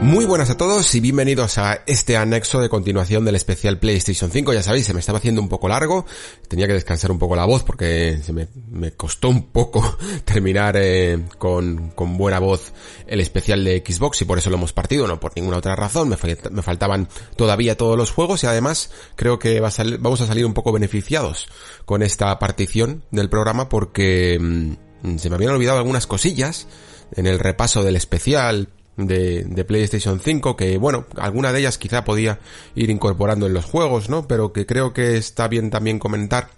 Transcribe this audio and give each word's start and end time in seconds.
Muy 0.00 0.24
buenas 0.24 0.48
a 0.48 0.56
todos 0.56 0.94
y 0.94 1.00
bienvenidos 1.00 1.58
a 1.58 1.82
este 1.86 2.16
anexo 2.16 2.60
de 2.60 2.68
continuación 2.68 3.24
del 3.24 3.34
especial 3.34 3.78
PlayStation 3.78 4.30
5. 4.30 4.54
Ya 4.54 4.62
sabéis, 4.62 4.86
se 4.86 4.94
me 4.94 5.00
estaba 5.00 5.18
haciendo 5.18 5.42
un 5.42 5.48
poco 5.48 5.68
largo, 5.68 6.06
tenía 6.48 6.66
que 6.66 6.72
descansar 6.72 7.10
un 7.10 7.18
poco 7.18 7.34
la 7.36 7.44
voz 7.44 7.62
porque 7.64 8.20
se 8.22 8.32
me, 8.32 8.46
costó 8.92 9.28
un 9.28 9.48
poco 9.48 9.98
terminar 10.24 10.76
eh, 10.78 11.24
con, 11.36 11.92
buena 12.16 12.38
voz 12.38 12.72
el 13.06 13.20
especial 13.20 13.64
de 13.64 13.82
Xbox 13.86 14.22
y 14.22 14.24
por 14.24 14.38
eso 14.38 14.50
lo 14.50 14.56
hemos 14.56 14.72
partido, 14.72 15.06
no 15.06 15.20
por 15.20 15.32
ninguna 15.36 15.58
otra 15.58 15.74
razón. 15.76 16.08
Me, 16.08 16.16
fal- 16.16 16.50
me 16.50 16.62
faltaban 16.62 17.08
todavía 17.36 17.76
todos 17.76 17.98
los 17.98 18.10
juegos 18.12 18.44
y 18.44 18.46
además 18.46 18.90
creo 19.16 19.38
que 19.38 19.60
vamos 19.60 20.20
a 20.20 20.26
salir 20.26 20.46
un 20.46 20.54
poco 20.54 20.72
beneficiados 20.72 21.48
con 21.84 22.02
esta 22.02 22.38
partición 22.38 23.02
del 23.10 23.28
programa 23.28 23.68
porque 23.68 24.38
mm, 24.40 25.16
se 25.18 25.28
me 25.28 25.34
habían 25.34 25.52
olvidado 25.52 25.78
algunas 25.78 26.06
cosillas 26.06 26.66
en 27.12 27.26
el 27.26 27.38
repaso 27.38 27.82
del 27.82 27.96
especial 27.96 28.68
de, 28.98 29.44
de 29.44 29.64
PlayStation 29.64 30.20
5 30.20 30.56
que 30.56 30.76
bueno, 30.76 31.06
alguna 31.16 31.52
de 31.52 31.60
ellas 31.60 31.78
quizá 31.78 32.04
podía 32.04 32.40
ir 32.74 32.90
incorporando 32.90 33.46
en 33.46 33.54
los 33.54 33.64
juegos, 33.64 34.10
¿no? 34.10 34.28
Pero 34.28 34.52
que 34.52 34.66
creo 34.66 34.92
que 34.92 35.16
está 35.16 35.48
bien 35.48 35.70
también 35.70 35.98
comentar 35.98 36.50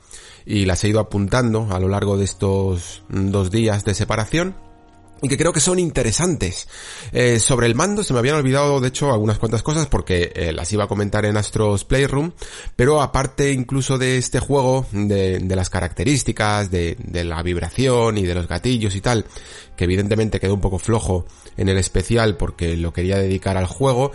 y 0.44 0.64
las 0.64 0.82
he 0.82 0.88
ido 0.88 0.98
apuntando 0.98 1.68
a 1.70 1.78
lo 1.78 1.88
largo 1.88 2.16
de 2.16 2.24
estos 2.24 3.04
dos 3.08 3.50
días 3.50 3.84
de 3.84 3.94
separación 3.94 4.56
y 5.22 5.28
que 5.28 5.36
creo 5.36 5.52
que 5.52 5.60
son 5.60 5.78
interesantes. 5.78 6.68
Eh, 7.12 7.40
sobre 7.40 7.66
el 7.66 7.74
mando 7.74 8.02
se 8.02 8.12
me 8.12 8.18
habían 8.18 8.36
olvidado 8.36 8.80
de 8.80 8.88
hecho 8.88 9.12
algunas 9.12 9.38
cuantas 9.38 9.62
cosas 9.62 9.86
porque 9.86 10.32
eh, 10.34 10.52
las 10.52 10.72
iba 10.72 10.84
a 10.84 10.88
comentar 10.88 11.24
en 11.24 11.36
Astros 11.36 11.84
Playroom, 11.84 12.32
pero 12.76 13.02
aparte 13.02 13.52
incluso 13.52 13.98
de 13.98 14.16
este 14.16 14.40
juego, 14.40 14.86
de, 14.92 15.40
las 15.54 15.70
características, 15.70 16.70
de 16.70 16.96
la 17.24 17.42
vibración 17.42 18.18
y 18.18 18.24
de 18.24 18.34
los 18.34 18.48
gatillos 18.48 18.94
y 18.96 19.00
tal, 19.00 19.26
que 19.76 19.84
evidentemente 19.84 20.40
quedó 20.40 20.54
un 20.54 20.60
poco 20.60 20.78
flojo 20.78 21.26
en 21.56 21.68
el 21.68 21.78
especial 21.78 22.36
porque 22.36 22.76
lo 22.76 22.92
quería 22.92 23.18
dedicar 23.18 23.56
al 23.56 23.66
juego, 23.66 24.12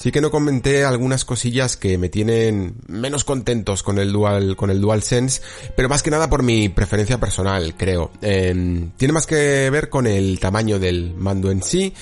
Sí 0.00 0.12
que 0.12 0.22
no 0.22 0.30
comenté 0.30 0.86
algunas 0.86 1.26
cosillas 1.26 1.76
que 1.76 1.98
me 1.98 2.08
tienen 2.08 2.76
menos 2.86 3.22
contentos 3.22 3.82
con 3.82 3.98
el 3.98 4.10
Dual, 4.10 4.56
con 4.56 4.70
el 4.70 4.80
DualSense, 4.80 5.42
pero 5.76 5.90
más 5.90 6.02
que 6.02 6.10
nada 6.10 6.30
por 6.30 6.42
mi 6.42 6.70
preferencia 6.70 7.20
personal, 7.20 7.74
creo. 7.76 8.10
Eh, 8.22 8.88
tiene 8.96 9.12
más 9.12 9.26
que 9.26 9.68
ver 9.68 9.90
con 9.90 10.06
el 10.06 10.40
tamaño 10.40 10.78
del 10.78 11.12
mando 11.14 11.50
en 11.50 11.62
sí 11.62 11.92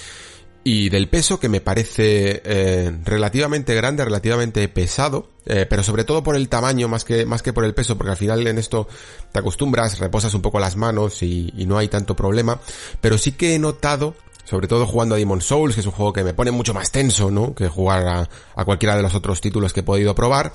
y 0.63 0.91
del 0.91 1.09
peso 1.09 1.41
que 1.41 1.49
me 1.49 1.61
parece 1.61 2.41
eh, 2.45 2.97
relativamente 3.05 3.75
grande, 3.75 4.05
relativamente 4.05 4.69
pesado, 4.69 5.31
eh, 5.45 5.67
pero 5.69 5.83
sobre 5.83 6.05
todo 6.05 6.23
por 6.23 6.37
el 6.37 6.49
tamaño 6.49 6.87
más 6.87 7.05
que 7.05 7.27
más 7.27 7.43
que 7.43 7.53
por 7.53 7.65
el 7.65 7.75
peso, 7.75 7.99
porque 7.99 8.13
al 8.13 8.17
final 8.17 8.47
en 8.47 8.59
esto 8.59 8.87
te 9.33 9.41
acostumbras, 9.41 9.99
reposas 9.99 10.35
un 10.35 10.43
poco 10.43 10.61
las 10.61 10.77
manos 10.77 11.25
y 11.25 11.51
no 11.67 11.79
hay 11.79 11.89
tanto 11.89 12.15
problema, 12.15 12.61
pero 13.01 13.19
sí 13.19 13.33
que 13.33 13.57
he 13.57 13.59
notado 13.59 14.15
sobre 14.49 14.67
todo 14.67 14.87
jugando 14.87 15.15
a 15.15 15.19
Demon 15.19 15.43
Souls, 15.43 15.75
que 15.75 15.83
es 15.83 15.87
un 15.87 15.93
juego 15.93 16.11
que 16.11 16.25
me 16.25 16.33
pone 16.33 16.51
mucho 16.51 16.73
más 16.73 16.91
tenso, 16.91 17.31
¿no? 17.31 17.55
Que 17.55 17.69
jugar 17.69 18.29
a, 18.55 18.65
cualquiera 18.65 18.97
de 18.97 19.03
los 19.03 19.15
otros 19.15 19.43
títulos 19.43 19.75
que 19.75 19.81
he 19.81 19.83
podido 19.83 20.15
probar. 20.15 20.55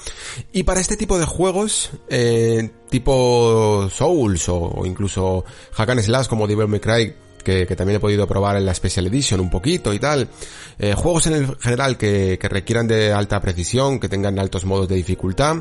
Y 0.51 0.63
para 0.63 0.79
este 0.79 0.97
tipo 0.97 1.19
de 1.19 1.25
juegos, 1.25 1.91
eh, 2.09 2.71
tipo 2.89 3.87
Souls 3.93 4.49
o, 4.49 4.81
incluso 4.85 5.45
Hack 5.73 5.91
and 5.91 6.01
Slash 6.01 6.27
como 6.27 6.47
Devil 6.47 6.67
May 6.67 6.79
Cry, 6.79 7.13
que, 7.43 7.67
también 7.75 7.97
he 7.97 7.99
podido 7.99 8.25
probar 8.25 8.57
en 8.57 8.65
la 8.65 8.73
Special 8.73 9.05
Edition 9.05 9.39
un 9.39 9.51
poquito 9.51 9.93
y 9.93 9.99
tal. 9.99 10.27
Eh, 10.79 10.95
juegos 10.95 11.27
en 11.27 11.33
el 11.33 11.57
general 11.57 11.95
que, 11.95 12.39
que 12.41 12.49
requieran 12.49 12.87
de 12.87 13.13
alta 13.13 13.39
precisión, 13.41 13.99
que 13.99 14.09
tengan 14.09 14.39
altos 14.39 14.65
modos 14.65 14.87
de 14.87 14.95
dificultad. 14.95 15.57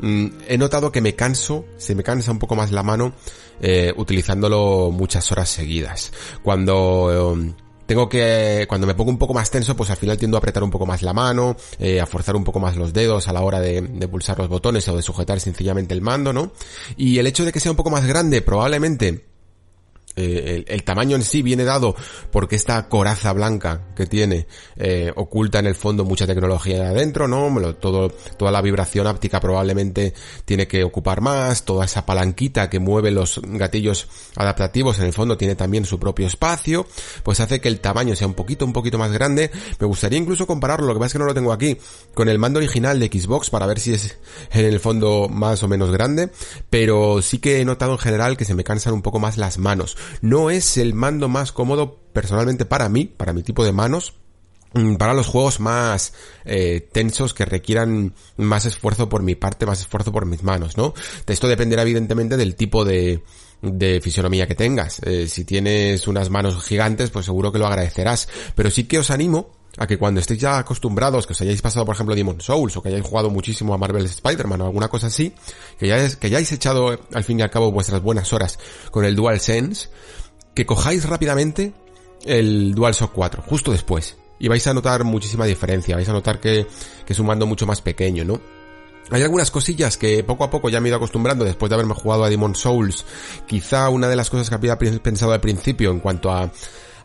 Mm, 0.00 0.26
he 0.48 0.58
notado 0.58 0.90
que 0.90 1.00
me 1.00 1.14
canso, 1.14 1.64
se 1.76 1.94
me 1.94 2.02
cansa 2.02 2.32
un 2.32 2.40
poco 2.40 2.56
más 2.56 2.72
la 2.72 2.82
mano 2.82 3.12
eh, 3.60 3.92
utilizándolo 3.96 4.90
muchas 4.90 5.30
horas 5.30 5.48
seguidas. 5.48 6.12
Cuando... 6.42 7.54
tengo 7.88 8.06
que, 8.06 8.66
cuando 8.68 8.86
me 8.86 8.94
pongo 8.94 9.10
un 9.10 9.16
poco 9.16 9.32
más 9.32 9.50
tenso, 9.50 9.74
pues 9.74 9.88
al 9.88 9.96
final 9.96 10.18
tiendo 10.18 10.36
a 10.36 10.40
apretar 10.40 10.62
un 10.62 10.70
poco 10.70 10.84
más 10.84 11.00
la 11.00 11.14
mano, 11.14 11.56
eh, 11.78 12.02
a 12.02 12.06
forzar 12.06 12.36
un 12.36 12.44
poco 12.44 12.60
más 12.60 12.76
los 12.76 12.92
dedos 12.92 13.28
a 13.28 13.32
la 13.32 13.40
hora 13.40 13.60
de, 13.60 13.80
de, 13.80 14.08
pulsar 14.08 14.38
los 14.38 14.50
botones 14.50 14.86
o 14.88 14.94
de 14.96 15.00
sujetar 15.00 15.40
sencillamente 15.40 15.94
el 15.94 16.02
mando, 16.02 16.34
¿no? 16.34 16.52
Y 16.98 17.18
el 17.18 17.26
hecho 17.26 17.46
de 17.46 17.50
que 17.50 17.60
sea 17.60 17.70
un 17.70 17.78
poco 17.78 17.88
más 17.88 18.06
grande, 18.06 18.42
probablemente 18.42 19.27
eh, 20.20 20.64
el, 20.66 20.82
tamaño 20.82 21.14
en 21.14 21.22
sí 21.22 21.42
viene 21.42 21.62
dado 21.62 21.94
porque 22.32 22.56
esta 22.56 22.88
coraza 22.88 23.32
blanca 23.32 23.82
que 23.94 24.06
tiene 24.06 24.48
eh, 24.76 25.12
oculta 25.14 25.60
en 25.60 25.66
el 25.66 25.76
fondo 25.76 26.04
mucha 26.04 26.26
tecnología 26.26 26.78
de 26.78 26.86
adentro, 26.86 27.28
¿no? 27.28 27.74
Todo, 27.76 28.08
toda 28.08 28.50
la 28.50 28.60
vibración 28.60 29.06
áptica 29.06 29.38
probablemente 29.38 30.14
tiene 30.44 30.66
que 30.66 30.82
ocupar 30.82 31.20
más, 31.20 31.64
toda 31.64 31.84
esa 31.84 32.04
palanquita 32.04 32.68
que 32.68 32.80
mueve 32.80 33.12
los 33.12 33.40
gatillos 33.44 34.08
adaptativos 34.34 34.98
en 34.98 35.06
el 35.06 35.12
fondo 35.12 35.36
tiene 35.36 35.54
también 35.54 35.84
su 35.84 36.00
propio 36.00 36.26
espacio, 36.26 36.88
pues 37.22 37.38
hace 37.38 37.60
que 37.60 37.68
el 37.68 37.78
tamaño 37.78 38.16
sea 38.16 38.26
un 38.26 38.34
poquito, 38.34 38.64
un 38.64 38.72
poquito 38.72 38.98
más 38.98 39.12
grande. 39.12 39.52
Me 39.78 39.86
gustaría 39.86 40.18
incluso 40.18 40.48
compararlo, 40.48 40.88
lo 40.88 40.94
que 40.94 40.98
pasa 40.98 41.06
es 41.06 41.12
que 41.12 41.18
no 41.20 41.26
lo 41.26 41.34
tengo 41.34 41.52
aquí, 41.52 41.78
con 42.12 42.28
el 42.28 42.40
mando 42.40 42.58
original 42.58 42.98
de 42.98 43.06
Xbox 43.06 43.50
para 43.50 43.66
ver 43.66 43.78
si 43.78 43.92
es 43.92 44.18
en 44.50 44.64
el 44.64 44.80
fondo 44.80 45.28
más 45.28 45.62
o 45.62 45.68
menos 45.68 45.92
grande, 45.92 46.30
pero 46.70 47.22
sí 47.22 47.38
que 47.38 47.60
he 47.60 47.64
notado 47.64 47.92
en 47.92 47.98
general 47.98 48.36
que 48.36 48.44
se 48.44 48.54
me 48.54 48.64
cansan 48.64 48.94
un 48.94 49.02
poco 49.02 49.20
más 49.20 49.36
las 49.36 49.58
manos 49.58 49.96
no 50.20 50.50
es 50.50 50.76
el 50.76 50.94
mando 50.94 51.28
más 51.28 51.52
cómodo 51.52 52.00
personalmente 52.12 52.64
para 52.64 52.88
mí, 52.88 53.04
para 53.04 53.32
mi 53.32 53.42
tipo 53.42 53.64
de 53.64 53.72
manos, 53.72 54.14
mm, 54.74 54.96
para 54.96 55.14
los 55.14 55.26
juegos 55.26 55.60
más 55.60 56.12
eh, 56.44 56.88
tensos 56.92 57.34
que 57.34 57.44
requieran 57.44 58.14
más 58.36 58.64
esfuerzo 58.64 59.08
por 59.08 59.22
mi 59.22 59.34
parte, 59.34 59.66
más 59.66 59.80
esfuerzo 59.80 60.12
por 60.12 60.26
mis 60.26 60.42
manos, 60.42 60.76
¿no? 60.76 60.94
Esto 61.26 61.48
dependerá 61.48 61.82
evidentemente 61.82 62.36
del 62.36 62.54
tipo 62.56 62.84
de, 62.84 63.22
de 63.62 64.00
fisionomía 64.00 64.46
que 64.46 64.54
tengas. 64.54 65.00
Eh, 65.04 65.28
si 65.28 65.44
tienes 65.44 66.06
unas 66.06 66.30
manos 66.30 66.62
gigantes, 66.64 67.10
pues 67.10 67.26
seguro 67.26 67.52
que 67.52 67.58
lo 67.58 67.66
agradecerás. 67.66 68.28
Pero 68.54 68.70
sí 68.70 68.84
que 68.84 68.98
os 68.98 69.10
animo 69.10 69.57
a 69.78 69.86
que 69.86 69.96
cuando 69.96 70.20
estéis 70.20 70.40
ya 70.40 70.58
acostumbrados, 70.58 71.26
que 71.26 71.32
os 71.32 71.40
hayáis 71.40 71.62
pasado 71.62 71.86
por 71.86 71.94
ejemplo 71.94 72.14
Demon 72.14 72.40
Souls 72.40 72.76
o 72.76 72.82
que 72.82 72.88
hayáis 72.88 73.04
jugado 73.04 73.30
muchísimo 73.30 73.72
a 73.74 73.78
Marvel 73.78 74.04
Spider-Man 74.04 74.60
o 74.60 74.66
alguna 74.66 74.88
cosa 74.88 75.06
así, 75.06 75.32
que 75.78 75.86
ya 75.86 76.08
que 76.16 76.26
hayáis 76.26 76.50
echado 76.52 76.98
al 77.12 77.24
fin 77.24 77.38
y 77.38 77.42
al 77.42 77.50
cabo 77.50 77.70
vuestras 77.70 78.02
buenas 78.02 78.32
horas 78.32 78.58
con 78.90 79.04
el 79.04 79.14
DualSense, 79.14 79.88
que 80.54 80.66
cojáis 80.66 81.08
rápidamente 81.08 81.72
el 82.24 82.74
DualShock 82.74 83.12
4, 83.12 83.42
justo 83.46 83.72
después. 83.72 84.16
Y 84.40 84.48
vais 84.48 84.66
a 84.66 84.74
notar 84.74 85.04
muchísima 85.04 85.46
diferencia, 85.46 85.96
vais 85.96 86.08
a 86.08 86.12
notar 86.12 86.40
que, 86.40 86.66
que 87.06 87.12
es 87.12 87.18
un 87.18 87.26
mando 87.26 87.46
mucho 87.46 87.66
más 87.66 87.80
pequeño, 87.80 88.24
¿no? 88.24 88.40
Hay 89.10 89.22
algunas 89.22 89.50
cosillas 89.50 89.96
que 89.96 90.22
poco 90.22 90.44
a 90.44 90.50
poco 90.50 90.68
ya 90.68 90.80
me 90.80 90.88
he 90.88 90.90
ido 90.90 90.96
acostumbrando 90.96 91.44
después 91.44 91.70
de 91.70 91.74
haberme 91.74 91.94
jugado 91.94 92.24
a 92.24 92.28
Demon 92.28 92.54
Souls. 92.54 93.06
Quizá 93.46 93.88
una 93.88 94.08
de 94.08 94.16
las 94.16 94.28
cosas 94.28 94.48
que 94.48 94.54
había 94.54 94.78
pensado 94.78 95.32
al 95.32 95.40
principio 95.40 95.90
en 95.90 96.00
cuanto 96.00 96.30
a 96.30 96.50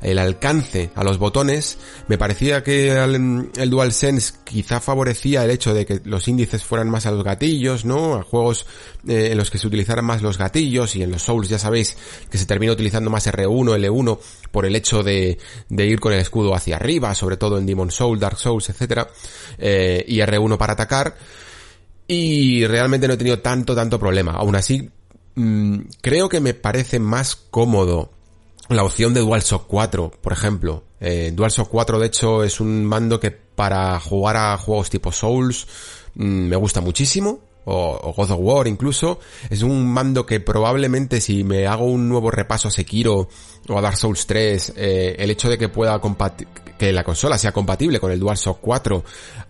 el 0.04 0.20
alcance 0.20 0.92
a 0.96 1.04
los 1.04 1.18
botones, 1.18 1.78
me 2.08 2.18
parecía 2.18 2.64
que 2.64 2.92
el, 2.92 3.50
el 3.56 3.70
DualSense 3.70 4.34
quizá 4.44 4.80
favorecía 4.80 5.44
el 5.44 5.52
hecho 5.52 5.74
de 5.74 5.86
que 5.86 6.02
los 6.04 6.28
índices 6.28 6.64
fueran 6.64 6.90
más 6.90 7.06
a 7.06 7.12
los 7.12 7.24
gatillos, 7.24 7.86
¿no? 7.86 8.16
A 8.16 8.24
juegos 8.24 8.66
eh, 9.08 9.30
en 9.32 9.38
los 9.38 9.50
que 9.50 9.58
se 9.58 9.68
utilizaran 9.68 10.06
más 10.06 10.22
los 10.22 10.38
gatillos 10.38 10.96
y 10.96 11.04
en 11.04 11.12
los 11.12 11.24
Souls 11.24 11.50
ya 11.50 11.58
sabéis 11.58 11.98
que 12.30 12.38
se 12.38 12.46
termina 12.46 12.74
utilizando 12.74 13.10
más 13.10 13.26
R1, 13.28 13.78
L1 13.78 14.20
por 14.52 14.66
el 14.66 14.76
hecho 14.76 15.04
de, 15.04 15.38
ir 15.70 16.00
con 16.00 16.14
el 16.14 16.20
escudo 16.20 16.54
hacia 16.54 16.76
arriba, 16.76 17.16
sobre 17.16 17.38
todo 17.38 17.58
en 17.58 17.66
Demon 17.66 17.92
Souls, 17.92 18.20
Dark 18.20 18.38
Souls, 18.38 18.70
etcétera, 18.70 19.08
eh, 19.58 20.04
y 20.08 20.18
R1 20.18 20.58
para 20.58 20.74
atacar. 20.74 21.16
Y 22.08 22.66
realmente 22.68 23.08
no 23.08 23.14
he 23.14 23.18
tenido 23.18 23.40
tanto, 23.40 23.74
tanto 23.74 23.98
problema. 23.98 24.34
Aún 24.34 24.56
así, 24.56 24.90
mmm, 25.36 25.80
creo 26.02 26.28
que 26.28 26.42
me 26.42 26.54
parece 26.54 27.00
más 27.00 27.36
cómodo 27.36 28.12
la 28.70 28.84
opción 28.84 29.14
de 29.14 29.22
DualShock 29.22 29.66
4, 29.68 30.12
por 30.22 30.34
ejemplo. 30.34 30.84
Eh, 31.00 31.32
DualShock 31.34 31.70
4, 31.70 32.00
de 32.00 32.08
hecho, 32.08 32.44
es 32.44 32.60
un 32.60 32.86
mando 32.86 33.20
que 33.20 33.32
para 33.32 34.00
jugar 34.00 34.38
a 34.38 34.58
juegos 34.58 34.90
tipo 34.90 35.12
Souls 35.12 35.68
mmm, 36.16 36.48
me 36.48 36.56
gusta 36.56 36.82
muchísimo. 36.82 37.40
O, 37.66 37.98
o, 38.04 38.14
God 38.14 38.32
of 38.32 38.40
War 38.42 38.68
incluso. 38.68 39.20
Es 39.50 39.62
un 39.62 39.88
mando 39.88 40.26
que 40.26 40.42
probablemente 40.42 41.22
si 41.22 41.46
me 41.46 41.66
hago 41.66 41.86
un 41.86 42.10
nuevo 42.10 42.30
repaso 42.30 42.68
a 42.68 42.72
Sekiro 42.72 43.30
o 43.70 43.78
a 43.78 43.82
Dark 43.82 43.96
Souls 43.96 44.28
3, 44.28 44.74
eh, 44.76 45.16
el 45.18 45.32
hecho 45.32 45.50
de 45.50 45.58
que 45.58 45.70
pueda 45.70 46.02
que 46.78 46.92
la 46.92 47.06
consola 47.06 47.38
sea 47.38 47.54
compatible 47.54 48.02
con 48.02 48.12
el 48.12 48.20
DualShock 48.20 48.60
4 48.60 49.04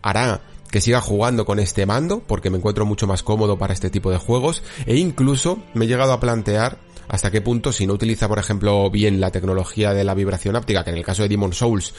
hará 0.03 0.41
que 0.69 0.81
siga 0.81 1.01
jugando 1.01 1.45
con 1.45 1.59
este 1.59 1.85
mando 1.85 2.19
porque 2.19 2.49
me 2.49 2.57
encuentro 2.57 2.85
mucho 2.85 3.07
más 3.07 3.23
cómodo 3.23 3.57
para 3.57 3.73
este 3.73 3.89
tipo 3.89 4.11
de 4.11 4.17
juegos 4.17 4.63
e 4.85 4.97
incluso 4.97 5.59
me 5.73 5.85
he 5.85 5.87
llegado 5.87 6.13
a 6.13 6.19
plantear 6.19 6.79
hasta 7.07 7.31
qué 7.31 7.41
punto 7.41 7.71
si 7.71 7.87
no 7.87 7.93
utiliza, 7.93 8.27
por 8.27 8.39
ejemplo, 8.39 8.89
bien 8.89 9.19
la 9.19 9.31
tecnología 9.31 9.93
de 9.93 10.03
la 10.03 10.13
vibración 10.13 10.55
áptica, 10.55 10.83
que 10.83 10.91
en 10.91 10.97
el 10.97 11.05
caso 11.05 11.23
de 11.23 11.29
Demon 11.29 11.53
Souls, 11.53 11.93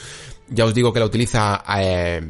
ya 0.49 0.65
os 0.65 0.73
digo 0.73 0.93
que 0.93 0.99
la 0.99 1.05
utiliza 1.05 1.63
eh, 1.79 2.21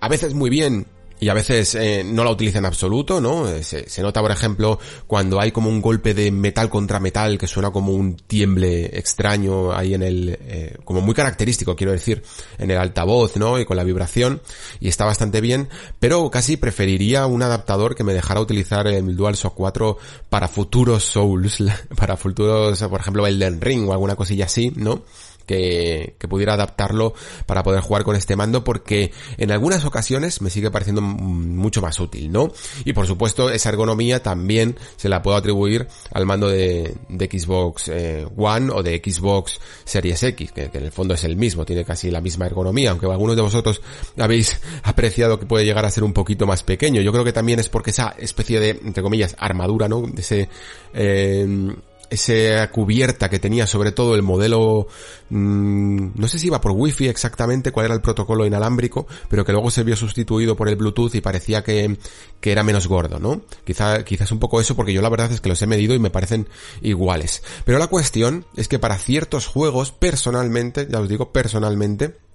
a 0.00 0.08
veces 0.08 0.34
muy 0.34 0.50
bien 0.50 0.86
y 1.20 1.28
a 1.28 1.34
veces 1.34 1.74
eh, 1.74 2.02
no 2.04 2.24
la 2.24 2.30
utiliza 2.30 2.58
en 2.58 2.66
absoluto, 2.66 3.20
¿no? 3.20 3.48
Eh, 3.48 3.62
se, 3.62 4.02
nota, 4.02 4.20
por 4.20 4.30
ejemplo, 4.30 4.78
cuando 5.06 5.40
hay 5.40 5.52
como 5.52 5.68
un 5.68 5.80
golpe 5.80 6.14
de 6.14 6.30
metal 6.30 6.68
contra 6.70 7.00
metal 7.00 7.38
que 7.38 7.46
suena 7.46 7.70
como 7.70 7.92
un 7.92 8.16
tiemble 8.16 8.86
extraño 8.98 9.72
ahí 9.72 9.94
en 9.94 10.02
el, 10.02 10.38
eh, 10.40 10.76
como 10.84 11.00
muy 11.00 11.14
característico, 11.14 11.76
quiero 11.76 11.92
decir, 11.92 12.22
en 12.58 12.70
el 12.70 12.78
altavoz, 12.78 13.36
¿no? 13.36 13.58
Y 13.58 13.64
con 13.64 13.76
la 13.76 13.84
vibración, 13.84 14.40
y 14.80 14.88
está 14.88 15.04
bastante 15.04 15.40
bien, 15.40 15.68
pero 15.98 16.30
casi 16.30 16.56
preferiría 16.56 17.26
un 17.26 17.42
adaptador 17.42 17.94
que 17.94 18.04
me 18.04 18.14
dejara 18.14 18.40
utilizar 18.40 18.86
el 18.86 19.16
DualShock 19.16 19.54
4 19.54 19.98
para 20.28 20.48
futuros 20.48 21.04
Souls, 21.04 21.62
para 21.96 22.16
futuros, 22.16 22.82
por 22.82 23.00
ejemplo, 23.00 23.26
Elden 23.26 23.60
Ring 23.60 23.88
o 23.88 23.92
alguna 23.92 24.16
cosilla 24.16 24.44
así, 24.44 24.72
¿no? 24.76 25.02
Que, 25.48 26.14
pudiera 26.28 26.52
adaptarlo 26.52 27.14
para 27.46 27.62
poder 27.62 27.80
jugar 27.80 28.04
con 28.04 28.14
este 28.14 28.36
mando 28.36 28.62
porque 28.62 29.12
en 29.38 29.50
algunas 29.50 29.86
ocasiones 29.86 30.42
me 30.42 30.50
sigue 30.50 30.70
pareciendo 30.70 31.00
mucho 31.00 31.80
más 31.80 31.98
útil, 31.98 32.30
¿no? 32.30 32.52
Y 32.84 32.92
por 32.92 33.06
supuesto 33.06 33.48
esa 33.48 33.70
ergonomía 33.70 34.22
también 34.22 34.76
se 34.96 35.08
la 35.08 35.22
puedo 35.22 35.38
atribuir 35.38 35.88
al 36.12 36.26
mando 36.26 36.48
de, 36.48 36.94
Xbox 37.08 37.88
eh, 37.88 38.26
One 38.36 38.70
o 38.72 38.82
de 38.82 39.00
Xbox 39.02 39.58
Series 39.84 40.22
X, 40.22 40.52
que, 40.52 40.70
en 40.72 40.84
el 40.84 40.92
fondo 40.92 41.14
es 41.14 41.24
el 41.24 41.36
mismo, 41.36 41.64
tiene 41.64 41.84
casi 41.84 42.10
la 42.10 42.20
misma 42.20 42.44
ergonomía, 42.44 42.90
aunque 42.90 43.06
algunos 43.06 43.34
de 43.34 43.42
vosotros 43.42 43.80
habéis 44.18 44.60
apreciado 44.82 45.40
que 45.40 45.46
puede 45.46 45.64
llegar 45.64 45.86
a 45.86 45.90
ser 45.90 46.04
un 46.04 46.12
poquito 46.12 46.46
más 46.46 46.62
pequeño. 46.62 47.00
Yo 47.00 47.10
creo 47.10 47.24
que 47.24 47.32
también 47.32 47.58
es 47.58 47.70
porque 47.70 47.90
esa 47.90 48.14
especie 48.18 48.60
de, 48.60 48.70
entre 48.70 49.02
comillas, 49.02 49.34
armadura, 49.38 49.88
¿no? 49.88 50.02
De 50.02 50.20
ese, 50.20 50.48
eh, 50.92 51.74
esa 52.10 52.70
cubierta 52.70 53.28
que 53.28 53.38
tenía 53.38 53.66
sobre 53.66 53.92
todo 53.92 54.14
el 54.14 54.22
modelo, 54.22 54.86
mmm, 55.30 56.08
no 56.14 56.28
sé 56.28 56.38
si 56.38 56.46
iba 56.48 56.60
por 56.60 56.72
wifi 56.72 57.08
exactamente, 57.08 57.72
cuál 57.72 57.86
era 57.86 57.94
el 57.94 58.00
protocolo 58.00 58.46
inalámbrico, 58.46 59.06
pero 59.28 59.44
que 59.44 59.52
luego 59.52 59.70
se 59.70 59.84
vio 59.84 59.96
sustituido 59.96 60.56
por 60.56 60.68
el 60.68 60.76
Bluetooth 60.76 61.14
y 61.14 61.20
parecía 61.20 61.62
que, 61.62 61.98
que 62.40 62.52
era 62.52 62.62
menos 62.62 62.86
gordo, 62.86 63.18
¿no? 63.18 63.42
Quizá, 63.64 64.04
quizás 64.04 64.32
un 64.32 64.38
poco 64.38 64.60
eso 64.60 64.76
porque 64.76 64.92
yo 64.92 65.02
la 65.02 65.08
verdad 65.08 65.32
es 65.32 65.40
que 65.40 65.48
los 65.48 65.62
he 65.62 65.66
medido 65.66 65.94
y 65.94 65.98
me 65.98 66.10
parecen 66.10 66.48
iguales. 66.82 67.42
Pero 67.64 67.78
la 67.78 67.88
cuestión 67.88 68.46
es 68.56 68.68
que 68.68 68.78
para 68.78 68.98
ciertos 68.98 69.46
juegos, 69.46 69.92
personalmente, 69.92 70.86
ya 70.90 71.00
os 71.00 71.08
digo, 71.08 71.32
personalmente, 71.32 72.16
Mm, 72.18 72.27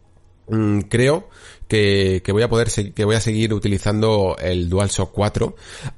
creo 0.89 1.29
que, 1.67 2.21
voy 2.31 2.43
a 2.43 2.49
poder 2.49 2.69
que 2.93 3.05
voy 3.05 3.15
a 3.15 3.19
seguir 3.19 3.53
utilizando 3.53 4.35
el 4.39 4.69
DualShock 4.69 5.11
4 5.11 5.55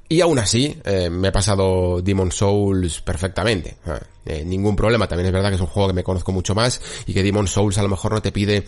y 0.08 0.20
aún 0.20 0.38
así 0.38 0.78
eh, 0.84 1.10
me 1.10 1.28
he 1.28 1.32
pasado 1.32 2.00
Demon 2.00 2.32
Souls 2.32 3.00
perfectamente. 3.00 3.76
Eh, 4.24 4.44
ningún 4.44 4.74
problema. 4.74 5.06
También 5.06 5.26
es 5.26 5.32
verdad 5.32 5.50
que 5.50 5.56
es 5.56 5.60
un 5.60 5.66
juego 5.66 5.88
que 5.88 5.94
me 5.94 6.04
conozco 6.04 6.32
mucho 6.32 6.54
más 6.54 6.80
y 7.06 7.12
que 7.12 7.22
Demon 7.22 7.46
Souls 7.46 7.78
a 7.78 7.82
lo 7.82 7.88
mejor 7.88 8.12
no 8.12 8.22
te 8.22 8.32
pide 8.32 8.66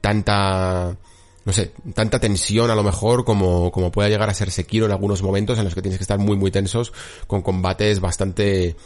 tanta 0.00 0.96
no 1.44 1.52
sé, 1.52 1.72
tanta 1.94 2.18
tensión 2.18 2.70
a 2.70 2.74
lo 2.74 2.82
mejor 2.82 3.24
como, 3.24 3.70
como 3.70 3.92
pueda 3.92 4.08
llegar 4.08 4.30
a 4.30 4.34
ser 4.34 4.50
Sekiro 4.50 4.86
en 4.86 4.92
algunos 4.92 5.22
momentos 5.22 5.58
en 5.58 5.64
los 5.64 5.74
que 5.74 5.82
tienes 5.82 5.98
que 5.98 6.04
estar 6.04 6.18
muy 6.18 6.38
muy 6.38 6.50
tensos 6.50 6.94
con 7.26 7.42
combates 7.42 8.00
bastante 8.00 8.76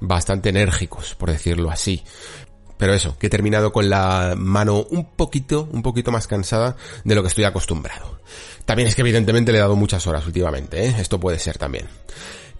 bastante 0.00 0.48
enérgicos, 0.50 1.14
por 1.14 1.30
decirlo 1.30 1.70
así. 1.70 2.02
Pero 2.78 2.94
eso, 2.94 3.18
que 3.18 3.26
he 3.26 3.30
terminado 3.30 3.72
con 3.72 3.90
la 3.90 4.34
mano 4.36 4.86
un 4.90 5.04
poquito, 5.04 5.68
un 5.72 5.82
poquito 5.82 6.10
más 6.10 6.26
cansada 6.26 6.76
de 7.04 7.14
lo 7.14 7.22
que 7.22 7.28
estoy 7.28 7.44
acostumbrado. 7.44 8.20
También 8.64 8.88
es 8.88 8.94
que 8.94 9.02
evidentemente 9.02 9.52
le 9.52 9.58
he 9.58 9.60
dado 9.60 9.76
muchas 9.76 10.06
horas 10.06 10.26
últimamente, 10.26 10.86
¿eh? 10.86 10.94
Esto 10.98 11.18
puede 11.18 11.38
ser 11.38 11.58
también. 11.58 11.86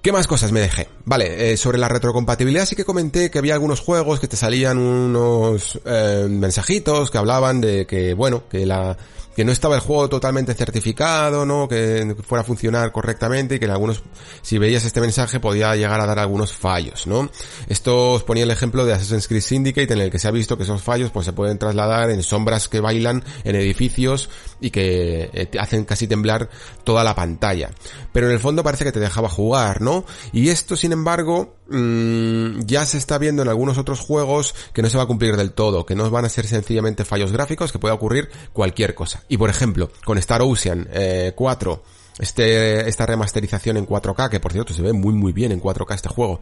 ¿Qué 0.03 0.13
más 0.13 0.27
cosas 0.27 0.53
me 0.53 0.61
dejé? 0.61 0.89
Vale, 1.05 1.53
eh, 1.53 1.57
sobre 1.57 1.77
la 1.77 1.89
retrocompatibilidad 1.89 2.67
sí 2.67 2.77
que 2.77 2.85
comenté 2.85 3.31
que 3.31 3.39
había 3.39 3.55
algunos 3.55 3.81
juegos 3.81 4.21
que 4.21 4.29
te 4.29 4.37
salían 4.37 4.79
unos 4.79 5.81
eh, 5.85 6.27
mensajitos 6.31 7.11
que 7.11 7.19
hablaban 7.19 7.61
de 7.61 7.87
que, 7.87 8.15
bueno, 8.15 8.45
que 8.49 8.65
la 8.65 8.97
que 9.39 9.45
no 9.45 9.53
estaba 9.53 9.77
el 9.77 9.81
juego 9.81 10.09
totalmente 10.09 10.53
certificado, 10.53 11.47
¿no? 11.47 11.69
Que 11.69 12.17
fuera 12.27 12.43
a 12.43 12.45
funcionar 12.45 12.91
correctamente 12.91 13.55
y 13.55 13.59
que 13.61 13.67
en 13.67 13.71
algunos, 13.71 14.03
si 14.43 14.59
veías 14.59 14.85
este 14.85 15.01
mensaje 15.01 15.39
podía 15.39 15.77
llegar 15.77 16.01
a 16.01 16.07
dar 16.07 16.19
algunos 16.19 16.53
fallos, 16.53 17.07
¿no? 17.07 17.31
Esto 17.69 18.15
os 18.15 18.25
ponía 18.25 18.43
el 18.43 18.51
ejemplo 18.51 18.85
de 18.85 18.95
Assassin's 18.95 19.29
Creed 19.29 19.43
Syndicate 19.43 19.93
en 19.93 20.01
el 20.01 20.11
que 20.11 20.19
se 20.19 20.27
ha 20.27 20.33
visto 20.33 20.57
que 20.57 20.65
esos 20.65 20.83
fallos 20.83 21.13
pues 21.13 21.25
se 21.25 21.33
pueden 21.33 21.57
trasladar 21.57 22.11
en 22.11 22.25
sombras 22.25 22.67
que 22.67 22.81
bailan 22.81 23.23
en 23.45 23.55
edificios 23.55 24.29
y 24.61 24.71
que 24.71 25.31
eh, 25.33 25.49
hacen 25.61 25.85
casi 25.85 26.09
temblar 26.09 26.51
toda 26.83 27.05
la 27.05 27.15
pantalla. 27.15 27.71
Pero 28.13 28.27
en 28.27 28.33
el 28.33 28.41
fondo 28.41 28.65
parece 28.65 28.83
que 28.83 28.91
te 28.91 28.99
dejaba 28.99 29.29
jugar, 29.29 29.83
¿no? 29.83 30.05
Y 30.33 30.49
esto, 30.49 30.75
sin 30.75 30.91
embargo, 30.91 31.58
mmm, 31.69 32.61
ya 32.65 32.85
se 32.85 32.99
está 32.99 33.19
viendo 33.19 33.43
en 33.43 33.49
algunos 33.49 33.79
otros 33.79 34.01
juegos 34.01 34.55
que 34.73 34.83
no 34.83 34.89
se 34.89 34.97
va 34.97 35.05
a 35.05 35.07
cumplir 35.07 35.37
del 35.37 35.53
todo, 35.53 35.87
que 35.87 35.95
no 35.95 36.11
van 36.11 36.25
a 36.25 36.29
ser 36.29 36.47
sencillamente 36.47 37.05
fallos 37.05 37.33
gráficos, 37.33 37.73
que 37.73 37.79
puede 37.79 37.95
ocurrir 37.95 38.31
cualquier 38.53 38.95
cosa. 38.95 39.23
Y 39.29 39.37
por 39.37 39.51
ejemplo, 39.51 39.91
con 40.05 40.19
Star 40.19 40.43
Ocean 40.43 40.89
eh, 40.93 41.33
4, 41.35 41.83
este, 42.19 42.89
esta 42.89 43.07
remasterización 43.07 43.77
en 43.77 43.87
4K, 43.87 44.29
que 44.29 44.41
por 44.41 44.53
cierto 44.53 44.75
se 44.75 44.83
ve 44.83 44.93
muy 44.93 45.15
muy 45.15 45.33
bien 45.33 45.53
en 45.53 45.61
4K 45.61 45.95
este 45.95 46.09
juego. 46.09 46.41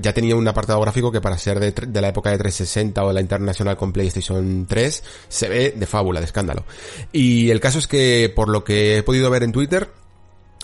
Ya 0.00 0.12
tenía 0.12 0.36
un 0.36 0.46
apartado 0.46 0.80
gráfico 0.80 1.10
que 1.10 1.20
para 1.20 1.38
ser 1.38 1.60
de, 1.60 1.72
de, 1.72 2.00
la 2.00 2.08
época 2.08 2.30
de 2.30 2.38
360 2.38 3.02
o 3.04 3.12
la 3.12 3.20
Internacional 3.20 3.76
con 3.76 3.92
PlayStation 3.92 4.66
3 4.66 5.04
se 5.28 5.48
ve 5.48 5.74
de 5.76 5.86
fábula, 5.86 6.20
de 6.20 6.26
escándalo. 6.26 6.64
Y 7.12 7.50
el 7.50 7.60
caso 7.60 7.78
es 7.78 7.86
que 7.86 8.32
por 8.34 8.48
lo 8.48 8.64
que 8.64 8.98
he 8.98 9.02
podido 9.02 9.30
ver 9.30 9.44
en 9.44 9.52
Twitter, 9.52 9.90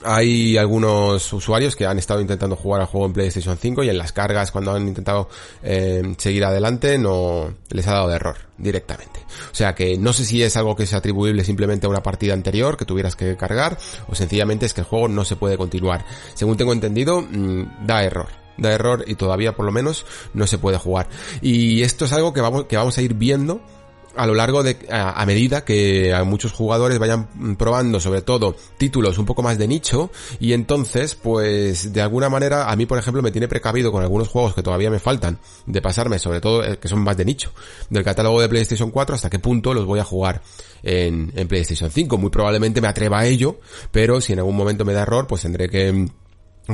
hay 0.05 0.57
algunos 0.57 1.33
usuarios 1.33 1.77
que 1.77 1.87
han 1.87 1.99
estado 1.99 2.21
intentando 2.21 2.57
jugar 2.57 2.83
al 2.83 2.87
juego 2.87 3.07
en 3.07 3.13
PlayStation 3.13 3.57
5 3.57 3.85
y 3.85 3.89
en 3.89 3.99
las 3.99 4.13
cargas 4.13 4.51
cuando 4.51 4.73
han 4.73 4.87
intentado 4.87 5.29
eh, 5.63 6.15
seguir 6.19 6.45
adelante 6.45 6.99
no 6.99 7.55
les 7.71 7.87
ha 7.87 7.95
dado 7.95 8.09
de 8.09 8.17
error 8.17 8.37
directamente. 8.59 9.21
O 9.51 9.55
sea 9.55 9.75
que 9.75 9.97
no 9.99 10.13
sé 10.13 10.25
si 10.25 10.43
es 10.43 10.57
algo 10.57 10.77
que 10.77 10.85
es 10.85 10.93
atribuible 10.93 11.45
simplemente 11.45 11.87
a 11.87 11.91
una 11.91 12.03
partida 12.03 12.35
anterior 12.35 12.77
que 12.77 12.85
tuvieras 12.85 13.17
que 13.17 13.37
cargar 13.37 13.79
o 14.09 14.15
sencillamente 14.15 14.67
es 14.67 14.75
que 14.75 14.83
el 14.83 14.87
juego 14.87 15.09
no 15.09 15.25
se 15.25 15.37
puede 15.37 15.57
continuar. 15.57 16.05
Según 16.35 16.57
tengo 16.57 16.73
entendido, 16.73 17.23
mm, 17.23 17.87
da 17.87 18.05
error 18.05 18.45
da 18.57 18.73
error 18.73 19.05
y 19.07 19.17
todavía 19.17 19.57
por 19.57 19.67
lo 19.67 19.73
menos 19.73 20.07
no 20.33 20.47
se 20.47 20.59
puede 20.59 20.79
jugar. 20.79 21.09
Y 21.41 21.83
esto 21.83 22.05
es 22.05 22.13
algo 22.13 22.33
que 22.33 22.41
vamos, 22.41 22.67
que 22.67 22.77
vamos 22.77 22.97
a 22.99 23.03
ir 23.03 23.15
viendo 23.15 23.61
a 24.17 24.27
lo 24.27 24.35
largo 24.35 24.63
de, 24.63 24.77
a, 24.91 25.25
medida 25.27 25.65
que 25.65 26.15
a 26.15 26.25
muchos 26.25 26.53
jugadores 26.53 26.99
vayan 26.99 27.57
probando 27.57 28.01
sobre 28.01 28.23
todo 28.23 28.57
títulos 28.77 29.19
un 29.19 29.27
poco 29.27 29.43
más 29.43 29.59
de 29.59 29.69
nicho 29.69 30.11
y 30.41 30.53
entonces 30.53 31.15
pues 31.15 31.93
de 31.93 32.01
alguna 32.01 32.29
manera 32.29 32.71
a 32.71 32.77
mí 32.77 32.87
por 32.87 32.99
ejemplo 32.99 33.23
me 33.23 33.31
tiene 33.31 33.49
precavido 33.49 33.93
con 33.93 34.03
algunos 34.03 34.29
juegos 34.29 34.55
que 34.55 34.63
todavía 34.63 34.91
me 34.91 34.99
faltan 34.99 35.39
de 35.67 35.83
pasarme 35.83 36.19
sobre 36.19 36.41
todo 36.41 36.65
eh, 36.65 36.79
que 36.79 36.89
son 36.89 37.01
más 37.01 37.17
de 37.17 37.25
nicho 37.25 37.53
del 37.91 38.05
catálogo 38.05 38.41
de 38.41 38.49
PlayStation 38.49 38.91
4 38.91 39.15
hasta 39.15 39.31
qué 39.31 39.39
punto 39.39 39.75
los 39.75 39.85
voy 39.85 40.01
a 40.01 40.05
jugar 40.05 40.43
en, 40.83 41.33
en 41.35 41.49
PlayStation 41.49 41.91
5 41.91 42.19
muy 42.19 42.31
probablemente 42.31 42.81
me 42.81 42.89
atreva 42.89 43.21
a 43.21 43.27
ello 43.27 43.61
pero 43.91 44.21
si 44.21 44.33
en 44.33 44.39
algún 44.41 44.57
momento 44.57 44.85
me 44.85 44.93
da 44.93 45.03
error 45.03 45.27
pues 45.27 45.43
tendré 45.43 45.69
que 45.69 45.93
mm, 45.93 46.09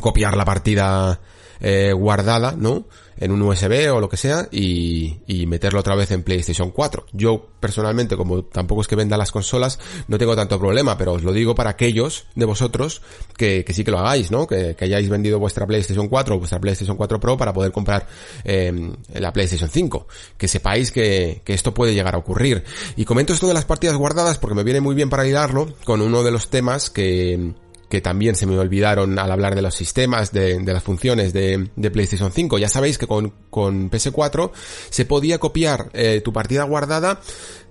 copiar 0.01 0.37
la 0.37 0.45
partida 0.45 1.21
eh, 1.61 1.93
guardada, 1.93 2.55
¿no? 2.57 2.87
En 3.19 3.33
un 3.33 3.43
USB 3.43 3.93
o 3.93 4.01
lo 4.01 4.09
que 4.09 4.17
sea 4.17 4.49
y, 4.51 5.19
y 5.27 5.45
meterlo 5.47 5.81
otra 5.81 5.95
vez 5.95 6.11
en 6.11 6.23
PlayStation 6.23 6.71
4. 6.71 7.07
Yo 7.13 7.47
personalmente, 7.61 8.17
como 8.17 8.45
tampoco 8.45 8.81
es 8.81 8.89
que 8.89 8.97
venda 8.97 9.19
las 9.19 9.31
consolas, 9.31 9.79
no 10.09 10.17
tengo 10.17 10.35
tanto 10.35 10.59
problema, 10.59 10.97
pero 10.97 11.13
os 11.13 11.23
lo 11.23 11.33
digo 11.33 11.55
para 11.55 11.71
aquellos 11.71 12.25
de 12.35 12.47
vosotros 12.47 13.03
que, 13.37 13.63
que 13.63 13.75
sí 13.75 13.85
que 13.85 13.91
lo 13.91 13.99
hagáis, 13.99 14.31
¿no? 14.31 14.47
Que, 14.47 14.75
hayáis 14.81 15.11
vendido 15.11 15.39
vuestra 15.39 15.67
PlayStation 15.67 16.09
4 16.09 16.35
o 16.35 16.39
vuestra 16.39 16.59
PlayStation 16.59 16.97
4 16.97 17.21
Pro 17.21 17.37
para 17.37 17.53
poder 17.53 17.73
comprar 17.73 18.07
eh, 18.45 18.93
la 19.13 19.33
PlayStation 19.33 19.69
5. 19.69 20.07
Que 20.39 20.49
sepáis 20.49 20.91
que, 20.91 21.43
que 21.45 21.53
esto 21.53 21.75
puede 21.75 21.93
llegar 21.93 22.15
a 22.15 22.19
ocurrir. 22.19 22.65
Y 22.97 23.05
comento 23.05 23.35
esto 23.35 23.47
de 23.47 23.55
las 23.55 23.67
partidas 23.67 23.97
guardadas 23.97 24.39
porque 24.39 24.57
me 24.57 24.65
viene 24.65 24.81
muy 24.81 24.95
bien 24.95 25.11
para 25.11 25.27
hilarlo 25.27 25.75
con 25.85 26.01
uno 26.01 26.23
de 26.23 26.31
los 26.31 26.49
temas 26.49 26.89
que 26.89 27.53
que 27.91 28.01
también 28.01 28.37
se 28.37 28.47
me 28.47 28.57
olvidaron 28.57 29.19
al 29.19 29.33
hablar 29.33 29.57
de 29.57 29.63
los 29.63 29.75
sistemas, 29.75 30.33
de, 30.33 30.63
las 30.63 30.83
funciones 30.83 31.33
de, 31.33 31.69
PlayStation 31.93 32.31
5. 32.33 32.57
Ya 32.59 32.69
sabéis 32.69 32.97
que 32.97 33.09
con, 33.09 33.33
PS4 33.51 34.53
se 34.89 35.05
podía 35.05 35.39
copiar 35.39 35.91
eh, 35.93 36.23
tu 36.25 36.33
partida 36.33 36.63
guardada 36.63 37.21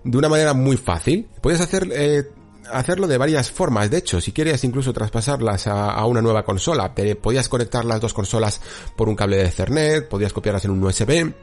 de 0.04 0.18
una 0.18 0.28
manera 0.28 0.54
muy 0.54 0.78
fácil. 0.78 1.28
Puedes 1.42 1.62
hacer... 1.62 1.90
Eh, 1.92 2.24
hacerlo 2.72 3.08
de 3.08 3.18
varias 3.18 3.50
formas. 3.50 3.90
De 3.90 3.98
hecho, 3.98 4.22
si 4.22 4.32
quieres 4.32 4.64
incluso 4.64 4.94
traspasarlas 4.94 5.66
a, 5.66 6.06
una 6.06 6.22
nueva 6.22 6.44
consola, 6.44 6.94
podías 7.20 7.50
conectar 7.50 7.84
las 7.84 8.00
dos 8.00 8.14
consolas 8.14 8.62
por 8.96 9.10
un 9.10 9.16
cable 9.16 9.38
de 9.38 9.46
Ethernet, 9.46 10.08
podías 10.08 10.34
copiarlas 10.34 10.66
en 10.66 10.72
un 10.72 10.84
USB, 10.84 11.34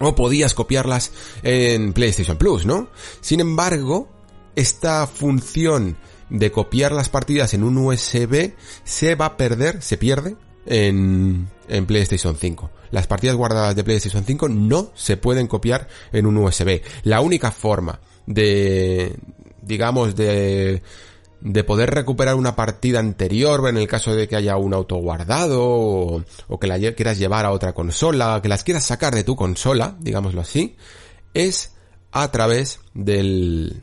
o 0.00 0.16
podías 0.16 0.52
copiarlas 0.52 1.12
en 1.44 1.92
PlayStation 1.92 2.36
Plus, 2.36 2.66
¿no? 2.66 2.88
Sin 3.20 3.38
embargo, 3.38 4.08
esta 4.56 5.06
función 5.06 5.96
de 6.30 6.50
copiar 6.50 6.92
las 6.92 7.08
partidas 7.08 7.54
en 7.54 7.62
un 7.62 7.78
USB 7.78 8.52
se 8.84 9.14
va 9.14 9.26
a 9.26 9.36
perder, 9.36 9.82
se 9.82 9.96
pierde 9.96 10.36
en, 10.66 11.48
en 11.68 11.86
PlayStation 11.86 12.36
5. 12.36 12.70
Las 12.90 13.06
partidas 13.06 13.36
guardadas 13.36 13.74
de 13.74 13.84
PlayStation 13.84 14.24
5 14.24 14.48
no 14.48 14.90
se 14.94 15.16
pueden 15.16 15.46
copiar 15.46 15.88
en 16.12 16.26
un 16.26 16.36
USB. 16.36 16.82
La 17.02 17.20
única 17.20 17.50
forma 17.50 18.00
de, 18.26 19.16
digamos, 19.62 20.14
de 20.14 20.82
de 21.44 21.62
poder 21.62 21.90
recuperar 21.90 22.36
una 22.36 22.56
partida 22.56 23.00
anterior 23.00 23.68
en 23.68 23.76
el 23.76 23.86
caso 23.86 24.14
de 24.14 24.26
que 24.26 24.34
haya 24.34 24.56
un 24.56 24.72
auto 24.72 24.96
guardado 24.96 25.62
o, 25.62 26.24
que 26.58 26.66
la 26.66 26.78
quieras 26.94 27.18
llevar 27.18 27.44
a 27.44 27.52
otra 27.52 27.74
consola, 27.74 28.40
que 28.42 28.48
las 28.48 28.64
quieras 28.64 28.86
sacar 28.86 29.14
de 29.14 29.24
tu 29.24 29.36
consola, 29.36 29.94
digámoslo 30.00 30.40
así, 30.40 30.76
es 31.34 31.74
a 32.12 32.30
través 32.30 32.80
del, 32.94 33.82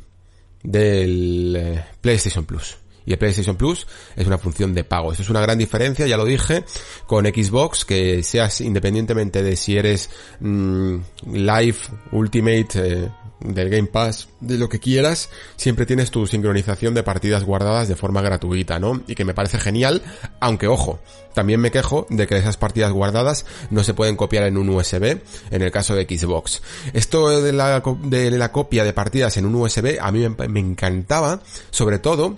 del 0.63 1.56
eh, 1.56 1.86
PlayStation 2.01 2.46
Plus. 2.46 2.77
Y 3.06 3.13
el 3.13 3.18
PlayStation 3.18 3.56
Plus 3.56 3.88
es 4.15 4.27
una 4.27 4.38
función 4.38 4.74
de 4.74 4.84
pago. 4.84 5.12
Eso 5.12 5.24
es 5.24 5.30
una 5.30 5.41
gran 5.41 5.58
diferencia, 5.58 6.06
ya 6.06 6.18
lo 6.18 6.25
dije, 6.25 6.63
con 7.08 7.25
Xbox, 7.25 7.84
que 7.84 8.22
seas 8.22 8.62
independientemente 8.62 9.41
de 9.41 9.56
si 9.56 9.75
eres 9.75 10.10
mm, 10.39 10.98
Live, 11.34 11.77
Ultimate, 12.12 12.68
eh, 12.75 13.12
del 13.43 13.69
Game 13.69 13.88
Pass, 13.88 14.29
de 14.39 14.57
lo 14.57 14.69
que 14.69 14.79
quieras, 14.79 15.29
siempre 15.55 15.86
tienes 15.86 16.12
tu 16.12 16.27
sincronización 16.27 16.93
de 16.93 17.03
partidas 17.03 17.43
guardadas 17.43 17.88
de 17.88 17.95
forma 17.95 18.21
gratuita, 18.21 18.79
¿no? 18.79 19.01
Y 19.07 19.15
que 19.15 19.25
me 19.25 19.33
parece 19.33 19.60
genial, 19.60 20.01
aunque 20.39 20.67
ojo, 20.67 21.00
también 21.33 21.60
me 21.60 21.71
quejo 21.71 22.05
de 22.10 22.27
que 22.27 22.38
esas 22.38 22.57
partidas 22.57 22.91
guardadas 22.91 23.45
no 23.69 23.83
se 23.83 23.93
pueden 23.93 24.15
copiar 24.15 24.43
en 24.43 24.57
un 24.57 24.69
USB 24.69 25.21
en 25.50 25.62
el 25.62 25.71
caso 25.71 25.95
de 25.95 26.05
Xbox. 26.05 26.62
Esto 26.93 27.41
de 27.41 27.53
la, 27.53 27.81
de 28.03 28.31
la 28.31 28.51
copia 28.51 28.83
de 28.83 28.93
partidas 28.93 29.38
en 29.38 29.45
un 29.45 29.55
USB 29.55 29.98
a 30.00 30.12
mí 30.12 30.27
me, 30.29 30.60
encantaba, 30.60 31.41
sobre 31.69 32.00
todo 32.00 32.38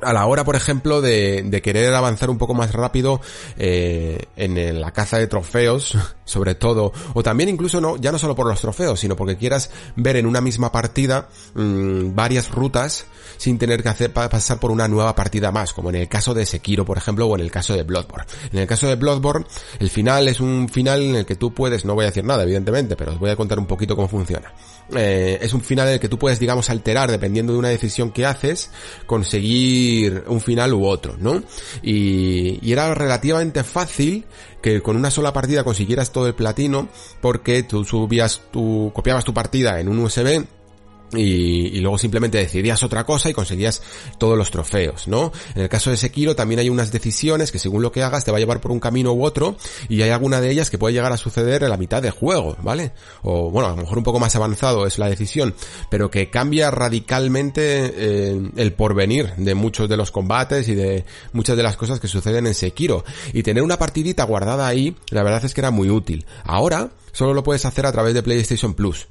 a 0.00 0.12
la 0.12 0.26
hora, 0.26 0.44
por 0.44 0.56
ejemplo, 0.56 1.00
de, 1.00 1.42
de 1.44 1.62
querer 1.62 1.94
avanzar 1.94 2.28
un 2.28 2.38
poco 2.38 2.54
más 2.54 2.72
rápido 2.72 3.20
eh, 3.56 4.26
en 4.36 4.80
la 4.80 4.90
caza 4.90 5.18
de 5.18 5.28
trofeos, 5.28 5.96
sobre 6.32 6.54
todo, 6.54 6.92
o 7.14 7.22
también 7.22 7.48
incluso 7.48 7.80
no, 7.80 7.96
ya 7.96 8.10
no 8.10 8.18
solo 8.18 8.34
por 8.34 8.46
los 8.46 8.60
trofeos, 8.60 8.98
sino 8.98 9.14
porque 9.14 9.36
quieras 9.36 9.70
ver 9.96 10.16
en 10.16 10.26
una 10.26 10.40
misma 10.40 10.72
partida 10.72 11.28
mmm, 11.54 12.14
varias 12.14 12.50
rutas 12.50 13.06
sin 13.36 13.58
tener 13.58 13.82
que 13.82 13.88
hacer 13.88 14.12
pasar 14.12 14.58
por 14.58 14.70
una 14.70 14.88
nueva 14.88 15.14
partida 15.14 15.50
más, 15.50 15.72
como 15.72 15.90
en 15.90 15.96
el 15.96 16.08
caso 16.08 16.34
de 16.34 16.46
Sekiro, 16.46 16.84
por 16.84 16.98
ejemplo, 16.98 17.26
o 17.26 17.34
en 17.34 17.42
el 17.42 17.50
caso 17.50 17.74
de 17.74 17.82
Bloodborne. 17.82 18.26
En 18.52 18.58
el 18.58 18.66
caso 18.66 18.86
de 18.86 18.96
Bloodborne, 18.96 19.46
el 19.78 19.90
final 19.90 20.28
es 20.28 20.40
un 20.40 20.68
final 20.68 21.02
en 21.02 21.16
el 21.16 21.26
que 21.26 21.36
tú 21.36 21.52
puedes, 21.52 21.84
no 21.84 21.94
voy 21.94 22.04
a 22.04 22.08
decir 22.08 22.24
nada, 22.24 22.42
evidentemente, 22.42 22.96
pero 22.96 23.12
os 23.12 23.18
voy 23.18 23.30
a 23.30 23.36
contar 23.36 23.58
un 23.58 23.66
poquito 23.66 23.96
cómo 23.96 24.08
funciona. 24.08 24.52
Eh, 24.94 25.38
es 25.40 25.52
un 25.54 25.60
final 25.60 25.88
en 25.88 25.94
el 25.94 26.00
que 26.00 26.08
tú 26.08 26.18
puedes, 26.18 26.38
digamos, 26.38 26.70
alterar, 26.70 27.10
dependiendo 27.10 27.52
de 27.52 27.58
una 27.58 27.68
decisión 27.68 28.10
que 28.10 28.26
haces, 28.26 28.70
conseguir 29.06 30.24
un 30.26 30.40
final 30.40 30.72
u 30.74 30.86
otro, 30.86 31.16
¿no? 31.18 31.42
Y, 31.82 32.58
y 32.62 32.72
era 32.72 32.94
relativamente 32.94 33.64
fácil 33.64 34.24
que 34.62 34.80
con 34.80 34.96
una 34.96 35.10
sola 35.10 35.32
partida 35.32 35.64
consiguieras 35.64 36.12
todo 36.12 36.26
el 36.26 36.34
platino, 36.34 36.88
porque 37.20 37.62
tú 37.62 37.84
subías 37.84 38.40
tu, 38.50 38.90
copiabas 38.94 39.24
tu 39.24 39.34
partida 39.34 39.80
en 39.80 39.88
un 39.88 39.98
USB, 39.98 40.46
y, 41.14 41.76
y, 41.76 41.80
luego 41.80 41.98
simplemente 41.98 42.38
decidías 42.38 42.82
otra 42.82 43.04
cosa 43.04 43.28
y 43.28 43.32
conseguías 43.32 43.82
todos 44.18 44.36
los 44.36 44.50
trofeos, 44.50 45.08
¿no? 45.08 45.32
En 45.54 45.62
el 45.62 45.68
caso 45.68 45.90
de 45.90 45.96
Sekiro 45.96 46.34
también 46.34 46.60
hay 46.60 46.68
unas 46.68 46.90
decisiones 46.92 47.52
que 47.52 47.58
según 47.58 47.82
lo 47.82 47.92
que 47.92 48.02
hagas 48.02 48.24
te 48.24 48.30
va 48.30 48.38
a 48.38 48.40
llevar 48.40 48.60
por 48.60 48.72
un 48.72 48.80
camino 48.80 49.12
u 49.12 49.24
otro 49.24 49.56
y 49.88 50.02
hay 50.02 50.10
alguna 50.10 50.40
de 50.40 50.50
ellas 50.50 50.70
que 50.70 50.78
puede 50.78 50.94
llegar 50.94 51.12
a 51.12 51.16
suceder 51.16 51.62
en 51.62 51.70
la 51.70 51.76
mitad 51.76 52.02
del 52.02 52.12
juego, 52.12 52.56
¿vale? 52.62 52.92
O 53.22 53.50
bueno, 53.50 53.68
a 53.68 53.70
lo 53.72 53.76
mejor 53.76 53.98
un 53.98 54.04
poco 54.04 54.20
más 54.20 54.34
avanzado 54.36 54.86
es 54.86 54.98
la 54.98 55.08
decisión, 55.08 55.54
pero 55.90 56.10
que 56.10 56.30
cambia 56.30 56.70
radicalmente 56.70 57.92
eh, 57.96 58.50
el 58.56 58.72
porvenir 58.72 59.34
de 59.36 59.54
muchos 59.54 59.88
de 59.88 59.96
los 59.96 60.10
combates 60.10 60.68
y 60.68 60.74
de 60.74 61.04
muchas 61.32 61.56
de 61.56 61.62
las 61.62 61.76
cosas 61.76 62.00
que 62.00 62.08
suceden 62.08 62.46
en 62.46 62.54
Sekiro. 62.54 63.04
Y 63.32 63.42
tener 63.42 63.62
una 63.62 63.78
partidita 63.78 64.24
guardada 64.24 64.66
ahí, 64.66 64.96
la 65.10 65.22
verdad 65.22 65.44
es 65.44 65.54
que 65.54 65.60
era 65.60 65.70
muy 65.70 65.90
útil. 65.90 66.26
Ahora, 66.44 66.90
solo 67.12 67.34
lo 67.34 67.42
puedes 67.42 67.64
hacer 67.64 67.86
a 67.86 67.92
través 67.92 68.14
de 68.14 68.22
PlayStation 68.22 68.74
Plus. 68.74 69.08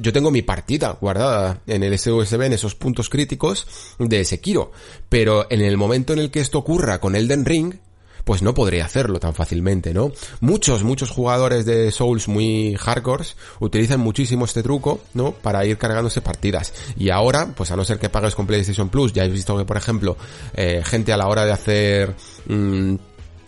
Yo 0.00 0.12
tengo 0.12 0.30
mi 0.30 0.42
partida 0.42 0.96
guardada 1.00 1.60
en 1.66 1.82
el 1.82 1.98
SUSB 1.98 2.42
en 2.42 2.52
esos 2.54 2.74
puntos 2.74 3.08
críticos 3.08 3.66
de 3.98 4.24
Sekiro, 4.24 4.72
pero 5.08 5.46
en 5.50 5.60
el 5.60 5.76
momento 5.76 6.12
en 6.12 6.20
el 6.20 6.30
que 6.30 6.40
esto 6.40 6.58
ocurra 6.58 7.00
con 7.00 7.14
Elden 7.14 7.44
Ring, 7.44 7.74
pues 8.24 8.42
no 8.42 8.54
podré 8.54 8.82
hacerlo 8.82 9.18
tan 9.18 9.34
fácilmente, 9.34 9.92
¿no? 9.92 10.12
Muchos, 10.40 10.84
muchos 10.84 11.10
jugadores 11.10 11.64
de 11.64 11.90
Souls 11.90 12.28
muy 12.28 12.76
hardcore 12.78 13.24
utilizan 13.60 14.00
muchísimo 14.00 14.44
este 14.44 14.62
truco, 14.62 15.00
¿no? 15.14 15.32
Para 15.32 15.64
ir 15.64 15.78
cargándose 15.78 16.20
partidas. 16.20 16.72
Y 16.96 17.10
ahora, 17.10 17.52
pues 17.54 17.70
a 17.70 17.76
no 17.76 17.84
ser 17.84 17.98
que 17.98 18.08
pagues 18.08 18.34
con 18.34 18.46
PlayStation 18.46 18.88
Plus, 18.88 19.12
ya 19.12 19.24
he 19.24 19.28
visto 19.28 19.56
que, 19.56 19.64
por 19.64 19.76
ejemplo, 19.76 20.16
eh, 20.54 20.82
gente 20.84 21.12
a 21.12 21.16
la 21.16 21.26
hora 21.26 21.44
de 21.44 21.52
hacer... 21.52 22.14
Mmm, 22.46 22.94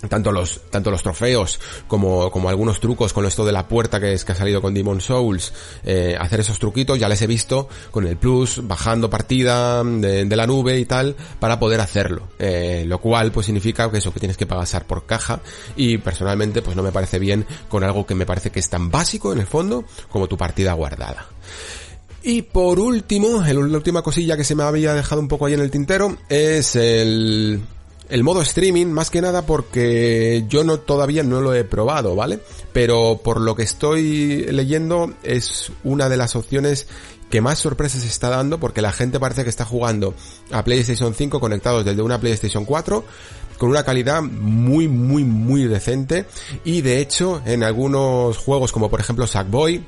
tanto 0.09 0.33
los 0.33 0.61
tanto 0.71 0.91
los 0.91 1.03
trofeos 1.03 1.61
como, 1.87 2.31
como 2.31 2.49
algunos 2.49 2.81
trucos 2.81 3.13
con 3.13 3.27
esto 3.27 3.45
de 3.45 3.53
la 3.53 3.69
puerta 3.69 4.01
que 4.01 4.13
es 4.13 4.25
que 4.25 4.33
ha 4.33 4.35
salido 4.35 4.61
con 4.61 4.75
Demon 4.75 5.01
Souls 5.01 5.53
eh, 5.85 6.17
hacer 6.19 6.41
esos 6.41 6.59
truquitos 6.59 6.99
ya 6.99 7.09
les 7.09 7.21
he 7.23 7.27
visto 7.27 7.69
con 7.91 8.07
el 8.07 8.17
plus 8.17 8.67
bajando 8.67 9.11
partida 9.11 9.83
de, 9.85 10.25
de 10.25 10.37
la 10.37 10.47
nube 10.47 10.79
y 10.79 10.85
tal 10.85 11.17
para 11.39 11.59
poder 11.59 11.81
hacerlo. 11.81 12.29
Eh, 12.39 12.85
lo 12.87 12.99
cual 12.99 13.33
pues 13.33 13.47
significa 13.47 13.91
que 13.91 13.99
eso 13.99 14.13
que 14.13 14.21
tienes 14.21 14.37
que 14.37 14.47
pasar 14.47 14.87
por 14.87 15.07
caja 15.07 15.41
y 15.77 15.99
personalmente 15.99 16.63
pues 16.63 16.77
no 16.77 16.83
me 16.83 16.93
parece 16.93 17.19
bien 17.19 17.47
con 17.69 17.85
algo 17.85 18.07
que 18.07 18.15
me 18.15 18.27
parece 18.27 18.51
que 18.51 18.61
es 18.61 18.69
tan 18.69 18.91
básico 18.91 19.33
en 19.33 19.41
el 19.41 19.47
fondo 19.47 19.85
como 20.09 20.29
tu 20.29 20.37
partida 20.37 20.73
guardada. 20.73 21.27
Y 22.23 22.41
por 22.41 22.81
último, 22.81 23.43
la 23.43 23.77
última 23.77 24.01
cosilla 24.01 24.37
que 24.37 24.45
se 24.45 24.55
me 24.55 24.63
había 24.63 24.95
dejado 24.95 25.21
un 25.21 25.29
poco 25.29 25.45
ahí 25.45 25.53
en 25.53 25.61
el 25.61 25.71
tintero 25.71 26.17
es 26.31 26.75
el, 26.75 27.61
el 28.09 28.23
modo 28.23 28.43
streaming, 28.43 28.87
más 28.87 29.11
que 29.11 29.21
nada 29.21 29.47
porque 29.47 30.45
yo 30.49 30.65
no 30.65 30.79
todavía 30.79 31.23
no 31.23 31.41
lo 31.41 31.55
he 31.55 31.65
probado, 31.65 32.15
¿vale? 32.15 32.41
Pero 32.73 33.21
por 33.23 33.41
lo 33.41 33.55
que 33.55 33.63
estoy 33.63 34.47
leyendo 34.51 35.15
es 35.23 35.73
una 35.85 36.09
de 36.09 36.17
las 36.17 36.37
opciones 36.37 36.87
que 37.31 37.41
más 37.41 37.59
sorpresas 37.59 38.05
está 38.05 38.29
dando 38.29 38.61
porque 38.61 38.83
la 38.83 38.93
gente 38.93 39.19
parece 39.19 39.43
que 39.43 39.51
está 39.51 39.65
jugando 39.65 40.15
a 40.53 40.63
PlayStation 40.63 41.15
5 41.15 41.41
conectados 41.41 41.85
desde 41.85 42.03
una 42.03 42.21
PlayStation 42.21 42.65
4 42.65 43.05
con 43.59 43.71
una 43.71 43.85
calidad 43.85 44.23
muy 44.23 44.89
muy 44.89 45.25
muy 45.25 45.65
decente 45.65 46.27
y 46.65 46.83
de 46.83 47.01
hecho 47.01 47.43
en 47.45 47.65
algunos 47.65 48.37
juegos 48.37 48.73
como 48.73 48.91
por 48.91 49.01
ejemplo 49.01 49.27
Sackboy 49.27 49.83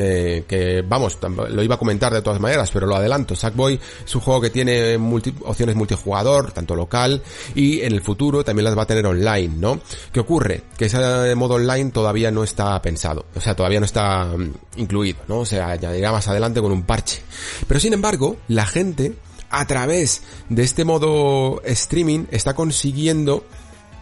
eh, 0.00 0.44
que 0.46 0.82
vamos, 0.82 1.18
lo 1.48 1.62
iba 1.62 1.74
a 1.74 1.78
comentar 1.78 2.12
de 2.12 2.22
todas 2.22 2.40
maneras, 2.40 2.70
pero 2.72 2.86
lo 2.86 2.96
adelanto. 2.96 3.34
Sackboy 3.34 3.78
es 4.04 4.14
un 4.14 4.20
juego 4.20 4.40
que 4.40 4.50
tiene 4.50 4.96
opciones 5.44 5.76
multijugador, 5.76 6.52
tanto 6.52 6.74
local, 6.74 7.22
y 7.54 7.80
en 7.80 7.92
el 7.92 8.00
futuro 8.00 8.44
también 8.44 8.64
las 8.64 8.76
va 8.76 8.82
a 8.82 8.86
tener 8.86 9.06
online, 9.06 9.54
¿no? 9.56 9.80
¿Qué 10.12 10.20
ocurre? 10.20 10.62
Que 10.76 10.86
ese 10.86 11.34
modo 11.34 11.54
online 11.54 11.90
todavía 11.90 12.30
no 12.30 12.44
está 12.44 12.80
pensado, 12.82 13.26
o 13.34 13.40
sea, 13.40 13.54
todavía 13.54 13.80
no 13.80 13.86
está 13.86 14.30
um, 14.34 14.52
incluido, 14.76 15.18
¿no? 15.28 15.40
O 15.40 15.46
sea, 15.46 15.68
añadirá 15.68 16.12
más 16.12 16.28
adelante 16.28 16.60
con 16.60 16.72
un 16.72 16.84
parche. 16.84 17.22
Pero 17.66 17.80
sin 17.80 17.92
embargo, 17.92 18.36
la 18.48 18.66
gente, 18.66 19.14
a 19.50 19.66
través 19.66 20.22
de 20.48 20.62
este 20.62 20.84
modo 20.84 21.62
streaming, 21.64 22.26
está 22.30 22.54
consiguiendo 22.54 23.44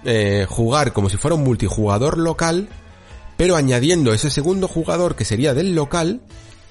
eh, 0.04 0.46
jugar 0.48 0.92
como 0.92 1.08
si 1.08 1.16
fuera 1.16 1.34
un 1.34 1.44
multijugador 1.44 2.18
local 2.18 2.68
pero 3.36 3.56
añadiendo 3.56 4.12
ese 4.12 4.30
segundo 4.30 4.68
jugador 4.68 5.16
que 5.16 5.24
sería 5.24 5.54
del 5.54 5.74
local 5.74 6.20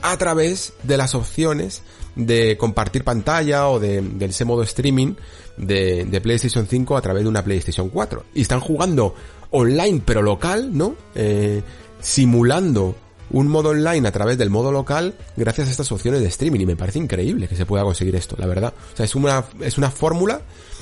a 0.01 0.17
través 0.17 0.73
de 0.83 0.97
las 0.97 1.15
opciones 1.15 1.81
de 2.15 2.57
compartir 2.57 3.03
pantalla 3.03 3.69
o 3.69 3.79
de, 3.79 4.03
ese 4.19 4.45
modo 4.45 4.63
streaming 4.63 5.15
de, 5.57 6.05
de, 6.05 6.21
PlayStation 6.21 6.67
5 6.67 6.97
a 6.97 7.01
través 7.01 7.23
de 7.23 7.29
una 7.29 7.43
PlayStation 7.43 7.89
4. 7.89 8.25
Y 8.35 8.41
están 8.41 8.59
jugando 8.59 9.15
online 9.51 10.01
pero 10.05 10.21
local, 10.21 10.77
¿no? 10.77 10.95
Eh, 11.15 11.61
simulando 12.01 12.95
un 13.31 13.47
modo 13.47 13.69
online 13.69 14.07
a 14.07 14.11
través 14.11 14.37
del 14.37 14.49
modo 14.49 14.71
local 14.71 15.15
gracias 15.37 15.67
a 15.67 15.71
estas 15.71 15.91
opciones 15.91 16.21
de 16.21 16.27
streaming 16.27 16.59
y 16.61 16.65
me 16.65 16.75
parece 16.75 16.99
increíble 16.99 17.47
que 17.47 17.55
se 17.55 17.65
pueda 17.65 17.83
conseguir 17.83 18.15
esto, 18.15 18.35
la 18.37 18.45
verdad. 18.45 18.73
O 18.93 18.97
sea, 18.97 19.05
es 19.05 19.15
una, 19.15 19.45
es 19.61 19.77
una 19.77 19.89
fórmula 19.89 20.41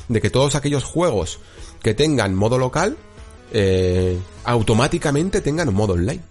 de 0.10 0.20
que 0.20 0.30
todos 0.30 0.56
aquellos 0.56 0.84
juegos 0.84 1.40
que 1.82 1.94
tengan 1.94 2.36
modo 2.36 2.58
local 2.58 2.98
eh, 3.52 4.18
automáticamente 4.44 5.42
tengan 5.42 5.70
un 5.70 5.76
modo 5.76 5.94
online. 5.94 6.22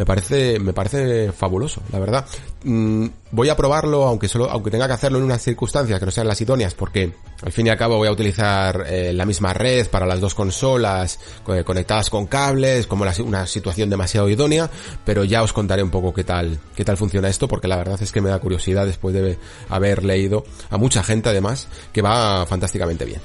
Me 0.00 0.06
parece, 0.06 0.58
me 0.58 0.72
parece 0.72 1.30
fabuloso, 1.30 1.82
la 1.92 1.98
verdad. 1.98 2.24
Mm, 2.64 3.08
voy 3.32 3.50
a 3.50 3.54
probarlo, 3.54 4.06
aunque 4.06 4.28
solo, 4.28 4.48
aunque 4.50 4.70
tenga 4.70 4.86
que 4.86 4.94
hacerlo 4.94 5.18
en 5.18 5.24
unas 5.24 5.42
circunstancias 5.42 6.00
que 6.00 6.06
no 6.06 6.10
sean 6.10 6.26
las 6.26 6.40
idóneas, 6.40 6.72
porque 6.72 7.12
al 7.42 7.52
fin 7.52 7.66
y 7.66 7.68
al 7.68 7.76
cabo 7.76 7.98
voy 7.98 8.08
a 8.08 8.10
utilizar 8.10 8.86
eh, 8.88 9.12
la 9.12 9.26
misma 9.26 9.52
red 9.52 9.88
para 9.88 10.06
las 10.06 10.18
dos 10.18 10.34
consolas 10.34 11.20
conectadas 11.66 12.08
con 12.08 12.26
cables, 12.26 12.86
como 12.86 13.04
una 13.26 13.46
situación 13.46 13.90
demasiado 13.90 14.30
idónea, 14.30 14.70
pero 15.04 15.24
ya 15.24 15.42
os 15.42 15.52
contaré 15.52 15.82
un 15.82 15.90
poco 15.90 16.14
qué 16.14 16.24
tal, 16.24 16.58
qué 16.74 16.82
tal 16.82 16.96
funciona 16.96 17.28
esto, 17.28 17.46
porque 17.46 17.68
la 17.68 17.76
verdad 17.76 18.02
es 18.02 18.10
que 18.10 18.22
me 18.22 18.30
da 18.30 18.38
curiosidad 18.38 18.86
después 18.86 19.14
de 19.14 19.36
haber 19.68 20.02
leído 20.02 20.44
a 20.70 20.78
mucha 20.78 21.02
gente 21.02 21.28
además 21.28 21.68
que 21.92 22.00
va 22.00 22.46
fantásticamente 22.46 23.04
bien. 23.04 23.20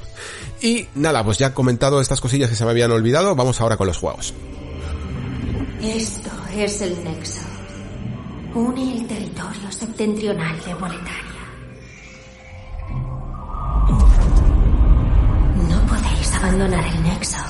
Y 0.61 0.87
nada, 0.93 1.23
pues 1.23 1.37
ya 1.37 1.47
he 1.47 1.53
comentado 1.53 2.01
estas 2.01 2.19
cosillas 2.19 2.49
que 2.49 2.57
se 2.57 2.65
me 2.65 2.71
habían 2.71 2.91
olvidado, 2.91 3.33
vamos 3.33 3.61
ahora 3.61 3.77
con 3.77 3.87
los 3.87 3.97
juegos. 3.97 4.33
Es 6.63 6.81
el 6.81 7.03
Nexo. 7.03 7.41
Une 8.53 8.97
el 8.97 9.07
territorio 9.07 9.69
septentrional 9.69 10.57
de 10.63 10.73
Boletaria. 10.73 11.45
No 15.67 15.85
podéis 15.87 16.33
abandonar 16.35 16.85
el 16.85 17.03
Nexo, 17.03 17.43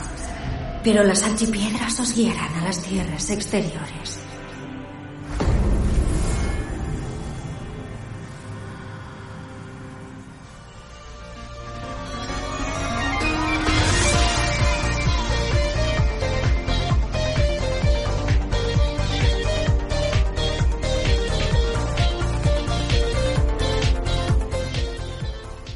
pero 0.83 1.03
las 1.03 1.21
archipiedras 1.23 1.99
os 1.99 2.15
guiarán 2.15 2.55
a 2.55 2.63
las 2.63 2.81
tierras 2.81 3.29
exteriores. 3.29 4.19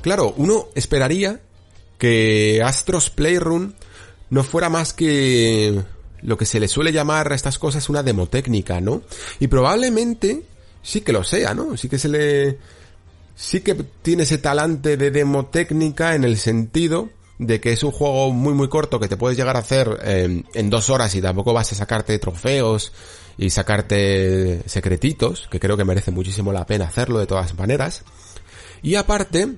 Claro, 0.10 0.34
uno 0.38 0.70
esperaría 0.74 1.40
que 2.00 2.64
Astros 2.66 3.12
Playroom 3.12 3.74
no 4.32 4.44
fuera 4.44 4.68
más 4.68 4.92
que 4.92 5.84
lo 6.24 6.36
que 6.36 6.48
se 6.48 6.60
le 6.60 6.68
suele 6.68 6.92
llamar 6.92 7.32
a 7.32 7.36
estas 7.36 7.60
cosas 7.60 7.90
una 7.90 8.02
demotécnica, 8.02 8.82
¿no? 8.82 9.04
Y 9.40 9.46
probablemente 9.46 10.46
sí 10.82 11.02
que 11.02 11.14
lo 11.14 11.24
sea, 11.24 11.54
¿no? 11.54 11.78
Sí 11.78 11.90
que 11.90 12.00
se 12.00 12.10
le... 12.10 12.58
Sí 13.36 13.62
que 13.62 13.76
tiene 13.76 14.24
ese 14.24 14.40
talante 14.40 14.98
de 14.98 15.12
demotécnica 15.12 16.16
en 16.16 16.24
el 16.24 16.38
sentido 16.38 17.12
de 17.38 17.62
que 17.62 17.72
es 17.72 17.84
un 17.84 17.92
juego 17.92 18.32
muy 18.32 18.56
muy 18.56 18.68
corto 18.68 19.00
que 19.00 19.08
te 19.08 19.16
puedes 19.16 19.38
llegar 19.38 19.58
a 19.58 19.60
hacer 19.60 19.96
eh, 20.02 20.44
en 20.56 20.70
dos 20.72 20.90
horas 20.90 21.14
y 21.14 21.22
tampoco 21.22 21.54
vas 21.54 21.72
a 21.72 21.76
sacarte 21.76 22.18
trofeos 22.18 22.94
y 23.38 23.52
sacarte 23.52 24.64
secretitos, 24.66 25.48
que 25.52 25.60
creo 25.60 25.78
que 25.78 25.86
merece 25.86 26.10
muchísimo 26.10 26.52
la 26.52 26.66
pena 26.66 26.86
hacerlo 26.86 27.20
de 27.20 27.28
todas 27.28 27.56
maneras. 27.56 28.04
Y 28.82 28.96
aparte, 28.96 29.58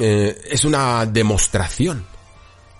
eh, 0.00 0.38
es 0.50 0.64
una 0.64 1.06
demostración 1.06 2.04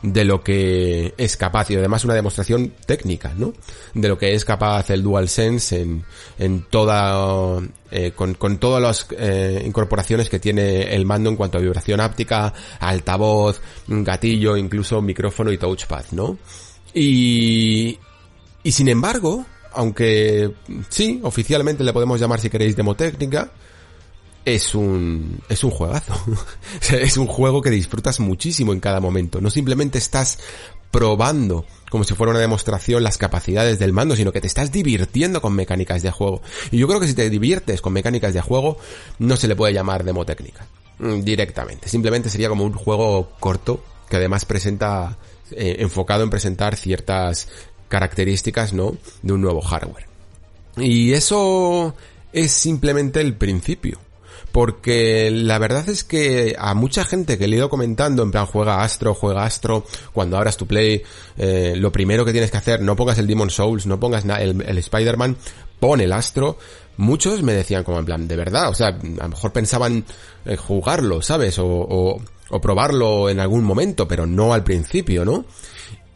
de 0.03 0.25
lo 0.25 0.43
que 0.43 1.15
es 1.17 1.37
capaz 1.37 1.71
y 1.71 1.77
además 1.77 2.05
una 2.05 2.15
demostración 2.15 2.75
técnica, 2.87 3.33
¿no? 3.37 3.55
De 3.95 4.09
lo 4.09 4.19
que 4.19 4.35
es 4.35 4.45
capaz 4.45 4.91
el 4.91 5.03
DualSense 5.03 5.81
en, 5.81 6.05
en 6.39 6.63
toda, 6.63 7.61
eh, 7.91 8.13
con, 8.15 8.35
con, 8.35 8.59
todas 8.59 8.83
las 8.83 9.07
eh, 9.19 9.63
incorporaciones 9.65 10.29
que 10.29 10.39
tiene 10.39 10.95
el 10.95 11.07
mando 11.07 11.31
en 11.31 11.37
cuanto 11.37 11.59
a 11.59 11.61
vibración 11.61 12.01
áptica, 12.01 12.53
altavoz, 12.79 13.61
gatillo, 13.89 14.57
incluso 14.57 15.01
micrófono 15.01 15.51
y 15.51 15.59
touchpad, 15.59 16.05
¿no? 16.13 16.39
Y, 16.95 17.99
y 18.63 18.73
sin 18.73 18.89
embargo, 18.89 19.45
aunque 19.73 20.53
sí, 20.89 21.21
oficialmente 21.23 21.85
le 21.85 21.93
podemos 21.93 22.21
llamar 22.21 22.41
si 22.41 22.51
queréis 22.51 22.77
demotécnica, 22.77 23.51
es 24.47 24.77
un, 24.77 25.41
es 25.49 25.65
un 25.65 25.73
juegazo. 25.73 26.15
es 26.93 27.17
un 27.19 27.27
juego 27.27 27.61
que 27.61 27.71
disfrutas 27.71 28.21
muchísimo 28.21 28.73
en 28.73 28.81
cada 28.81 29.01
momento. 29.01 29.41
No 29.41 29.51
simplemente 29.51 29.99
estás 29.99 30.39
probando 30.93 31.67
como 31.91 32.05
si 32.05 32.15
fuera 32.15 32.31
una 32.31 32.41
demostración 32.41 33.03
las 33.03 33.19
capacidades 33.19 33.79
del 33.79 33.93
mando, 33.93 34.15
sino 34.17 34.33
que 34.33 34.41
te 34.41 34.47
estás 34.47 34.71
divirtiendo 34.71 35.43
con 35.43 35.53
mecánicas 35.53 36.03
de 36.03 36.13
juego. 36.13 36.43
Y 36.71 36.79
yo 36.79 36.87
creo 36.87 37.01
que 37.01 37.09
si 37.09 37.15
te 37.15 37.29
diviertes 37.29 37.83
con 37.83 37.93
mecánicas 37.93 38.35
de 38.35 38.41
juego, 38.41 38.79
no 39.19 39.37
se 39.37 39.49
le 39.49 39.57
puede 39.57 39.75
llamar 39.75 40.05
demotécnica. 40.05 40.67
Mm, 41.01 41.23
directamente. 41.23 41.89
Simplemente 41.89 42.31
sería 42.31 42.49
como 42.49 42.65
un 42.65 42.73
juego 42.73 43.33
corto 43.41 43.85
que 44.09 44.17
además 44.17 44.45
presenta, 44.45 45.19
eh, 45.51 45.77
enfocado 45.81 46.23
en 46.23 46.31
presentar 46.31 46.77
ciertas 46.77 47.49
características, 47.89 48.73
¿no? 48.73 48.97
De 49.23 49.33
un 49.33 49.41
nuevo 49.41 49.61
hardware. 49.61 50.07
Y 50.77 51.15
eso 51.15 51.97
es 52.33 52.53
simplemente 52.53 53.21
el 53.21 53.35
principio 53.35 54.06
porque 54.53 55.31
la 55.31 55.59
verdad 55.59 55.89
es 55.89 56.03
que 56.03 56.57
a 56.59 56.75
mucha 56.75 57.05
gente 57.05 57.37
que 57.37 57.47
le 57.47 57.57
he 57.57 57.59
ido 57.59 57.69
comentando, 57.69 58.23
en 58.23 58.31
plan 58.31 58.47
juega 58.47 58.83
Astro, 58.83 59.15
juega 59.15 59.45
Astro, 59.45 59.85
cuando 60.13 60.37
abras 60.37 60.57
tu 60.57 60.67
play, 60.67 61.03
eh, 61.37 61.75
lo 61.77 61.93
primero 61.93 62.25
que 62.25 62.33
tienes 62.33 62.51
que 62.51 62.57
hacer, 62.57 62.81
no 62.81 62.97
pongas 62.97 63.19
el 63.19 63.27
Demon 63.27 63.51
Souls, 63.51 63.87
no 63.87 64.01
pongas 64.01 64.25
el, 64.25 64.63
el 64.63 64.79
Spider-Man, 64.79 65.37
pon 65.79 66.01
el 66.01 66.13
Astro, 66.13 66.59
muchos 66.97 67.43
me 67.43 67.53
decían 67.53 67.85
como 67.85 67.99
en 67.99 68.07
plan, 68.07 68.29
de 68.29 68.37
verdad, 68.37 68.71
o 68.71 68.75
sea, 68.75 68.89
a 68.89 69.23
lo 69.25 69.29
mejor 69.29 69.53
pensaban 69.53 70.05
eh, 70.45 70.57
jugarlo, 70.57 71.23
¿sabes? 71.23 71.59
O, 71.59 71.67
o, 71.67 72.23
o 72.49 72.61
probarlo 72.61 73.29
en 73.29 73.41
algún 73.41 73.65
momento, 73.65 74.09
pero 74.09 74.27
no 74.27 74.55
al 74.55 74.65
principio, 74.65 75.25
¿no? 75.25 75.45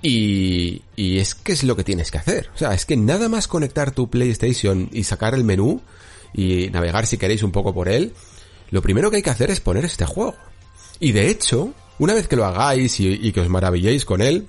Y, 0.02 0.82
y 0.96 1.18
es 1.18 1.34
que 1.34 1.52
es 1.52 1.62
lo 1.62 1.76
que 1.76 1.84
tienes 1.84 2.10
que 2.10 2.18
hacer. 2.18 2.48
O 2.54 2.58
sea, 2.58 2.72
es 2.72 2.86
que 2.86 2.96
nada 2.96 3.28
más 3.28 3.48
conectar 3.48 3.90
tu 3.90 4.08
PlayStation 4.08 4.88
y 4.92 5.04
sacar 5.04 5.34
el 5.34 5.44
menú 5.44 5.82
y 6.32 6.68
navegar 6.70 7.06
si 7.06 7.18
queréis 7.18 7.42
un 7.42 7.52
poco 7.52 7.74
por 7.74 7.88
él, 7.88 8.12
lo 8.70 8.82
primero 8.82 9.10
que 9.10 9.16
hay 9.16 9.22
que 9.22 9.30
hacer 9.30 9.50
es 9.50 9.60
poner 9.60 9.84
este 9.84 10.04
juego. 10.04 10.34
Y 11.00 11.12
de 11.12 11.30
hecho, 11.30 11.72
una 11.98 12.14
vez 12.14 12.28
que 12.28 12.36
lo 12.36 12.44
hagáis 12.44 13.00
y, 13.00 13.32
que 13.32 13.40
os 13.40 13.48
maravilléis 13.48 14.04
con 14.04 14.20
él, 14.20 14.46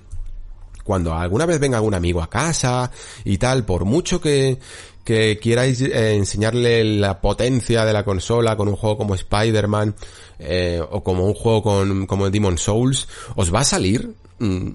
cuando 0.84 1.14
alguna 1.14 1.46
vez 1.46 1.60
venga 1.60 1.78
algún 1.78 1.94
amigo 1.94 2.22
a 2.22 2.30
casa 2.30 2.92
y 3.24 3.38
tal, 3.38 3.66
por 3.66 3.86
mucho 3.86 4.20
que, 4.20 4.58
que 5.04 5.40
eh, 5.44 6.16
enseñarle 6.16 6.84
la 6.84 7.22
potencia 7.22 7.86
de 7.86 7.94
la 7.94 8.04
consola 8.04 8.56
con 8.56 8.68
un 8.68 8.76
juego 8.76 8.98
como 8.98 9.16
Spider-Man 9.16 9.96
eh, 10.40 10.82
o 10.90 11.04
como 11.04 11.26
un 11.26 11.34
juego 11.34 11.64
con, 11.64 12.06
como 12.08 12.30
Demon 12.30 12.58
Souls, 12.58 13.08
os 13.36 13.54
va 13.54 13.62
a 13.62 13.66
salir 13.66 14.14
mm, 14.40 14.70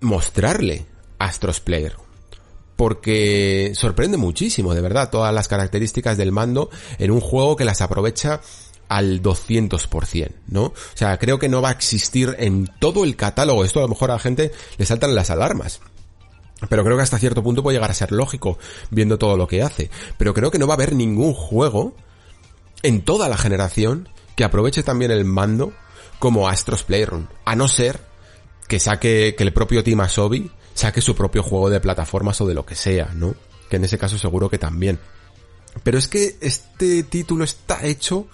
mostrarle 0.00 0.86
Astros 1.18 1.60
Player. 1.60 2.07
Porque 2.78 3.72
sorprende 3.74 4.18
muchísimo, 4.18 4.72
de 4.72 4.80
verdad, 4.80 5.10
todas 5.10 5.34
las 5.34 5.48
características 5.48 6.16
del 6.16 6.30
mando 6.30 6.70
en 7.00 7.10
un 7.10 7.20
juego 7.20 7.56
que 7.56 7.64
las 7.64 7.80
aprovecha 7.80 8.40
al 8.88 9.20
200%, 9.20 10.32
¿no? 10.46 10.66
O 10.66 10.74
sea, 10.94 11.18
creo 11.18 11.40
que 11.40 11.48
no 11.48 11.60
va 11.60 11.70
a 11.70 11.72
existir 11.72 12.36
en 12.38 12.70
todo 12.78 13.02
el 13.02 13.16
catálogo. 13.16 13.64
Esto 13.64 13.80
a 13.80 13.82
lo 13.82 13.88
mejor 13.88 14.12
a 14.12 14.14
la 14.14 14.20
gente 14.20 14.52
le 14.76 14.86
saltan 14.86 15.16
las 15.16 15.28
alarmas. 15.30 15.80
Pero 16.68 16.84
creo 16.84 16.96
que 16.96 17.02
hasta 17.02 17.18
cierto 17.18 17.42
punto 17.42 17.64
puede 17.64 17.78
llegar 17.78 17.90
a 17.90 17.94
ser 17.94 18.12
lógico 18.12 18.58
viendo 18.92 19.18
todo 19.18 19.36
lo 19.36 19.48
que 19.48 19.60
hace. 19.60 19.90
Pero 20.16 20.32
creo 20.32 20.52
que 20.52 20.60
no 20.60 20.68
va 20.68 20.74
a 20.74 20.76
haber 20.76 20.94
ningún 20.94 21.34
juego 21.34 21.96
en 22.84 23.02
toda 23.02 23.28
la 23.28 23.36
generación 23.36 24.08
que 24.36 24.44
aproveche 24.44 24.84
también 24.84 25.10
el 25.10 25.24
mando 25.24 25.72
como 26.20 26.46
Astros 26.46 26.84
Playroom. 26.84 27.26
A 27.44 27.56
no 27.56 27.66
ser 27.66 28.06
que 28.68 28.78
saque, 28.78 29.34
que 29.36 29.42
el 29.42 29.52
propio 29.52 29.82
Team 29.82 30.00
Asobi 30.00 30.52
saque 30.78 31.00
su 31.00 31.16
propio 31.16 31.42
juego 31.42 31.70
de 31.70 31.80
plataformas 31.80 32.40
o 32.40 32.46
de 32.46 32.54
lo 32.54 32.64
que 32.64 32.76
sea, 32.76 33.10
¿no? 33.12 33.34
Que 33.68 33.76
en 33.76 33.84
ese 33.84 33.98
caso 33.98 34.16
seguro 34.16 34.48
que 34.48 34.58
también. 34.58 35.00
Pero 35.82 35.98
es 35.98 36.06
que 36.06 36.36
este 36.40 37.02
título 37.02 37.42
está 37.42 37.84
hecho 37.84 38.28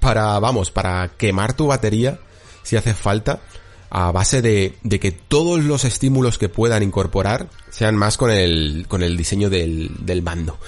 para, 0.00 0.36
vamos, 0.40 0.72
para 0.72 1.12
quemar 1.16 1.54
tu 1.54 1.68
batería 1.68 2.18
si 2.64 2.76
hace 2.76 2.92
falta 2.92 3.40
a 3.88 4.10
base 4.10 4.42
de, 4.42 4.74
de, 4.82 4.98
que 4.98 5.12
todos 5.12 5.62
los 5.62 5.84
estímulos 5.84 6.38
que 6.38 6.48
puedan 6.48 6.82
incorporar 6.82 7.48
sean 7.70 7.94
más 7.94 8.16
con 8.16 8.32
el, 8.32 8.86
con 8.88 9.04
el 9.04 9.16
diseño 9.16 9.48
del, 9.48 9.92
del 10.00 10.22
mando. 10.22 10.58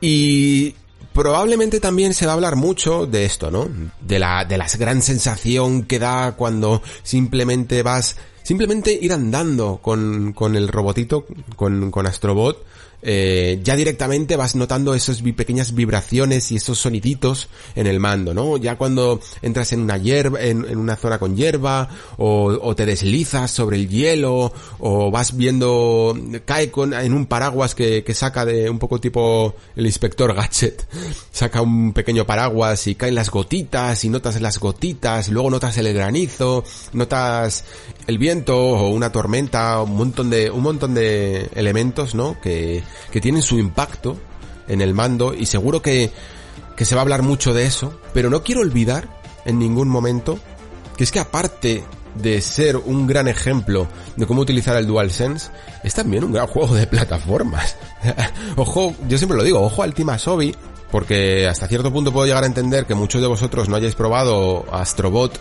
Y 0.00 0.74
probablemente 1.12 1.78
también 1.78 2.14
se 2.14 2.24
va 2.24 2.32
a 2.32 2.34
hablar 2.36 2.56
mucho 2.56 3.04
de 3.04 3.26
esto, 3.26 3.50
¿no? 3.50 3.68
De 4.00 4.18
la, 4.18 4.46
de 4.46 4.56
la 4.56 4.66
gran 4.78 5.02
sensación 5.02 5.82
que 5.82 5.98
da 5.98 6.32
cuando 6.36 6.80
simplemente 7.02 7.82
vas, 7.82 8.16
simplemente 8.48 8.98
ir 8.98 9.12
andando 9.12 9.78
con, 9.82 10.32
con 10.32 10.56
el 10.56 10.68
robotito, 10.68 11.26
con, 11.54 11.90
con 11.90 12.06
Astrobot, 12.06 12.64
eh, 13.00 13.60
ya 13.62 13.76
directamente 13.76 14.36
vas 14.36 14.56
notando 14.56 14.94
esas 14.94 15.22
pequeñas 15.22 15.72
vibraciones 15.74 16.50
y 16.50 16.56
esos 16.56 16.78
soniditos 16.78 17.48
en 17.76 17.86
el 17.86 18.00
mando, 18.00 18.34
¿no? 18.34 18.56
Ya 18.56 18.76
cuando 18.76 19.20
entras 19.40 19.72
en 19.72 19.82
una 19.82 19.98
hierba, 19.98 20.40
en, 20.40 20.76
una 20.76 20.96
zona 20.96 21.18
con 21.18 21.36
hierba, 21.36 21.88
o, 22.16 22.74
te 22.74 22.86
deslizas 22.86 23.50
sobre 23.50 23.76
el 23.76 23.88
hielo, 23.88 24.52
o 24.80 25.10
vas 25.10 25.36
viendo, 25.36 26.16
cae 26.44 26.70
con, 26.70 26.92
en 26.92 27.12
un 27.12 27.26
paraguas 27.26 27.74
que, 27.74 28.02
que 28.02 28.14
saca 28.14 28.44
de 28.44 28.68
un 28.68 28.78
poco 28.78 29.00
tipo 29.00 29.54
el 29.76 29.86
inspector 29.86 30.34
Gadget, 30.34 30.86
saca 31.32 31.62
un 31.62 31.92
pequeño 31.92 32.26
paraguas 32.26 32.86
y 32.88 32.94
caen 32.94 33.14
las 33.14 33.30
gotitas 33.30 34.04
y 34.04 34.08
notas 34.08 34.40
las 34.40 34.58
gotitas, 34.58 35.28
luego 35.28 35.50
notas 35.50 35.78
el 35.78 35.92
granizo, 35.92 36.64
notas 36.92 37.64
el 38.06 38.18
viento 38.18 38.58
o 38.58 38.88
una 38.88 39.12
tormenta, 39.12 39.80
un 39.82 39.96
montón 39.96 40.30
de, 40.30 40.50
un 40.50 40.62
montón 40.62 40.94
de 40.94 41.48
elementos, 41.54 42.14
¿no? 42.14 42.40
Que, 42.40 42.82
que 43.10 43.20
tienen 43.20 43.42
su 43.42 43.58
impacto 43.58 44.18
en 44.68 44.80
el 44.80 44.94
mando 44.94 45.34
y 45.34 45.46
seguro 45.46 45.82
que, 45.82 46.12
que 46.76 46.84
se 46.84 46.94
va 46.94 47.00
a 47.00 47.02
hablar 47.02 47.22
mucho 47.22 47.54
de 47.54 47.64
eso, 47.64 47.98
pero 48.12 48.30
no 48.30 48.42
quiero 48.42 48.60
olvidar 48.60 49.08
en 49.44 49.58
ningún 49.58 49.88
momento 49.88 50.38
que 50.96 51.04
es 51.04 51.12
que 51.12 51.20
aparte 51.20 51.84
de 52.14 52.40
ser 52.40 52.76
un 52.76 53.06
gran 53.06 53.28
ejemplo 53.28 53.86
de 54.16 54.26
cómo 54.26 54.42
utilizar 54.42 54.76
el 54.76 54.86
DualSense, 54.86 55.50
es 55.84 55.94
también 55.94 56.24
un 56.24 56.32
gran 56.32 56.46
juego 56.46 56.74
de 56.74 56.86
plataformas. 56.86 57.76
ojo, 58.56 58.94
yo 59.08 59.18
siempre 59.18 59.38
lo 59.38 59.44
digo, 59.44 59.60
ojo 59.60 59.82
al 59.82 59.94
Team 59.94 60.10
Asobi, 60.10 60.54
porque 60.90 61.46
hasta 61.46 61.68
cierto 61.68 61.92
punto 61.92 62.12
puedo 62.12 62.26
llegar 62.26 62.42
a 62.42 62.46
entender 62.46 62.86
que 62.86 62.94
muchos 62.94 63.20
de 63.20 63.28
vosotros 63.28 63.68
no 63.68 63.76
hayáis 63.76 63.94
probado 63.94 64.64
Astrobot 64.72 65.38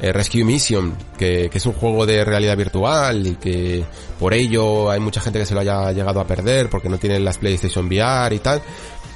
eh, 0.00 0.12
Rescue 0.12 0.44
Mission, 0.44 0.94
que, 1.16 1.50
es 1.52 1.66
un 1.66 1.72
juego 1.72 2.04
de 2.04 2.24
realidad 2.24 2.56
virtual 2.56 3.26
y 3.26 3.36
que 3.36 3.84
por 4.18 4.34
ello 4.34 4.90
hay 4.90 5.00
mucha 5.00 5.20
gente 5.20 5.38
que 5.38 5.46
se 5.46 5.54
lo 5.54 5.60
haya 5.60 5.90
llegado 5.92 6.20
a 6.20 6.26
perder 6.26 6.68
porque 6.68 6.88
no 6.88 6.98
tienen 6.98 7.24
las 7.24 7.38
PlayStation 7.38 7.86
VR 7.86 8.34
y 8.34 8.38
tal. 8.38 8.62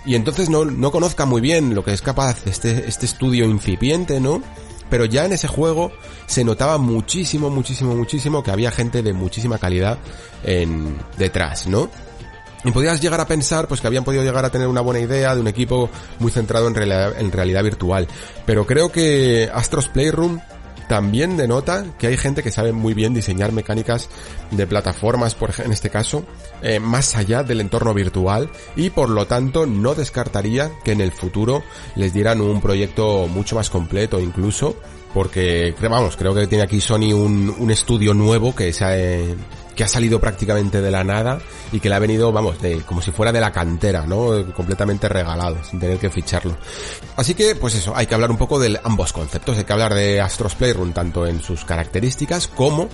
Y 0.07 0.15
entonces 0.15 0.49
no, 0.49 0.65
no 0.65 0.91
conozca 0.91 1.27
muy 1.27 1.41
bien 1.41 1.75
lo 1.75 1.85
que 1.85 1.93
es 1.93 2.01
capaz 2.01 2.47
este, 2.47 2.89
este 2.89 3.05
estudio 3.05 3.45
incipiente, 3.45 4.21
¿no? 4.21 4.43
Pero 4.89 5.05
ya 5.05 5.25
en 5.25 5.33
ese 5.33 5.47
juego 5.47 5.93
se 6.27 6.45
notaba 6.45 6.79
muchísimo, 6.79 7.51
muchísimo, 7.51 7.95
muchísimo 7.95 8.43
que 8.43 8.51
había 8.51 8.71
gente 8.71 9.03
de 9.03 9.13
muchísima 9.13 9.59
calidad 9.59 9.99
en, 10.43 10.97
detrás, 11.19 11.67
¿no? 11.67 11.91
Y 12.65 12.73
podías 12.73 13.01
llegar 13.01 13.21
a 13.21 13.27
pensar 13.27 13.69
pues 13.69 13.81
que 13.81 13.87
habían 13.87 14.05
podido 14.05 14.23
llegar 14.23 14.45
a 14.45 14.51
tener 14.51 14.69
una 14.69 14.81
buena 14.81 15.01
idea 15.01 15.35
de 15.35 15.41
un 15.41 15.49
equipo 15.49 15.89
muy 16.19 16.31
centrado 16.31 16.69
en 16.69 17.33
realidad 17.33 17.63
virtual. 17.63 18.07
Pero 18.45 18.67
creo 18.67 18.93
que 18.93 19.49
Astros 19.53 19.89
Playroom 19.89 20.41
también 20.91 21.37
denota 21.37 21.85
que 22.01 22.09
hay 22.09 22.17
gente 22.17 22.43
que 22.43 22.51
sabe 22.51 22.73
muy 22.73 22.95
bien 22.95 23.15
diseñar 23.15 23.53
mecánicas 23.53 24.09
de 24.51 24.67
plataformas, 24.67 25.37
por 25.37 25.53
en 25.65 25.71
este 25.71 25.89
caso, 25.89 26.25
eh, 26.63 26.81
más 26.81 27.15
allá 27.15 27.45
del 27.45 27.61
entorno 27.61 27.95
virtual 27.95 28.51
y 28.75 28.91
por 28.91 29.09
lo 29.09 29.25
tanto 29.25 29.67
no 29.67 29.95
descartaría 29.95 30.73
que 30.83 30.91
en 30.91 31.01
el 31.01 31.13
futuro 31.13 31.63
les 31.95 32.13
dieran 32.13 32.41
un 32.41 32.61
proyecto 32.61 33.29
mucho 33.29 33.55
más 33.55 33.71
completo 33.71 34.19
incluso 34.19 34.75
porque 35.15 35.77
vamos, 35.81 36.17
creo 36.17 36.35
que 36.35 36.49
tiene 36.49 36.65
aquí 36.65 36.81
Sony 36.81 37.13
un, 37.13 37.55
un 37.57 37.71
estudio 37.71 38.13
nuevo 38.13 38.53
que 38.53 38.73
se 38.73 38.85
ha, 38.85 38.99
eh, 38.99 39.37
que 39.81 39.85
ha 39.85 39.89
salido 39.89 40.21
prácticamente 40.21 40.83
de 40.83 40.91
la 40.91 41.03
nada 41.05 41.41
y 41.73 41.81
que 41.81 41.89
le 41.89 41.95
ha 41.95 41.99
venido, 41.99 42.31
vamos, 42.33 42.61
de, 42.61 42.83
como 42.83 43.01
si 43.01 43.13
fuera 43.13 43.33
de 43.33 43.41
la 43.41 43.51
cantera, 43.51 44.05
¿no? 44.05 44.45
Completamente 44.53 45.09
regalado, 45.09 45.57
sin 45.65 45.81
tener 45.81 45.97
que 45.99 46.11
ficharlo. 46.11 46.55
Así 47.17 47.33
que, 47.33 47.55
pues 47.55 47.77
eso, 47.77 47.95
hay 47.97 48.07
que 48.07 48.15
hablar 48.15 48.31
un 48.31 48.37
poco 48.37 48.59
de 48.59 48.79
ambos 48.85 49.15
conceptos, 49.15 49.57
hay 49.57 49.65
que 49.65 49.73
hablar 49.73 49.95
de 49.95 50.21
Astros 50.21 50.55
Playroom 50.55 50.93
tanto 50.93 51.27
en 51.27 51.41
sus 51.41 51.65
características 51.65 52.47
como 52.47 52.91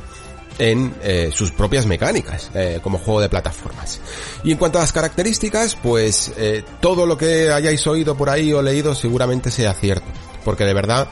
en 0.60 0.94
eh, 1.02 1.30
sus 1.34 1.50
propias 1.50 1.86
mecánicas 1.86 2.52
eh, 2.54 2.78
como 2.80 2.98
juego 2.98 3.20
de 3.20 3.30
plataformas. 3.30 3.98
Y 4.44 4.52
en 4.52 4.56
cuanto 4.56 4.78
a 4.78 4.82
las 4.82 4.92
características, 4.92 5.74
pues 5.74 6.34
eh, 6.36 6.62
todo 6.80 7.04
lo 7.04 7.18
que 7.18 7.50
hayáis 7.50 7.84
oído 7.88 8.16
por 8.16 8.30
ahí 8.30 8.52
o 8.52 8.62
leído 8.62 8.94
seguramente 8.94 9.50
sea 9.50 9.74
cierto, 9.74 10.06
porque 10.44 10.64
de 10.64 10.74
verdad 10.74 11.08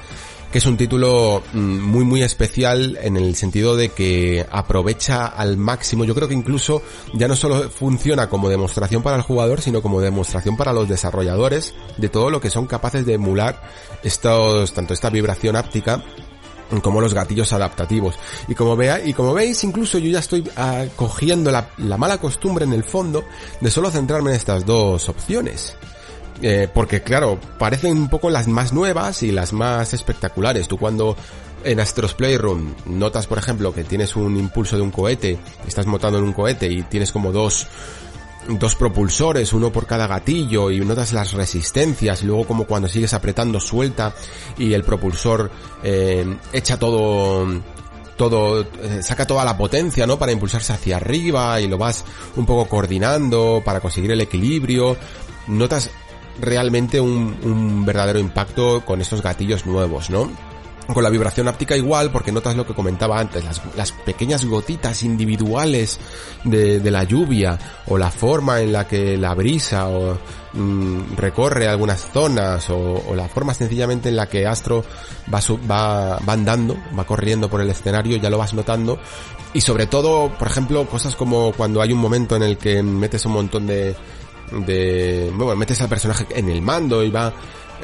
que 0.55 0.59
es 0.59 0.67
un 0.67 0.77
título 0.77 1.43
mm, 1.53 1.81
muy 1.81 2.05
muy 2.05 2.23
especial 2.23 2.97
en 3.03 3.17
el 3.17 3.35
sentido 3.35 3.75
de 3.75 3.89
que 3.89 4.47
aprovecha 4.53 5.27
al 5.27 5.57
máximo, 5.57 6.05
yo 6.05 6.15
creo 6.15 6.29
que 6.29 6.35
incluso 6.35 6.81
ya 7.13 7.27
no 7.27 7.35
solo 7.35 7.69
funciona 7.71 8.29
como 8.29 8.49
demostración 8.49 9.03
para 9.03 9.17
el 9.17 9.23
jugador, 9.23 9.61
sino 9.61 9.83
como 9.83 10.01
demostración 10.01 10.57
para 10.57 10.73
los 10.73 10.89
desarrolladores 10.89 11.75
de 11.97 12.09
todo 12.09 12.31
lo 12.31 12.41
que 12.41 12.51
son 12.51 12.69
capaces 12.69 13.05
de 13.05 13.15
emular 13.15 13.61
estos, 14.05 14.73
tanto 14.73 14.95
esta 14.95 15.11
vibración 15.11 15.57
áptica 15.57 16.05
como 16.85 17.01
los 17.01 17.15
gatillos 17.15 17.53
adaptativos. 17.53 18.15
Y 18.47 18.55
como 18.55 18.77
vea, 18.77 19.05
y 19.05 19.13
como 19.13 19.35
veis, 19.35 19.65
incluso 19.65 19.99
yo 19.99 20.09
ya 20.09 20.21
estoy 20.21 20.49
ah, 20.57 20.85
cogiendo 20.95 21.51
la, 21.51 21.71
la 21.79 21.97
mala 21.97 22.19
costumbre 22.19 22.65
en 22.65 22.75
el 22.75 22.85
fondo 22.85 23.25
de 23.61 23.73
solo 23.73 23.91
centrarme 23.91 24.31
en 24.31 24.37
estas 24.37 24.65
dos 24.65 25.09
opciones. 25.09 25.75
Eh, 26.43 26.69
porque 26.73 27.03
claro, 27.03 27.39
parecen 27.59 27.97
un 27.97 28.09
poco 28.09 28.29
las 28.29 28.49
más 28.49 28.73
nuevas 28.73 29.23
y 29.23 29.33
las 29.33 29.53
más 29.53 29.95
espectaculares. 29.95 30.69
Tú 30.69 30.79
cuando 30.79 31.17
en 31.65 31.81
Astros 31.81 32.15
Playroom 32.15 32.75
notas, 32.87 33.27
por 33.27 33.39
ejemplo, 33.39 33.73
que 33.73 33.85
tienes 33.85 34.17
un 34.17 34.37
impulso 34.37 34.77
de 34.77 34.83
un 34.83 34.91
cohete, 34.91 35.39
estás 35.67 35.87
montando 35.87 36.19
en 36.19 36.25
un 36.25 36.33
cohete 36.33 36.71
y 36.71 36.83
tienes 36.83 37.13
como 37.13 37.33
dos 37.33 37.67
dos 38.47 38.75
propulsores, 38.75 39.55
uno 39.55 39.73
por 39.73 39.87
cada 39.87 40.07
gatillo 40.07 40.71
y 40.71 40.81
notas 40.81 41.15
las 41.15 41.33
resistencias 41.33 42.23
y 42.23 42.27
luego 42.27 42.47
como 42.47 42.67
cuando 42.67 42.89
sigues 42.89 43.15
apretando 43.15 43.59
suelta 43.59 44.15
y 44.59 44.75
el 44.75 44.85
propulsor 44.85 45.51
eh, 45.83 46.27
echa 46.53 46.79
todo 46.79 47.47
todo 48.17 48.61
eh, 48.61 49.03
saca 49.03 49.27
toda 49.27 49.45
la 49.45 49.57
potencia, 49.57 50.07
¿no? 50.07 50.19
Para 50.19 50.33
impulsarse 50.33 50.73
hacia 50.73 50.97
arriba 50.97 51.61
y 51.61 51.69
lo 51.69 51.79
vas 51.79 52.05
un 52.37 52.47
poco 52.47 52.69
coordinando 52.69 53.63
para 53.65 53.81
conseguir 53.81 54.13
el 54.13 54.21
equilibrio. 54.21 54.97
Notas 55.47 55.91
realmente 56.41 57.01
un, 57.01 57.37
un 57.43 57.85
verdadero 57.85 58.19
impacto 58.19 58.85
con 58.85 59.01
estos 59.01 59.23
gatillos 59.23 59.67
nuevos, 59.67 60.11
¿no? 60.11 60.31
con 60.93 61.03
la 61.03 61.11
vibración 61.11 61.49
áptica 61.49 61.77
igual, 61.77 62.11
porque 62.11 62.33
notas 62.33 62.57
lo 62.57 62.67
que 62.67 62.75
comentaba 62.75 63.19
antes, 63.19 63.45
las, 63.77 63.93
pequeñas 63.93 64.45
gotitas 64.45 65.03
individuales 65.03 65.99
de, 66.45 66.81
de, 66.81 66.91
la 66.91 67.05
lluvia, 67.05 67.59
o 67.87 67.97
la 67.97 68.11
forma 68.11 68.61
en 68.61 68.73
la 68.73 68.87
que 68.87 69.17
la 69.17 69.35
brisa 69.35 69.89
o, 69.89 70.19
mm, 70.53 71.17
recorre 71.17 71.69
algunas 71.69 72.01
zonas, 72.13 72.69
o, 72.69 73.03
o, 73.09 73.15
la 73.15 73.29
forma 73.29 73.55
sencillamente 73.55 74.11
en 74.11 74.17
la 74.17 74.29
que 74.29 74.47
Astro 74.47 74.85
va, 75.33 75.41
va, 75.71 76.19
va 76.19 76.33
andando, 76.33 76.77
va 76.97 77.05
corriendo 77.05 77.49
por 77.49 77.61
el 77.61 77.71
escenario, 77.71 78.19
ya 78.19 78.29
lo 78.29 78.39
vas 78.39 78.53
notando, 78.53 78.99
y 79.55 79.61
sobre 79.61 79.87
todo, 79.87 80.31
por 80.37 80.49
ejemplo, 80.49 80.85
cosas 80.87 81.17
como 81.17 81.53
cuando 81.53 81.81
hay 81.81 81.93
un 81.93 82.01
momento 82.01 82.37
en 82.37 82.43
el 82.43 82.59
que 82.59 82.83
metes 82.83 83.25
un 83.25 83.33
montón 83.33 83.67
de, 83.67 83.95
de, 84.67 85.31
bueno, 85.35 85.57
metes 85.57 85.81
al 85.81 85.89
personaje 85.89 86.27
en 86.31 86.49
el 86.49 86.63
mando 86.63 87.03
y 87.03 87.11
va 87.11 87.33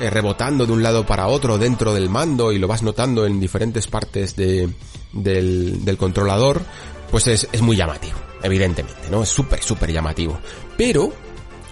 eh, 0.01 0.11
rebotando 0.11 0.67
de 0.67 0.73
un 0.73 0.83
lado 0.83 1.05
para 1.05 1.27
otro 1.27 1.59
dentro 1.59 1.93
del 1.93 2.09
mando 2.09 2.53
y 2.53 2.59
lo 2.59 2.69
vas 2.69 2.83
notando 2.83 3.27
en 3.27 3.41
diferentes 3.41 3.87
partes 3.87 4.37
de, 4.37 4.69
del, 5.13 5.85
del 5.85 5.97
controlador, 5.97 6.63
pues 7.11 7.27
es, 7.27 7.49
es 7.53 7.61
muy 7.63 7.77
llamativo, 7.77 8.19
evidentemente, 8.43 9.11
¿no? 9.11 9.23
Es 9.23 9.29
súper, 9.29 9.63
súper 9.63 9.93
llamativo. 9.93 10.39
Pero 10.77 11.13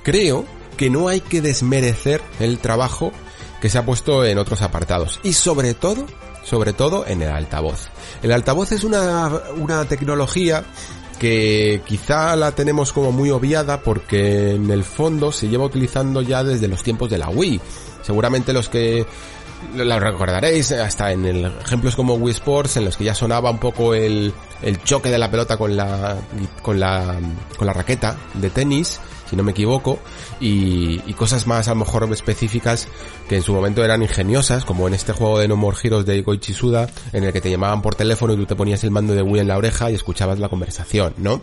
creo 0.03 0.45
que 0.77 0.91
no 0.91 1.09
hay 1.09 1.21
que 1.21 1.41
desmerecer 1.41 2.23
el 2.41 2.59
trabajo 2.59 3.13
que 3.61 3.69
se 3.69 3.79
ha 3.79 3.85
puesto 3.85 4.25
en 4.25 4.39
otros 4.39 4.63
apartados. 4.63 5.21
Y 5.23 5.33
sobre 5.33 5.75
todo, 5.75 6.07
sobre 6.45 6.73
todo 6.73 7.07
en 7.07 7.23
el 7.23 7.31
altavoz. 7.31 7.89
El 8.23 8.33
altavoz 8.33 8.73
es 8.73 8.85
una, 8.85 9.29
una 9.57 9.85
tecnología 9.85 10.65
que 11.19 11.83
quizá 11.85 12.37
la 12.37 12.53
tenemos 12.53 12.93
como 12.93 13.13
muy 13.13 13.31
obviada 13.31 13.81
porque 13.81 14.53
en 14.53 14.71
el 14.71 14.85
fondo 14.85 15.33
se 15.33 15.49
lleva 15.49 15.65
utilizando 15.65 16.23
ya 16.23 16.45
desde 16.45 16.69
los 16.69 16.83
tiempos 16.83 17.11
de 17.11 17.19
la 17.19 17.29
Wii. 17.29 17.61
Seguramente 18.03 18.53
los 18.53 18.69
que 18.69 19.07
la 19.77 19.99
recordaréis 19.99 20.73
hasta 20.73 21.13
en 21.13 21.27
el, 21.27 21.45
ejemplos 21.65 21.97
como 21.97 22.15
Wii 22.15 22.35
Sports 22.35 22.77
en 22.77 22.85
los 22.85 22.97
que 22.97 23.05
ya 23.05 23.15
sonaba 23.15 23.51
un 23.51 23.59
poco 23.59 23.95
el, 23.95 24.33
el 24.63 24.83
choque 24.83 25.11
de 25.11 25.19
la 25.19 25.31
pelota 25.31 25.57
con 25.57 25.77
la 25.77 26.17
con 26.63 26.79
la 26.79 27.17
con 27.57 27.67
la 27.67 27.73
raqueta 27.73 28.17
de 28.35 28.51
tenis 28.51 29.01
si 29.29 29.37
no 29.37 29.43
me 29.43 29.53
equivoco, 29.53 29.99
y, 30.41 31.01
y, 31.07 31.15
cosas 31.15 31.47
más 31.47 31.69
a 31.69 31.73
lo 31.73 31.81
mejor 31.81 32.09
específicas 32.13 32.89
que 33.29 33.37
en 33.37 33.43
su 33.43 33.53
momento 33.53 33.85
eran 33.85 34.03
ingeniosas, 34.03 34.65
como 34.65 34.89
en 34.89 34.95
este 34.95 35.13
juego 35.13 35.39
de 35.39 35.49
No 35.49 35.57
More 35.57 35.77
Heroes 35.83 36.07
de 36.07 36.23
Goichi 36.23 36.55
Suda, 36.55 36.89
en 37.13 37.25
el 37.25 37.33
que 37.33 37.41
te 37.41 37.51
llamaban 37.51 37.83
por 37.83 37.95
teléfono 37.95 38.33
y 38.33 38.37
tú 38.37 38.47
te 38.47 38.57
ponías 38.57 38.83
el 38.85 38.91
mando 38.91 39.15
de 39.15 39.23
Wii 39.23 39.41
en 39.41 39.49
la 39.49 39.59
oreja 39.59 39.91
y 39.91 39.95
escuchabas 39.95 40.39
la 40.39 40.49
conversación, 40.49 41.15
¿no? 41.19 41.41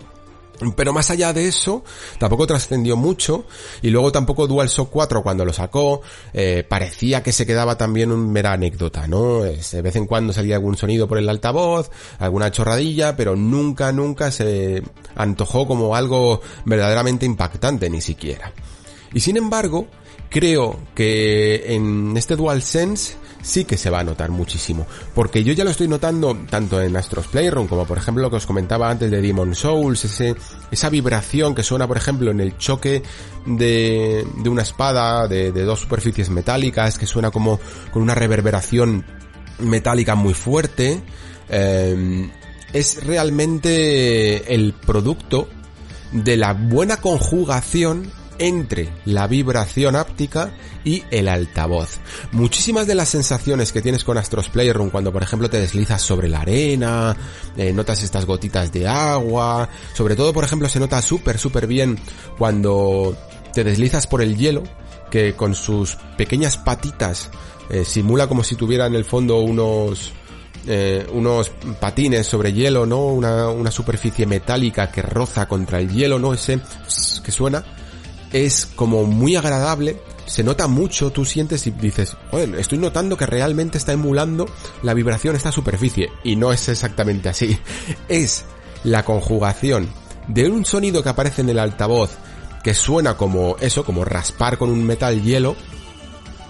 Pero 0.75 0.93
más 0.93 1.09
allá 1.09 1.33
de 1.33 1.47
eso, 1.47 1.83
tampoco 2.19 2.47
trascendió 2.47 2.95
mucho 2.95 3.45
y 3.81 3.89
luego 3.89 4.11
tampoco 4.11 4.47
DualShock 4.47 4.89
4 4.89 5.23
cuando 5.23 5.45
lo 5.45 5.53
sacó 5.53 6.01
eh, 6.33 6.65
parecía 6.67 7.23
que 7.23 7.31
se 7.31 7.45
quedaba 7.45 7.77
también 7.77 8.11
un 8.11 8.31
mera 8.31 8.53
anécdota, 8.53 9.07
¿no? 9.07 9.41
De 9.41 9.81
vez 9.81 9.95
en 9.95 10.05
cuando 10.05 10.33
salía 10.33 10.55
algún 10.55 10.77
sonido 10.77 11.07
por 11.07 11.17
el 11.17 11.29
altavoz, 11.29 11.89
alguna 12.19 12.51
chorradilla, 12.51 13.15
pero 13.15 13.35
nunca, 13.35 13.91
nunca 13.91 14.31
se 14.31 14.83
antojó 15.15 15.67
como 15.67 15.95
algo 15.95 16.41
verdaderamente 16.65 17.25
impactante 17.25 17.89
ni 17.89 18.01
siquiera. 18.01 18.53
Y 19.13 19.19
sin 19.19 19.37
embargo, 19.37 19.87
creo 20.35 20.77
que 20.93 21.63
en 21.73 22.17
este 22.17 22.35
DualSense 22.35 23.15
sí 23.41 23.63
que 23.63 23.77
se 23.77 23.89
va 23.89 24.01
a 24.01 24.03
notar 24.03 24.31
muchísimo. 24.31 24.85
Porque 25.13 25.45
yo 25.45 25.53
ya 25.53 25.63
lo 25.63 25.69
estoy 25.69 25.87
notando 25.87 26.35
tanto 26.49 26.81
en 26.81 26.97
Astros 26.97 27.27
Playroom 27.27 27.67
como 27.67 27.85
por 27.85 27.97
ejemplo 27.97 28.21
lo 28.21 28.29
que 28.29 28.35
os 28.35 28.45
comentaba 28.45 28.89
antes 28.89 29.09
de 29.09 29.21
Demon 29.21 29.55
Souls, 29.55 30.03
ese, 30.03 30.35
esa 30.71 30.89
vibración 30.89 31.55
que 31.55 31.63
suena 31.63 31.87
por 31.87 31.95
ejemplo 31.95 32.31
en 32.31 32.41
el 32.41 32.57
choque 32.57 33.01
de, 33.45 34.27
de 34.43 34.49
una 34.49 34.63
espada 34.63 35.25
de, 35.29 35.53
de 35.53 35.63
dos 35.63 35.79
superficies 35.79 36.29
metálicas, 36.29 36.97
que 36.97 37.05
suena 37.05 37.31
como 37.31 37.57
con 37.93 38.01
una 38.01 38.13
reverberación 38.13 39.05
metálica 39.59 40.15
muy 40.15 40.33
fuerte. 40.33 41.01
Eh, 41.47 42.29
es 42.73 43.05
realmente 43.05 44.53
el 44.53 44.73
producto 44.73 45.47
de 46.11 46.35
la 46.35 46.51
buena 46.51 46.97
conjugación 46.97 48.11
entre 48.39 48.89
la 49.05 49.27
vibración 49.27 49.95
áptica 49.95 50.51
y 50.83 51.03
el 51.11 51.27
altavoz. 51.27 51.97
Muchísimas 52.31 52.87
de 52.87 52.95
las 52.95 53.09
sensaciones 53.09 53.71
que 53.71 53.81
tienes 53.81 54.03
con 54.03 54.17
Astros 54.17 54.49
Playroom 54.49 54.89
cuando 54.89 55.11
por 55.11 55.23
ejemplo 55.23 55.49
te 55.49 55.59
deslizas 55.59 56.01
sobre 56.01 56.29
la 56.29 56.41
arena, 56.41 57.15
eh, 57.57 57.73
notas 57.73 58.03
estas 58.03 58.25
gotitas 58.25 58.71
de 58.71 58.87
agua, 58.87 59.67
sobre 59.93 60.15
todo 60.15 60.33
por 60.33 60.43
ejemplo 60.43 60.69
se 60.69 60.79
nota 60.79 61.01
súper 61.01 61.37
súper 61.37 61.67
bien 61.67 61.97
cuando 62.37 63.17
te 63.53 63.63
deslizas 63.63 64.05
por 64.07 64.21
el 64.21 64.37
hielo, 64.37 64.63
que 65.09 65.33
con 65.33 65.55
sus 65.55 65.97
pequeñas 66.17 66.57
patitas 66.57 67.29
eh, 67.69 67.83
simula 67.85 68.27
como 68.27 68.43
si 68.43 68.55
tuviera 68.55 68.85
en 68.85 68.95
el 68.95 69.05
fondo 69.05 69.39
unos 69.39 70.13
eh, 70.67 71.05
unos 71.13 71.51
patines 71.79 72.25
sobre 72.25 72.51
hielo, 72.51 72.85
¿no? 72.87 73.05
Una, 73.05 73.49
una 73.49 73.69
superficie 73.69 74.25
metálica 74.25 74.91
que 74.91 75.01
roza 75.01 75.47
contra 75.47 75.79
el 75.79 75.91
hielo, 75.91 76.17
¿no? 76.17 76.33
Ese 76.33 76.59
que 77.23 77.31
suena 77.31 77.63
es 78.35 78.65
como 78.75 79.05
muy 79.05 79.37
agradable, 79.37 80.01
se 80.25 80.43
nota 80.43 80.67
mucho, 80.67 81.09
tú 81.09 81.23
sientes 81.23 81.65
y 81.67 81.71
dices, 81.71 82.17
bueno, 82.33 82.57
estoy 82.57 82.77
notando 82.77 83.15
que 83.15 83.25
realmente 83.25 83.77
está 83.77 83.93
emulando 83.93 84.45
la 84.83 84.93
vibración 84.93 85.37
esta 85.37 85.53
superficie. 85.53 86.09
Y 86.21 86.35
no 86.35 86.51
es 86.51 86.67
exactamente 86.67 87.29
así. 87.29 87.57
Es 88.09 88.43
la 88.83 89.05
conjugación 89.05 89.87
de 90.27 90.49
un 90.49 90.65
sonido 90.65 91.01
que 91.01 91.07
aparece 91.07 91.43
en 91.43 91.49
el 91.49 91.59
altavoz 91.59 92.11
que 92.61 92.73
suena 92.73 93.15
como 93.15 93.55
eso, 93.61 93.85
como 93.85 94.03
raspar 94.03 94.57
con 94.57 94.69
un 94.69 94.83
metal 94.83 95.23
hielo, 95.23 95.55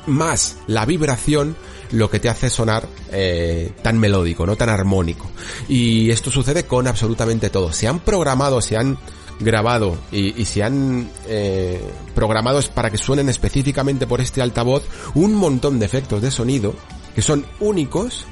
más 0.07 0.57
la 0.65 0.85
vibración 0.85 1.55
lo 1.91 2.09
que 2.09 2.19
te 2.19 2.29
hace 2.29 2.49
sonar 2.49 2.87
eh, 3.11 3.73
tan 3.83 3.99
melódico, 3.99 4.47
no 4.47 4.55
tan 4.55 4.69
armónico. 4.69 5.29
Y 5.67 6.09
esto 6.09 6.31
sucede 6.31 6.65
con 6.65 6.87
absolutamente 6.87 7.51
todo. 7.51 7.71
Se 7.71 7.87
han 7.87 7.99
programado, 7.99 8.59
se 8.59 8.75
han 8.75 8.97
grabado 9.39 9.97
y, 10.11 10.39
y 10.41 10.45
se 10.45 10.63
han 10.63 11.09
eh, 11.27 11.81
programados 12.13 12.69
para 12.69 12.89
que 12.89 12.97
suenen 12.97 13.29
específicamente 13.29 14.07
por 14.07 14.21
este 14.21 14.41
altavoz 14.41 14.83
un 15.13 15.33
montón 15.33 15.79
de 15.79 15.85
efectos 15.85 16.21
de 16.21 16.31
sonido 16.31 16.73
que 17.15 17.21
son 17.21 17.45
únicos 17.59 18.25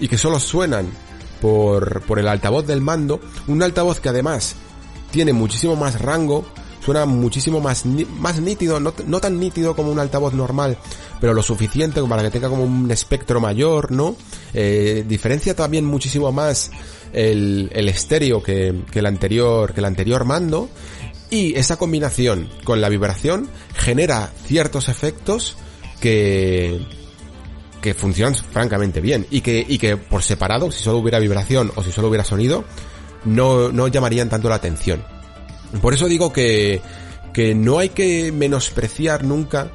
y 0.00 0.08
que 0.08 0.18
solo 0.18 0.40
suenan 0.40 0.86
por, 1.40 2.02
por 2.02 2.18
el 2.18 2.26
altavoz 2.26 2.66
del 2.66 2.80
mando, 2.80 3.20
un 3.46 3.62
altavoz 3.62 4.00
que 4.00 4.08
además 4.08 4.56
tiene 5.10 5.32
muchísimo 5.32 5.76
más 5.76 6.00
rango, 6.00 6.44
suena 6.84 7.04
muchísimo 7.04 7.60
más, 7.60 7.84
más 7.86 8.40
nítido, 8.40 8.80
no, 8.80 8.94
no 9.06 9.20
tan 9.20 9.38
nítido 9.38 9.76
como 9.76 9.92
un 9.92 9.98
altavoz 9.98 10.32
normal, 10.32 10.78
pero 11.20 11.34
lo 11.34 11.42
suficiente 11.42 12.02
para 12.02 12.22
que 12.22 12.30
tenga 12.30 12.48
como 12.48 12.64
un 12.64 12.90
espectro 12.90 13.40
mayor, 13.40 13.92
¿no? 13.92 14.16
Eh, 14.54 15.04
diferencia 15.06 15.54
también 15.54 15.84
muchísimo 15.84 16.32
más 16.32 16.70
el, 17.14 17.70
el 17.72 17.88
estéreo 17.88 18.42
que, 18.42 18.82
que 18.90 18.98
el 18.98 19.06
anterior, 19.06 19.72
que 19.72 19.80
el 19.80 19.86
anterior 19.86 20.24
mando, 20.24 20.68
y 21.30 21.54
esa 21.56 21.76
combinación 21.76 22.50
con 22.64 22.80
la 22.80 22.88
vibración 22.88 23.48
genera 23.74 24.30
ciertos 24.46 24.88
efectos 24.88 25.56
que, 26.00 26.80
que 27.80 27.94
funcionan 27.94 28.34
francamente 28.34 29.00
bien 29.00 29.26
y 29.30 29.40
que, 29.40 29.64
y 29.66 29.78
que 29.78 29.96
por 29.96 30.22
separado, 30.22 30.70
si 30.70 30.82
solo 30.82 30.98
hubiera 30.98 31.18
vibración 31.18 31.72
o 31.74 31.82
si 31.82 31.92
solo 31.92 32.08
hubiera 32.08 32.24
sonido, 32.24 32.64
no, 33.24 33.72
no 33.72 33.88
llamarían 33.88 34.28
tanto 34.28 34.48
la 34.48 34.54
atención. 34.56 35.04
Por 35.82 35.94
eso 35.94 36.06
digo 36.06 36.32
que, 36.32 36.80
que 37.32 37.54
no 37.54 37.78
hay 37.78 37.88
que 37.88 38.30
menospreciar 38.32 39.24
nunca 39.24 39.70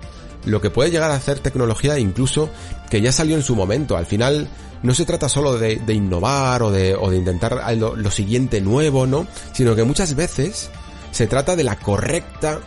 lo 0.45 0.61
que 0.61 0.69
puede 0.69 0.91
llegar 0.91 1.11
a 1.11 1.15
hacer 1.15 1.39
tecnología 1.39 1.99
incluso 1.99 2.49
que 2.89 3.01
ya 3.01 3.11
salió 3.11 3.35
en 3.35 3.43
su 3.43 3.55
momento. 3.55 3.97
Al 3.97 4.05
final 4.05 4.47
no 4.83 4.93
se 4.93 5.05
trata 5.05 5.29
solo 5.29 5.57
de, 5.57 5.77
de 5.77 5.93
innovar 5.93 6.63
o 6.63 6.71
de, 6.71 6.95
o 6.95 7.09
de 7.09 7.17
intentar 7.17 7.61
lo, 7.77 8.11
siguiente 8.11 8.61
nuevo, 8.61 9.05
¿no? 9.05 9.27
Sino 9.53 9.75
que 9.75 9.83
muchas 9.83 10.15
veces 10.15 10.69
se 11.11 11.27
trata 11.27 11.55
de 11.55 11.63
la 11.63 11.75
correcta, 11.77 12.59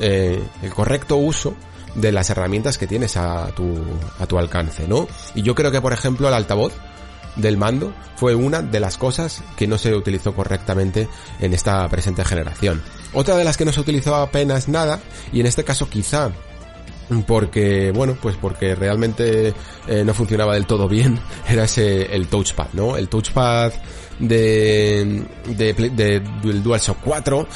eh, 0.00 0.42
el 0.62 0.74
correcto 0.74 1.16
uso 1.16 1.54
de 1.94 2.12
las 2.12 2.28
herramientas 2.30 2.76
que 2.76 2.86
tienes 2.86 3.16
a 3.16 3.46
tu, 3.54 3.76
a 4.18 4.26
tu 4.26 4.38
alcance, 4.38 4.86
¿no? 4.88 5.08
Y 5.34 5.42
yo 5.42 5.54
creo 5.54 5.70
que, 5.70 5.80
por 5.80 5.92
ejemplo, 5.92 6.28
el 6.28 6.34
altavoz 6.34 6.72
del 7.36 7.56
mando 7.56 7.92
fue 8.16 8.34
una 8.34 8.62
de 8.62 8.80
las 8.80 8.96
cosas 8.96 9.42
que 9.56 9.66
no 9.66 9.78
se 9.78 9.94
utilizó 9.94 10.34
correctamente 10.34 11.08
en 11.40 11.52
esta 11.52 11.88
presente 11.88 12.24
generación. 12.24 12.82
Otra 13.12 13.36
de 13.36 13.44
las 13.44 13.56
que 13.56 13.64
no 13.64 13.72
se 13.72 13.80
utilizó 13.80 14.14
apenas 14.16 14.68
nada, 14.68 15.00
y 15.32 15.40
en 15.40 15.46
este 15.46 15.64
caso 15.64 15.88
quizá 15.88 16.30
porque 17.26 17.92
bueno 17.92 18.16
pues 18.20 18.36
porque 18.36 18.74
realmente 18.74 19.54
eh, 19.86 20.04
no 20.04 20.14
funcionaba 20.14 20.54
del 20.54 20.66
todo 20.66 20.88
bien. 20.88 21.18
Era 21.48 21.64
ese 21.64 22.14
el 22.14 22.28
touchpad 22.28 22.68
no 22.72 22.96
el 22.96 23.08
touchpad 23.08 23.72
de 24.18 25.24
de, 25.48 25.72
de, 25.72 26.20
DualShock 26.20 26.98
4 27.02 27.48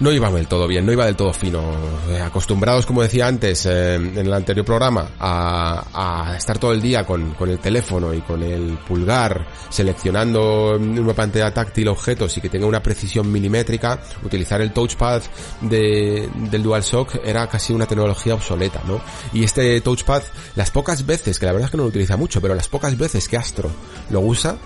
no 0.00 0.12
iba 0.12 0.30
del 0.30 0.46
todo 0.46 0.66
bien, 0.66 0.84
no 0.84 0.92
iba 0.92 1.06
del 1.06 1.16
todo 1.16 1.32
fino. 1.32 1.62
Eh, 2.10 2.20
acostumbrados, 2.20 2.86
como 2.86 3.02
decía 3.02 3.26
antes 3.26 3.66
eh, 3.66 3.94
en 3.94 4.18
el 4.18 4.32
anterior 4.32 4.64
programa, 4.64 5.10
a, 5.18 6.30
a 6.30 6.36
estar 6.36 6.58
todo 6.58 6.72
el 6.72 6.82
día 6.82 7.04
con, 7.04 7.34
con, 7.34 7.48
el 7.48 7.58
teléfono 7.58 8.12
y 8.12 8.20
con 8.20 8.42
el 8.42 8.78
pulgar 8.86 9.46
seleccionando 9.68 10.76
una 10.76 11.14
pantalla 11.14 11.52
táctil 11.52 11.88
objetos 11.88 12.36
y 12.36 12.40
que 12.40 12.48
tenga 12.48 12.66
una 12.66 12.82
precisión 12.82 13.30
milimétrica, 13.30 14.00
utilizar 14.22 14.60
el 14.60 14.72
touchpad 14.72 15.22
de, 15.62 16.28
del 16.50 16.62
DualShock 16.62 17.20
era 17.24 17.46
casi 17.48 17.72
una 17.72 17.86
tecnología 17.86 18.34
obsoleta, 18.34 18.82
¿no? 18.86 19.00
Y 19.32 19.44
este 19.44 19.80
touchpad, 19.80 20.22
las 20.54 20.70
pocas 20.70 21.06
veces, 21.06 21.38
que 21.38 21.46
la 21.46 21.52
verdad 21.52 21.66
es 21.66 21.70
que 21.70 21.76
no 21.76 21.84
lo 21.84 21.88
utiliza 21.88 22.16
mucho, 22.16 22.40
pero 22.40 22.54
las 22.54 22.68
pocas 22.68 22.96
veces 22.98 23.28
que 23.28 23.36
Astro 23.36 23.70
lo 24.10 24.20
usa, 24.20 24.56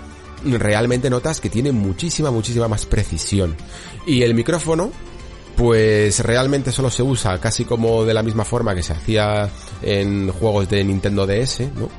realmente 0.43 1.09
notas 1.09 1.39
que 1.39 1.49
tiene 1.49 1.71
muchísima, 1.71 2.31
muchísima 2.31 2.67
más 2.67 2.85
precisión. 2.85 3.55
Y 4.05 4.23
el 4.23 4.33
micrófono, 4.33 4.91
pues 5.55 6.19
realmente 6.19 6.71
solo 6.71 6.89
se 6.89 7.03
usa 7.03 7.39
casi 7.39 7.65
como 7.65 8.05
de 8.05 8.13
la 8.13 8.23
misma 8.23 8.45
forma 8.45 8.75
que 8.75 8.83
se 8.83 8.93
hacía 8.93 9.49
en 9.81 10.31
juegos 10.31 10.69
de 10.69 10.83
Nintendo 10.83 11.25
DS, 11.25 11.61
¿no? 11.75 11.89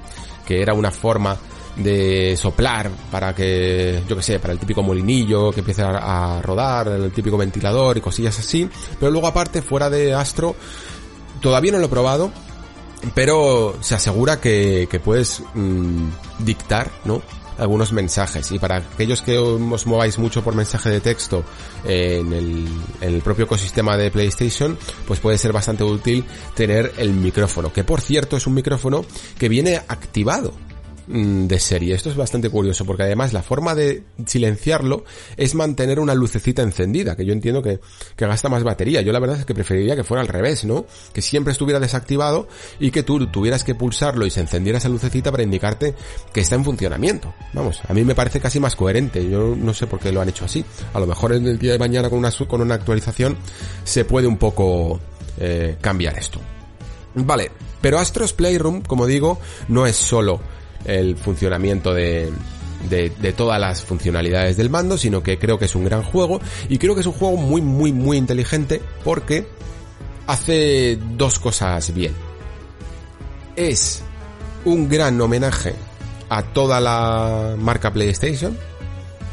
Que 0.46 0.62
era 0.62 0.74
una 0.74 0.90
forma 0.90 1.36
de 1.76 2.36
soplar 2.36 2.90
para 3.10 3.34
que, 3.34 4.02
yo 4.08 4.16
que 4.16 4.22
sé, 4.22 4.38
para 4.38 4.52
el 4.52 4.58
típico 4.58 4.82
molinillo 4.82 5.50
que 5.50 5.60
empiece 5.60 5.82
a, 5.82 6.40
rodar, 6.42 6.88
el 6.88 7.12
típico 7.12 7.36
ventilador 7.36 7.96
y 7.96 8.00
cosillas 8.00 8.38
así. 8.38 8.68
Pero 8.98 9.10
luego 9.10 9.26
aparte, 9.26 9.62
fuera 9.62 9.88
de 9.88 10.14
Astro, 10.14 10.54
todavía 11.40 11.72
no 11.72 11.78
lo 11.78 11.86
he 11.86 11.90
probado, 11.90 12.30
pero 13.14 13.76
se 13.80 13.94
asegura 13.94 14.40
que, 14.40 15.00
puedes 15.02 15.42
mmm, 15.54 16.08
dictar, 16.40 16.90
¿no? 17.04 17.22
Algunos 17.58 17.92
mensajes. 17.92 18.50
Y 18.52 18.58
para 18.58 18.76
aquellos 18.76 19.22
que 19.22 19.38
os 19.38 19.86
mováis 19.86 20.18
mucho 20.18 20.42
por 20.42 20.54
mensaje 20.54 20.90
de 20.90 21.00
texto 21.00 21.44
en 21.84 22.32
el, 22.32 22.66
en 23.00 23.14
el 23.14 23.22
propio 23.22 23.44
ecosistema 23.44 23.96
de 23.96 24.10
PlayStation 24.10 24.78
pues 25.06 25.20
puede 25.20 25.38
ser 25.38 25.52
bastante 25.52 25.84
útil 25.84 26.24
tener 26.54 26.92
el 26.98 27.12
micrófono 27.12 27.72
que 27.72 27.84
por 27.84 28.00
cierto 28.00 28.36
es 28.36 28.46
un 28.46 28.54
micrófono 28.54 29.04
que 29.38 29.48
viene 29.48 29.76
activado 29.76 30.52
de 31.12 31.60
serie. 31.60 31.94
Esto 31.94 32.08
es 32.08 32.16
bastante 32.16 32.48
curioso 32.48 32.86
porque 32.86 33.02
además 33.02 33.34
la 33.34 33.42
forma 33.42 33.74
de 33.74 34.02
silenciarlo 34.26 35.04
es 35.36 35.54
mantener 35.54 36.00
una 36.00 36.14
lucecita 36.14 36.62
encendida, 36.62 37.16
que 37.16 37.26
yo 37.26 37.34
entiendo 37.34 37.62
que, 37.62 37.80
que, 38.16 38.26
gasta 38.26 38.48
más 38.48 38.64
batería. 38.64 39.02
Yo 39.02 39.12
la 39.12 39.18
verdad 39.18 39.38
es 39.38 39.44
que 39.44 39.54
preferiría 39.54 39.94
que 39.94 40.04
fuera 40.04 40.22
al 40.22 40.28
revés, 40.28 40.64
¿no? 40.64 40.86
Que 41.12 41.20
siempre 41.20 41.52
estuviera 41.52 41.78
desactivado 41.80 42.48
y 42.80 42.90
que 42.90 43.02
tú 43.02 43.26
tuvieras 43.26 43.62
que 43.62 43.74
pulsarlo 43.74 44.24
y 44.24 44.30
se 44.30 44.40
encendiera 44.40 44.78
esa 44.78 44.88
lucecita 44.88 45.30
para 45.30 45.42
indicarte 45.42 45.94
que 46.32 46.40
está 46.40 46.54
en 46.54 46.64
funcionamiento. 46.64 47.34
Vamos, 47.52 47.82
a 47.86 47.92
mí 47.92 48.04
me 48.04 48.14
parece 48.14 48.40
casi 48.40 48.58
más 48.58 48.74
coherente. 48.74 49.28
Yo 49.28 49.54
no 49.54 49.74
sé 49.74 49.86
por 49.86 50.00
qué 50.00 50.12
lo 50.12 50.22
han 50.22 50.30
hecho 50.30 50.46
así. 50.46 50.64
A 50.94 51.00
lo 51.00 51.06
mejor 51.06 51.34
en 51.34 51.46
el 51.46 51.58
día 51.58 51.72
de 51.72 51.78
mañana 51.78 52.08
con 52.08 52.18
una, 52.18 52.30
con 52.30 52.62
una 52.62 52.74
actualización 52.74 53.36
se 53.84 54.06
puede 54.06 54.26
un 54.26 54.38
poco 54.38 54.98
eh, 55.38 55.76
cambiar 55.78 56.18
esto. 56.18 56.40
Vale, 57.14 57.50
pero 57.82 57.98
Astros 57.98 58.32
Playroom, 58.32 58.80
como 58.80 59.06
digo, 59.06 59.38
no 59.68 59.86
es 59.86 59.96
solo 59.96 60.40
el 60.84 61.16
funcionamiento 61.16 61.94
de, 61.94 62.32
de, 62.88 63.10
de, 63.10 63.32
todas 63.32 63.60
las 63.60 63.82
funcionalidades 63.82 64.56
del 64.56 64.70
mando, 64.70 64.98
sino 64.98 65.22
que 65.22 65.38
creo 65.38 65.58
que 65.58 65.66
es 65.66 65.74
un 65.74 65.84
gran 65.84 66.02
juego 66.02 66.40
y 66.68 66.78
creo 66.78 66.94
que 66.94 67.00
es 67.00 67.06
un 67.06 67.12
juego 67.12 67.36
muy, 67.36 67.62
muy, 67.62 67.92
muy 67.92 68.16
inteligente 68.16 68.80
porque 69.04 69.46
hace 70.26 70.98
dos 71.16 71.38
cosas 71.38 71.92
bien. 71.94 72.14
Es 73.56 74.02
un 74.64 74.88
gran 74.88 75.20
homenaje 75.20 75.74
a 76.28 76.42
toda 76.42 76.80
la 76.80 77.56
marca 77.58 77.92
PlayStation. 77.92 78.56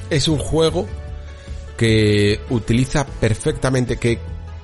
Es 0.10 0.28
un 0.28 0.38
juego 0.38 0.88
que 1.78 2.42
utiliza 2.50 3.06
perfectamente, 3.06 3.98
que, 3.98 4.20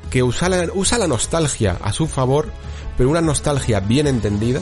que 0.10 0.22
usa, 0.22 0.50
la, 0.50 0.68
usa 0.74 0.98
la 0.98 1.08
nostalgia 1.08 1.78
a 1.82 1.94
su 1.94 2.08
favor, 2.08 2.50
pero 2.98 3.10
una 3.10 3.22
nostalgia 3.22 3.80
bien 3.80 4.08
entendida, 4.08 4.60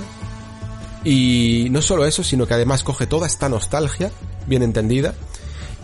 y 1.03 1.67
no 1.71 1.81
solo 1.81 2.05
eso, 2.05 2.23
sino 2.23 2.47
que 2.47 2.53
además 2.53 2.83
coge 2.83 3.07
toda 3.07 3.27
esta 3.27 3.49
nostalgia, 3.49 4.11
bien 4.47 4.63
entendida, 4.63 5.13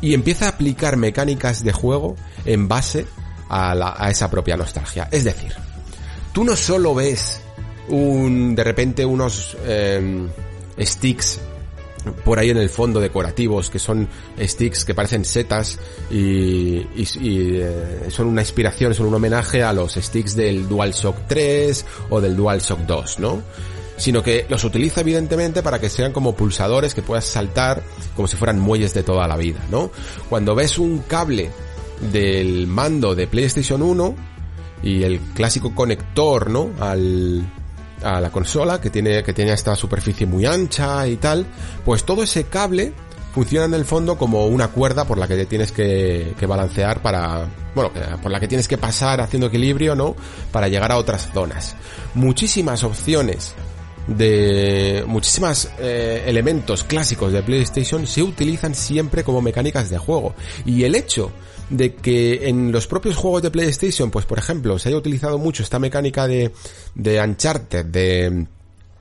y 0.02 0.14
empieza 0.14 0.46
a 0.46 0.50
aplicar 0.50 0.98
mecánicas 0.98 1.64
de 1.64 1.74
juego 1.74 2.16
en 2.46 2.68
base 2.68 3.06
a, 3.50 4.10
esa 4.10 4.30
propia 4.30 4.56
nostalgia. 4.56 5.10
Es 5.12 5.24
decir, 5.24 5.54
tú 6.34 6.44
no 6.44 6.56
solo 6.56 6.96
ves 6.96 7.42
un, 7.90 8.56
de 8.56 8.64
repente 8.64 9.06
unos 9.06 9.58
eh, 9.66 10.28
sticks 10.80 11.40
por 12.24 12.40
ahí 12.40 12.50
en 12.50 12.58
el 12.58 12.70
fondo 12.70 13.02
decorativos 13.02 13.70
que 13.70 13.78
son 13.78 14.08
sticks 14.40 14.86
que 14.86 14.94
parecen 14.94 15.26
setas 15.26 15.78
y, 16.10 16.78
y, 16.96 17.08
y 17.20 17.58
eh, 17.58 18.06
son 18.10 18.28
una 18.28 18.42
inspiración, 18.42 18.94
son 18.94 19.08
un 19.08 19.16
homenaje 19.16 19.64
a 19.64 19.74
los 19.74 19.96
sticks 19.96 20.36
del 20.36 20.70
DualShock 20.70 21.28
3 21.28 21.86
o 22.10 22.22
del 22.22 22.38
DualShock 22.38 22.80
2, 22.80 23.20
¿no? 23.20 23.44
Sino 24.00 24.24
que 24.24 24.46
los 24.50 24.64
utiliza 24.64 25.02
evidentemente 25.02 25.62
para 25.62 25.80
que 25.80 25.90
sean 25.90 26.12
como 26.12 26.34
pulsadores 26.34 26.96
que 26.96 27.02
puedas 27.02 27.26
saltar 27.26 27.84
como 28.16 28.28
si 28.28 28.38
fueran 28.38 28.60
muelles 28.60 28.94
de 28.94 29.04
toda 29.04 29.28
la 29.28 29.36
vida, 29.36 29.60
¿no? 29.70 29.92
Cuando 30.30 30.56
ves 30.56 30.80
un 30.80 31.00
cable 31.00 31.52
del 32.12 32.66
mando 32.66 33.14
de 33.14 33.28
PlayStation 33.28 33.82
1 33.82 34.16
y 34.84 35.04
el 35.04 35.20
clásico 35.20 35.76
conector, 35.76 36.50
¿no? 36.50 36.72
Al, 36.80 37.46
a 38.02 38.22
la 38.22 38.32
consola 38.32 38.80
que 38.80 38.90
tiene, 38.90 39.22
que 39.22 39.34
tiene 39.34 39.52
esta 39.52 39.76
superficie 39.76 40.26
muy 40.26 40.46
ancha 40.46 41.06
y 41.06 41.18
tal, 41.18 41.46
pues 41.84 42.06
todo 42.06 42.24
ese 42.24 42.46
cable 42.46 42.94
funciona 43.34 43.66
en 43.66 43.74
el 43.74 43.84
fondo 43.84 44.18
como 44.18 44.48
una 44.48 44.70
cuerda 44.70 45.06
por 45.06 45.18
la 45.18 45.28
que 45.28 45.46
tienes 45.46 45.74
que, 45.74 46.34
que, 46.40 46.46
balancear 46.46 47.02
para, 47.02 47.48
bueno, 47.76 47.92
por 48.24 48.32
la 48.32 48.40
que 48.40 48.48
tienes 48.48 48.68
que 48.68 48.78
pasar 48.78 49.20
haciendo 49.20 49.48
equilibrio, 49.48 49.94
¿no? 49.94 50.16
Para 50.54 50.70
llegar 50.70 50.92
a 50.94 50.98
otras 50.98 51.30
zonas. 51.34 51.76
Muchísimas 52.16 52.84
opciones 52.84 53.56
de 54.18 55.04
muchísimos 55.08 55.70
eh, 55.80 56.24
elementos 56.26 56.84
clásicos 56.84 57.32
de 57.32 57.44
PlayStation 57.44 58.06
se 58.08 58.24
utilizan 58.24 58.76
siempre 58.76 59.24
como 59.24 59.42
mecánicas 59.42 59.90
de 59.90 59.98
juego. 59.98 60.36
Y 60.66 60.84
el 60.84 60.96
hecho 60.96 61.32
de 61.70 61.96
que 61.96 62.50
en 62.50 62.72
los 62.72 62.88
propios 62.88 63.16
juegos 63.16 63.42
de 63.42 63.52
PlayStation, 63.52 64.10
pues 64.12 64.26
por 64.26 64.40
ejemplo, 64.40 64.80
se 64.80 64.90
haya 64.90 64.98
utilizado 64.98 65.38
mucho 65.38 65.64
esta 65.64 65.80
mecánica 65.80 66.28
de, 66.28 66.52
de 66.96 67.22
Uncharted, 67.22 67.86
de, 67.86 68.48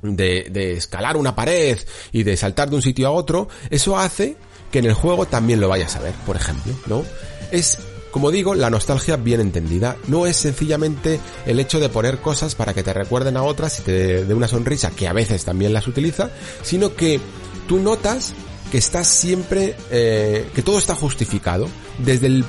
de, 0.02 0.48
de 0.50 0.72
escalar 0.72 1.16
una 1.16 1.34
pared 1.34 1.78
y 2.12 2.22
de 2.22 2.36
saltar 2.36 2.68
de 2.70 2.76
un 2.76 2.82
sitio 2.82 3.08
a 3.08 3.10
otro, 3.10 3.48
eso 3.70 3.98
hace 3.98 4.36
que 4.70 4.80
en 4.80 4.86
el 4.86 4.94
juego 4.94 5.26
también 5.26 5.60
lo 5.60 5.68
vayas 5.68 5.96
a 5.96 6.00
ver, 6.00 6.12
por 6.26 6.36
ejemplo, 6.36 6.74
¿no? 6.86 7.04
Es 7.50 7.78
como 8.10 8.30
digo, 8.30 8.54
la 8.54 8.70
nostalgia 8.70 9.16
bien 9.16 9.40
entendida 9.40 9.96
no 10.06 10.26
es 10.26 10.36
sencillamente 10.36 11.20
el 11.46 11.60
hecho 11.60 11.80
de 11.80 11.88
poner 11.88 12.18
cosas 12.18 12.54
para 12.54 12.74
que 12.74 12.82
te 12.82 12.92
recuerden 12.92 13.36
a 13.36 13.42
otras 13.42 13.78
y 13.80 13.82
te 13.82 14.24
dé 14.24 14.34
una 14.34 14.48
sonrisa, 14.48 14.90
que 14.90 15.08
a 15.08 15.12
veces 15.12 15.44
también 15.44 15.72
las 15.72 15.86
utiliza, 15.86 16.30
sino 16.62 16.94
que 16.94 17.20
tú 17.66 17.78
notas 17.78 18.32
que 18.70 18.78
estás 18.78 19.08
siempre, 19.08 19.76
eh, 19.90 20.48
que 20.54 20.62
todo 20.62 20.78
está 20.78 20.94
justificado, 20.94 21.68
desde 21.98 22.26
el 22.26 22.44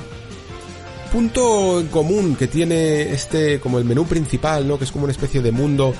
punto 1.10 1.80
en 1.80 1.88
común 1.88 2.36
que 2.36 2.46
tiene 2.46 3.12
este, 3.12 3.58
como 3.60 3.78
el 3.78 3.84
menú 3.84 4.06
principal, 4.06 4.66
¿no? 4.66 4.78
Que 4.78 4.84
es 4.84 4.92
como 4.92 5.04
una 5.04 5.12
especie 5.12 5.42
de 5.42 5.50
mundo 5.50 5.92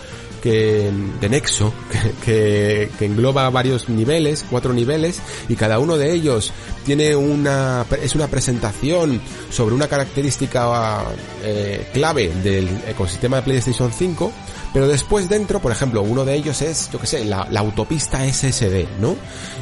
que, 0.42 0.90
de 1.20 1.28
nexo, 1.28 1.72
que, 2.24 2.90
que, 2.98 3.04
engloba 3.04 3.48
varios 3.50 3.88
niveles, 3.88 4.44
cuatro 4.48 4.72
niveles, 4.72 5.20
y 5.48 5.56
cada 5.56 5.78
uno 5.78 5.96
de 5.96 6.12
ellos 6.12 6.52
tiene 6.84 7.14
una, 7.14 7.86
es 8.02 8.14
una 8.14 8.28
presentación 8.28 9.20
sobre 9.50 9.74
una 9.74 9.88
característica 9.88 11.04
eh, 11.42 11.88
clave 11.92 12.32
del 12.42 12.68
ecosistema 12.88 13.36
de 13.36 13.42
PlayStation 13.42 13.92
5, 13.92 14.32
pero 14.72 14.86
después 14.86 15.28
dentro, 15.28 15.60
por 15.60 15.72
ejemplo, 15.72 16.02
uno 16.02 16.24
de 16.24 16.34
ellos 16.34 16.62
es, 16.62 16.90
yo 16.90 17.00
que 17.00 17.06
sé, 17.06 17.24
la, 17.24 17.46
la, 17.50 17.60
autopista 17.60 18.24
SSD, 18.24 18.86
¿no? 19.00 19.16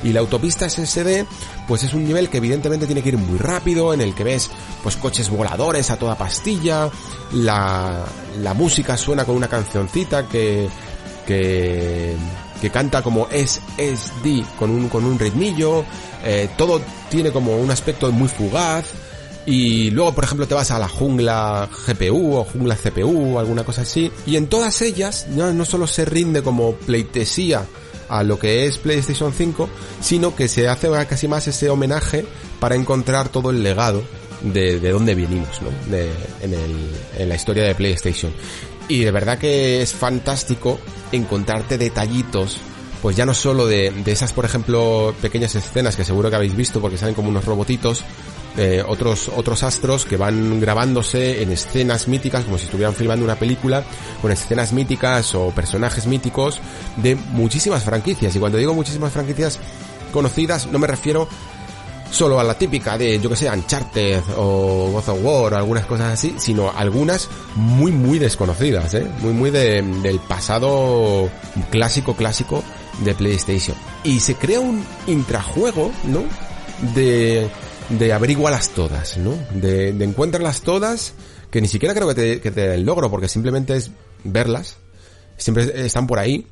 Y 0.05 0.13
la 0.13 0.21
autopista 0.21 0.69
SSD, 0.69 1.25
pues 1.69 1.85
es 1.85 1.93
un 1.93 2.05
nivel 2.05 2.31
que 2.31 2.39
evidentemente 2.39 2.87
tiene 2.87 3.03
que 3.03 3.11
ir 3.11 3.19
muy 3.19 3.39
rápido, 3.39 3.93
en 3.93 4.01
el 4.01 4.15
que 4.15 4.25
ves, 4.25 4.51
pues 4.83 4.97
coches 4.97 5.29
voladores 5.29 5.91
a 5.91 5.99
toda 5.99 6.17
pastilla, 6.17 6.91
la, 7.35 8.05
la 8.41 8.55
música 8.55 8.97
suena 8.97 9.27
con 9.27 9.37
una 9.37 9.49
cancioncita 9.49 10.27
que, 10.27 10.67
que, 11.27 12.17
que 12.61 12.71
canta 12.71 13.03
como 13.03 13.29
SSD 13.31 14.45
con 14.59 14.71
un, 14.71 14.89
con 14.89 15.05
un 15.05 15.19
ritmillo, 15.19 15.85
eh, 16.25 16.49
todo 16.57 16.81
tiene 17.11 17.31
como 17.31 17.59
un 17.59 17.71
aspecto 17.71 18.11
muy 18.11 18.29
fugaz, 18.29 18.87
y 19.45 19.91
luego, 19.93 20.15
por 20.15 20.25
ejemplo, 20.25 20.47
te 20.47 20.55
vas 20.55 20.71
a 20.71 20.79
la 20.79 20.89
jungla 20.89 21.71
GPU 21.87 22.35
o 22.35 22.45
jungla 22.45 22.77
CPU 22.77 23.39
alguna 23.39 23.65
cosa 23.65 23.81
así. 23.81 24.13
Y 24.27 24.37
en 24.37 24.47
todas 24.47 24.83
ellas 24.83 25.27
no, 25.31 25.55
no 25.55 25.65
solo 25.65 25.87
se 25.87 26.05
rinde 26.05 26.43
como 26.43 26.75
pleitesía 26.75 27.65
a 28.09 28.23
lo 28.23 28.39
que 28.39 28.67
es 28.67 28.79
PlayStation 28.79 29.33
5, 29.33 29.69
sino 30.01 30.35
que 30.35 30.49
se 30.49 30.69
hace 30.69 30.89
casi 31.09 31.29
más 31.29 31.47
ese 31.49 31.71
homenaje 31.71 32.25
para 32.61 32.75
encontrar 32.75 33.29
todo 33.29 33.51
el 33.51 33.63
legado 33.63 34.03
de, 34.43 34.81
de 34.81 34.91
dónde 34.91 35.15
venimos, 35.15 35.61
¿no? 35.63 35.71
De, 35.91 36.11
en, 36.41 36.55
el, 36.55 36.91
en 37.19 37.29
la 37.29 37.35
historia 37.35 37.65
de 37.65 37.75
PlayStation. 37.75 38.33
Y 38.89 39.05
de 39.05 39.11
verdad 39.11 39.39
que 39.39 39.83
es 39.83 39.93
fantástico 39.93 40.79
encontrarte 41.13 41.77
detallitos 41.77 42.59
pues 43.03 43.17
ya 43.17 43.27
no 43.27 43.35
solo 43.35 43.67
de, 43.67 43.91
de 43.91 44.13
esas, 44.13 44.33
por 44.33 44.45
ejemplo, 44.45 45.15
pequeñas 45.21 45.55
escenas 45.55 45.97
que 45.97 46.05
seguro 46.05 46.31
que 46.31 46.37
habéis 46.37 46.57
visto 46.57 46.81
porque 46.81 46.99
salen 46.99 47.15
como 47.15 47.29
unos 47.29 47.45
robotitos, 47.45 48.05
eh, 48.57 48.83
otros, 48.85 49.31
otros 49.37 49.63
astros 49.63 50.05
que 50.05 50.17
van 50.17 50.59
grabándose 50.59 51.43
en 51.43 51.53
escenas 51.53 52.09
míticas, 52.09 52.45
como 52.45 52.59
si 52.59 52.65
estuvieran 52.65 52.95
filmando 52.95 53.25
una 53.25 53.37
película, 53.37 53.85
con 54.21 54.33
escenas 54.33 54.73
míticas 54.73 55.33
o 55.37 55.51
personajes 55.51 56.07
míticos 56.07 56.61
de 56.97 57.15
muchísimas 57.15 57.85
franquicias. 57.85 58.35
Y 58.35 58.41
cuando 58.41 58.59
digo 58.59 58.75
muchísimas 58.75 59.13
franquicias 59.13 59.61
conocidas, 60.13 60.67
no 60.67 60.81
me 60.81 60.89
refiero 60.89 61.29
solo 62.11 62.41
a 62.41 62.43
la 62.43 62.55
típica 62.55 62.99
de, 62.99 63.21
yo 63.21 63.29
que 63.31 63.37
sé, 63.37 63.49
Uncharted 63.49 64.23
o 64.37 64.91
God 64.93 65.09
of 65.09 65.19
War 65.23 65.55
o 65.55 65.57
algunas 65.57 65.87
cosas 65.87 66.15
así, 66.15 66.35
sino 66.39 66.73
algunas 66.75 67.29
muy, 67.55 67.93
muy 67.93 68.19
desconocidas, 68.19 68.93
¿eh? 68.95 69.07
Muy, 69.21 69.35
muy 69.35 69.51
de, 69.51 69.83
del 69.83 70.19
pasado 70.19 71.31
clásico, 71.71 72.17
clásico 72.17 72.65
de 73.05 73.15
PlayStation. 73.15 73.77
Y 74.05 74.21
se 74.21 74.35
crea 74.35 74.61
un 74.61 74.85
intrajuego, 75.07 75.93
¿no? 76.05 76.25
De 76.95 77.49
de 77.89 78.13
averigualas 78.13 78.71
todas, 78.71 79.17
¿no? 79.17 79.35
De, 79.53 79.93
de 79.93 80.05
encuentrarlas 80.05 80.61
todas, 80.61 81.15
que 81.51 81.61
ni 81.61 81.69
siquiera 81.69 81.95
creo 81.95 82.09
que 82.09 82.15
te, 82.15 82.41
que 82.41 82.51
te 82.51 82.77
logro, 82.79 83.11
porque 83.11 83.29
simplemente 83.29 83.77
es 83.77 83.91
verlas, 84.25 84.77
siempre 85.37 85.87
están 85.87 86.07
por 86.07 86.19
ahí, 86.19 86.47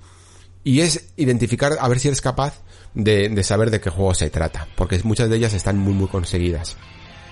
y 0.65 0.81
es 0.81 1.05
identificar, 1.17 1.77
a 1.79 1.89
ver 1.89 2.01
si 2.01 2.09
eres 2.09 2.21
capaz 2.21 2.63
de, 2.95 3.29
de 3.29 3.43
saber 3.45 3.71
de 3.71 3.81
qué 3.81 3.91
juego 3.91 4.15
se 4.15 4.31
trata, 4.31 4.67
porque 4.77 5.01
muchas 5.05 5.29
de 5.29 5.37
ellas 5.37 5.53
están 5.53 5.79
muy 5.79 5.93
muy 5.93 6.09
conseguidas. 6.09 6.77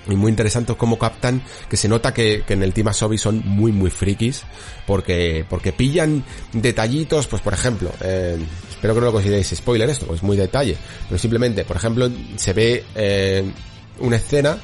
Y 0.09 0.17
muy 0.17 0.31
interesante 0.31 0.75
cómo 0.77 0.99
captan, 0.99 1.43
que 1.69 1.77
se 1.77 1.89
nota 1.89 2.13
que, 2.13 2.43
que 2.47 2.55
en 2.55 2.63
el 2.63 2.73
Team 2.73 2.89
Asobi 2.89 3.19
son 3.19 3.43
muy 3.45 3.73
muy 3.73 3.91
frikis, 3.91 4.43
porque, 4.87 5.45
porque 5.49 5.73
pillan 5.73 6.25
detallitos, 6.53 7.27
pues 7.27 7.41
por 7.43 7.55
ejemplo, 7.55 7.91
eh, 8.01 8.39
espero 8.69 8.95
que 8.95 9.01
no 9.01 9.07
lo 9.07 9.13
consideréis 9.13 9.55
spoiler 9.55 9.89
esto, 9.89 10.07
pues 10.07 10.23
muy 10.23 10.37
detalle, 10.37 10.77
pero 11.09 11.19
simplemente, 11.19 11.65
por 11.65 11.77
ejemplo, 11.77 12.11
se 12.37 12.53
ve 12.53 12.85
eh, 12.95 13.45
una 14.01 14.17
escena 14.17 14.59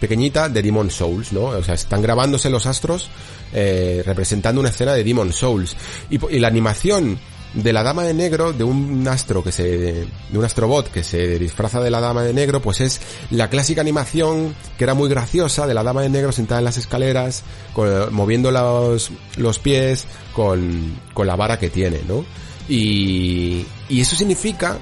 pequeñita 0.00 0.48
de 0.48 0.62
Demon 0.62 0.90
Souls, 0.90 1.32
¿no? 1.32 1.42
O 1.42 1.62
sea, 1.62 1.74
están 1.74 2.02
grabándose 2.02 2.48
los 2.48 2.66
astros 2.66 3.10
eh, 3.52 4.02
representando 4.06 4.60
una 4.60 4.70
escena 4.70 4.94
de 4.94 5.04
Demon 5.04 5.32
Souls. 5.32 5.76
Y, 6.08 6.18
la 6.38 6.48
animación 6.48 7.18
de 7.54 7.72
la 7.72 7.82
dama 7.82 8.04
de 8.04 8.14
negro, 8.14 8.52
de 8.52 8.64
un 8.64 9.06
astro 9.08 9.42
que 9.42 9.52
se, 9.52 9.64
de 9.64 10.38
un 10.38 10.44
astrobot 10.44 10.90
que 10.90 11.02
se 11.02 11.38
disfraza 11.38 11.80
de 11.80 11.90
la 11.90 12.00
dama 12.00 12.22
de 12.22 12.32
negro, 12.32 12.60
pues 12.60 12.80
es 12.80 13.00
la 13.30 13.48
clásica 13.50 13.80
animación 13.80 14.54
que 14.78 14.84
era 14.84 14.94
muy 14.94 15.08
graciosa 15.08 15.66
de 15.66 15.74
la 15.74 15.82
dama 15.82 16.02
de 16.02 16.10
negro 16.10 16.32
sentada 16.32 16.60
en 16.60 16.64
las 16.64 16.76
escaleras, 16.76 17.42
con, 17.72 18.12
moviendo 18.12 18.50
los, 18.50 19.10
los 19.36 19.58
pies 19.58 20.06
con, 20.32 21.00
con 21.12 21.26
la 21.26 21.36
vara 21.36 21.58
que 21.58 21.70
tiene, 21.70 22.00
¿no? 22.06 22.24
Y, 22.68 23.66
y 23.88 24.00
eso 24.00 24.14
significa, 24.14 24.78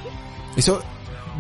eso 0.57 0.83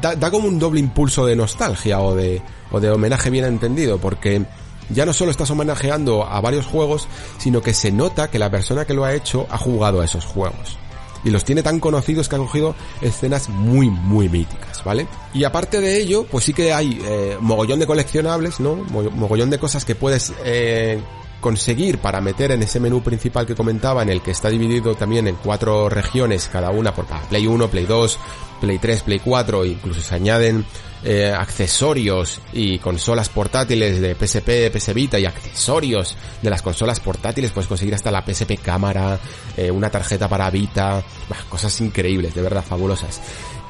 da, 0.01 0.14
da, 0.17 0.31
como 0.31 0.49
un 0.49 0.59
doble 0.59 0.81
impulso 0.81 1.27
de 1.27 1.37
nostalgia 1.37 2.01
o 2.01 2.14
de, 2.14 2.41
o 2.71 2.81
de 2.81 2.91
homenaje 2.91 3.29
bien 3.29 3.45
entendido, 3.45 3.99
porque 3.99 4.47
ya 4.88 5.05
no 5.05 5.12
solo 5.12 5.31
estás 5.31 5.51
homenajeando 5.51 6.25
a 6.25 6.41
varios 6.41 6.64
juegos, 6.64 7.07
sino 7.37 7.61
que 7.61 7.75
se 7.75 7.93
nota 7.93 8.31
que 8.31 8.38
la 8.38 8.51
persona 8.51 8.87
que 8.87 8.95
lo 8.95 9.05
ha 9.05 9.14
hecho 9.14 9.47
ha 9.51 9.59
jugado 9.59 10.01
a 10.01 10.07
esos 10.07 10.25
juegos. 10.25 10.79
Y 11.25 11.31
los 11.31 11.45
tiene 11.45 11.63
tan 11.63 11.81
conocidos 11.81 12.29
que 12.29 12.37
ha 12.37 12.39
cogido 12.39 12.75
escenas 13.01 13.49
muy, 13.49 13.91
muy 13.91 14.29
míticas, 14.29 14.83
¿vale? 14.85 15.07
Y 15.35 15.45
aparte 15.45 15.81
de 15.81 16.01
ello, 16.01 16.25
pues 16.25 16.45
sí 16.45 16.53
que 16.53 16.73
hay 16.73 17.01
eh, 17.05 17.37
mogollón 17.41 17.81
de 17.81 17.87
coleccionables, 17.87 18.61
¿no? 18.61 18.77
Mogollón 18.77 19.51
de 19.51 19.59
cosas 19.59 19.85
que 19.85 19.95
puedes 19.95 20.33
eh, 20.45 21.01
conseguir 21.40 21.98
para 21.98 22.20
meter 22.20 22.53
en 22.53 22.62
ese 22.62 22.81
menú 22.81 23.03
principal 23.03 23.46
que 23.46 23.55
comentaba, 23.55 24.03
en 24.03 24.09
el 24.09 24.22
que 24.22 24.33
está 24.33 24.48
dividido 24.48 24.94
también 24.94 25.29
en 25.29 25.37
cuatro 25.37 25.88
regiones, 25.88 26.48
cada 26.53 26.70
una 26.70 26.94
por 26.94 27.07
Play 27.07 27.46
1, 27.46 27.68
Play 27.68 27.87
2, 27.87 28.18
Play 28.61 28.79
3, 28.79 29.03
Play 29.03 29.20
4, 29.20 29.64
incluso 29.64 30.01
se 30.01 30.14
añaden 30.14 30.64
eh, 31.05 31.33
accesorios 31.33 32.40
y 32.53 32.79
consolas 32.79 33.29
portátiles 33.29 34.01
de 34.01 34.16
PSP, 34.16 34.77
PS 34.77 34.94
Vita 34.94 35.18
y 35.18 35.27
accesorios 35.27 36.16
de 36.42 36.51
las 36.51 36.62
consolas 36.62 36.98
portátiles, 36.98 37.53
puedes 37.53 37.68
conseguir 37.68 37.94
hasta 37.94 38.11
la 38.11 38.24
PSP 38.24 38.59
cámara, 38.61 39.18
eh, 39.57 39.70
una 39.70 39.90
tarjeta 39.90 40.29
para 40.29 40.51
Vita, 40.51 41.03
bah, 41.29 41.37
cosas 41.48 41.81
increíbles, 41.81 42.35
de 42.35 42.42
verdad, 42.42 42.64
fabulosas. 42.64 43.20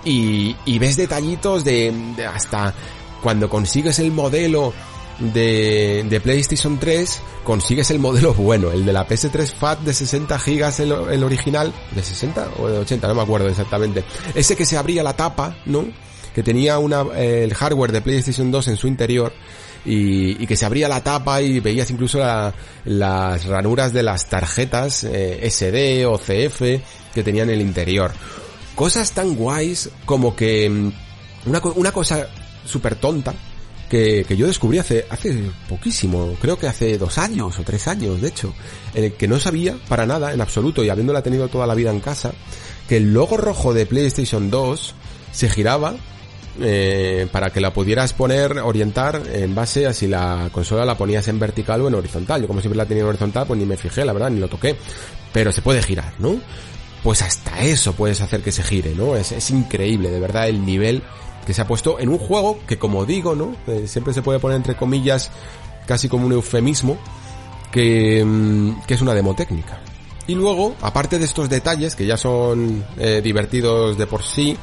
Y, 0.04 0.56
y 0.64 0.78
ves 0.78 0.96
detallitos 0.96 1.64
de, 1.64 1.92
de 2.16 2.24
hasta 2.24 2.72
cuando 3.22 3.50
consigues 3.50 3.98
el 3.98 4.12
modelo 4.12 4.72
de, 5.18 6.04
de, 6.08 6.20
PlayStation 6.20 6.78
3 6.78 7.20
consigues 7.44 7.90
el 7.90 7.98
modelo 7.98 8.34
bueno, 8.34 8.70
el 8.70 8.84
de 8.84 8.92
la 8.92 9.06
PS3 9.06 9.54
FAT 9.54 9.80
de 9.80 9.92
60 9.92 10.38
GB 10.38 10.80
el, 10.80 10.92
el, 11.12 11.24
original, 11.24 11.72
de 11.94 12.02
60 12.02 12.48
o 12.58 12.68
de 12.68 12.78
80, 12.78 13.08
no 13.08 13.14
me 13.14 13.22
acuerdo 13.22 13.48
exactamente. 13.48 14.04
Ese 14.34 14.56
que 14.56 14.64
se 14.64 14.76
abría 14.76 15.02
la 15.02 15.14
tapa, 15.14 15.56
¿no? 15.66 15.86
Que 16.34 16.42
tenía 16.42 16.78
una, 16.78 17.02
eh, 17.16 17.42
el 17.44 17.54
hardware 17.54 17.92
de 17.92 18.00
PlayStation 18.00 18.50
2 18.50 18.68
en 18.68 18.76
su 18.76 18.86
interior 18.86 19.32
y, 19.84 20.42
y 20.42 20.46
que 20.46 20.56
se 20.56 20.66
abría 20.66 20.88
la 20.88 21.02
tapa 21.02 21.42
y 21.42 21.60
veías 21.60 21.90
incluso 21.90 22.18
la, 22.18 22.54
las 22.84 23.44
ranuras 23.46 23.92
de 23.92 24.02
las 24.02 24.26
tarjetas 24.28 25.04
eh, 25.04 25.48
SD 25.50 26.06
o 26.06 26.18
CF 26.18 26.60
que 27.14 27.22
tenían 27.24 27.48
en 27.48 27.56
el 27.56 27.62
interior. 27.62 28.12
Cosas 28.74 29.10
tan 29.10 29.34
guays 29.34 29.90
como 30.04 30.36
que 30.36 30.70
mm, 30.70 30.92
una, 31.46 31.60
una 31.74 31.92
cosa 31.92 32.28
súper 32.64 32.94
tonta 32.96 33.34
que, 33.88 34.24
que, 34.26 34.36
yo 34.36 34.46
descubrí 34.46 34.78
hace, 34.78 35.06
hace 35.10 35.50
poquísimo, 35.68 36.36
creo 36.40 36.58
que 36.58 36.66
hace 36.66 36.98
dos 36.98 37.18
años 37.18 37.58
o 37.58 37.62
tres 37.62 37.88
años, 37.88 38.20
de 38.20 38.28
hecho, 38.28 38.54
en 38.94 39.04
el 39.04 39.12
que 39.14 39.28
no 39.28 39.38
sabía 39.38 39.76
para 39.88 40.06
nada, 40.06 40.32
en 40.32 40.40
absoluto, 40.40 40.84
y 40.84 40.90
habiéndola 40.90 41.22
tenido 41.22 41.48
toda 41.48 41.66
la 41.66 41.74
vida 41.74 41.90
en 41.90 42.00
casa, 42.00 42.32
que 42.88 42.96
el 42.96 43.12
logo 43.12 43.36
rojo 43.36 43.74
de 43.74 43.86
PlayStation 43.86 44.50
2 44.50 44.94
se 45.32 45.48
giraba 45.48 45.96
eh, 46.60 47.28
para 47.30 47.50
que 47.50 47.60
la 47.60 47.72
pudieras 47.72 48.12
poner, 48.12 48.58
orientar 48.58 49.22
en 49.32 49.54
base 49.54 49.86
a 49.86 49.92
si 49.92 50.08
la 50.08 50.48
consola 50.50 50.84
la 50.84 50.96
ponías 50.96 51.28
en 51.28 51.38
vertical 51.38 51.82
o 51.82 51.88
en 51.88 51.94
horizontal. 51.94 52.40
Yo 52.40 52.48
como 52.48 52.60
siempre 52.60 52.76
la 52.76 52.86
tenía 52.86 53.04
en 53.04 53.08
horizontal, 53.10 53.46
pues 53.46 53.60
ni 53.60 53.66
me 53.66 53.76
fijé, 53.76 54.04
la 54.04 54.12
verdad, 54.12 54.30
ni 54.30 54.40
lo 54.40 54.48
toqué. 54.48 54.74
Pero 55.32 55.52
se 55.52 55.62
puede 55.62 55.82
girar, 55.82 56.14
¿no? 56.18 56.40
Pues 57.04 57.22
hasta 57.22 57.62
eso 57.62 57.92
puedes 57.92 58.20
hacer 58.20 58.42
que 58.42 58.50
se 58.50 58.64
gire, 58.64 58.94
¿no? 58.96 59.14
Es, 59.14 59.30
es 59.30 59.50
increíble, 59.50 60.10
de 60.10 60.18
verdad, 60.18 60.48
el 60.48 60.64
nivel 60.64 61.02
que 61.48 61.54
se 61.54 61.62
ha 61.62 61.66
puesto 61.66 61.98
en 61.98 62.10
un 62.10 62.18
juego 62.18 62.58
que 62.66 62.78
como 62.78 63.06
digo, 63.06 63.34
¿no? 63.34 63.56
Eh, 63.66 63.88
siempre 63.88 64.12
se 64.12 64.20
puede 64.20 64.38
poner 64.38 64.58
entre 64.58 64.76
comillas 64.76 65.30
casi 65.86 66.06
como 66.06 66.26
un 66.26 66.32
eufemismo 66.32 66.98
que, 67.72 68.22
mm, 68.22 68.82
que 68.86 68.92
es 68.92 69.00
una 69.00 69.14
demo 69.14 69.34
técnica. 69.34 69.80
Y 70.26 70.34
luego, 70.34 70.74
aparte 70.82 71.18
de 71.18 71.24
estos 71.24 71.48
detalles 71.48 71.96
que 71.96 72.04
ya 72.04 72.18
son 72.18 72.84
eh, 72.98 73.22
divertidos 73.24 73.96
de 73.96 74.06
por 74.06 74.24
sí, 74.24 74.58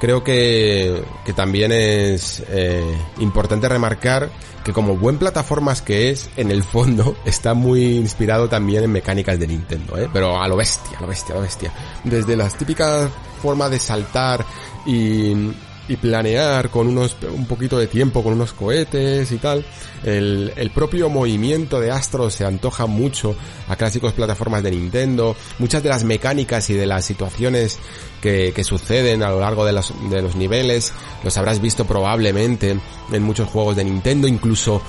creo 0.00 0.24
que, 0.24 1.04
que 1.24 1.32
también 1.34 1.70
es 1.70 2.42
eh, 2.48 2.82
importante 3.20 3.68
remarcar 3.68 4.28
que 4.64 4.72
como 4.72 4.96
buen 4.96 5.18
plataformas 5.18 5.82
que 5.82 6.10
es, 6.10 6.30
en 6.36 6.50
el 6.50 6.64
fondo 6.64 7.16
está 7.24 7.54
muy 7.54 7.96
inspirado 7.98 8.48
también 8.48 8.82
en 8.82 8.90
mecánicas 8.90 9.38
de 9.38 9.46
Nintendo, 9.46 9.96
¿eh? 9.98 10.10
pero 10.12 10.42
a 10.42 10.48
lo 10.48 10.56
bestia, 10.56 10.98
a 10.98 11.00
lo 11.00 11.06
bestia, 11.06 11.32
a 11.36 11.38
lo 11.38 11.42
bestia. 11.42 11.72
Desde 12.02 12.36
las 12.36 12.58
típicas 12.58 13.08
formas 13.40 13.70
de 13.70 13.78
saltar 13.78 14.44
y 14.84 15.52
y 15.88 15.96
planear 15.96 16.70
con 16.70 16.86
unos 16.86 17.16
un 17.34 17.46
poquito 17.46 17.78
de 17.78 17.86
tiempo 17.86 18.22
con 18.22 18.32
unos 18.32 18.52
cohetes 18.52 19.30
y 19.32 19.36
tal 19.36 19.64
el, 20.04 20.52
el 20.56 20.70
propio 20.70 21.08
movimiento 21.08 21.80
de 21.80 21.90
Astro 21.90 22.30
se 22.30 22.44
antoja 22.44 22.86
mucho 22.86 23.34
a 23.68 23.76
clásicos 23.76 24.12
plataformas 24.12 24.62
de 24.62 24.70
Nintendo. 24.70 25.34
Muchas 25.58 25.82
de 25.82 25.88
las 25.88 26.04
mecánicas 26.04 26.68
y 26.70 26.74
de 26.74 26.86
las 26.86 27.04
situaciones 27.04 27.78
que, 28.20 28.52
que 28.54 28.64
suceden 28.64 29.22
a 29.22 29.30
lo 29.30 29.40
largo 29.40 29.64
de 29.64 29.72
los, 29.72 29.92
de 30.10 30.22
los 30.22 30.36
niveles 30.36 30.92
los 31.22 31.36
habrás 31.38 31.60
visto 31.60 31.86
probablemente 31.86 32.76
en 33.12 33.22
muchos 33.22 33.48
juegos 33.48 33.76
de 33.76 33.84
Nintendo 33.84 34.28
incluso 34.28 34.82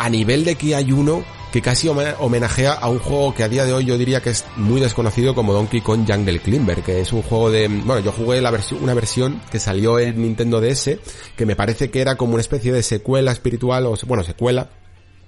a 0.00 0.08
nivel 0.08 0.44
de 0.44 0.56
que 0.56 0.74
hay 0.74 0.92
uno 0.92 1.22
que 1.52 1.60
casi 1.60 1.88
homenajea 1.88 2.72
a 2.72 2.88
un 2.88 3.00
juego 3.00 3.34
que 3.34 3.42
a 3.42 3.48
día 3.48 3.66
de 3.66 3.72
hoy 3.72 3.84
yo 3.84 3.98
diría 3.98 4.22
que 4.22 4.30
es 4.30 4.44
muy 4.56 4.80
desconocido 4.80 5.34
como 5.34 5.52
Donkey 5.52 5.82
Kong 5.82 6.06
Jungle 6.08 6.38
Climber, 6.38 6.82
que 6.82 7.00
es 7.00 7.12
un 7.12 7.22
juego 7.22 7.50
de, 7.50 7.68
bueno, 7.68 7.98
yo 7.98 8.12
jugué 8.12 8.40
la 8.40 8.50
versión, 8.50 8.82
una 8.82 8.94
versión 8.94 9.42
que 9.50 9.58
salió 9.58 9.98
en 9.98 10.22
Nintendo 10.22 10.60
DS, 10.60 10.98
que 11.36 11.46
me 11.46 11.56
parece 11.56 11.90
que 11.90 12.00
era 12.00 12.16
como 12.16 12.34
una 12.34 12.40
especie 12.40 12.72
de 12.72 12.82
secuela 12.82 13.32
espiritual, 13.32 13.84
o 13.86 13.94
bueno, 14.06 14.22
secuela, 14.24 14.70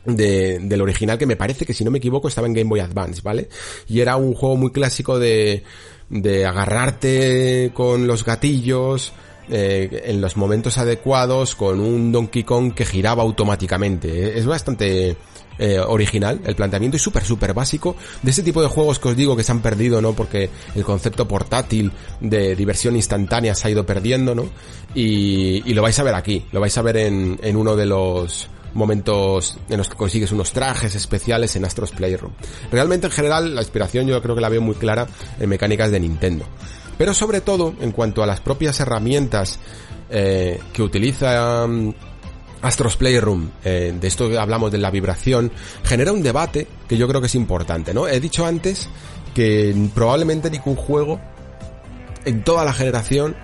de, 0.07 0.59
del 0.61 0.81
original 0.81 1.19
que 1.19 1.27
me 1.27 1.37
parece 1.37 1.67
que 1.67 1.75
si 1.75 1.85
no 1.85 1.91
me 1.91 1.99
equivoco 1.99 2.29
estaba 2.29 2.47
en 2.47 2.55
Game 2.55 2.71
Boy 2.71 2.81
Advance, 2.81 3.21
¿vale? 3.23 3.49
Y 3.89 4.01
era 4.01 4.17
un 4.17 4.33
juego 4.33 4.57
muy 4.57 4.73
clásico 4.73 5.19
de, 5.19 5.65
de 6.09 6.47
agarrarte 6.47 7.73
con 7.75 8.07
los 8.07 8.25
gatillos, 8.25 9.13
eh, 9.51 10.05
en 10.07 10.21
los 10.21 10.37
momentos 10.37 10.79
adecuados 10.79 11.55
con 11.55 11.81
un 11.81 12.13
Donkey 12.13 12.45
Kong 12.45 12.75
que 12.75 12.85
giraba 12.85 13.23
automáticamente. 13.23 14.39
Es 14.39 14.47
bastante 14.47 15.17
eh, 15.59 15.79
original 15.79 16.41
el 16.45 16.55
planteamiento 16.55 16.97
y 16.97 17.01
súper 17.01 17.25
súper 17.25 17.53
básico 17.53 17.97
de 18.23 18.31
ese 18.31 18.43
tipo 18.43 18.63
de 18.63 18.69
juegos 18.69 18.99
que 18.99 19.09
os 19.09 19.17
digo 19.17 19.37
que 19.37 19.43
se 19.43 19.53
han 19.53 19.61
perdido, 19.61 20.01
¿no? 20.01 20.13
Porque 20.13 20.51
el 20.75 20.85
concepto 20.85 21.29
portátil 21.29 21.93
de 22.21 22.57
diversión 22.57 22.97
instantánea 22.97 23.55
se 23.55 23.69
ha 23.69 23.71
ido 23.71 23.85
perdiendo, 23.85 24.35
¿no? 24.35 24.47
Y, 24.95 25.63
y 25.69 25.75
lo 25.75 25.83
vais 25.83 25.99
a 25.99 26.03
ver 26.03 26.15
aquí, 26.15 26.45
lo 26.53 26.61
vais 26.61 26.77
a 26.79 26.83
ver 26.83 26.97
en, 26.99 27.39
en 27.43 27.57
uno 27.57 27.77
de 27.77 27.87
los 27.87 28.49
momentos 28.75 29.59
en 29.69 29.79
los 29.79 29.89
que 29.89 29.97
consigues 29.97 30.33
unos 30.33 30.53
trajes 30.53 30.95
especiales 30.95 31.55
en 31.57 31.65
Astros 31.65 31.91
Playroom. 31.93 32.33
Realmente 32.71 33.07
en 33.07 33.13
general 33.13 33.55
la 33.55 33.61
inspiración 33.61 34.07
yo 34.07 34.21
creo 34.23 34.35
que 34.35 34.41
la 34.41 34.49
veo 34.49 34.63
muy 34.63 34.75
clara 34.75 35.07
en 35.39 35.49
mecánicas 35.49 35.91
de 35.91 36.01
Nintendo. 36.01 36.47
Pero 36.99 37.15
sobre 37.15 37.41
todo 37.41 37.75
en 37.81 37.93
cuanto 37.93 38.23
a 38.23 38.27
las 38.27 38.41
propias 38.41 38.79
herramientas 38.81 39.59
eh, 40.11 40.61
que 40.73 40.83
utiliza 40.83 41.65
um, 41.65 41.93
Astros 42.63 42.97
Playroom, 42.97 43.51
eh, 43.65 43.95
de 43.99 44.09
esto 44.09 44.39
hablamos 44.39 44.71
de 44.71 44.79
la 44.79 44.91
vibración, 44.91 45.51
genera 45.85 46.13
un 46.13 46.23
debate 46.23 46.67
que 46.89 46.97
yo 46.97 47.09
creo 47.09 47.21
que 47.21 47.27
es 47.27 47.35
importante, 47.35 47.93
¿no? 47.93 48.07
He 48.07 48.21
dicho 48.21 48.47
antes 48.47 48.89
que 49.35 49.75
probablemente 49.95 50.51
ningún 50.51 50.77
juego 50.77 51.21
en 52.25 52.45
toda 52.45 52.65
la 52.65 52.73
generación 52.73 53.35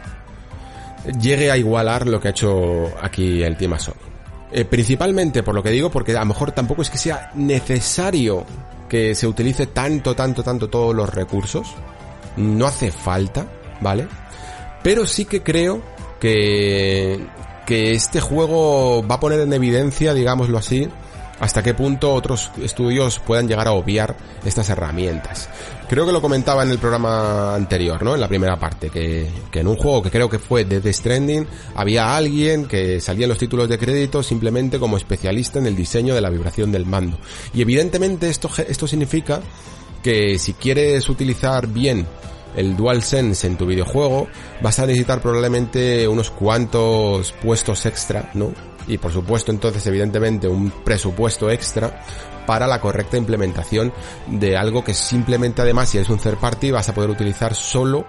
llegue 1.20 1.50
a 1.50 1.56
igualar 1.56 2.06
lo 2.06 2.20
que 2.20 2.28
ha 2.28 2.30
hecho 2.30 2.92
aquí 3.00 3.42
el 3.42 3.56
Team 3.56 3.78
Sony. 3.78 3.94
Eh, 4.50 4.64
principalmente 4.64 5.42
por 5.42 5.54
lo 5.54 5.62
que 5.62 5.70
digo, 5.70 5.90
porque 5.90 6.16
a 6.16 6.20
lo 6.20 6.26
mejor 6.26 6.52
tampoco 6.52 6.82
es 6.82 6.90
que 6.90 6.98
sea 6.98 7.30
necesario 7.34 8.44
que 8.88 9.14
se 9.14 9.26
utilice 9.26 9.66
tanto, 9.66 10.14
tanto, 10.14 10.42
tanto 10.42 10.68
todos 10.68 10.94
los 10.94 11.12
recursos 11.12 11.74
no 12.38 12.66
hace 12.66 12.90
falta, 12.90 13.46
¿vale? 13.80 14.08
Pero 14.82 15.06
sí 15.06 15.24
que 15.24 15.42
creo 15.42 15.82
que, 16.20 17.26
que 17.66 17.92
este 17.92 18.20
juego 18.20 19.06
va 19.06 19.16
a 19.16 19.20
poner 19.20 19.40
en 19.40 19.52
evidencia, 19.52 20.14
digámoslo 20.14 20.58
así, 20.58 20.88
hasta 21.40 21.62
qué 21.62 21.74
punto 21.74 22.12
otros 22.12 22.50
estudios 22.62 23.20
puedan 23.20 23.46
llegar 23.46 23.68
a 23.68 23.72
obviar 23.72 24.16
estas 24.44 24.68
herramientas. 24.70 25.48
Creo 25.88 26.04
que 26.04 26.12
lo 26.12 26.20
comentaba 26.20 26.64
en 26.64 26.70
el 26.70 26.78
programa 26.78 27.54
anterior, 27.54 28.02
¿no? 28.02 28.14
En 28.14 28.20
la 28.20 28.28
primera 28.28 28.58
parte, 28.58 28.90
que, 28.90 29.30
que 29.50 29.60
en 29.60 29.68
un 29.68 29.76
juego 29.76 30.02
que 30.02 30.10
creo 30.10 30.28
que 30.28 30.38
fue 30.38 30.64
de 30.64 30.80
The 30.80 30.92
Stranding, 30.92 31.46
había 31.74 32.16
alguien 32.16 32.66
que 32.66 33.00
salía 33.00 33.24
en 33.24 33.30
los 33.30 33.38
títulos 33.38 33.68
de 33.68 33.78
crédito 33.78 34.22
simplemente 34.22 34.78
como 34.78 34.96
especialista 34.96 35.58
en 35.58 35.66
el 35.66 35.76
diseño 35.76 36.14
de 36.14 36.20
la 36.20 36.30
vibración 36.30 36.72
del 36.72 36.86
mando. 36.86 37.18
Y 37.54 37.62
evidentemente 37.62 38.28
esto, 38.28 38.50
esto 38.66 38.86
significa 38.86 39.40
que 40.02 40.38
si 40.38 40.54
quieres 40.54 41.08
utilizar 41.08 41.66
bien 41.66 42.06
el 42.56 42.76
DualSense 42.76 43.46
en 43.46 43.56
tu 43.56 43.66
videojuego, 43.66 44.28
vas 44.62 44.78
a 44.78 44.86
necesitar 44.86 45.20
probablemente 45.20 46.08
unos 46.08 46.30
cuantos 46.30 47.32
puestos 47.32 47.86
extra, 47.86 48.30
¿no? 48.34 48.52
Y 48.86 48.98
por 48.98 49.12
supuesto 49.12 49.52
entonces 49.52 49.86
evidentemente 49.86 50.48
un 50.48 50.70
presupuesto 50.70 51.50
extra 51.50 52.02
para 52.46 52.66
la 52.66 52.80
correcta 52.80 53.18
implementación 53.18 53.92
de 54.26 54.56
algo 54.56 54.82
que 54.82 54.94
simplemente 54.94 55.60
además 55.60 55.90
si 55.90 55.98
eres 55.98 56.08
un 56.08 56.18
third 56.18 56.38
party 56.38 56.70
vas 56.70 56.88
a 56.88 56.94
poder 56.94 57.10
utilizar 57.10 57.54
solo 57.54 58.06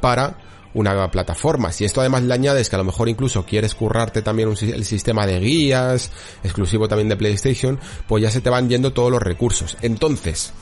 para 0.00 0.36
una 0.74 1.10
plataforma. 1.10 1.72
Si 1.72 1.84
esto 1.84 2.00
además 2.00 2.22
le 2.22 2.34
añades 2.34 2.68
que 2.68 2.76
a 2.76 2.78
lo 2.78 2.84
mejor 2.84 3.08
incluso 3.08 3.44
quieres 3.44 3.74
currarte 3.74 4.22
también 4.22 4.50
el 4.60 4.84
sistema 4.84 5.26
de 5.26 5.40
guías, 5.40 6.10
exclusivo 6.42 6.88
también 6.88 7.08
de 7.08 7.16
PlayStation, 7.16 7.78
pues 8.06 8.22
ya 8.22 8.30
se 8.30 8.40
te 8.40 8.50
van 8.50 8.68
yendo 8.68 8.92
todos 8.92 9.10
los 9.10 9.22
recursos. 9.22 9.76
Entonces, 9.80 10.52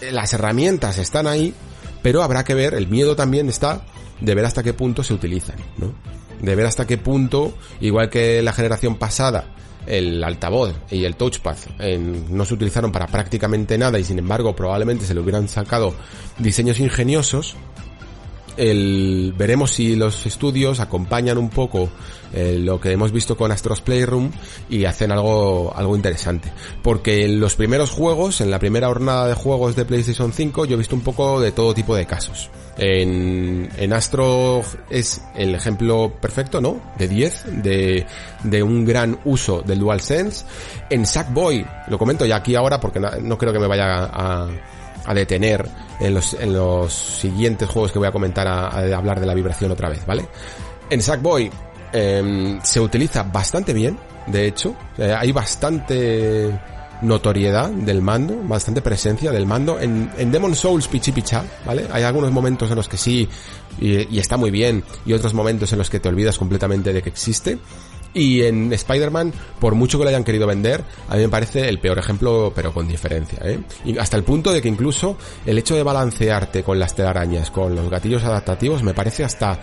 las 0.00 0.32
herramientas 0.32 0.98
están 0.98 1.26
ahí, 1.26 1.54
pero 2.02 2.22
habrá 2.22 2.44
que 2.44 2.54
ver, 2.54 2.74
el 2.74 2.88
miedo 2.88 3.16
también 3.16 3.48
está 3.48 3.82
de 4.20 4.34
ver 4.34 4.44
hasta 4.44 4.62
qué 4.62 4.72
punto 4.72 5.02
se 5.02 5.14
utilizan, 5.14 5.56
¿no? 5.76 5.92
De 6.40 6.54
ver 6.54 6.66
hasta 6.66 6.86
qué 6.86 6.98
punto, 6.98 7.54
igual 7.80 8.10
que 8.10 8.42
la 8.42 8.52
generación 8.52 8.96
pasada, 8.96 9.54
el 9.86 10.22
altavoz 10.22 10.74
y 10.90 11.04
el 11.04 11.16
touchpad 11.16 11.56
no 12.30 12.44
se 12.44 12.54
utilizaron 12.54 12.92
para 12.92 13.06
prácticamente 13.06 13.78
nada 13.78 13.98
y 13.98 14.04
sin 14.04 14.18
embargo 14.18 14.54
probablemente 14.54 15.06
se 15.06 15.14
le 15.14 15.20
hubieran 15.20 15.48
sacado 15.48 15.94
diseños 16.38 16.78
ingeniosos, 16.78 17.56
el, 18.58 19.32
veremos 19.36 19.72
si 19.72 19.96
los 19.96 20.26
estudios 20.26 20.80
acompañan 20.80 21.38
un 21.38 21.48
poco 21.48 21.88
eh, 22.32 22.58
lo 22.58 22.80
que 22.80 22.92
hemos 22.92 23.12
visto 23.12 23.36
con 23.36 23.50
Astros 23.52 23.80
Playroom 23.80 24.30
y 24.68 24.84
hacen 24.84 25.12
algo, 25.12 25.72
algo 25.74 25.96
interesante. 25.96 26.52
Porque 26.82 27.24
en 27.24 27.40
los 27.40 27.54
primeros 27.54 27.90
juegos, 27.90 28.40
en 28.40 28.50
la 28.50 28.58
primera 28.58 28.88
jornada 28.88 29.28
de 29.28 29.34
juegos 29.34 29.76
de 29.76 29.84
PlayStation 29.84 30.32
5, 30.32 30.66
yo 30.66 30.74
he 30.74 30.78
visto 30.78 30.94
un 30.94 31.02
poco 31.02 31.40
de 31.40 31.52
todo 31.52 31.72
tipo 31.72 31.96
de 31.96 32.06
casos. 32.06 32.50
En, 32.76 33.68
en 33.76 33.92
Astro 33.92 34.62
es 34.90 35.22
el 35.34 35.54
ejemplo 35.54 36.12
perfecto, 36.20 36.60
¿no? 36.60 36.80
De 36.98 37.08
10, 37.08 37.62
de, 37.62 38.06
de 38.44 38.62
un 38.62 38.84
gran 38.84 39.18
uso 39.24 39.62
del 39.62 39.78
DualSense. 39.78 40.44
En 40.90 41.06
Sackboy, 41.06 41.66
lo 41.88 41.98
comento 41.98 42.26
ya 42.26 42.36
aquí 42.36 42.54
ahora 42.54 42.78
porque 42.78 43.00
no 43.00 43.38
creo 43.38 43.52
que 43.52 43.58
me 43.58 43.66
vaya 43.66 44.04
a 44.04 44.48
detener 45.14 45.68
en 46.00 46.14
los, 46.14 46.34
en 46.34 46.52
los 46.52 46.92
siguientes 46.92 47.68
juegos 47.68 47.92
que 47.92 47.98
voy 47.98 48.08
a 48.08 48.12
comentar 48.12 48.46
a, 48.46 48.68
hablar 48.96 49.20
de 49.20 49.26
la 49.26 49.34
vibración 49.34 49.70
otra 49.70 49.88
vez, 49.88 50.04
¿vale? 50.06 50.26
En 50.90 51.02
Sackboy 51.02 51.50
em, 51.92 52.60
se 52.62 52.80
utiliza 52.80 53.22
bastante 53.22 53.72
bien, 53.72 53.98
de 54.26 54.46
hecho, 54.46 54.74
eh, 54.96 55.14
hay 55.16 55.32
bastante 55.32 56.58
notoriedad 57.02 57.70
del 57.70 58.02
mando, 58.02 58.36
bastante 58.42 58.82
presencia 58.82 59.30
del 59.30 59.46
mando. 59.46 59.78
En, 59.78 60.10
en 60.18 60.30
Demon 60.30 60.54
Souls 60.54 60.88
pichi 60.88 61.12
picha, 61.12 61.44
¿vale? 61.64 61.86
Hay 61.92 62.02
algunos 62.02 62.30
momentos 62.30 62.70
en 62.70 62.76
los 62.76 62.88
que 62.88 62.96
sí 62.96 63.28
y, 63.80 64.18
está 64.18 64.36
muy 64.36 64.50
bien 64.50 64.84
y 65.06 65.12
otros 65.12 65.34
momentos 65.34 65.72
en 65.72 65.78
los 65.78 65.90
que 65.90 66.00
te 66.00 66.08
olvidas 66.08 66.38
completamente 66.38 66.92
de 66.92 67.02
que 67.02 67.08
existe. 67.08 67.58
Y 68.14 68.42
en 68.42 68.72
Spider-Man, 68.72 69.32
por 69.60 69.74
mucho 69.74 69.98
que 69.98 70.04
lo 70.04 70.10
hayan 70.10 70.24
querido 70.24 70.46
vender, 70.46 70.82
a 71.08 71.16
mí 71.16 71.22
me 71.22 71.28
parece 71.28 71.68
el 71.68 71.78
peor 71.78 71.98
ejemplo, 71.98 72.52
pero 72.54 72.72
con 72.72 72.88
diferencia, 72.88 73.38
¿eh? 73.44 73.60
Hasta 74.00 74.16
el 74.16 74.24
punto 74.24 74.52
de 74.52 74.62
que 74.62 74.68
incluso 74.68 75.16
el 75.44 75.58
hecho 75.58 75.76
de 75.76 75.82
balancearte 75.82 76.62
con 76.62 76.78
las 76.78 76.94
telarañas, 76.94 77.50
con 77.50 77.74
los 77.74 77.88
gatillos 77.90 78.24
adaptativos, 78.24 78.82
me 78.82 78.94
parece 78.94 79.24
hasta, 79.24 79.58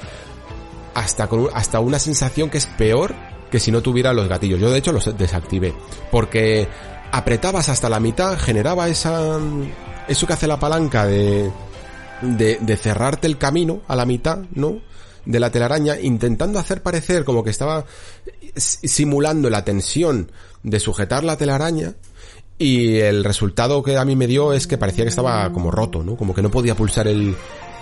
hasta 0.94 1.28
con, 1.28 1.50
hasta 1.54 1.80
una 1.80 2.00
sensación 2.00 2.50
que 2.50 2.60
es 2.60 2.68
peor 2.68 3.16
que 3.50 3.60
si 3.60 3.72
no 3.72 3.82
tuviera 3.82 4.14
los 4.14 4.28
gatillos. 4.28 4.60
Yo 4.60 4.70
de 4.70 4.78
hecho 4.78 4.92
los 4.92 5.18
desactivé. 5.18 5.74
Porque 6.12 6.68
apretabas 7.12 7.70
hasta 7.70 7.90
la 7.90 8.00
mitad, 8.00 8.38
generaba 8.38 8.88
esa, 8.90 9.40
eso 10.08 10.28
que 10.28 10.34
hace 10.34 10.48
la 10.48 10.60
palanca 10.60 11.06
de, 11.06 11.52
de, 12.22 12.58
de 12.60 12.78
cerrarte 12.78 13.28
el 13.28 13.38
camino 13.38 13.82
a 13.88 13.96
la 13.96 14.06
mitad, 14.06 14.40
¿no? 14.54 14.80
De 15.26 15.40
la 15.40 15.52
telaraña 15.52 16.00
intentando 16.00 16.60
hacer 16.60 16.82
parecer 16.82 17.24
como 17.24 17.44
que 17.44 17.50
estaba 17.50 17.86
simulando 18.56 19.50
la 19.50 19.66
tensión 19.66 20.32
de 20.64 20.80
sujetar 20.80 21.24
la 21.24 21.38
telaraña 21.38 21.96
y 22.58 22.98
el 23.00 23.24
resultado 23.24 23.84
que 23.84 23.98
a 23.98 24.06
mí 24.06 24.16
me 24.16 24.28
dio 24.28 24.54
es 24.54 24.66
que 24.66 24.78
parecía 24.78 25.04
que 25.04 25.10
estaba 25.10 25.52
como 25.52 25.72
roto, 25.72 26.04
¿no? 26.04 26.16
Como 26.16 26.34
que 26.34 26.42
no 26.42 26.50
podía 26.50 26.76
pulsar 26.76 27.08
el, 27.08 27.36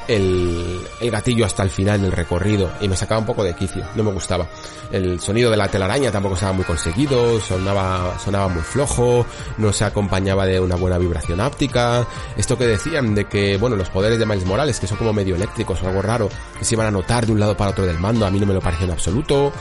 el, 0.08 0.82
el, 1.00 1.12
gatillo 1.12 1.46
hasta 1.46 1.64
el 1.64 1.70
final 1.70 2.02
del 2.02 2.12
recorrido 2.12 2.72
y 2.82 2.88
me 2.88 2.96
sacaba 2.96 3.20
un 3.20 3.26
poco 3.26 3.44
de 3.44 3.54
quicio, 3.54 3.84
no 3.96 4.04
me 4.04 4.12
gustaba. 4.12 4.48
El 4.92 5.20
sonido 5.20 5.50
de 5.50 5.58
la 5.58 5.68
telaraña 5.68 6.12
tampoco 6.12 6.36
estaba 6.36 6.54
muy 6.54 6.66
conseguido, 6.66 7.40
sonaba, 7.40 8.18
sonaba 8.24 8.48
muy 8.48 8.62
flojo, 8.62 9.26
no 9.58 9.74
se 9.74 9.86
acompañaba 9.86 10.46
de 10.46 10.60
una 10.60 10.76
buena 10.76 10.98
vibración 10.98 11.42
áptica. 11.42 12.06
Esto 12.38 12.58
que 12.58 12.68
decían 12.68 13.16
de 13.16 13.26
que, 13.26 13.58
bueno, 13.58 13.76
los 13.76 13.90
poderes 13.90 14.20
de 14.20 14.26
Miles 14.26 14.46
Morales, 14.46 14.80
que 14.80 14.88
son 14.88 14.98
como 14.98 15.14
medio 15.14 15.36
eléctricos 15.36 15.82
o 15.82 15.88
algo 15.88 16.02
raro, 16.02 16.30
que 16.58 16.66
se 16.66 16.76
iban 16.76 16.88
a 16.88 16.92
notar 16.92 17.26
de 17.26 17.32
un 17.32 17.40
lado 17.40 17.58
para 17.58 17.72
otro 17.72 17.86
del 17.86 18.00
mando, 18.00 18.26
a 18.26 18.32
mí 18.32 18.40
no 18.40 18.46
me 18.46 18.54
lo 18.54 18.62
pareció 18.62 18.86
en 18.86 18.92
absoluto. 18.92 19.52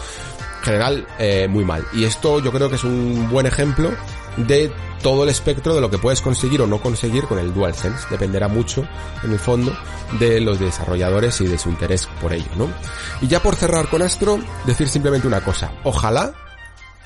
general, 0.62 1.06
eh, 1.18 1.48
muy 1.48 1.64
mal. 1.64 1.84
Y 1.92 2.04
esto 2.04 2.38
yo 2.38 2.52
creo 2.52 2.68
que 2.68 2.76
es 2.76 2.84
un 2.84 3.28
buen 3.28 3.46
ejemplo 3.46 3.90
de 4.36 4.72
todo 5.02 5.24
el 5.24 5.28
espectro 5.28 5.74
de 5.74 5.80
lo 5.80 5.90
que 5.90 5.98
puedes 5.98 6.20
conseguir 6.20 6.62
o 6.62 6.66
no 6.66 6.80
conseguir 6.80 7.24
con 7.24 7.38
el 7.38 7.52
DualSense. 7.52 8.06
Dependerá 8.10 8.48
mucho, 8.48 8.86
en 9.22 9.32
el 9.32 9.38
fondo, 9.38 9.76
de 10.18 10.40
los 10.40 10.58
desarrolladores 10.58 11.40
y 11.40 11.46
de 11.46 11.58
su 11.58 11.68
interés 11.68 12.08
por 12.20 12.32
ello, 12.32 12.50
¿no? 12.56 12.68
Y 13.20 13.28
ya 13.28 13.42
por 13.42 13.56
cerrar 13.56 13.88
con 13.88 14.02
Astro, 14.02 14.38
decir 14.64 14.88
simplemente 14.88 15.26
una 15.26 15.42
cosa. 15.42 15.72
Ojalá 15.84 16.32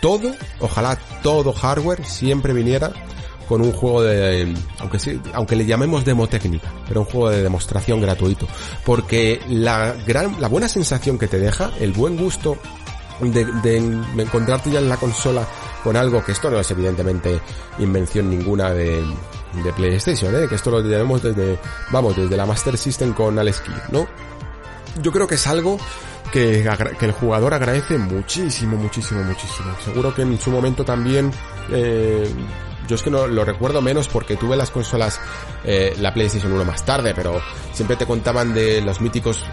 todo, 0.00 0.32
ojalá 0.60 0.98
todo 1.22 1.52
hardware 1.52 2.04
siempre 2.04 2.52
viniera 2.52 2.92
con 3.48 3.62
un 3.62 3.72
juego 3.72 4.02
de, 4.02 4.54
aunque 4.78 4.98
sí, 4.98 5.20
aunque 5.32 5.56
le 5.56 5.66
llamemos 5.66 6.04
demo 6.04 6.28
técnica, 6.28 6.72
pero 6.86 7.00
un 7.00 7.06
juego 7.06 7.30
de 7.30 7.42
demostración 7.42 8.00
gratuito, 8.00 8.46
porque 8.84 9.40
la 9.48 9.94
gran, 10.06 10.40
la 10.40 10.48
buena 10.48 10.68
sensación 10.68 11.18
que 11.18 11.28
te 11.28 11.38
deja, 11.38 11.70
el 11.80 11.92
buen 11.92 12.16
gusto 12.16 12.58
de, 13.20 13.44
de, 13.44 13.76
encontrarte 14.22 14.70
ya 14.70 14.78
en 14.78 14.88
la 14.88 14.96
consola 14.96 15.46
con 15.82 15.96
algo 15.96 16.24
que 16.24 16.32
esto 16.32 16.50
no 16.50 16.58
es 16.58 16.70
evidentemente 16.70 17.40
invención 17.78 18.28
ninguna 18.30 18.70
de, 18.70 19.02
de 19.64 19.72
PlayStation, 19.72 20.34
¿eh? 20.34 20.46
que 20.48 20.54
esto 20.56 20.70
lo 20.70 20.82
tenemos 20.82 21.22
desde, 21.22 21.58
vamos, 21.90 22.16
desde 22.16 22.36
la 22.36 22.46
Master 22.46 22.76
System 22.76 23.12
con 23.12 23.38
Alex 23.38 23.60
Kidd, 23.60 23.92
¿no? 23.92 24.06
Yo 25.02 25.12
creo 25.12 25.26
que 25.26 25.34
es 25.34 25.46
algo 25.46 25.78
que, 26.32 26.68
que, 26.98 27.04
el 27.04 27.12
jugador 27.12 27.54
agradece 27.54 27.98
muchísimo, 27.98 28.76
muchísimo, 28.76 29.22
muchísimo. 29.22 29.74
Seguro 29.84 30.14
que 30.14 30.22
en 30.22 30.38
su 30.38 30.50
momento 30.50 30.84
también 30.84 31.30
eh, 31.70 32.28
yo 32.86 32.94
es 32.94 33.02
que 33.02 33.10
no 33.10 33.26
lo 33.26 33.44
recuerdo 33.44 33.82
menos 33.82 34.08
porque 34.08 34.36
tuve 34.36 34.56
las 34.56 34.70
consolas, 34.70 35.20
eh, 35.64 35.94
la 35.98 36.14
PlayStation 36.14 36.52
1 36.52 36.64
más 36.64 36.84
tarde, 36.84 37.12
pero 37.14 37.40
siempre 37.72 37.96
te 37.96 38.06
contaban 38.06 38.54
de 38.54 38.80
los 38.80 39.00
míticos 39.00 39.44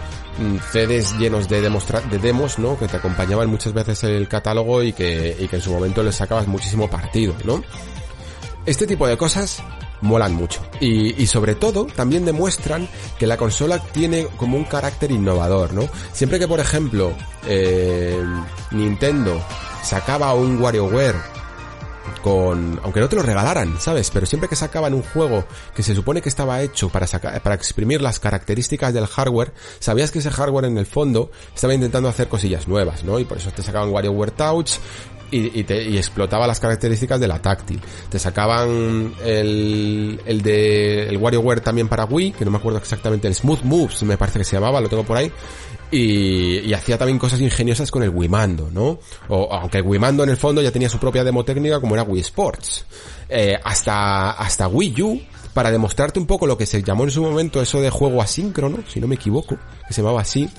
CDs 0.72 1.16
llenos 1.18 1.48
de, 1.48 1.60
de 1.60 2.18
demos, 2.18 2.58
¿no? 2.58 2.78
Que 2.78 2.88
te 2.88 2.96
acompañaban 2.96 3.48
muchas 3.48 3.72
veces 3.72 4.04
el 4.04 4.28
catálogo 4.28 4.82
y 4.82 4.92
que, 4.92 5.36
y 5.38 5.48
que 5.48 5.56
en 5.56 5.62
su 5.62 5.72
momento 5.72 6.02
les 6.02 6.16
sacabas 6.16 6.46
muchísimo 6.46 6.88
partido, 6.88 7.34
¿no? 7.44 7.62
Este 8.66 8.86
tipo 8.86 9.06
de 9.06 9.16
cosas 9.16 9.62
molan 10.00 10.34
mucho. 10.34 10.60
Y, 10.80 11.20
y, 11.22 11.26
sobre 11.26 11.54
todo 11.54 11.86
también 11.86 12.24
demuestran 12.24 12.88
que 13.18 13.26
la 13.26 13.36
consola 13.36 13.78
tiene 13.78 14.26
como 14.36 14.56
un 14.56 14.64
carácter 14.64 15.10
innovador, 15.10 15.72
¿no? 15.72 15.88
Siempre 16.12 16.38
que, 16.38 16.48
por 16.48 16.60
ejemplo, 16.60 17.12
eh, 17.46 18.22
Nintendo 18.70 19.42
sacaba 19.82 20.34
un 20.34 20.60
WarioWare 20.60 21.16
con, 22.22 22.80
aunque 22.82 23.00
no 23.00 23.08
te 23.08 23.16
lo 23.16 23.22
regalaran, 23.22 23.80
¿sabes? 23.80 24.10
Pero 24.10 24.26
siempre 24.26 24.48
que 24.48 24.56
sacaban 24.56 24.94
un 24.94 25.02
juego 25.02 25.44
que 25.74 25.82
se 25.82 25.94
supone 25.94 26.22
que 26.22 26.28
estaba 26.28 26.62
hecho 26.62 26.88
para 26.88 27.06
sacar, 27.06 27.40
para 27.42 27.54
exprimir 27.54 28.00
las 28.00 28.20
características 28.20 28.92
del 28.94 29.06
hardware, 29.06 29.52
sabías 29.78 30.10
que 30.10 30.20
ese 30.20 30.30
hardware 30.30 30.66
en 30.66 30.78
el 30.78 30.86
fondo 30.86 31.30
estaba 31.54 31.74
intentando 31.74 32.08
hacer 32.08 32.28
cosillas 32.28 32.68
nuevas, 32.68 33.04
¿no? 33.04 33.18
Y 33.18 33.24
por 33.24 33.38
eso 33.38 33.50
te 33.50 33.62
sacaban 33.62 33.90
WarioWare 33.90 34.30
Touch, 34.32 34.78
y, 35.30 35.96
explotaba 35.96 36.46
las 36.46 36.60
características 36.60 37.18
de 37.18 37.26
la 37.26 37.40
táctil. 37.40 37.80
Te 38.08 38.18
sacaban 38.18 39.14
el, 39.24 40.20
el 40.24 40.42
de 40.42 41.08
el 41.08 41.16
WarioWare 41.16 41.60
también 41.60 41.88
para 41.88 42.04
Wii, 42.04 42.32
que 42.32 42.44
no 42.44 42.50
me 42.50 42.58
acuerdo 42.58 42.78
exactamente, 42.78 43.26
el 43.26 43.34
Smooth 43.34 43.62
Moves 43.62 44.02
me 44.04 44.16
parece 44.16 44.38
que 44.38 44.44
se 44.44 44.56
llamaba, 44.56 44.80
lo 44.80 44.88
tengo 44.88 45.04
por 45.04 45.16
ahí, 45.16 45.32
y, 45.94 46.58
y, 46.68 46.74
hacía 46.74 46.98
también 46.98 47.18
cosas 47.18 47.40
ingeniosas 47.40 47.90
con 47.90 48.02
el 48.02 48.12
Mando, 48.28 48.68
¿no? 48.72 48.98
O, 49.28 49.48
aunque 49.52 49.78
el 49.78 50.00
Mando 50.00 50.24
en 50.24 50.30
el 50.30 50.36
fondo 50.36 50.60
ya 50.60 50.72
tenía 50.72 50.88
su 50.88 50.98
propia 50.98 51.22
demo 51.22 51.44
técnica 51.44 51.80
como 51.80 51.94
era 51.94 52.02
Wii 52.02 52.20
Sports. 52.20 52.84
Eh, 53.28 53.56
hasta, 53.62 54.32
hasta 54.32 54.66
Wii 54.66 55.02
U, 55.02 55.20
para 55.52 55.70
demostrarte 55.70 56.18
un 56.18 56.26
poco 56.26 56.48
lo 56.48 56.58
que 56.58 56.66
se 56.66 56.82
llamó 56.82 57.04
en 57.04 57.12
su 57.12 57.22
momento 57.22 57.62
eso 57.62 57.80
de 57.80 57.90
juego 57.90 58.20
asíncrono, 58.20 58.78
si 58.88 59.00
no 59.00 59.06
me 59.06 59.14
equivoco, 59.14 59.56
que 59.86 59.94
se 59.94 60.02
llamaba 60.02 60.22
así, 60.22 60.50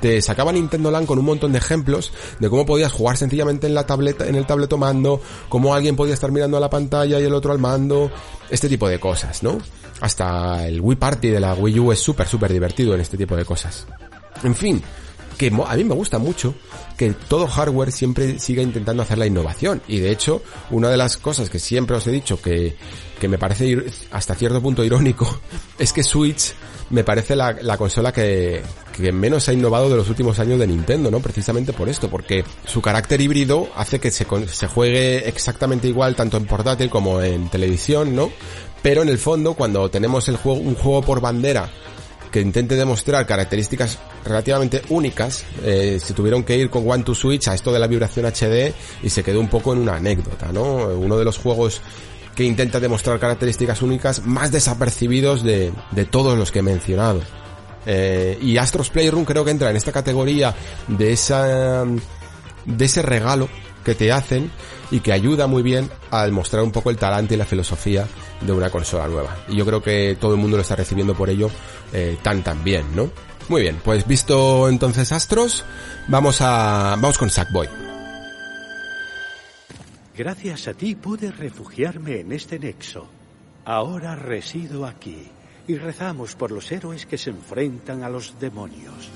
te 0.00 0.22
sacaba 0.22 0.52
Nintendo 0.52 0.90
Land 0.92 1.06
con 1.06 1.18
un 1.18 1.24
montón 1.24 1.50
de 1.50 1.58
ejemplos 1.58 2.12
de 2.38 2.48
cómo 2.48 2.64
podías 2.64 2.92
jugar 2.92 3.16
sencillamente 3.16 3.66
en 3.66 3.74
la 3.74 3.86
tableta, 3.86 4.28
en 4.28 4.36
el 4.36 4.46
tableto 4.46 4.78
mando, 4.78 5.20
cómo 5.48 5.74
alguien 5.74 5.96
podía 5.96 6.14
estar 6.14 6.30
mirando 6.30 6.58
a 6.58 6.60
la 6.60 6.70
pantalla 6.70 7.18
y 7.18 7.24
el 7.24 7.34
otro 7.34 7.50
al 7.50 7.58
mando, 7.58 8.10
este 8.50 8.68
tipo 8.68 8.88
de 8.88 9.00
cosas, 9.00 9.42
¿no? 9.42 9.58
Hasta 10.00 10.68
el 10.68 10.80
Wii 10.80 10.96
Party 10.96 11.28
de 11.28 11.40
la 11.40 11.54
Wii 11.54 11.80
U 11.80 11.92
es 11.92 11.98
súper, 11.98 12.28
súper 12.28 12.52
divertido 12.52 12.94
en 12.94 13.00
este 13.00 13.16
tipo 13.16 13.34
de 13.34 13.44
cosas. 13.44 13.86
En 14.42 14.54
fin, 14.54 14.82
que 15.36 15.48
a 15.48 15.76
mí 15.76 15.84
me 15.84 15.94
gusta 15.94 16.18
mucho 16.18 16.54
que 16.96 17.12
todo 17.12 17.46
hardware 17.46 17.92
siempre 17.92 18.38
siga 18.38 18.62
intentando 18.62 19.02
hacer 19.02 19.18
la 19.18 19.26
innovación. 19.26 19.82
Y 19.86 19.98
de 19.98 20.10
hecho, 20.10 20.42
una 20.70 20.88
de 20.88 20.96
las 20.96 21.16
cosas 21.16 21.50
que 21.50 21.58
siempre 21.58 21.96
os 21.96 22.06
he 22.06 22.10
dicho 22.10 22.40
que, 22.40 22.76
que 23.20 23.28
me 23.28 23.38
parece 23.38 23.84
hasta 24.10 24.34
cierto 24.34 24.62
punto 24.62 24.82
irónico 24.82 25.40
es 25.78 25.92
que 25.92 26.02
Switch 26.02 26.54
me 26.88 27.04
parece 27.04 27.34
la, 27.34 27.52
la 27.52 27.76
consola 27.76 28.12
que, 28.12 28.62
que, 28.96 29.10
menos 29.10 29.48
ha 29.48 29.52
innovado 29.52 29.90
de 29.90 29.96
los 29.96 30.08
últimos 30.08 30.38
años 30.38 30.58
de 30.58 30.68
Nintendo, 30.68 31.10
¿no? 31.10 31.20
Precisamente 31.20 31.72
por 31.72 31.88
esto, 31.88 32.08
porque 32.08 32.44
su 32.64 32.80
carácter 32.80 33.20
híbrido 33.20 33.68
hace 33.74 33.98
que 33.98 34.12
se, 34.12 34.24
se 34.46 34.66
juegue 34.68 35.28
exactamente 35.28 35.88
igual 35.88 36.14
tanto 36.14 36.36
en 36.36 36.46
portátil 36.46 36.88
como 36.88 37.20
en 37.20 37.48
televisión, 37.48 38.14
¿no? 38.14 38.30
Pero 38.82 39.02
en 39.02 39.08
el 39.08 39.18
fondo, 39.18 39.54
cuando 39.54 39.90
tenemos 39.90 40.28
el 40.28 40.36
juego, 40.36 40.60
un 40.60 40.76
juego 40.76 41.02
por 41.02 41.20
bandera 41.20 41.68
que 42.30 42.40
intente 42.40 42.76
demostrar 42.76 43.26
características 43.26 43.98
relativamente 44.24 44.82
únicas, 44.88 45.44
eh, 45.62 45.98
se 46.02 46.14
tuvieron 46.14 46.44
que 46.44 46.56
ir 46.56 46.70
con 46.70 46.88
One 46.88 47.04
to 47.04 47.14
Switch 47.14 47.48
a 47.48 47.54
esto 47.54 47.72
de 47.72 47.78
la 47.78 47.86
vibración 47.86 48.26
HD 48.26 48.74
y 49.02 49.10
se 49.10 49.22
quedó 49.22 49.40
un 49.40 49.48
poco 49.48 49.72
en 49.72 49.80
una 49.80 49.96
anécdota, 49.96 50.52
¿no? 50.52 50.88
Uno 50.88 51.16
de 51.16 51.24
los 51.24 51.38
juegos 51.38 51.80
que 52.34 52.44
intenta 52.44 52.80
demostrar 52.80 53.18
características 53.18 53.80
únicas 53.82 54.24
más 54.26 54.52
desapercibidos 54.52 55.42
de, 55.42 55.72
de 55.92 56.04
todos 56.04 56.36
los 56.36 56.52
que 56.52 56.58
he 56.58 56.62
mencionado. 56.62 57.22
Eh, 57.86 58.36
y 58.42 58.56
Astros 58.58 58.90
Playroom 58.90 59.24
creo 59.24 59.44
que 59.44 59.52
entra 59.52 59.70
en 59.70 59.76
esta 59.76 59.92
categoría 59.92 60.54
de 60.88 61.12
esa 61.12 61.84
de 62.64 62.84
ese 62.84 63.00
regalo 63.00 63.48
que 63.84 63.94
te 63.94 64.10
hacen 64.10 64.50
y 64.90 64.98
que 64.98 65.12
ayuda 65.12 65.46
muy 65.46 65.62
bien 65.62 65.88
al 66.10 66.32
mostrar 66.32 66.64
un 66.64 66.72
poco 66.72 66.90
el 66.90 66.96
talante 66.96 67.34
y 67.34 67.38
la 67.38 67.46
filosofía 67.46 68.06
de 68.40 68.52
una 68.52 68.70
consola 68.70 69.08
nueva. 69.08 69.36
Y 69.48 69.56
yo 69.56 69.66
creo 69.66 69.82
que 69.82 70.16
todo 70.20 70.34
el 70.34 70.40
mundo 70.40 70.56
lo 70.56 70.62
está 70.62 70.76
recibiendo 70.76 71.14
por 71.14 71.30
ello 71.30 71.50
eh, 71.92 72.18
tan 72.22 72.42
tan 72.42 72.62
bien, 72.64 72.94
¿no? 72.94 73.10
Muy 73.48 73.62
bien, 73.62 73.80
pues 73.84 74.06
visto 74.06 74.68
entonces 74.68 75.12
Astros, 75.12 75.64
vamos 76.08 76.40
a 76.40 76.96
vamos 76.98 77.18
con 77.18 77.30
Sackboy. 77.30 77.68
Gracias 80.16 80.66
a 80.66 80.74
ti 80.74 80.94
pude 80.94 81.30
refugiarme 81.30 82.20
en 82.20 82.32
este 82.32 82.58
nexo. 82.58 83.06
Ahora 83.64 84.16
resido 84.16 84.86
aquí 84.86 85.28
y 85.68 85.76
rezamos 85.76 86.34
por 86.34 86.50
los 86.50 86.70
héroes 86.72 87.06
que 87.06 87.18
se 87.18 87.30
enfrentan 87.30 88.02
a 88.02 88.08
los 88.08 88.38
demonios. 88.40 89.10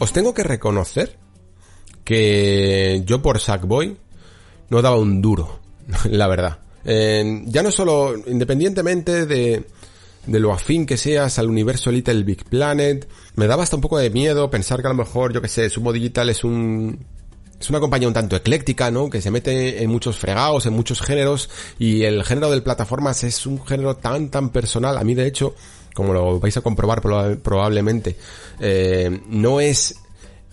Os 0.00 0.12
tengo 0.12 0.34
que 0.34 0.44
reconocer 0.44 1.18
que 2.08 3.02
yo 3.04 3.20
por 3.20 3.38
Sackboy 3.38 3.94
no 4.70 4.80
daba 4.80 4.96
un 4.96 5.20
duro, 5.20 5.60
la 6.10 6.26
verdad. 6.26 6.56
Eh, 6.86 7.42
ya 7.44 7.62
no 7.62 7.70
solo, 7.70 8.14
independientemente 8.28 9.26
de, 9.26 9.66
de 10.24 10.40
lo 10.40 10.54
afín 10.54 10.86
que 10.86 10.96
seas 10.96 11.38
al 11.38 11.50
universo 11.50 11.92
Little 11.92 12.22
Big 12.22 12.46
Planet, 12.46 13.06
me 13.34 13.46
daba 13.46 13.62
hasta 13.62 13.76
un 13.76 13.82
poco 13.82 13.98
de 13.98 14.08
miedo 14.08 14.48
pensar 14.48 14.80
que 14.80 14.86
a 14.86 14.90
lo 14.90 14.96
mejor, 14.96 15.34
yo 15.34 15.42
que 15.42 15.48
sé, 15.48 15.68
Sumo 15.68 15.92
Digital 15.92 16.30
es 16.30 16.44
un, 16.44 16.98
es 17.60 17.68
una 17.68 17.78
compañía 17.78 18.08
un 18.08 18.14
tanto 18.14 18.36
ecléctica, 18.36 18.90
¿no? 18.90 19.10
Que 19.10 19.20
se 19.20 19.30
mete 19.30 19.82
en 19.82 19.90
muchos 19.90 20.16
fregados, 20.16 20.64
en 20.64 20.72
muchos 20.72 21.02
géneros, 21.02 21.50
y 21.78 22.04
el 22.04 22.24
género 22.24 22.50
del 22.50 22.62
plataformas 22.62 23.22
es 23.22 23.44
un 23.44 23.62
género 23.66 23.96
tan, 23.96 24.30
tan 24.30 24.48
personal. 24.48 24.96
A 24.96 25.04
mí, 25.04 25.14
de 25.14 25.26
hecho, 25.26 25.54
como 25.92 26.14
lo 26.14 26.40
vais 26.40 26.56
a 26.56 26.62
comprobar 26.62 27.02
probablemente, 27.02 28.16
eh, 28.60 29.20
no 29.28 29.60
es 29.60 29.94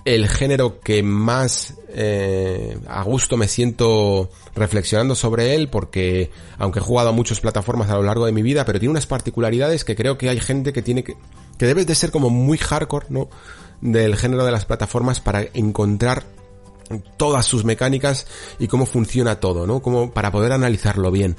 el 0.06 0.30
género 0.30 0.80
que 0.80 1.02
más 1.02 1.74
eh, 1.90 2.78
a 2.88 3.02
gusto 3.04 3.38
me 3.38 3.48
siento 3.48 4.30
reflexionando 4.54 5.16
sobre 5.16 5.56
él 5.56 5.68
porque 5.68 6.30
aunque 6.60 6.80
he 6.80 6.82
jugado 6.82 7.10
a 7.10 7.12
muchas 7.12 7.40
plataformas 7.40 7.90
a 7.90 7.96
lo 7.96 8.04
largo 8.04 8.28
de 8.28 8.32
mi 8.32 8.44
vida 8.44 8.66
pero 8.66 8.80
tiene 8.80 8.92
unas 8.92 9.08
particularidades 9.08 9.84
que 9.84 9.96
creo 9.96 10.18
que 10.18 10.30
hay 10.30 10.40
gente 10.40 10.74
que 10.74 10.84
tiene 10.84 11.04
que 11.04 11.18
que 11.58 11.66
debes 11.66 11.88
de 11.88 11.96
ser 11.96 12.12
como 12.12 12.30
muy 12.30 12.60
hardcore 12.60 13.08
no 13.10 13.30
del 13.82 14.16
género 14.16 14.46
de 14.46 14.52
las 14.52 14.66
plataformas 14.66 15.20
para 15.20 15.48
encontrar 15.54 16.24
todas 17.18 17.46
sus 17.48 17.66
mecánicas 17.66 18.28
y 18.60 18.68
cómo 18.68 18.86
funciona 18.86 19.40
todo 19.40 19.66
no 19.66 19.82
como 19.82 20.12
para 20.12 20.32
poder 20.32 20.52
analizarlo 20.52 21.10
bien 21.10 21.36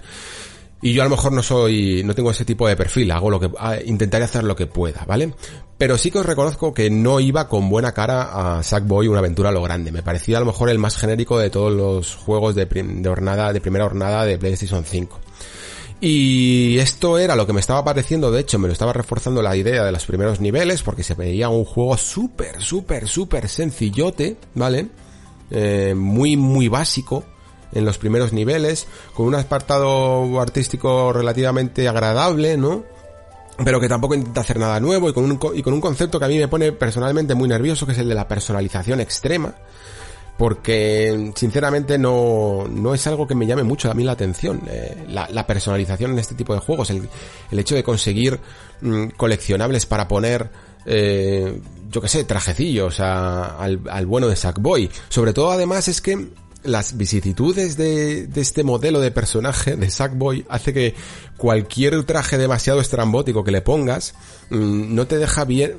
y 0.82 0.92
yo 0.92 1.02
a 1.02 1.04
lo 1.04 1.10
mejor 1.10 1.32
no 1.32 1.42
soy, 1.42 2.02
no 2.04 2.14
tengo 2.14 2.30
ese 2.30 2.44
tipo 2.44 2.68
de 2.68 2.76
perfil, 2.76 3.10
hago 3.10 3.30
lo 3.30 3.40
que, 3.40 3.50
ah, 3.58 3.76
intentaré 3.84 4.24
hacer 4.24 4.44
lo 4.44 4.54
que 4.54 4.66
pueda, 4.66 5.04
¿vale? 5.06 5.32
Pero 5.78 5.96
sí 5.96 6.10
que 6.10 6.18
os 6.18 6.26
reconozco 6.26 6.74
que 6.74 6.90
no 6.90 7.18
iba 7.20 7.48
con 7.48 7.68
buena 7.68 7.92
cara 7.92 8.58
a 8.58 8.62
Sackboy 8.62 9.08
una 9.08 9.18
aventura 9.18 9.50
a 9.50 9.52
lo 9.52 9.62
grande. 9.62 9.92
Me 9.92 10.02
parecía 10.02 10.38
a 10.38 10.40
lo 10.40 10.46
mejor 10.46 10.70
el 10.70 10.78
más 10.78 10.96
genérico 10.96 11.38
de 11.38 11.50
todos 11.50 11.72
los 11.72 12.14
juegos 12.16 12.54
de, 12.54 12.64
de 12.64 13.60
primera 13.60 13.84
hornada 13.84 14.24
de 14.24 14.38
PlayStation 14.38 14.84
5. 14.84 15.20
Y 16.00 16.78
esto 16.78 17.18
era 17.18 17.36
lo 17.36 17.46
que 17.46 17.54
me 17.54 17.60
estaba 17.60 17.82
pareciendo, 17.82 18.30
de 18.30 18.40
hecho 18.40 18.58
me 18.58 18.68
lo 18.68 18.72
estaba 18.72 18.92
reforzando 18.92 19.40
la 19.40 19.56
idea 19.56 19.82
de 19.82 19.92
los 19.92 20.04
primeros 20.04 20.40
niveles, 20.40 20.82
porque 20.82 21.02
se 21.02 21.14
veía 21.14 21.48
un 21.48 21.64
juego 21.64 21.96
súper, 21.96 22.60
súper, 22.60 23.08
súper 23.08 23.48
sencillote, 23.48 24.36
¿vale? 24.54 24.88
Eh, 25.50 25.94
muy, 25.96 26.36
muy 26.36 26.68
básico, 26.68 27.24
en 27.72 27.84
los 27.84 27.98
primeros 27.98 28.32
niveles, 28.32 28.86
con 29.14 29.26
un 29.26 29.34
apartado 29.34 30.40
artístico 30.40 31.12
relativamente 31.12 31.88
agradable, 31.88 32.56
¿no? 32.56 32.84
pero 33.64 33.80
que 33.80 33.88
tampoco 33.88 34.14
intenta 34.14 34.42
hacer 34.42 34.58
nada 34.58 34.80
nuevo 34.80 35.08
y 35.08 35.12
con, 35.12 35.24
un, 35.24 35.40
y 35.54 35.62
con 35.62 35.72
un 35.72 35.80
concepto 35.80 36.18
que 36.18 36.26
a 36.26 36.28
mí 36.28 36.38
me 36.38 36.48
pone 36.48 36.72
personalmente 36.72 37.34
muy 37.34 37.48
nervioso, 37.48 37.86
que 37.86 37.92
es 37.92 37.98
el 37.98 38.08
de 38.08 38.14
la 38.14 38.28
personalización 38.28 39.00
extrema, 39.00 39.54
porque 40.36 41.32
sinceramente 41.34 41.96
no, 41.96 42.66
no 42.68 42.92
es 42.92 43.06
algo 43.06 43.26
que 43.26 43.34
me 43.34 43.46
llame 43.46 43.62
mucho 43.62 43.90
a 43.90 43.94
mí 43.94 44.04
la 44.04 44.12
atención, 44.12 44.62
eh, 44.68 45.06
la, 45.08 45.46
personalización 45.46 46.12
en 46.12 46.18
este 46.18 46.34
tipo 46.34 46.52
de 46.52 46.60
juegos, 46.60 46.90
el, 46.90 47.08
el 47.50 47.58
hecho 47.58 47.74
de 47.74 47.82
conseguir 47.82 48.38
mm, 48.82 49.08
coleccionables 49.16 49.86
para 49.86 50.06
poner 50.06 50.50
eh, 50.84 51.58
yo 51.90 52.00
que 52.00 52.08
sé, 52.08 52.24
trajecillos 52.24 53.00
al, 53.00 53.80
al 53.88 54.06
bueno 54.06 54.28
de 54.28 54.36
Sackboy. 54.36 54.90
Sobre 55.08 55.32
todo 55.32 55.50
además 55.50 55.88
es 55.88 56.00
que 56.00 56.28
las 56.66 56.96
vicisitudes 56.96 57.76
de, 57.76 58.26
de, 58.26 58.40
este 58.40 58.64
modelo 58.64 59.00
de 59.00 59.10
personaje 59.10 59.76
de 59.76 59.90
Sackboy 59.90 60.44
hace 60.48 60.72
que 60.72 60.94
cualquier 61.36 62.04
traje 62.04 62.38
demasiado 62.38 62.80
estrambótico 62.80 63.44
que 63.44 63.50
le 63.50 63.60
pongas 63.60 64.14
mm, 64.50 64.94
no 64.94 65.06
te 65.06 65.18
deja 65.18 65.44
bien, 65.44 65.78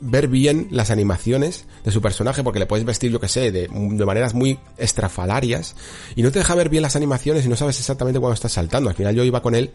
ver 0.00 0.28
bien 0.28 0.68
las 0.70 0.90
animaciones 0.90 1.66
de 1.84 1.92
su 1.92 2.00
personaje 2.00 2.42
porque 2.42 2.58
le 2.58 2.66
puedes 2.66 2.84
vestir, 2.84 3.12
yo 3.12 3.20
que 3.20 3.28
sé, 3.28 3.52
de, 3.52 3.68
de, 3.68 4.06
maneras 4.06 4.34
muy 4.34 4.58
estrafalarias 4.76 5.74
y 6.16 6.22
no 6.22 6.30
te 6.30 6.40
deja 6.40 6.54
ver 6.54 6.68
bien 6.68 6.82
las 6.82 6.96
animaciones 6.96 7.44
y 7.46 7.48
no 7.48 7.56
sabes 7.56 7.78
exactamente 7.78 8.20
cuándo 8.20 8.34
estás 8.34 8.52
saltando. 8.52 8.90
Al 8.90 8.96
final 8.96 9.14
yo 9.14 9.24
iba 9.24 9.42
con 9.42 9.54
él 9.54 9.72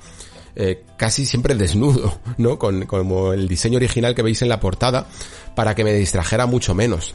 eh, 0.56 0.84
casi 0.98 1.26
siempre 1.26 1.56
desnudo, 1.56 2.20
¿no? 2.38 2.60
Con, 2.60 2.86
como 2.86 3.34
el 3.34 3.48
diseño 3.48 3.78
original 3.78 4.16
que 4.16 4.22
veis 4.22 4.42
en 4.42 4.50
la 4.50 4.60
portada, 4.60 5.08
para 5.56 5.76
que 5.76 5.84
me 5.84 5.94
distrajera 5.94 6.46
mucho 6.46 6.76
menos. 6.76 7.14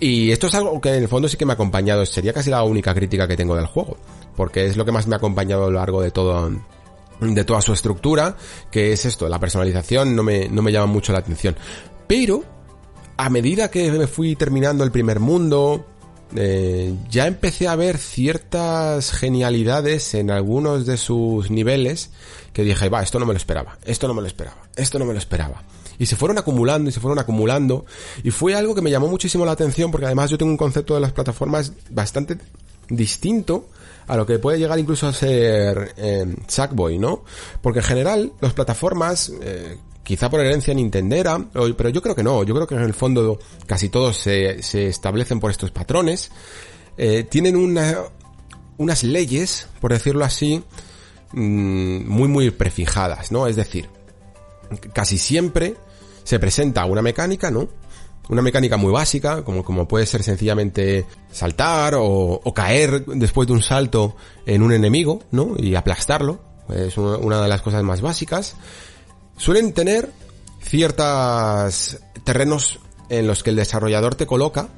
Y 0.00 0.30
esto 0.30 0.46
es 0.46 0.54
algo 0.54 0.80
que 0.80 0.94
en 0.94 1.02
el 1.02 1.08
fondo 1.08 1.28
sí 1.28 1.36
que 1.36 1.44
me 1.44 1.52
ha 1.52 1.54
acompañado, 1.54 2.04
sería 2.06 2.32
casi 2.32 2.50
la 2.50 2.62
única 2.62 2.94
crítica 2.94 3.26
que 3.26 3.36
tengo 3.36 3.56
del 3.56 3.66
juego, 3.66 3.96
porque 4.36 4.66
es 4.66 4.76
lo 4.76 4.84
que 4.84 4.92
más 4.92 5.06
me 5.06 5.14
ha 5.14 5.18
acompañado 5.18 5.64
a 5.64 5.70
lo 5.70 5.78
largo 5.78 6.02
de 6.02 6.10
todo, 6.10 6.50
de 7.20 7.44
toda 7.44 7.60
su 7.60 7.72
estructura, 7.72 8.36
que 8.70 8.92
es 8.92 9.04
esto, 9.04 9.28
la 9.28 9.38
personalización 9.38 10.14
no 10.14 10.22
me, 10.22 10.48
no 10.48 10.62
me 10.62 10.72
llama 10.72 10.86
mucho 10.86 11.12
la 11.12 11.18
atención. 11.18 11.56
Pero, 12.06 12.44
a 13.16 13.28
medida 13.28 13.70
que 13.70 13.90
me 13.90 14.06
fui 14.06 14.36
terminando 14.36 14.84
el 14.84 14.90
primer 14.90 15.20
mundo, 15.20 15.84
eh, 16.36 16.94
ya 17.10 17.26
empecé 17.26 17.68
a 17.68 17.76
ver 17.76 17.98
ciertas 17.98 19.12
genialidades 19.12 20.14
en 20.14 20.30
algunos 20.30 20.86
de 20.86 20.96
sus 20.96 21.50
niveles 21.50 22.10
que 22.52 22.64
dije, 22.64 22.88
va, 22.88 23.02
esto 23.02 23.18
no 23.18 23.26
me 23.26 23.32
lo 23.32 23.38
esperaba, 23.38 23.78
esto 23.84 24.08
no 24.08 24.14
me 24.14 24.20
lo 24.20 24.26
esperaba, 24.26 24.58
esto 24.76 24.98
no 24.98 25.04
me 25.04 25.12
lo 25.12 25.18
esperaba. 25.18 25.62
Y 25.98 26.06
se 26.06 26.16
fueron 26.16 26.38
acumulando 26.38 26.90
y 26.90 26.92
se 26.92 27.00
fueron 27.00 27.18
acumulando. 27.18 27.84
Y 28.22 28.30
fue 28.30 28.54
algo 28.54 28.74
que 28.74 28.82
me 28.82 28.90
llamó 28.90 29.08
muchísimo 29.08 29.44
la 29.44 29.52
atención 29.52 29.90
porque 29.90 30.06
además 30.06 30.30
yo 30.30 30.38
tengo 30.38 30.52
un 30.52 30.56
concepto 30.56 30.94
de 30.94 31.00
las 31.00 31.12
plataformas 31.12 31.72
bastante 31.90 32.38
distinto 32.88 33.68
a 34.06 34.16
lo 34.16 34.24
que 34.24 34.38
puede 34.38 34.58
llegar 34.58 34.78
incluso 34.78 35.06
a 35.06 35.12
ser 35.12 35.94
eh, 35.96 36.34
Sackboy, 36.46 36.98
¿no? 36.98 37.24
Porque 37.60 37.80
en 37.80 37.84
general 37.84 38.32
las 38.40 38.54
plataformas, 38.54 39.32
eh, 39.42 39.76
quizá 40.08 40.28
por 40.28 40.40
herencia 40.40 40.74
nintendera, 40.74 41.38
pero 41.52 41.90
yo 41.90 42.02
creo 42.02 42.16
que 42.16 42.24
no, 42.24 42.42
yo 42.42 42.54
creo 42.54 42.66
que 42.66 42.74
en 42.74 42.80
el 42.82 42.94
fondo 42.94 43.38
casi 43.66 43.90
todos 43.90 44.16
se, 44.16 44.62
se 44.62 44.88
establecen 44.88 45.38
por 45.38 45.52
estos 45.52 45.70
patrones, 45.70 46.32
eh, 46.96 47.24
tienen 47.28 47.54
una, 47.54 47.94
unas 48.78 49.04
leyes, 49.04 49.68
por 49.80 49.92
decirlo 49.92 50.24
así, 50.24 50.64
Mm, 51.32 52.08
muy 52.08 52.26
muy 52.28 52.50
prefijadas, 52.50 53.30
¿no? 53.32 53.46
Es 53.46 53.56
decir, 53.56 53.88
casi 54.94 55.18
siempre 55.18 55.74
se 56.24 56.38
presenta 56.38 56.84
una 56.86 57.02
mecánica, 57.02 57.50
¿no? 57.50 57.68
Una 58.30 58.42
mecánica 58.42 58.76
muy 58.76 58.92
básica, 58.92 59.42
como, 59.42 59.64
como 59.64 59.88
puede 59.88 60.06
ser 60.06 60.22
sencillamente 60.22 61.06
saltar 61.30 61.94
o, 61.96 62.40
caer 62.54 63.04
después 63.06 63.46
de 63.46 63.54
un 63.54 63.62
salto 63.62 64.16
en 64.46 64.62
un 64.62 64.72
enemigo, 64.72 65.20
¿no? 65.30 65.54
Y 65.58 65.74
aplastarlo. 65.74 66.40
Es 66.68 66.98
una 66.98 67.40
de 67.40 67.48
las 67.48 67.62
cosas 67.62 67.82
más 67.82 68.02
básicas. 68.02 68.56
Suelen 69.38 69.72
tener 69.72 70.10
ciertos 70.60 71.98
terrenos 72.24 72.80
en 73.08 73.26
los 73.26 73.42
que 73.42 73.50
el 73.50 73.56
desarrollador 73.56 74.14
te 74.14 74.26
coloca 74.26 74.68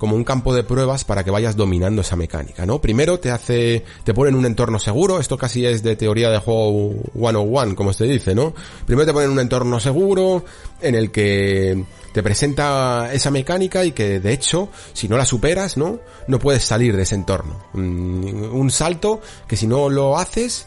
como 0.00 0.16
un 0.16 0.24
campo 0.24 0.54
de 0.54 0.64
pruebas 0.64 1.04
para 1.04 1.22
que 1.24 1.30
vayas 1.30 1.56
dominando 1.56 2.00
esa 2.00 2.16
mecánica, 2.16 2.64
¿no? 2.64 2.80
Primero 2.80 3.20
te 3.20 3.30
hace, 3.30 3.84
te 4.02 4.14
pone 4.14 4.30
en 4.30 4.36
un 4.36 4.46
entorno 4.46 4.78
seguro, 4.78 5.20
esto 5.20 5.36
casi 5.36 5.66
es 5.66 5.82
de 5.82 5.94
teoría 5.94 6.30
de 6.30 6.38
juego 6.38 6.94
101, 7.12 7.76
como 7.76 7.92
se 7.92 8.06
dice, 8.06 8.34
¿no? 8.34 8.54
Primero 8.86 9.04
te 9.04 9.12
pone 9.12 9.26
en 9.26 9.32
un 9.32 9.40
entorno 9.40 9.78
seguro, 9.78 10.42
en 10.80 10.94
el 10.94 11.10
que 11.10 11.84
te 12.14 12.22
presenta 12.22 13.12
esa 13.12 13.30
mecánica 13.30 13.84
y 13.84 13.92
que 13.92 14.20
de 14.20 14.32
hecho, 14.32 14.70
si 14.94 15.06
no 15.06 15.18
la 15.18 15.26
superas, 15.26 15.76
¿no? 15.76 16.00
No 16.28 16.38
puedes 16.38 16.64
salir 16.64 16.96
de 16.96 17.02
ese 17.02 17.16
entorno. 17.16 17.62
Mm, 17.74 18.54
un 18.54 18.70
salto 18.70 19.20
que 19.46 19.56
si 19.56 19.66
no 19.66 19.90
lo 19.90 20.16
haces, 20.16 20.66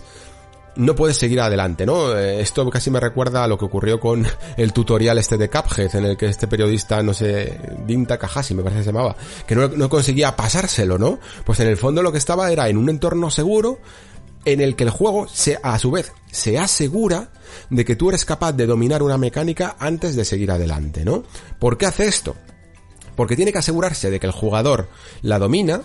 no 0.76 0.95
puedes 0.95 1.17
seguir 1.17 1.39
adelante, 1.41 1.86
¿no? 1.86 2.17
Eh, 2.17 2.41
esto 2.41 2.69
casi 2.69 2.89
me 2.89 2.99
recuerda 2.99 3.43
a 3.43 3.47
lo 3.47 3.57
que 3.57 3.65
ocurrió 3.65 3.99
con 3.99 4.26
el 4.57 4.74
tutorial 4.74 5.17
este 5.17 5.38
de 5.38 5.49
Cuphead, 5.49 5.95
en 5.95 6.05
el 6.05 6.17
que 6.17 6.28
este 6.28 6.47
periodista, 6.47 7.01
no 7.03 7.13
sé, 7.13 7.59
Kahashi 8.19 8.53
me 8.53 8.63
parece 8.63 8.80
que 8.80 8.86
se 8.86 8.91
llamaba, 8.91 9.15
que 9.45 9.55
no, 9.55 9.67
no 9.67 9.89
conseguía 9.89 10.36
pasárselo, 10.36 10.97
¿no? 10.97 11.19
Pues 11.45 11.59
en 11.59 11.67
el 11.67 11.78
fondo 11.78 12.01
lo 12.01 12.11
que 12.11 12.17
estaba 12.17 12.51
era 12.51 12.69
en 12.69 12.78
un 12.78 12.89
entorno 12.89 13.30
seguro, 13.30 13.80
en 14.45 14.61
el 14.61 14.76
que 14.76 14.84
el 14.84 14.89
juego 14.89 15.28
se, 15.28 15.59
a 15.61 15.78
su 15.80 15.91
vez, 15.91 16.11
se 16.32 16.57
asegura 16.57 17.30
de 17.69 17.86
que 17.86 17.95
tú 17.95 18.09
eres 18.09 18.26
capaz 18.26 18.53
de 18.53 18.65
dominar 18.65 19.03
una 19.03 19.17
mecánica 19.17 19.76
antes 19.80 20.15
de 20.15 20.26
seguir 20.26 20.51
adelante, 20.51 21.05
¿no? 21.05 21.24
¿Por 21.59 21.78
qué 21.78 21.86
hace 21.86 22.07
esto? 22.07 22.36
Porque 23.15 23.36
tiene 23.36 23.51
que 23.51 23.59
asegurarse 23.59 24.09
de 24.09 24.19
que 24.19 24.26
el 24.26 24.34
jugador 24.34 24.89
la 25.21 25.39
domina 25.39 25.82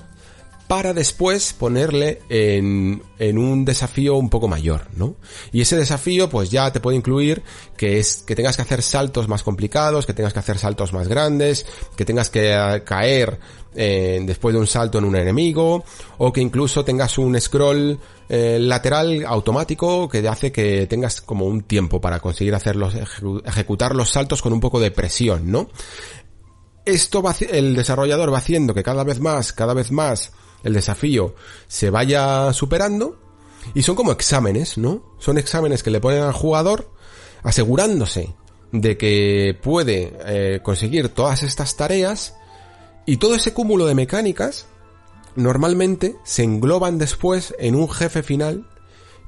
para 0.69 0.93
después 0.93 1.55
ponerle 1.55 2.21
en, 2.29 3.03
en 3.19 3.39
un 3.39 3.65
desafío 3.65 4.17
un 4.17 4.29
poco 4.29 4.49
mayor, 4.49 4.87
¿no? 4.95 5.17
Y 5.51 5.63
ese 5.63 5.77
desafío 5.77 6.29
pues 6.29 6.51
ya 6.51 6.71
te 6.71 6.79
puede 6.79 6.99
incluir 6.99 7.43
que 7.77 7.99
es 7.99 8.23
que 8.27 8.37
tengas 8.37 8.57
que 8.57 8.63
hacer 8.63 8.83
saltos 8.83 9.29
más 9.29 9.43
complicados, 9.43 10.05
que 10.05 10.13
tengas 10.13 10.35
que 10.35 10.41
hacer 10.41 10.59
saltos 10.59 10.93
más 10.93 11.09
grandes, 11.09 11.65
que 11.97 12.05
tengas 12.05 12.29
que 12.29 12.53
eh, 12.53 12.83
caer 12.85 13.41
eh, 13.75 14.21
después 14.25 14.55
de 14.55 14.61
un 14.61 14.67
salto 14.67 14.99
en 14.99 15.05
un 15.05 15.17
enemigo, 15.17 15.85
o 16.19 16.33
que 16.33 16.43
incluso 16.43 16.85
tengas 16.85 17.17
un 17.17 17.41
scroll 17.41 17.99
eh, 18.29 18.59
lateral 18.61 19.25
automático 19.27 20.07
que 20.07 20.27
hace 20.29 20.53
que 20.53 20.87
tengas 20.87 21.23
como 21.23 21.47
un 21.47 21.63
tiempo 21.63 21.99
para 21.99 22.21
conseguir 22.21 22.55
hacerlos, 22.55 22.95
ejecutar 23.47 23.95
los 23.95 24.11
saltos 24.11 24.43
con 24.43 24.53
un 24.53 24.61
poco 24.61 24.81
de 24.81 24.91
presión, 24.91 25.51
¿no? 25.51 25.71
Esto 26.85 27.23
va, 27.23 27.35
el 27.51 27.75
desarrollador 27.75 28.33
va 28.33 28.39
haciendo 28.39 28.75
que 28.75 28.83
cada 28.83 29.05
vez 29.05 29.19
más, 29.21 29.53
cada 29.55 29.73
vez 29.75 29.91
más, 29.93 30.33
el 30.63 30.73
desafío 30.75 31.35
se 31.67 31.91
vaya 31.91 32.53
superando 32.53 33.19
y 33.75 33.83
son 33.83 33.97
como 33.97 34.13
exámenes, 34.13 34.79
¿no? 34.79 35.03
Son 35.19 35.39
exámenes 35.39 35.83
que 35.83 35.91
le 35.91 36.01
ponen 36.01 36.23
al 36.23 36.33
jugador 36.33 36.91
asegurándose 37.43 38.35
de 38.73 38.97
que 38.97 39.57
puede 39.63 40.13
eh, 40.27 40.61
conseguir 40.63 41.09
todas 41.09 41.43
estas 41.43 41.77
tareas 41.77 42.35
y 43.07 43.17
todo 43.17 43.35
ese 43.35 43.55
cúmulo 43.55 43.87
de 43.87 43.95
mecánicas 43.95 44.67
normalmente 45.35 46.17
se 46.25 46.43
engloban 46.43 46.99
después 46.99 47.55
en 47.59 47.75
un 47.75 47.89
jefe 47.89 48.23
final 48.23 48.67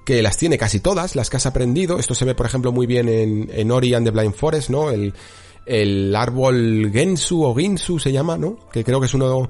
que 0.05 0.23
las 0.23 0.37
tiene 0.37 0.59
casi 0.59 0.81
todas, 0.81 1.15
las 1.15 1.31
que 1.31 1.37
has 1.37 1.47
aprendido. 1.47 1.99
Esto 1.99 2.15
se 2.15 2.25
ve, 2.25 2.35
por 2.35 2.47
ejemplo, 2.47 2.73
muy 2.73 2.87
bien 2.87 3.09
en, 3.09 3.51
en 3.53 3.71
Ori 3.71 3.95
and 3.95 4.07
the 4.07 4.11
Blind 4.11 4.35
Forest, 4.35 4.71
¿no? 4.71 4.91
El, 4.91 5.15
el 5.67 6.17
árbol 6.17 6.91
Gensu 6.93 7.45
o 7.45 7.55
Ginsu 7.55 7.99
se 7.99 8.13
llama, 8.13 8.37
¿no? 8.37 8.59
Que 8.73 8.83
creo 8.83 8.99
que 8.99 9.07
es 9.07 9.15
uno 9.15 9.49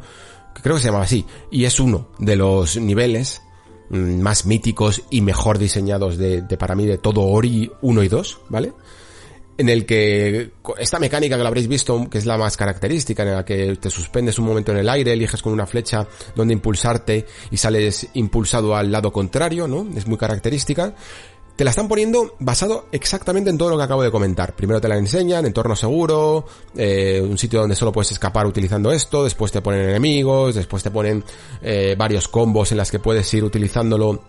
creo 0.63 0.77
que 0.77 0.83
se 0.83 0.89
llamaba 0.89 1.05
así, 1.05 1.25
y 1.51 1.65
es 1.65 1.81
uno 1.81 2.09
de 2.19 2.37
los 2.37 2.77
niveles 2.77 3.43
mm, 3.91 4.21
más 4.21 4.47
míticos 4.47 5.03
y 5.11 5.21
mejor 5.21 5.59
diseñados 5.59 6.19
de, 6.19 6.43
para 6.59 6.75
mí 6.75 6.87
de 6.87 6.99
todo 6.99 7.23
Ori 7.23 7.71
1 7.83 8.03
y 8.03 8.09
2, 8.09 8.41
¿vale? 8.49 8.73
En 9.59 9.69
el 9.69 9.85
que 9.85 10.53
esta 10.79 10.99
mecánica 10.99 11.37
que 11.37 11.43
lo 11.43 11.49
habréis 11.49 11.69
visto, 11.69 12.09
que 12.09 12.17
es 12.17 12.25
la 12.25 12.39
más 12.39 12.57
característica, 12.57 13.25
en 13.25 13.35
la 13.35 13.45
que 13.45 13.77
te 13.77 13.91
suspendes 13.91 14.39
un 14.39 14.47
momento 14.47 14.73
en 14.73 14.79
el 14.79 14.89
aire, 14.89 15.13
eliges 15.13 15.43
con 15.43 15.53
una 15.53 15.67
flecha 15.67 16.07
donde 16.35 16.55
impulsarte 16.55 17.27
y 17.51 17.59
sales 17.59 18.09
impulsado 18.15 18.75
al 18.75 18.91
lado 18.91 19.13
contrario, 19.13 19.69
¿no? 19.69 19.87
Es 19.95 20.07
muy 20.07 20.17
característica 20.17 20.95
te 21.61 21.65
la 21.65 21.73
están 21.73 21.89
poniendo 21.89 22.37
basado 22.39 22.87
exactamente 22.91 23.51
en 23.51 23.59
todo 23.59 23.69
lo 23.69 23.77
que 23.77 23.83
acabo 23.83 24.03
de 24.03 24.11
comentar. 24.11 24.57
Primero 24.57 24.81
te 24.81 24.89
la 24.89 24.97
enseñan, 24.97 25.45
entorno 25.45 25.77
seguro, 25.77 26.47
eh, 26.75 27.21
un 27.23 27.37
sitio 27.37 27.61
donde 27.61 27.77
solo 27.77 27.93
puedes 27.93 28.11
escapar 28.13 28.47
utilizando 28.47 28.91
esto, 28.91 29.25
después 29.25 29.53
te 29.53 29.61
ponen 29.61 29.83
enemigos, 29.91 30.55
después 30.55 30.83
te 30.83 30.91
ponen 30.91 31.23
eh, 31.61 31.95
varios 31.99 32.29
combos 32.29 32.73
en 32.73 32.79
las 32.79 32.91
que 32.91 32.99
puedes 32.99 33.35
ir 33.35 33.45
utilizándolo 33.45 34.23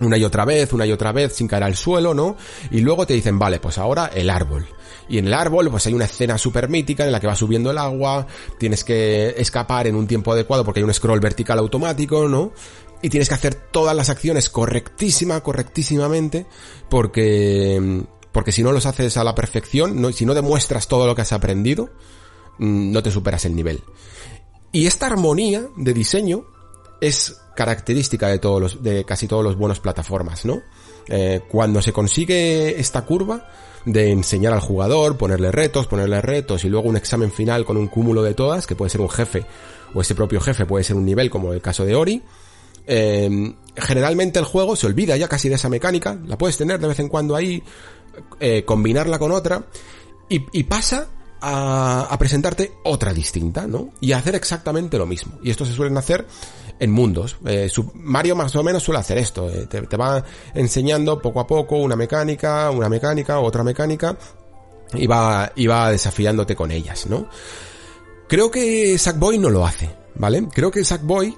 una 0.00 0.16
y 0.16 0.24
otra 0.24 0.46
vez, 0.46 0.72
una 0.72 0.86
y 0.86 0.92
otra 0.92 1.12
vez, 1.12 1.34
sin 1.34 1.46
caer 1.46 1.64
al 1.64 1.76
suelo, 1.76 2.14
¿no? 2.14 2.38
Y 2.70 2.80
luego 2.80 3.06
te 3.06 3.12
dicen, 3.12 3.38
vale, 3.38 3.60
pues 3.60 3.76
ahora 3.76 4.10
el 4.14 4.30
árbol. 4.30 4.66
Y 5.06 5.18
en 5.18 5.26
el 5.26 5.34
árbol, 5.34 5.68
pues 5.70 5.86
hay 5.86 5.92
una 5.92 6.06
escena 6.06 6.38
súper 6.38 6.70
mítica 6.70 7.04
en 7.04 7.12
la 7.12 7.20
que 7.20 7.26
va 7.26 7.36
subiendo 7.36 7.70
el 7.70 7.76
agua, 7.76 8.26
tienes 8.58 8.84
que 8.84 9.34
escapar 9.36 9.86
en 9.86 9.96
un 9.96 10.06
tiempo 10.06 10.32
adecuado 10.32 10.64
porque 10.64 10.80
hay 10.80 10.84
un 10.84 10.94
scroll 10.94 11.20
vertical 11.20 11.58
automático, 11.58 12.26
¿no? 12.26 12.52
Y 13.02 13.08
tienes 13.08 13.28
que 13.28 13.34
hacer 13.34 13.54
todas 13.54 13.96
las 13.96 14.10
acciones 14.10 14.50
correctísima, 14.50 15.40
correctísimamente, 15.40 16.46
porque, 16.88 18.02
porque 18.32 18.52
si 18.52 18.62
no 18.62 18.72
los 18.72 18.86
haces 18.86 19.16
a 19.16 19.24
la 19.24 19.34
perfección, 19.34 20.00
no, 20.00 20.12
si 20.12 20.26
no 20.26 20.34
demuestras 20.34 20.88
todo 20.88 21.06
lo 21.06 21.14
que 21.14 21.22
has 21.22 21.32
aprendido, 21.32 21.90
mm, 22.58 22.92
no 22.92 23.02
te 23.02 23.10
superas 23.10 23.44
el 23.44 23.56
nivel. 23.56 23.82
Y 24.72 24.86
esta 24.86 25.06
armonía 25.06 25.68
de 25.76 25.94
diseño 25.94 26.44
es 27.00 27.40
característica 27.56 28.28
de 28.28 28.38
todos 28.38 28.60
los, 28.60 28.82
de 28.82 29.04
casi 29.04 29.26
todos 29.26 29.42
los 29.42 29.56
buenos 29.56 29.80
plataformas, 29.80 30.44
¿no? 30.44 30.62
Eh, 31.08 31.40
cuando 31.50 31.82
se 31.82 31.92
consigue 31.92 32.78
esta 32.78 33.02
curva 33.02 33.48
de 33.84 34.10
enseñar 34.10 34.52
al 34.52 34.60
jugador, 34.60 35.16
ponerle 35.16 35.50
retos, 35.50 35.86
ponerle 35.86 36.20
retos 36.20 36.64
y 36.64 36.68
luego 36.68 36.88
un 36.88 36.96
examen 36.96 37.32
final 37.32 37.64
con 37.64 37.76
un 37.76 37.88
cúmulo 37.88 38.22
de 38.22 38.34
todas, 38.34 38.66
que 38.66 38.76
puede 38.76 38.90
ser 38.90 39.00
un 39.00 39.08
jefe 39.08 39.44
o 39.94 40.00
ese 40.02 40.14
propio 40.14 40.40
jefe 40.40 40.66
puede 40.66 40.84
ser 40.84 40.96
un 40.96 41.04
nivel 41.04 41.30
como 41.30 41.52
el 41.52 41.60
caso 41.60 41.84
de 41.84 41.94
Ori, 41.94 42.22
eh, 42.86 43.54
generalmente 43.76 44.38
el 44.38 44.44
juego 44.44 44.76
se 44.76 44.86
olvida 44.86 45.16
ya 45.16 45.28
casi 45.28 45.48
de 45.48 45.56
esa 45.56 45.68
mecánica, 45.68 46.18
la 46.26 46.38
puedes 46.38 46.56
tener 46.56 46.80
de 46.80 46.88
vez 46.88 46.98
en 46.98 47.08
cuando 47.08 47.36
ahí, 47.36 47.62
eh, 48.38 48.64
combinarla 48.64 49.18
con 49.18 49.32
otra 49.32 49.64
y, 50.28 50.44
y 50.52 50.64
pasa 50.64 51.08
a, 51.40 52.08
a, 52.10 52.18
presentarte 52.18 52.72
otra 52.84 53.14
distinta, 53.14 53.66
¿no? 53.66 53.90
Y 54.00 54.12
hacer 54.12 54.34
exactamente 54.34 54.98
lo 54.98 55.06
mismo. 55.06 55.38
Y 55.42 55.50
esto 55.50 55.64
se 55.64 55.72
suelen 55.72 55.96
hacer 55.96 56.26
en 56.80 56.90
mundos. 56.90 57.36
Eh, 57.44 57.70
Mario 57.94 58.34
más 58.34 58.56
o 58.56 58.62
menos 58.64 58.82
suele 58.82 58.98
hacer 58.98 59.18
esto. 59.18 59.48
Eh, 59.48 59.66
te, 59.66 59.82
te, 59.82 59.96
va 59.96 60.24
enseñando 60.54 61.20
poco 61.20 61.40
a 61.40 61.46
poco 61.46 61.76
una 61.76 61.94
mecánica, 61.94 62.70
una 62.70 62.88
mecánica, 62.88 63.38
otra 63.38 63.62
mecánica. 63.62 64.16
Y 64.94 65.06
va, 65.06 65.52
y 65.54 65.68
va 65.68 65.92
desafiándote 65.92 66.56
con 66.56 66.72
ellas, 66.72 67.06
¿no? 67.06 67.28
Creo 68.28 68.50
que 68.50 68.98
Sackboy 68.98 69.38
no 69.38 69.48
lo 69.48 69.64
hace, 69.64 69.88
¿vale? 70.16 70.48
Creo 70.52 70.70
que 70.72 70.84
Sackboy 70.84 71.36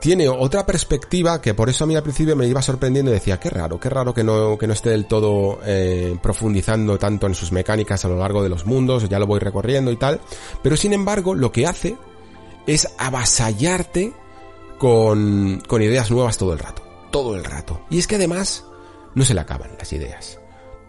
tiene 0.00 0.28
otra 0.28 0.66
perspectiva 0.66 1.40
que 1.40 1.54
por 1.54 1.68
eso 1.68 1.84
a 1.84 1.86
mí 1.86 1.96
al 1.96 2.02
principio 2.02 2.36
me 2.36 2.46
iba 2.46 2.62
sorprendiendo 2.62 3.10
y 3.10 3.14
decía, 3.14 3.40
qué 3.40 3.50
raro, 3.50 3.80
qué 3.80 3.88
raro 3.88 4.12
que 4.14 4.24
no, 4.24 4.56
que 4.58 4.66
no 4.66 4.72
esté 4.72 4.90
del 4.90 5.06
todo 5.06 5.60
eh, 5.64 6.16
profundizando 6.22 6.98
tanto 6.98 7.26
en 7.26 7.34
sus 7.34 7.52
mecánicas 7.52 8.04
a 8.04 8.08
lo 8.08 8.16
largo 8.16 8.42
de 8.42 8.48
los 8.48 8.66
mundos, 8.66 9.08
ya 9.08 9.18
lo 9.18 9.26
voy 9.26 9.40
recorriendo 9.40 9.90
y 9.90 9.96
tal, 9.96 10.20
pero 10.62 10.76
sin 10.76 10.92
embargo 10.92 11.34
lo 11.34 11.50
que 11.52 11.66
hace 11.66 11.96
es 12.66 12.88
avasallarte 12.98 14.12
con, 14.78 15.62
con 15.66 15.82
ideas 15.82 16.10
nuevas 16.10 16.38
todo 16.38 16.52
el 16.52 16.58
rato, 16.58 16.82
todo 17.10 17.34
el 17.34 17.44
rato. 17.44 17.82
Y 17.90 17.98
es 17.98 18.06
que 18.06 18.16
además 18.16 18.64
no 19.14 19.24
se 19.24 19.34
le 19.34 19.40
acaban 19.40 19.76
las 19.78 19.92
ideas. 19.92 20.38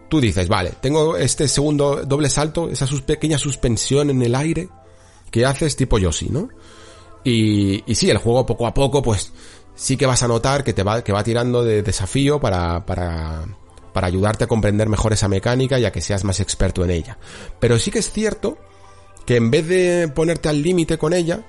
Tú 0.08 0.20
dices, 0.20 0.48
vale, 0.48 0.74
tengo 0.80 1.16
este 1.16 1.48
segundo 1.48 2.02
doble 2.04 2.28
salto, 2.28 2.68
esa 2.68 2.86
pequeña 3.06 3.38
suspensión 3.38 4.10
en 4.10 4.22
el 4.22 4.34
aire 4.34 4.68
que 5.30 5.46
haces 5.46 5.76
tipo 5.76 5.98
Yoshi, 5.98 6.28
¿no? 6.28 6.50
Y, 7.24 7.90
y 7.90 7.94
sí, 7.94 8.10
el 8.10 8.18
juego 8.18 8.46
poco 8.46 8.66
a 8.66 8.74
poco, 8.74 9.02
pues 9.02 9.32
sí 9.74 9.96
que 9.96 10.06
vas 10.06 10.22
a 10.22 10.28
notar 10.28 10.64
que 10.64 10.72
te 10.72 10.82
va, 10.82 11.02
que 11.02 11.12
va 11.12 11.24
tirando 11.24 11.64
de 11.64 11.82
desafío 11.82 12.40
para, 12.40 12.84
para, 12.84 13.44
para 13.92 14.06
ayudarte 14.06 14.44
a 14.44 14.48
comprender 14.48 14.88
mejor 14.88 15.12
esa 15.12 15.28
mecánica 15.28 15.78
y 15.78 15.84
a 15.84 15.92
que 15.92 16.00
seas 16.00 16.24
más 16.24 16.40
experto 16.40 16.84
en 16.84 16.90
ella. 16.90 17.18
Pero 17.58 17.78
sí 17.78 17.90
que 17.90 18.00
es 18.00 18.10
cierto 18.10 18.58
que 19.26 19.36
en 19.36 19.50
vez 19.50 19.66
de 19.68 20.08
ponerte 20.08 20.48
al 20.48 20.62
límite 20.62 20.98
con 20.98 21.12
ella, 21.12 21.44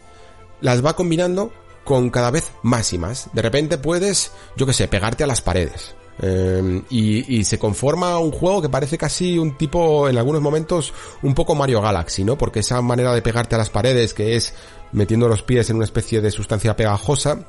las 0.61 0.85
va 0.85 0.95
combinando 0.95 1.51
con 1.83 2.09
cada 2.09 2.31
vez 2.31 2.51
más 2.61 2.93
y 2.93 2.97
más. 2.97 3.29
De 3.33 3.41
repente 3.41 3.77
puedes, 3.77 4.31
yo 4.55 4.65
que 4.65 4.73
sé, 4.73 4.87
pegarte 4.87 5.23
a 5.23 5.27
las 5.27 5.41
paredes. 5.41 5.95
Eh, 6.21 6.81
y, 6.89 7.39
y, 7.39 7.43
se 7.43 7.57
conforma 7.57 8.19
un 8.19 8.31
juego 8.31 8.61
que 8.61 8.69
parece 8.69 8.97
casi 8.97 9.37
un 9.37 9.57
tipo, 9.57 10.07
en 10.07 10.17
algunos 10.17 10.41
momentos, 10.41 10.93
un 11.23 11.33
poco 11.33 11.55
Mario 11.55 11.81
Galaxy, 11.81 12.23
¿no? 12.23 12.37
Porque 12.37 12.59
esa 12.59 12.81
manera 12.81 13.13
de 13.13 13.21
pegarte 13.21 13.55
a 13.55 13.57
las 13.57 13.71
paredes, 13.71 14.13
que 14.13 14.35
es 14.35 14.53
metiendo 14.91 15.27
los 15.27 15.41
pies 15.41 15.69
en 15.69 15.77
una 15.77 15.85
especie 15.85 16.21
de 16.21 16.29
sustancia 16.31 16.75
pegajosa, 16.75 17.47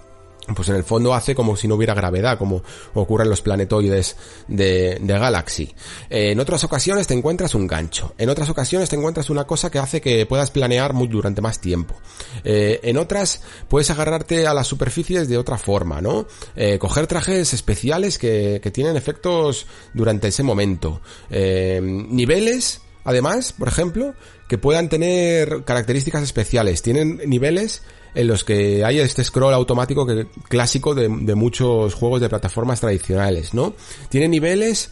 pues 0.54 0.68
en 0.68 0.76
el 0.76 0.84
fondo 0.84 1.14
hace 1.14 1.34
como 1.34 1.56
si 1.56 1.68
no 1.68 1.76
hubiera 1.76 1.94
gravedad, 1.94 2.38
como 2.38 2.62
ocurre 2.94 3.24
en 3.24 3.30
los 3.30 3.40
planetoides 3.42 4.16
de, 4.48 4.98
de 5.00 5.18
Galaxy. 5.18 5.74
Eh, 6.10 6.32
en 6.32 6.40
otras 6.40 6.64
ocasiones 6.64 7.06
te 7.06 7.14
encuentras 7.14 7.54
un 7.54 7.66
gancho. 7.66 8.14
En 8.18 8.28
otras 8.28 8.50
ocasiones 8.50 8.90
te 8.90 8.96
encuentras 8.96 9.30
una 9.30 9.44
cosa 9.44 9.70
que 9.70 9.78
hace 9.78 10.00
que 10.00 10.26
puedas 10.26 10.50
planear 10.50 10.92
muy, 10.92 11.08
durante 11.08 11.40
más 11.40 11.60
tiempo. 11.60 11.94
Eh, 12.42 12.80
en 12.82 12.98
otras 12.98 13.42
puedes 13.68 13.90
agarrarte 13.90 14.46
a 14.46 14.54
las 14.54 14.66
superficies 14.66 15.28
de 15.28 15.38
otra 15.38 15.56
forma, 15.56 16.00
¿no? 16.00 16.26
Eh, 16.56 16.78
coger 16.78 17.06
trajes 17.06 17.54
especiales 17.54 18.18
que, 18.18 18.60
que, 18.62 18.70
tienen 18.70 18.96
efectos 18.96 19.66
durante 19.92 20.28
ese 20.28 20.42
momento. 20.42 21.00
Niveles 21.30 22.80
Además, 23.04 23.52
por 23.52 23.68
ejemplo, 23.68 24.14
que 24.48 24.58
puedan 24.58 24.88
tener 24.88 25.64
características 25.64 26.22
especiales. 26.22 26.82
Tienen 26.82 27.20
niveles 27.26 27.82
en 28.14 28.26
los 28.26 28.44
que 28.44 28.84
hay 28.84 29.00
este 29.00 29.24
scroll 29.24 29.54
automático 29.54 30.06
que, 30.06 30.26
clásico 30.48 30.94
de, 30.94 31.08
muchos 31.08 31.94
juegos 31.94 32.20
de 32.20 32.28
plataformas 32.28 32.80
tradicionales, 32.80 33.54
¿no? 33.54 33.74
Tiene 34.08 34.28
niveles 34.28 34.90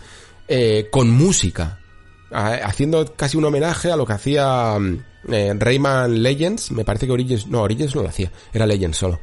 eh, 0.48 0.88
con 0.90 1.10
música, 1.10 1.78
haciendo 2.30 3.14
casi 3.14 3.36
un 3.36 3.44
homenaje 3.44 3.92
a 3.92 3.96
lo 3.96 4.06
que 4.06 4.14
hacía 4.14 4.76
eh, 5.28 5.54
Rayman 5.56 6.22
Legends, 6.22 6.72
me 6.72 6.84
parece 6.84 7.06
que 7.06 7.12
Origins, 7.12 7.46
no, 7.46 7.62
Origins 7.62 7.94
no 7.94 8.02
lo 8.02 8.08
hacía, 8.08 8.32
era 8.52 8.66
Legends 8.66 8.96
solo. 8.96 9.20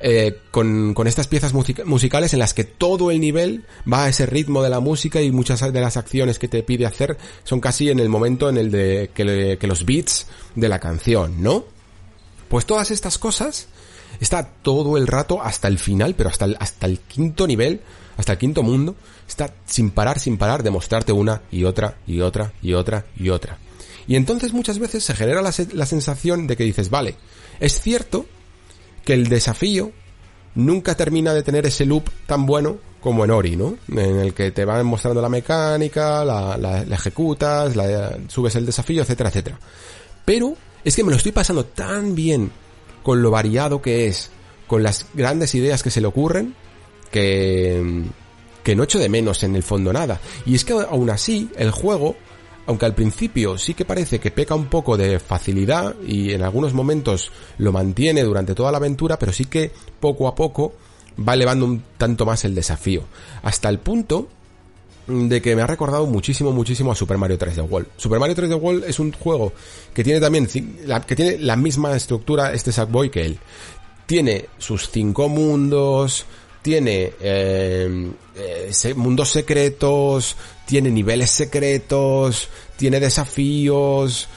Eh, 0.00 0.38
con, 0.50 0.94
con, 0.94 1.06
estas 1.06 1.28
piezas 1.28 1.52
musicales 1.52 2.32
en 2.32 2.38
las 2.38 2.54
que 2.54 2.64
todo 2.64 3.10
el 3.10 3.20
nivel 3.20 3.64
va 3.90 4.04
a 4.04 4.08
ese 4.08 4.26
ritmo 4.26 4.62
de 4.62 4.70
la 4.70 4.80
música 4.80 5.20
y 5.20 5.30
muchas 5.30 5.60
de 5.72 5.80
las 5.80 5.96
acciones 5.96 6.38
que 6.38 6.48
te 6.48 6.62
pide 6.62 6.86
hacer 6.86 7.16
son 7.44 7.60
casi 7.60 7.90
en 7.90 8.00
el 8.00 8.08
momento 8.08 8.48
en 8.48 8.56
el 8.56 8.70
de 8.70 9.10
que 9.14 9.66
los 9.66 9.84
beats 9.84 10.26
de 10.56 10.68
la 10.68 10.80
canción, 10.80 11.42
¿no? 11.42 11.64
Pues 12.52 12.66
todas 12.66 12.90
estas 12.90 13.16
cosas 13.16 13.66
está 14.20 14.46
todo 14.46 14.98
el 14.98 15.06
rato 15.06 15.42
hasta 15.42 15.68
el 15.68 15.78
final, 15.78 16.14
pero 16.14 16.28
hasta 16.28 16.44
el, 16.44 16.58
hasta 16.60 16.84
el 16.84 16.98
quinto 16.98 17.46
nivel, 17.46 17.80
hasta 18.18 18.32
el 18.32 18.38
quinto 18.38 18.62
mundo, 18.62 18.94
está 19.26 19.54
sin 19.64 19.90
parar, 19.90 20.18
sin 20.18 20.36
parar 20.36 20.62
de 20.62 20.68
mostrarte 20.68 21.12
una 21.12 21.40
y 21.50 21.64
otra 21.64 21.96
y 22.06 22.20
otra 22.20 22.52
y 22.60 22.74
otra 22.74 23.06
y 23.16 23.30
otra. 23.30 23.56
Y 24.06 24.16
entonces 24.16 24.52
muchas 24.52 24.78
veces 24.78 25.02
se 25.02 25.14
genera 25.14 25.40
la, 25.40 25.50
la 25.72 25.86
sensación 25.86 26.46
de 26.46 26.58
que 26.58 26.64
dices, 26.64 26.90
vale, 26.90 27.16
es 27.58 27.80
cierto 27.80 28.26
que 29.02 29.14
el 29.14 29.30
desafío 29.30 29.90
nunca 30.54 30.94
termina 30.94 31.32
de 31.32 31.42
tener 31.42 31.64
ese 31.64 31.86
loop 31.86 32.10
tan 32.26 32.44
bueno 32.44 32.76
como 33.00 33.24
en 33.24 33.30
Ori, 33.30 33.56
¿no? 33.56 33.78
En 33.88 34.18
el 34.18 34.34
que 34.34 34.50
te 34.50 34.66
van 34.66 34.84
mostrando 34.84 35.22
la 35.22 35.30
mecánica, 35.30 36.22
la, 36.22 36.58
la, 36.58 36.82
ejecutas, 36.82 37.72
subes 38.28 38.56
el 38.56 38.66
desafío, 38.66 39.00
etcétera, 39.00 39.30
etcétera. 39.30 39.58
Pero 40.26 40.54
es 40.84 40.96
que 40.96 41.04
me 41.04 41.10
lo 41.10 41.16
estoy 41.16 41.32
pasando 41.32 41.64
tan 41.64 42.14
bien 42.14 42.50
con 43.02 43.22
lo 43.22 43.30
variado 43.30 43.82
que 43.82 44.06
es, 44.06 44.30
con 44.66 44.82
las 44.82 45.06
grandes 45.14 45.54
ideas 45.54 45.82
que 45.82 45.90
se 45.90 46.00
le 46.00 46.06
ocurren, 46.06 46.54
que, 47.10 48.04
que 48.62 48.76
no 48.76 48.84
echo 48.84 48.98
de 48.98 49.08
menos 49.08 49.42
en 49.42 49.56
el 49.56 49.62
fondo 49.62 49.92
nada. 49.92 50.20
Y 50.46 50.54
es 50.54 50.64
que 50.64 50.72
aún 50.72 51.10
así, 51.10 51.50
el 51.56 51.70
juego 51.70 52.16
aunque 52.66 52.86
al 52.86 52.94
principio 52.94 53.58
sí 53.58 53.74
que 53.74 53.84
parece 53.84 54.20
que 54.20 54.30
peca 54.30 54.54
un 54.54 54.66
poco 54.66 54.96
de 54.96 55.18
facilidad 55.18 55.96
y 56.06 56.32
en 56.32 56.42
algunos 56.42 56.72
momentos 56.74 57.32
lo 57.58 57.72
mantiene 57.72 58.22
durante 58.22 58.54
toda 58.54 58.70
la 58.70 58.78
aventura, 58.78 59.18
pero 59.18 59.32
sí 59.32 59.46
que 59.46 59.72
poco 60.00 60.28
a 60.28 60.34
poco 60.34 60.74
va 61.28 61.34
elevando 61.34 61.66
un 61.66 61.82
tanto 61.98 62.24
más 62.24 62.44
el 62.44 62.54
desafío. 62.54 63.02
Hasta 63.42 63.68
el 63.68 63.78
punto 63.78 64.28
de 65.06 65.42
que 65.42 65.56
me 65.56 65.62
ha 65.62 65.66
recordado 65.66 66.06
muchísimo, 66.06 66.52
muchísimo 66.52 66.92
a 66.92 66.94
Super 66.94 67.18
Mario 67.18 67.38
3D 67.38 67.68
World. 67.68 67.88
Super 67.96 68.18
Mario 68.18 68.36
3D 68.36 68.60
World 68.60 68.84
es 68.84 68.98
un 68.98 69.12
juego 69.12 69.52
que 69.92 70.04
tiene 70.04 70.20
también, 70.20 70.46
que 70.46 71.16
tiene 71.16 71.38
la 71.38 71.56
misma 71.56 71.94
estructura 71.96 72.52
este 72.52 72.72
Sackboy 72.72 73.10
que 73.10 73.26
él. 73.26 73.38
Tiene 74.06 74.46
sus 74.58 74.90
cinco 74.90 75.28
mundos, 75.28 76.26
tiene 76.62 77.12
eh, 77.20 78.10
eh, 78.36 78.94
mundos 78.94 79.30
secretos, 79.30 80.36
tiene 80.66 80.90
niveles 80.90 81.30
secretos, 81.30 82.48
tiene 82.76 83.00
desafíos, 83.00 84.28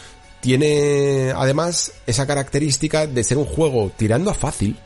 tiene 0.41 1.31
además 1.35 1.91
esa 2.05 2.27
característica 2.27 3.07
de 3.07 3.23
ser 3.23 3.37
un 3.37 3.45
juego 3.45 3.91
tirando 3.95 4.31
a 4.31 4.33
fácil. 4.33 4.77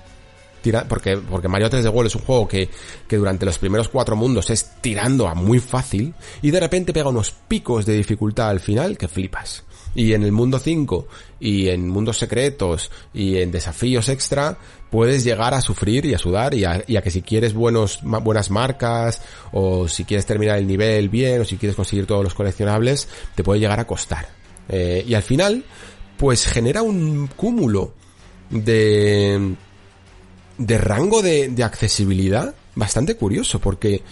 Porque, 0.88 1.18
porque 1.18 1.48
Mario 1.48 1.70
3D 1.70 1.92
World 1.92 2.08
es 2.08 2.16
un 2.16 2.22
juego 2.22 2.48
que, 2.48 2.70
que 3.08 3.18
durante 3.18 3.46
los 3.46 3.58
primeros 3.58 3.90
cuatro 3.90 4.16
mundos 4.16 4.50
es 4.50 4.72
tirando 4.82 5.28
a 5.28 5.36
muy 5.36 5.60
fácil 5.60 6.14
y 6.42 6.52
de 6.52 6.60
repente 6.60 6.94
pega 6.94 7.10
unos 7.10 7.32
picos 7.32 7.86
de 7.86 7.94
dificultad 7.94 8.50
al 8.50 8.60
final 8.60 8.98
que 8.98 9.08
flipas. 9.08 9.64
Y 9.96 10.14
en 10.14 10.24
el 10.24 10.32
mundo 10.32 10.60
5 10.60 11.08
y 11.40 11.70
en 11.70 11.90
mundos 11.90 12.18
secretos 12.18 12.92
y 13.14 13.38
en 13.38 13.52
desafíos 13.52 14.08
extra 14.10 14.58
puedes 14.92 15.24
llegar 15.24 15.54
a 15.54 15.62
sufrir 15.62 16.06
y 16.06 16.14
a 16.14 16.20
sudar 16.20 16.54
y 16.54 16.64
a, 16.64 16.84
y 16.86 16.96
a, 16.96 17.02
que 17.02 17.10
si 17.10 17.22
quieres 17.22 17.54
buenos, 17.54 18.00
buenas 18.04 18.52
marcas 18.52 19.22
o 19.52 19.88
si 19.88 20.04
quieres 20.04 20.26
terminar 20.28 20.58
el 20.58 20.68
nivel 20.68 21.10
bien 21.10 21.42
o 21.42 21.46
si 21.46 21.58
quieres 21.58 21.76
conseguir 21.76 22.06
todos 22.06 22.24
los 22.24 22.36
coleccionables 22.36 23.08
te 23.36 23.44
puede 23.44 23.60
llegar 23.60 23.80
a 23.80 23.88
costar. 23.88 24.28
Eh, 24.68 25.04
y 25.08 25.16
al 25.16 25.24
final 25.24 25.64
pues 26.18 26.46
genera 26.46 26.84
un 26.84 27.28
cúmulo 27.28 27.94
de 28.50 29.56
de 30.60 30.78
rango 30.78 31.24
de, 31.24 31.64
accesibilidad 31.64 32.54
bastante 32.76 33.16
curioso 33.16 33.60
porque 33.60 34.04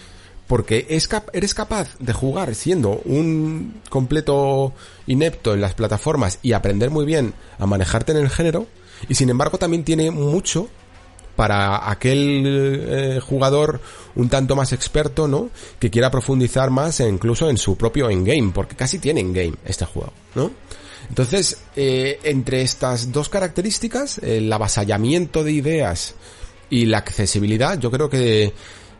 porque 0.48 0.88
eres 0.88 1.54
capaz 1.54 1.98
de 2.00 2.14
jugar 2.14 2.56
siendo 2.56 3.02
un 3.04 3.82
completo 3.90 4.74
inepto 5.06 5.54
en 5.54 5.60
las 5.60 5.74
plataformas 5.74 6.40
y 6.42 6.54
aprender 6.54 6.90
muy 6.90 7.06
bien 7.06 7.34
a 7.60 7.66
manejarte 7.66 8.14
en 8.14 8.20
el 8.20 8.30
género 8.30 8.66
y 9.10 9.16
sin 9.16 9.30
embargo 9.30 9.58
también 9.58 9.84
tiene 9.84 10.10
mucho 10.10 10.70
para 11.36 11.92
aquel 11.92 12.44
eh, 12.46 13.20
jugador 13.20 13.82
un 14.16 14.30
tanto 14.30 14.56
más 14.56 14.72
experto, 14.72 15.28
¿no? 15.28 15.50
Que 15.80 15.92
quiera 15.92 16.10
profundizar 16.10 16.72
más 16.72 17.02
e 17.02 17.08
incluso 17.08 17.50
en 17.50 17.58
su 17.58 17.78
propio 17.78 18.10
endgame, 18.10 18.52
porque 18.54 18.76
casi 18.76 18.98
tiene 18.98 19.20
endgame 19.20 19.54
este 19.64 19.86
juego, 19.86 20.14
¿no? 20.34 20.50
Entonces, 21.10 21.60
eh, 21.76 22.20
entre 22.24 22.64
estas 22.64 23.12
dos 23.12 23.30
características, 23.30 24.18
el 24.18 24.52
avasallamiento 24.52 25.44
de 25.44 25.52
ideas 25.52 26.16
Y 26.70 26.86
la 26.86 27.00
accesibilidad, 27.00 27.80
yo 27.80 27.92
creo 27.92 28.10
que, 28.10 28.54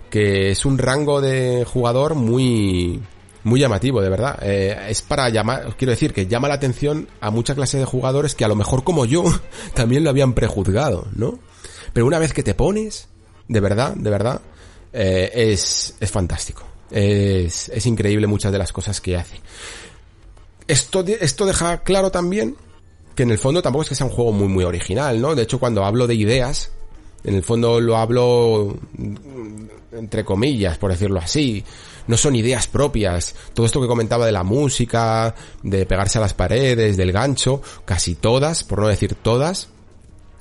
que 0.10 0.52
es 0.52 0.66
un 0.66 0.78
rango 0.78 1.22
de 1.22 1.66
jugador 1.66 2.16
muy, 2.16 3.02
muy 3.44 3.60
llamativo, 3.60 4.02
de 4.02 4.10
verdad. 4.10 4.40
Eh, 4.42 4.88
es 4.90 5.02
para 5.02 5.30
llamar, 5.30 5.76
quiero 5.78 5.92
decir, 5.92 6.14
que 6.14 6.28
llama 6.28 6.48
la 6.48 6.56
atención 6.56 7.08
a 7.20 7.32
mucha 7.32 7.56
clase 7.56 7.78
de 7.78 7.86
jugadores 7.86 8.36
que 8.36 8.46
a 8.46 8.48
lo 8.48 8.56
mejor 8.56 8.84
como 8.84 9.06
yo 9.06 9.24
también 9.74 10.04
lo 10.04 10.10
habían 10.10 10.34
prejuzgado, 10.34 11.08
¿no? 11.16 11.40
Pero 11.94 12.06
una 12.06 12.20
vez 12.20 12.34
que 12.34 12.44
te 12.44 12.54
pones, 12.54 13.08
de 13.48 13.60
verdad, 13.60 13.96
de 13.96 14.10
verdad, 14.10 14.42
eh, 14.94 15.32
es, 15.34 15.96
es 16.00 16.12
fantástico. 16.12 16.64
Es, 16.92 17.70
es 17.70 17.86
increíble 17.86 18.28
muchas 18.28 18.52
de 18.52 18.58
las 18.58 18.72
cosas 18.72 19.02
que 19.02 19.18
hace. 19.18 19.40
Esto, 20.68 21.04
esto 21.06 21.46
deja 21.46 21.84
claro 21.84 22.12
también 22.12 22.56
que 23.16 23.24
en 23.24 23.32
el 23.32 23.38
fondo 23.38 23.62
tampoco 23.62 23.84
es 23.84 23.90
que 23.90 23.96
sea 23.96 24.06
un 24.06 24.12
juego 24.12 24.32
muy 24.32 24.48
muy 24.48 24.64
original, 24.64 25.20
¿no? 25.20 25.34
De 25.34 25.42
hecho, 25.44 25.60
cuando 25.60 25.84
hablo 25.84 26.06
de 26.06 26.16
ideas, 26.16 26.72
en 27.24 27.36
el 27.36 27.44
fondo 27.44 27.80
lo 27.80 27.98
hablo 27.98 28.78
entre 29.92 30.24
comillas, 30.24 30.78
por 30.78 30.92
decirlo 30.92 31.20
así. 31.20 31.64
No 32.08 32.16
son 32.16 32.36
ideas 32.36 32.68
propias. 32.68 33.36
Todo 33.54 33.66
esto 33.66 33.82
que 33.82 33.88
comentaba 33.88 34.26
de 34.26 34.32
la 34.32 34.44
música, 34.44 35.36
de 35.62 35.86
pegarse 35.86 36.18
a 36.18 36.22
las 36.22 36.34
paredes, 36.34 36.96
del 36.96 37.12
gancho, 37.12 37.62
casi 37.84 38.16
todas, 38.16 38.64
por 38.64 38.80
no 38.80 38.88
decir 38.88 39.16
todas, 39.16 39.70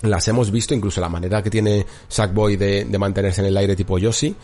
las 0.03 0.29
hemos 0.29 0.51
visto, 0.51 0.75
incluso 0.75 1.01
la 1.01 1.09
manera 1.09 1.43
que 1.43 1.51
tiene 1.51 1.87
Sackboy 2.09 2.57
de, 2.57 2.85
de 2.85 2.99
mantenerse 2.99 3.41
en 3.41 3.49
el 3.49 3.57
aire 3.57 3.75
tipo 3.75 3.99
Yoshi, 3.99 4.37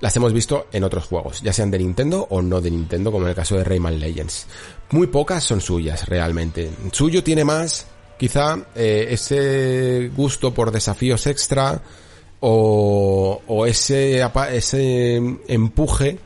las 0.00 0.16
hemos 0.16 0.32
visto 0.32 0.66
en 0.72 0.84
otros 0.84 1.04
juegos, 1.04 1.42
ya 1.42 1.52
sean 1.52 1.70
de 1.70 1.78
Nintendo 1.78 2.26
o 2.30 2.40
no 2.40 2.60
de 2.60 2.70
Nintendo, 2.70 3.12
como 3.12 3.24
en 3.24 3.30
el 3.30 3.36
caso 3.36 3.56
de 3.56 3.64
Rayman 3.64 4.00
Legends. 4.00 4.46
Muy 4.90 5.06
pocas 5.06 5.44
son 5.44 5.60
suyas, 5.60 6.08
realmente. 6.08 6.70
Suyo 6.90 7.22
tiene 7.22 7.44
más, 7.44 7.86
quizá, 8.20 8.66
eh, 8.74 9.06
ese 9.12 10.10
gusto 10.14 10.52
por 10.52 10.70
desafíos 10.70 11.26
extra 11.26 11.80
o, 12.40 13.64
ese, 13.66 14.22
ese 14.52 15.16
empuje 15.48 16.18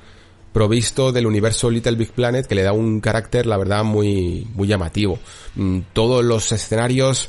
provisto 0.53 1.13
del 1.13 1.25
universo 1.25 1.71
Little 1.71 1.95
Big 1.95 2.11
Planet 2.11 2.49
que 2.49 2.57
le 2.57 2.65
da 2.65 2.73
un 2.73 3.01
carácter, 3.01 3.47
la 3.47 3.57
verdad, 3.57 3.85
muy, 3.85 4.45
muy 4.55 4.67
llamativo. 4.67 5.21
Mm, 5.55 5.83
todos 5.93 6.25
los 6.25 6.51
escenarios 6.51 7.29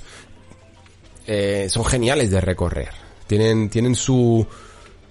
eh, 1.27 1.67
son 1.69 1.85
geniales 1.85 2.31
de 2.31 2.41
recorrer. 2.41 2.89
Tienen, 3.27 3.69
tienen 3.69 3.93
su, 3.93 4.47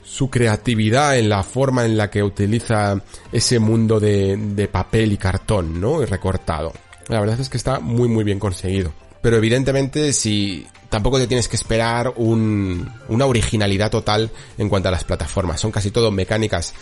su 0.03 0.31
creatividad 0.31 1.17
en 1.17 1.29
la 1.29 1.45
forma 1.45 1.85
en 1.85 1.97
la 1.97 2.11
que 2.11 2.25
utiliza 2.25 3.01
ese 3.31 3.61
mundo 3.61 4.01
de, 4.01 4.37
de 4.37 4.67
papel 4.67 5.13
y 5.13 5.17
cartón, 5.17 5.81
¿no? 5.81 6.03
Y 6.03 6.07
recortado. 6.07 6.73
La 7.07 7.21
verdad 7.21 7.39
es 7.39 7.49
que 7.49 7.57
está 7.57 7.79
muy 7.79 8.09
muy 8.09 8.25
bien 8.25 8.41
conseguido. 8.41 9.04
Pero 9.25 9.39
evidentemente 9.39 10.12
si 10.12 10.66
tampoco 10.91 11.16
te 11.16 11.27
tienes 11.27 11.49
que 11.49 11.57
esperar 11.57 12.12
un, 12.16 12.93
una 13.09 13.25
originalidad 13.25 13.91
total 13.91 14.31
en 14.59 14.68
cuanto 14.68 14.91
a 14.91 14.93
las 14.93 15.05
plataformas. 15.05 15.62
Son 15.62 15.72
casi 15.72 15.91
todo 15.91 16.11
mecánicas 16.11 16.75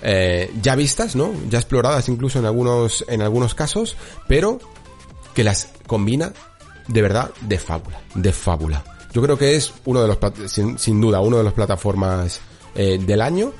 eh, 0.00 0.50
ya 0.62 0.76
vistas, 0.76 1.14
¿no? 1.14 1.34
Ya 1.50 1.58
exploradas 1.58 2.08
incluso 2.08 2.38
en 2.38 2.46
algunos, 2.46 3.04
en 3.06 3.20
algunos 3.20 3.54
casos, 3.54 3.98
pero 4.26 4.58
que 5.34 5.44
las 5.44 5.72
combina 5.86 6.32
de 6.88 7.02
verdad 7.02 7.32
de 7.42 7.58
fábula, 7.58 8.00
de 8.14 8.32
fábula. 8.32 8.82
Yo 9.12 9.20
creo 9.20 9.36
que 9.36 9.54
es 9.54 9.74
uno 9.84 10.00
de 10.00 10.08
los, 10.08 10.18
sin, 10.50 10.78
sin 10.78 11.02
duda, 11.02 11.20
uno 11.20 11.36
de 11.36 11.44
los 11.44 11.52
plataformas 11.52 12.40
eh, 12.74 12.98
del 12.98 13.20
año 13.20 13.52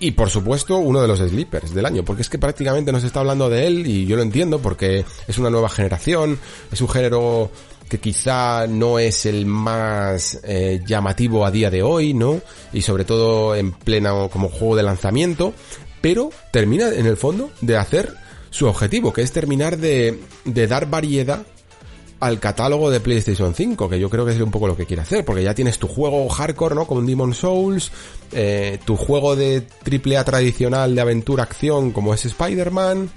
y 0.00 0.12
por 0.12 0.30
supuesto 0.30 0.78
uno 0.78 1.02
de 1.02 1.08
los 1.08 1.18
sleepers 1.18 1.74
del 1.74 1.84
año, 1.84 2.04
porque 2.04 2.22
es 2.22 2.30
que 2.30 2.38
prácticamente 2.38 2.90
nos 2.90 3.04
está 3.04 3.20
hablando 3.20 3.50
de 3.50 3.66
él 3.66 3.86
y 3.86 4.06
yo 4.06 4.16
lo 4.16 4.22
entiendo 4.22 4.58
porque 4.58 5.04
es 5.28 5.38
una 5.38 5.50
nueva 5.50 5.68
generación, 5.68 6.38
es 6.72 6.80
un 6.80 6.88
género 6.88 7.50
que 7.90 7.98
quizá 7.98 8.68
no 8.68 9.00
es 9.00 9.26
el 9.26 9.46
más 9.46 10.40
eh, 10.44 10.80
llamativo 10.86 11.44
a 11.44 11.50
día 11.50 11.70
de 11.70 11.82
hoy, 11.82 12.14
¿no? 12.14 12.40
Y 12.72 12.82
sobre 12.82 13.04
todo 13.04 13.56
en 13.56 13.72
plena 13.72 14.12
como 14.30 14.48
juego 14.48 14.76
de 14.76 14.84
lanzamiento, 14.84 15.52
pero 16.00 16.30
termina 16.52 16.88
en 16.88 17.06
el 17.06 17.16
fondo 17.16 17.50
de 17.60 17.76
hacer 17.76 18.14
su 18.50 18.66
objetivo, 18.66 19.12
que 19.12 19.22
es 19.22 19.32
terminar 19.32 19.76
de, 19.76 20.20
de 20.44 20.66
dar 20.68 20.88
variedad 20.88 21.44
al 22.20 22.38
catálogo 22.38 22.90
de 22.90 23.00
PlayStation 23.00 23.54
5, 23.54 23.88
que 23.88 23.98
yo 23.98 24.08
creo 24.08 24.24
que 24.24 24.32
es 24.32 24.40
un 24.40 24.52
poco 24.52 24.68
lo 24.68 24.76
que 24.76 24.86
quiere 24.86 25.02
hacer, 25.02 25.24
porque 25.24 25.42
ya 25.42 25.54
tienes 25.54 25.78
tu 25.78 25.88
juego 25.88 26.28
hardcore, 26.28 26.76
¿no? 26.76 26.86
Como 26.86 27.02
Demon 27.02 27.34
Souls, 27.34 27.90
eh, 28.30 28.78
tu 28.84 28.96
juego 28.96 29.34
de 29.34 29.66
AAA 29.84 30.22
tradicional 30.22 30.94
de 30.94 31.00
aventura-acción 31.00 31.90
como 31.90 32.14
es 32.14 32.24
Spider-Man, 32.24 33.10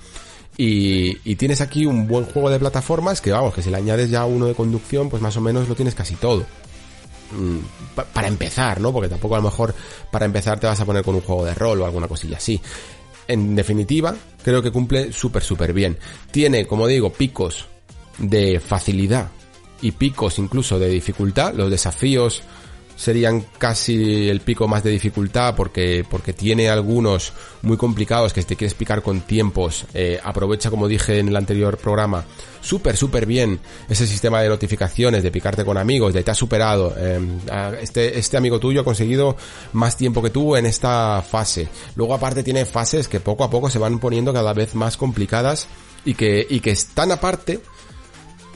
y, 0.58 1.18
y, 1.30 1.36
tienes 1.36 1.62
aquí 1.62 1.86
un 1.86 2.08
buen 2.08 2.26
juego 2.26 2.49
de 2.49 2.60
plataformas 2.60 3.22
que 3.22 3.32
vamos, 3.32 3.54
que 3.54 3.62
si 3.62 3.70
le 3.70 3.78
añades 3.78 4.10
ya 4.10 4.26
uno 4.26 4.45
de 4.45 4.54
conducción, 4.54 5.10
pues 5.10 5.22
más 5.22 5.36
o 5.38 5.41
menos 5.41 5.68
lo 5.68 5.76
tienes 5.76 5.95
casi 5.95 6.16
todo. 6.16 6.45
Mm, 7.32 7.60
para 8.14 8.28
empezar, 8.28 8.80
¿no? 8.80 8.91
Porque 8.91 9.10
tampoco 9.10 9.36
a 9.36 9.39
lo 9.39 9.45
mejor 9.45 9.74
para 10.12 10.26
empezar 10.26 10.60
te 10.60 10.68
vas 10.68 10.80
a 10.80 10.86
poner 10.86 11.04
con 11.04 11.16
un 11.16 11.22
juego 11.22 11.45
de 11.45 11.54
rol 11.54 11.82
o 11.82 11.86
alguna 11.86 12.08
cosilla 12.08 12.38
así. 12.38 12.62
En 13.28 13.56
definitiva, 13.56 14.16
creo 14.43 14.62
que 14.62 14.72
cumple 14.72 15.12
súper, 15.12 15.43
súper 15.43 15.74
bien. 15.74 15.97
Tiene, 16.32 16.68
como 16.68 16.88
digo, 16.88 17.12
picos 17.12 17.66
de 18.18 18.60
facilidad 18.60 19.30
y 19.82 19.91
picos 19.91 20.38
incluso 20.39 20.78
de 20.78 20.89
dificultad. 20.89 21.54
Los 21.54 21.72
desafíos 21.72 22.43
serían 22.96 23.46
casi 23.58 24.30
el 24.30 24.41
pico 24.41 24.68
más 24.68 24.84
de 24.84 24.91
dificultad 24.91 25.56
porque, 25.56 26.06
porque 26.10 26.34
tiene 26.34 26.70
algunos 26.70 27.34
muy 27.62 27.78
complicados 27.78 28.34
que 28.34 28.41
si 28.41 28.48
te 28.48 28.56
quieres 28.56 28.74
picar 28.74 29.02
con 29.02 29.22
tiempos, 29.22 29.86
eh, 29.94 30.20
aprovecha 30.24 30.70
como 30.70 30.88
dije 30.88 31.20
en 31.20 31.30
el 31.30 31.36
anterior 31.36 31.78
programa, 31.78 32.26
súper 32.62 32.96
súper 32.96 33.26
bien 33.26 33.60
ese 33.89 34.08
sistema 34.08 34.41
de 34.41 34.50
notificaciones, 34.50 35.24
de 35.24 35.32
picarte 35.32 35.66
con 35.66 35.78
amigos, 35.78 36.14
de 36.14 36.24
te 36.24 36.32
ha 36.32 36.36
superado, 36.36 36.94
eh, 36.98 37.20
este, 37.82 38.18
este 38.18 38.38
amigo 38.38 38.60
tuyo 38.60 38.82
ha 38.82 38.86
conseguido 38.86 39.36
más 39.74 39.98
tiempo 39.98 40.22
que 40.22 40.30
tú 40.30 40.56
en 40.56 40.66
esta 40.66 41.22
fase. 41.22 41.68
Luego 41.96 42.14
aparte 42.14 42.44
tiene 42.44 42.66
fases 42.66 43.08
que 43.08 43.20
poco 43.20 43.44
a 43.44 43.50
poco 43.50 43.70
se 43.70 43.80
van 43.80 44.00
poniendo 44.00 44.34
cada 44.34 44.54
vez 44.54 44.76
más 44.76 44.98
complicadas 44.98 45.68
y 46.06 46.14
que, 46.14 46.46
y 46.50 46.60
que 46.60 46.72
están 46.72 47.12
aparte 47.12 47.60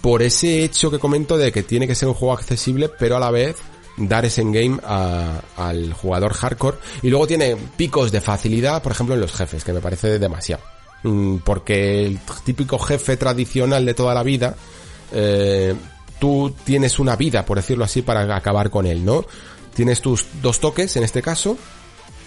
por 0.01 0.21
ese 0.21 0.63
hecho 0.63 0.91
que 0.91 0.99
comento 0.99 1.37
de 1.37 1.51
que 1.51 1.63
tiene 1.63 1.87
que 1.87 1.95
ser 1.95 2.07
un 2.07 2.13
juego 2.13 2.33
accesible, 2.33 2.89
pero 2.89 3.17
a 3.17 3.19
la 3.19 3.31
vez 3.31 3.55
dar 3.97 4.25
ese 4.25 4.41
endgame 4.41 4.79
al 4.83 5.93
jugador 5.93 6.33
hardcore. 6.33 6.77
Y 7.01 7.09
luego 7.09 7.27
tiene 7.27 7.55
picos 7.75 8.11
de 8.11 8.21
facilidad, 8.21 8.81
por 8.81 8.91
ejemplo, 8.91 9.15
en 9.15 9.21
los 9.21 9.33
jefes, 9.33 9.63
que 9.63 9.73
me 9.73 9.81
parece 9.81 10.19
demasiado. 10.19 10.63
Mm, 11.03 11.37
porque 11.37 12.05
el 12.05 12.19
típico 12.43 12.79
jefe 12.79 13.17
tradicional 13.17 13.85
de 13.85 13.93
toda 13.93 14.13
la 14.13 14.23
vida, 14.23 14.55
eh, 15.11 15.75
tú 16.19 16.53
tienes 16.63 16.99
una 16.99 17.15
vida, 17.15 17.45
por 17.45 17.57
decirlo 17.57 17.83
así, 17.83 18.01
para 18.01 18.35
acabar 18.35 18.69
con 18.69 18.85
él, 18.85 19.03
¿no? 19.03 19.25
Tienes 19.73 20.01
tus 20.01 20.25
dos 20.41 20.59
toques, 20.59 20.95
en 20.95 21.03
este 21.03 21.21
caso, 21.21 21.57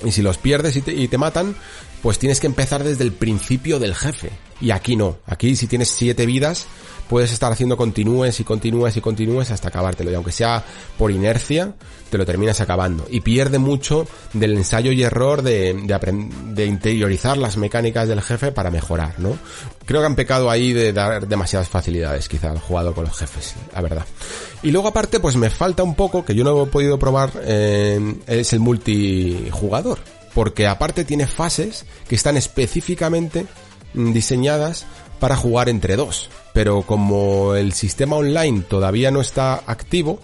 y 0.05 0.13
si 0.13 0.23
los 0.23 0.39
pierdes 0.39 0.77
y 0.77 1.09
te 1.09 1.19
matan, 1.19 1.57
pues 2.03 2.19
tienes 2.19 2.41
que 2.41 2.47
empezar 2.47 2.85
desde 2.85 3.05
el 3.05 3.13
principio 3.13 3.79
del 3.79 3.95
jefe. 3.95 4.31
Y 4.61 4.71
aquí 4.71 4.97
no. 4.97 5.19
Aquí 5.27 5.57
si 5.57 5.67
tienes 5.67 5.89
siete 5.89 6.27
vidas, 6.27 6.67
puedes 7.11 7.33
estar 7.33 7.51
haciendo 7.51 7.77
continúes 7.77 8.39
y 8.39 8.45
continúes 8.45 8.97
y 8.97 9.01
continúes 9.01 9.51
hasta 9.51 9.67
acabártelo. 9.67 10.13
Y 10.13 10.15
aunque 10.15 10.31
sea 10.31 10.65
por 10.97 11.11
inercia, 11.11 11.75
te 12.09 12.17
lo 12.17 12.25
terminas 12.25 12.61
acabando. 12.61 13.05
Y 13.11 13.21
pierde 13.21 13.59
mucho 13.59 14.07
del 14.33 14.53
ensayo 14.53 14.93
y 14.93 15.03
error 15.03 15.43
de, 15.43 15.75
de, 15.75 16.31
de 16.55 16.67
interiorizar 16.67 17.37
las 17.37 17.57
mecánicas 17.57 18.07
del 18.07 18.23
jefe 18.23 18.53
para 18.53 18.71
mejorar, 18.71 19.19
¿no? 19.19 19.37
Creo 19.87 20.01
que 20.01 20.07
han 20.07 20.15
pecado 20.15 20.51
ahí 20.51 20.73
de 20.73 20.93
dar 20.93 21.27
demasiadas 21.27 21.69
facilidades 21.69 22.29
quizá 22.29 22.53
al 22.53 22.61
jugador 22.61 22.95
con 22.95 23.07
los 23.07 23.19
jefes, 23.19 23.55
la 23.75 23.81
verdad. 23.81 24.07
Y 24.63 24.71
luego 24.71 24.87
aparte, 24.87 25.19
pues 25.19 25.35
me 25.35 25.51
falta 25.51 25.83
un 25.83 25.97
poco, 25.97 26.25
que 26.25 26.37
yo 26.37 26.45
no 26.45 26.63
he 26.63 26.67
podido 26.67 26.97
probar, 26.97 27.33
eh, 27.43 28.15
es 28.29 28.53
el 28.53 28.61
multijugador. 28.61 29.99
Porque 30.33 30.69
aparte 30.69 31.05
tiene 31.05 31.27
fases 31.27 31.87
que 32.09 32.15
están 32.15 32.37
específicamente 32.37 33.47
diseñadas 33.95 34.87
para 35.21 35.37
jugar 35.37 35.69
entre 35.69 35.95
dos. 35.95 36.29
Pero 36.53 36.83
como 36.83 37.55
el 37.55 37.73
sistema 37.73 38.17
online 38.17 38.63
todavía 38.63 39.13
no 39.13 39.21
está 39.21 39.63
activo, 39.67 40.19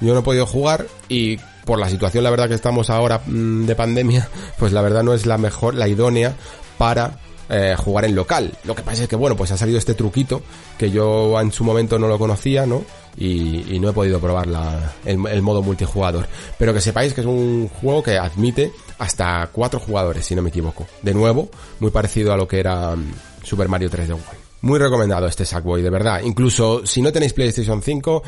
yo 0.00 0.14
no 0.14 0.20
he 0.20 0.22
podido 0.22 0.46
jugar 0.46 0.86
y 1.08 1.38
por 1.64 1.78
la 1.78 1.88
situación 1.88 2.24
la 2.24 2.30
verdad 2.30 2.48
que 2.48 2.54
estamos 2.54 2.90
ahora 2.90 3.20
mm, 3.26 3.64
de 3.66 3.74
pandemia, 3.74 4.28
pues 4.58 4.72
la 4.72 4.82
verdad 4.82 5.02
no 5.02 5.14
es 5.14 5.26
la 5.26 5.38
mejor, 5.38 5.74
la 5.74 5.88
idónea 5.88 6.36
para 6.78 7.18
eh, 7.48 7.74
jugar 7.76 8.04
en 8.04 8.14
local. 8.14 8.52
Lo 8.64 8.74
que 8.74 8.82
pasa 8.82 9.02
es 9.02 9.08
que 9.08 9.16
bueno, 9.16 9.36
pues 9.36 9.50
ha 9.50 9.56
salido 9.56 9.78
este 9.78 9.94
truquito 9.94 10.42
que 10.78 10.90
yo 10.90 11.40
en 11.40 11.52
su 11.52 11.64
momento 11.64 11.98
no 11.98 12.08
lo 12.08 12.18
conocía, 12.18 12.66
¿no? 12.66 12.84
Y, 13.16 13.78
no 13.78 13.90
he 13.90 13.92
podido 13.92 14.20
probar 14.20 14.46
la, 14.46 14.92
el, 15.04 15.26
el, 15.26 15.42
modo 15.42 15.60
multijugador. 15.60 16.26
Pero 16.56 16.72
que 16.72 16.80
sepáis 16.80 17.12
que 17.12 17.20
es 17.20 17.26
un 17.26 17.68
juego 17.68 18.02
que 18.02 18.16
admite 18.16 18.72
hasta 18.98 19.50
cuatro 19.52 19.80
jugadores, 19.80 20.24
si 20.24 20.34
no 20.34 20.40
me 20.40 20.48
equivoco. 20.48 20.86
De 21.02 21.12
nuevo, 21.12 21.50
muy 21.80 21.90
parecido 21.90 22.32
a 22.32 22.36
lo 22.36 22.48
que 22.48 22.60
era 22.60 22.90
um, 22.90 23.04
Super 23.42 23.68
Mario 23.68 23.90
3D 23.90 24.10
World. 24.10 24.41
Muy 24.62 24.78
recomendado 24.78 25.26
este 25.26 25.44
Sackboy, 25.44 25.82
de 25.82 25.90
verdad. 25.90 26.22
Incluso 26.24 26.86
si 26.86 27.02
no 27.02 27.12
tenéis 27.12 27.32
PlayStation 27.32 27.82
5, 27.82 28.22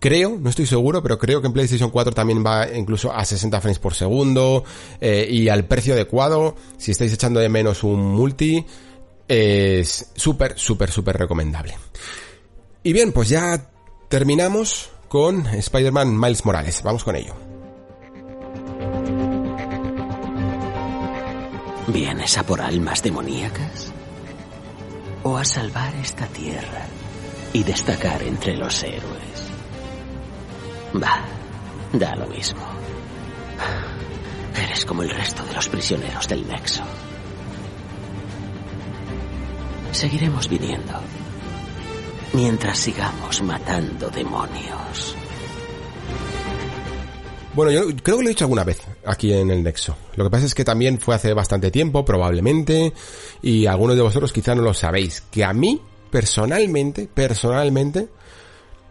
Creo, 0.00 0.38
no 0.40 0.48
estoy 0.48 0.64
seguro, 0.64 1.02
pero 1.02 1.18
creo 1.18 1.42
que 1.42 1.46
en 1.46 1.52
PlayStation 1.52 1.90
4 1.90 2.12
también 2.12 2.42
va 2.42 2.66
incluso 2.74 3.12
a 3.12 3.22
60 3.22 3.60
frames 3.60 3.78
por 3.78 3.92
segundo 3.92 4.64
eh, 4.98 5.28
y 5.28 5.50
al 5.50 5.66
precio 5.66 5.92
adecuado. 5.92 6.56
Si 6.78 6.90
estáis 6.90 7.12
echando 7.12 7.38
de 7.38 7.50
menos 7.50 7.84
un 7.84 8.00
multi, 8.00 8.64
es 9.28 10.10
súper, 10.16 10.58
súper, 10.58 10.90
súper 10.90 11.18
recomendable. 11.18 11.76
Y 12.82 12.94
bien, 12.94 13.12
pues 13.12 13.28
ya 13.28 13.70
terminamos 14.08 14.88
con 15.08 15.46
Spider-Man 15.46 16.18
Miles 16.18 16.46
Morales. 16.46 16.82
Vamos 16.82 17.04
con 17.04 17.16
ello. 17.16 17.34
¿Vienes 21.88 22.38
a 22.38 22.42
por 22.42 22.62
almas 22.62 23.02
demoníacas? 23.02 23.92
¿O 25.22 25.36
a 25.36 25.44
salvar 25.44 25.94
esta 25.96 26.26
tierra 26.26 26.86
y 27.52 27.62
destacar 27.62 28.22
entre 28.22 28.56
los 28.56 28.82
héroes? 28.82 29.52
Va, 30.96 31.20
da 31.92 32.16
lo 32.16 32.26
mismo. 32.26 32.62
Eres 34.56 34.84
como 34.84 35.02
el 35.02 35.10
resto 35.10 35.44
de 35.44 35.54
los 35.54 35.68
prisioneros 35.68 36.26
del 36.26 36.46
Nexo. 36.48 36.82
Seguiremos 39.92 40.48
viniendo 40.48 41.00
mientras 42.32 42.78
sigamos 42.78 43.42
matando 43.42 44.08
demonios. 44.08 45.16
Bueno, 47.54 47.72
yo 47.72 47.86
creo 48.02 48.16
que 48.16 48.22
lo 48.22 48.28
he 48.28 48.32
dicho 48.32 48.44
alguna 48.44 48.64
vez 48.64 48.80
aquí 49.04 49.32
en 49.32 49.50
el 49.50 49.62
Nexo. 49.62 49.96
Lo 50.16 50.24
que 50.24 50.30
pasa 50.30 50.46
es 50.46 50.54
que 50.54 50.64
también 50.64 50.98
fue 50.98 51.14
hace 51.14 51.32
bastante 51.32 51.70
tiempo, 51.70 52.04
probablemente, 52.04 52.92
y 53.42 53.66
algunos 53.66 53.96
de 53.96 54.02
vosotros 54.02 54.32
quizá 54.32 54.54
no 54.54 54.62
lo 54.62 54.74
sabéis, 54.74 55.22
que 55.30 55.44
a 55.44 55.52
mí, 55.52 55.80
personalmente, 56.10 57.08
personalmente, 57.12 58.08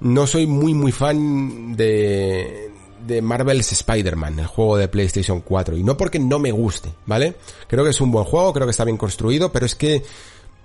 no 0.01 0.26
soy 0.28 0.47
muy 0.47 0.74
muy 0.74 0.91
fan 0.91 1.76
de, 1.76 2.72
de 3.05 3.22
Marvel's 3.22 3.72
Spider-Man, 3.72 4.39
el 4.39 4.47
juego 4.47 4.78
de 4.78 4.88
PlayStation 4.88 5.41
4, 5.41 5.78
y 5.78 5.84
no 5.84 5.97
porque 5.97 6.20
no 6.20 6.39
me 6.39 6.51
guste, 6.51 6.89
¿vale? 7.05 7.36
Creo 7.68 7.84
que 7.84 7.91
es 7.91 8.01
un 8.01 8.12
buen 8.12 8.26
juego, 8.26 8.53
creo 8.53 8.68
que 8.68 8.72
está 8.72 8.86
bien 8.86 8.97
construido, 8.97 9.51
pero 9.51 9.66
es 9.66 9.76
que 9.76 10.03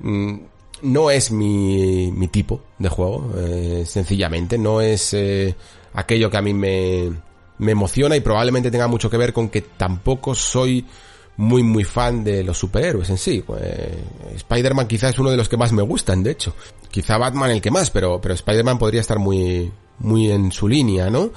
mm, 0.01 0.35
no 0.83 1.11
es 1.11 1.31
mi, 1.31 2.13
mi 2.13 2.29
tipo 2.29 2.61
de 2.79 2.89
juego, 2.89 3.33
eh, 3.37 3.85
sencillamente, 3.87 4.59
no 4.59 4.81
es 4.81 5.15
eh, 5.15 5.55
aquello 5.95 6.31
que 6.31 6.37
a 6.37 6.43
mí 6.43 6.55
me, 6.55 7.11
me 7.59 7.73
emociona 7.73 8.17
y 8.17 8.21
probablemente 8.21 8.71
tenga 8.71 8.89
mucho 8.89 9.11
que 9.11 9.17
ver 9.17 9.33
con 9.33 9.49
que 9.49 9.63
tampoco 9.63 10.35
soy 10.35 10.87
muy 11.37 11.63
muy 11.65 11.85
fan 11.85 12.23
de 12.23 12.45
los 12.45 12.59
superhéroes 12.59 13.11
en 13.11 13.19
sí. 13.19 13.43
Pues, 13.47 13.63
Spider-Man 14.37 14.87
quizá 14.87 15.09
es 15.09 15.19
uno 15.19 15.31
de 15.31 15.37
los 15.37 15.49
que 15.49 15.57
más 15.57 15.73
me 15.73 15.83
gustan, 15.83 16.23
de 16.23 16.33
hecho. 16.33 16.55
Quizá 16.91 17.19
Batman 17.19 17.51
el 17.51 17.61
que 17.61 17.71
más, 17.71 17.91
pero, 17.91 18.21
pero 18.21 18.35
Spider-Man 18.35 18.79
podría 18.79 19.01
estar 19.01 19.19
muy, 19.19 19.73
muy 19.99 20.31
en 20.31 20.53
su 20.53 20.69
línea, 20.69 21.11
¿no? 21.11 21.31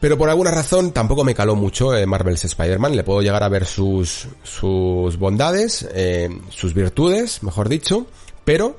Pero 0.00 0.16
por 0.16 0.30
alguna 0.30 0.50
razón 0.50 0.92
tampoco 0.92 1.24
me 1.24 1.34
caló 1.34 1.54
mucho 1.56 1.94
eh, 1.94 2.06
Marvel's 2.06 2.44
Spider-Man. 2.44 2.96
Le 2.96 3.04
puedo 3.04 3.20
llegar 3.20 3.42
a 3.42 3.48
ver 3.48 3.66
sus, 3.66 4.28
sus 4.42 5.18
bondades, 5.18 5.86
eh, 5.94 6.30
sus 6.48 6.72
virtudes, 6.72 7.42
mejor 7.42 7.68
dicho, 7.68 8.06
pero 8.44 8.78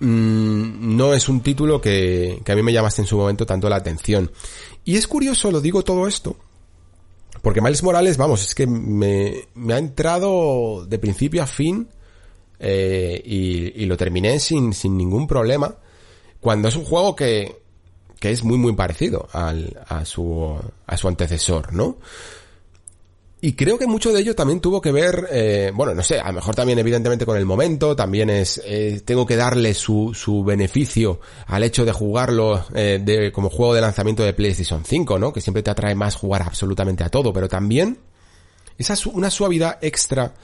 mmm, 0.00 0.96
no 0.96 1.14
es 1.14 1.28
un 1.28 1.40
título 1.40 1.80
que, 1.80 2.40
que 2.44 2.52
a 2.52 2.56
mí 2.56 2.62
me 2.62 2.72
llamaste 2.72 3.02
en 3.02 3.06
su 3.06 3.16
momento 3.16 3.46
tanto 3.46 3.68
la 3.68 3.76
atención. 3.76 4.30
Y 4.84 4.96
es 4.96 5.06
curioso, 5.06 5.50
lo 5.50 5.60
digo 5.60 5.82
todo 5.82 6.06
esto, 6.06 6.36
porque 7.42 7.60
Miles 7.60 7.82
Morales, 7.82 8.16
vamos, 8.16 8.42
es 8.42 8.54
que 8.54 8.66
me, 8.66 9.48
me 9.54 9.74
ha 9.74 9.78
entrado 9.78 10.84
de 10.86 10.98
principio 10.98 11.42
a 11.42 11.46
fin 11.46 11.88
eh, 12.58 13.22
y, 13.24 13.82
y, 13.82 13.86
lo 13.86 13.96
terminé 13.96 14.40
sin, 14.40 14.72
sin 14.72 14.96
ningún 14.96 15.26
problema, 15.26 15.76
cuando 16.40 16.68
es 16.68 16.76
un 16.76 16.84
juego 16.84 17.14
que, 17.14 17.56
que 18.18 18.30
es 18.30 18.42
muy 18.42 18.58
muy 18.58 18.72
parecido 18.74 19.28
al, 19.32 19.80
a, 19.88 20.04
su, 20.04 20.58
a 20.86 20.96
su 20.96 21.08
antecesor, 21.08 21.72
¿no? 21.72 21.98
Y 23.40 23.52
creo 23.52 23.78
que 23.78 23.86
mucho 23.86 24.12
de 24.12 24.20
ello 24.20 24.34
también 24.34 24.60
tuvo 24.60 24.80
que 24.80 24.90
ver, 24.90 25.28
eh, 25.30 25.70
bueno, 25.72 25.94
no 25.94 26.02
sé, 26.02 26.18
a 26.18 26.26
lo 26.28 26.34
mejor 26.34 26.56
también 26.56 26.78
evidentemente 26.80 27.24
con 27.24 27.36
el 27.36 27.46
momento, 27.46 27.94
también 27.94 28.30
es, 28.30 28.60
eh, 28.64 29.00
tengo 29.04 29.24
que 29.24 29.36
darle 29.36 29.74
su, 29.74 30.12
su 30.12 30.42
beneficio 30.42 31.20
al 31.46 31.62
hecho 31.62 31.84
de 31.84 31.92
jugarlo 31.92 32.64
eh, 32.74 33.00
de, 33.00 33.30
como 33.30 33.48
juego 33.48 33.74
de 33.74 33.80
lanzamiento 33.80 34.24
de 34.24 34.32
PlayStation 34.32 34.84
5, 34.84 35.20
¿no? 35.20 35.32
Que 35.32 35.40
siempre 35.40 35.62
te 35.62 35.70
atrae 35.70 35.94
más 35.94 36.16
jugar 36.16 36.42
absolutamente 36.42 37.04
a 37.04 37.10
todo, 37.10 37.32
pero 37.32 37.48
también 37.48 37.98
esa 38.76 38.94
una 39.10 39.30
suavidad 39.30 39.78
extra 39.82 40.34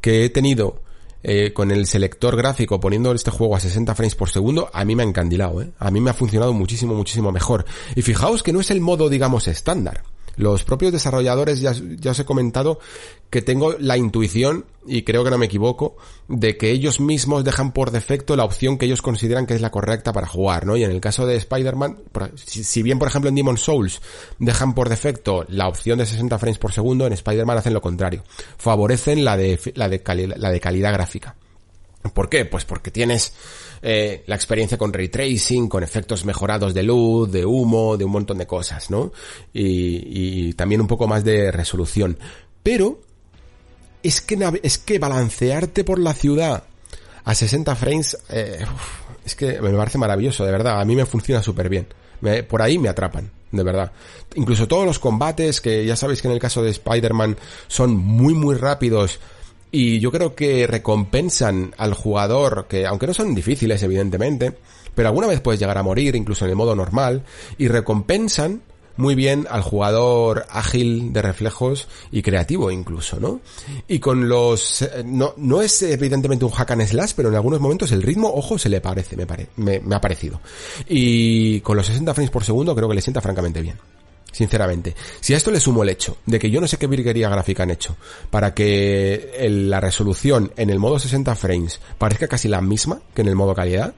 que 0.00 0.24
he 0.24 0.30
tenido 0.30 0.82
eh, 1.24 1.52
con 1.52 1.70
el 1.70 1.86
selector 1.86 2.36
gráfico 2.36 2.80
poniendo 2.80 3.12
este 3.12 3.30
juego 3.30 3.54
a 3.54 3.60
60 3.60 3.94
frames 3.94 4.16
por 4.16 4.28
segundo, 4.28 4.68
a 4.72 4.84
mí 4.84 4.96
me 4.96 5.04
ha 5.04 5.06
encandilado, 5.06 5.62
¿eh? 5.62 5.70
A 5.78 5.92
mí 5.92 6.00
me 6.00 6.10
ha 6.10 6.14
funcionado 6.14 6.52
muchísimo, 6.52 6.94
muchísimo 6.94 7.30
mejor. 7.30 7.64
Y 7.94 8.02
fijaos 8.02 8.42
que 8.42 8.52
no 8.52 8.58
es 8.58 8.72
el 8.72 8.80
modo, 8.80 9.08
digamos, 9.08 9.46
estándar. 9.46 10.02
Los 10.36 10.64
propios 10.64 10.92
desarrolladores 10.92 11.60
ya, 11.60 11.72
os 12.10 12.18
he 12.18 12.24
comentado 12.24 12.78
que 13.30 13.42
tengo 13.42 13.74
la 13.78 13.96
intuición, 13.96 14.66
y 14.86 15.02
creo 15.02 15.24
que 15.24 15.30
no 15.30 15.38
me 15.38 15.46
equivoco, 15.46 15.96
de 16.28 16.56
que 16.56 16.70
ellos 16.70 17.00
mismos 17.00 17.44
dejan 17.44 17.72
por 17.72 17.90
defecto 17.90 18.36
la 18.36 18.44
opción 18.44 18.76
que 18.76 18.86
ellos 18.86 19.00
consideran 19.00 19.46
que 19.46 19.54
es 19.54 19.60
la 19.60 19.70
correcta 19.70 20.12
para 20.12 20.26
jugar, 20.26 20.66
¿no? 20.66 20.76
Y 20.76 20.84
en 20.84 20.90
el 20.90 21.00
caso 21.00 21.26
de 21.26 21.36
Spider-Man, 21.36 21.98
si 22.34 22.82
bien 22.82 22.98
por 22.98 23.08
ejemplo 23.08 23.28
en 23.28 23.34
Demon 23.34 23.56
Souls 23.56 24.02
dejan 24.38 24.74
por 24.74 24.88
defecto 24.88 25.46
la 25.48 25.68
opción 25.68 25.98
de 25.98 26.06
60 26.06 26.38
frames 26.38 26.58
por 26.58 26.72
segundo, 26.72 27.06
en 27.06 27.14
Spider-Man 27.14 27.58
hacen 27.58 27.74
lo 27.74 27.80
contrario. 27.80 28.22
Favorecen 28.58 29.24
la 29.24 29.36
de, 29.36 29.58
la 29.74 29.88
de 29.88 30.60
calidad 30.60 30.92
gráfica. 30.92 31.36
¿Por 32.10 32.28
qué? 32.28 32.44
Pues 32.44 32.64
porque 32.64 32.90
tienes 32.90 33.32
eh, 33.80 34.24
la 34.26 34.34
experiencia 34.34 34.76
con 34.76 34.92
ray 34.92 35.08
tracing, 35.08 35.68
con 35.68 35.82
efectos 35.82 36.24
mejorados 36.24 36.74
de 36.74 36.82
luz, 36.82 37.30
de 37.30 37.46
humo, 37.46 37.96
de 37.96 38.04
un 38.04 38.12
montón 38.12 38.38
de 38.38 38.46
cosas, 38.46 38.90
¿no? 38.90 39.12
Y, 39.52 40.48
y 40.48 40.52
también 40.54 40.80
un 40.80 40.88
poco 40.88 41.06
más 41.06 41.24
de 41.24 41.52
resolución. 41.52 42.18
Pero 42.62 43.00
es 44.02 44.20
que 44.20 44.60
es 44.62 44.78
que 44.78 44.98
balancearte 44.98 45.84
por 45.84 45.98
la 45.98 46.14
ciudad 46.14 46.64
a 47.24 47.34
60 47.34 47.76
frames 47.76 48.18
eh, 48.30 48.64
es 49.24 49.36
que 49.36 49.60
me 49.60 49.70
parece 49.70 49.98
maravilloso, 49.98 50.44
de 50.44 50.52
verdad. 50.52 50.80
A 50.80 50.84
mí 50.84 50.96
me 50.96 51.06
funciona 51.06 51.42
súper 51.42 51.68
bien. 51.68 51.86
Por 52.48 52.62
ahí 52.62 52.78
me 52.78 52.88
atrapan, 52.88 53.30
de 53.50 53.62
verdad. 53.62 53.90
Incluso 54.36 54.68
todos 54.68 54.86
los 54.86 54.98
combates, 54.98 55.60
que 55.60 55.84
ya 55.84 55.96
sabéis 55.96 56.22
que 56.22 56.28
en 56.28 56.34
el 56.34 56.40
caso 56.40 56.62
de 56.62 56.70
Spider-Man 56.70 57.36
son 57.66 57.96
muy 57.96 58.34
muy 58.34 58.54
rápidos 58.54 59.18
y 59.72 59.98
yo 59.98 60.12
creo 60.12 60.34
que 60.34 60.66
recompensan 60.66 61.74
al 61.78 61.94
jugador, 61.94 62.66
que 62.68 62.86
aunque 62.86 63.06
no 63.06 63.14
son 63.14 63.34
difíciles 63.34 63.82
evidentemente, 63.82 64.52
pero 64.94 65.08
alguna 65.08 65.26
vez 65.26 65.40
puedes 65.40 65.58
llegar 65.58 65.78
a 65.78 65.82
morir, 65.82 66.14
incluso 66.14 66.44
en 66.44 66.50
el 66.50 66.56
modo 66.56 66.76
normal, 66.76 67.24
y 67.56 67.68
recompensan 67.68 68.60
muy 68.98 69.14
bien 69.14 69.46
al 69.48 69.62
jugador 69.62 70.44
ágil 70.50 71.14
de 71.14 71.22
reflejos 71.22 71.88
y 72.10 72.20
creativo 72.20 72.70
incluso, 72.70 73.18
¿no? 73.18 73.40
Y 73.88 73.98
con 73.98 74.28
los... 74.28 74.82
Eh, 74.82 75.02
no, 75.06 75.32
no 75.38 75.62
es 75.62 75.80
evidentemente 75.80 76.44
un 76.44 76.50
hack 76.50 76.72
and 76.72 76.86
slash, 76.86 77.12
pero 77.16 77.30
en 77.30 77.34
algunos 77.34 77.58
momentos 77.58 77.90
el 77.92 78.02
ritmo, 78.02 78.30
ojo, 78.32 78.58
se 78.58 78.68
le 78.68 78.82
parece, 78.82 79.16
me, 79.16 79.26
pare, 79.26 79.48
me, 79.56 79.80
me 79.80 79.94
ha 79.94 80.00
parecido. 80.02 80.42
Y 80.86 81.60
con 81.60 81.78
los 81.78 81.86
60 81.86 82.12
frames 82.12 82.30
por 82.30 82.44
segundo 82.44 82.74
creo 82.74 82.90
que 82.90 82.96
le 82.96 83.00
sienta 83.00 83.22
francamente 83.22 83.62
bien 83.62 83.78
sinceramente. 84.32 84.96
Si 85.20 85.34
a 85.34 85.36
esto 85.36 85.50
le 85.50 85.60
sumo 85.60 85.82
el 85.82 85.90
hecho 85.90 86.16
de 86.26 86.38
que 86.38 86.50
yo 86.50 86.60
no 86.60 86.66
sé 86.66 86.78
qué 86.78 86.86
virguería 86.86 87.28
gráfica 87.28 87.62
han 87.62 87.70
hecho 87.70 87.96
para 88.30 88.54
que 88.54 89.46
la 89.48 89.80
resolución 89.80 90.52
en 90.56 90.70
el 90.70 90.78
modo 90.78 90.98
60 90.98 91.34
frames 91.36 91.80
parezca 91.98 92.26
casi 92.26 92.48
la 92.48 92.60
misma 92.60 93.00
que 93.14 93.22
en 93.22 93.28
el 93.28 93.36
modo 93.36 93.54
calidad, 93.54 93.94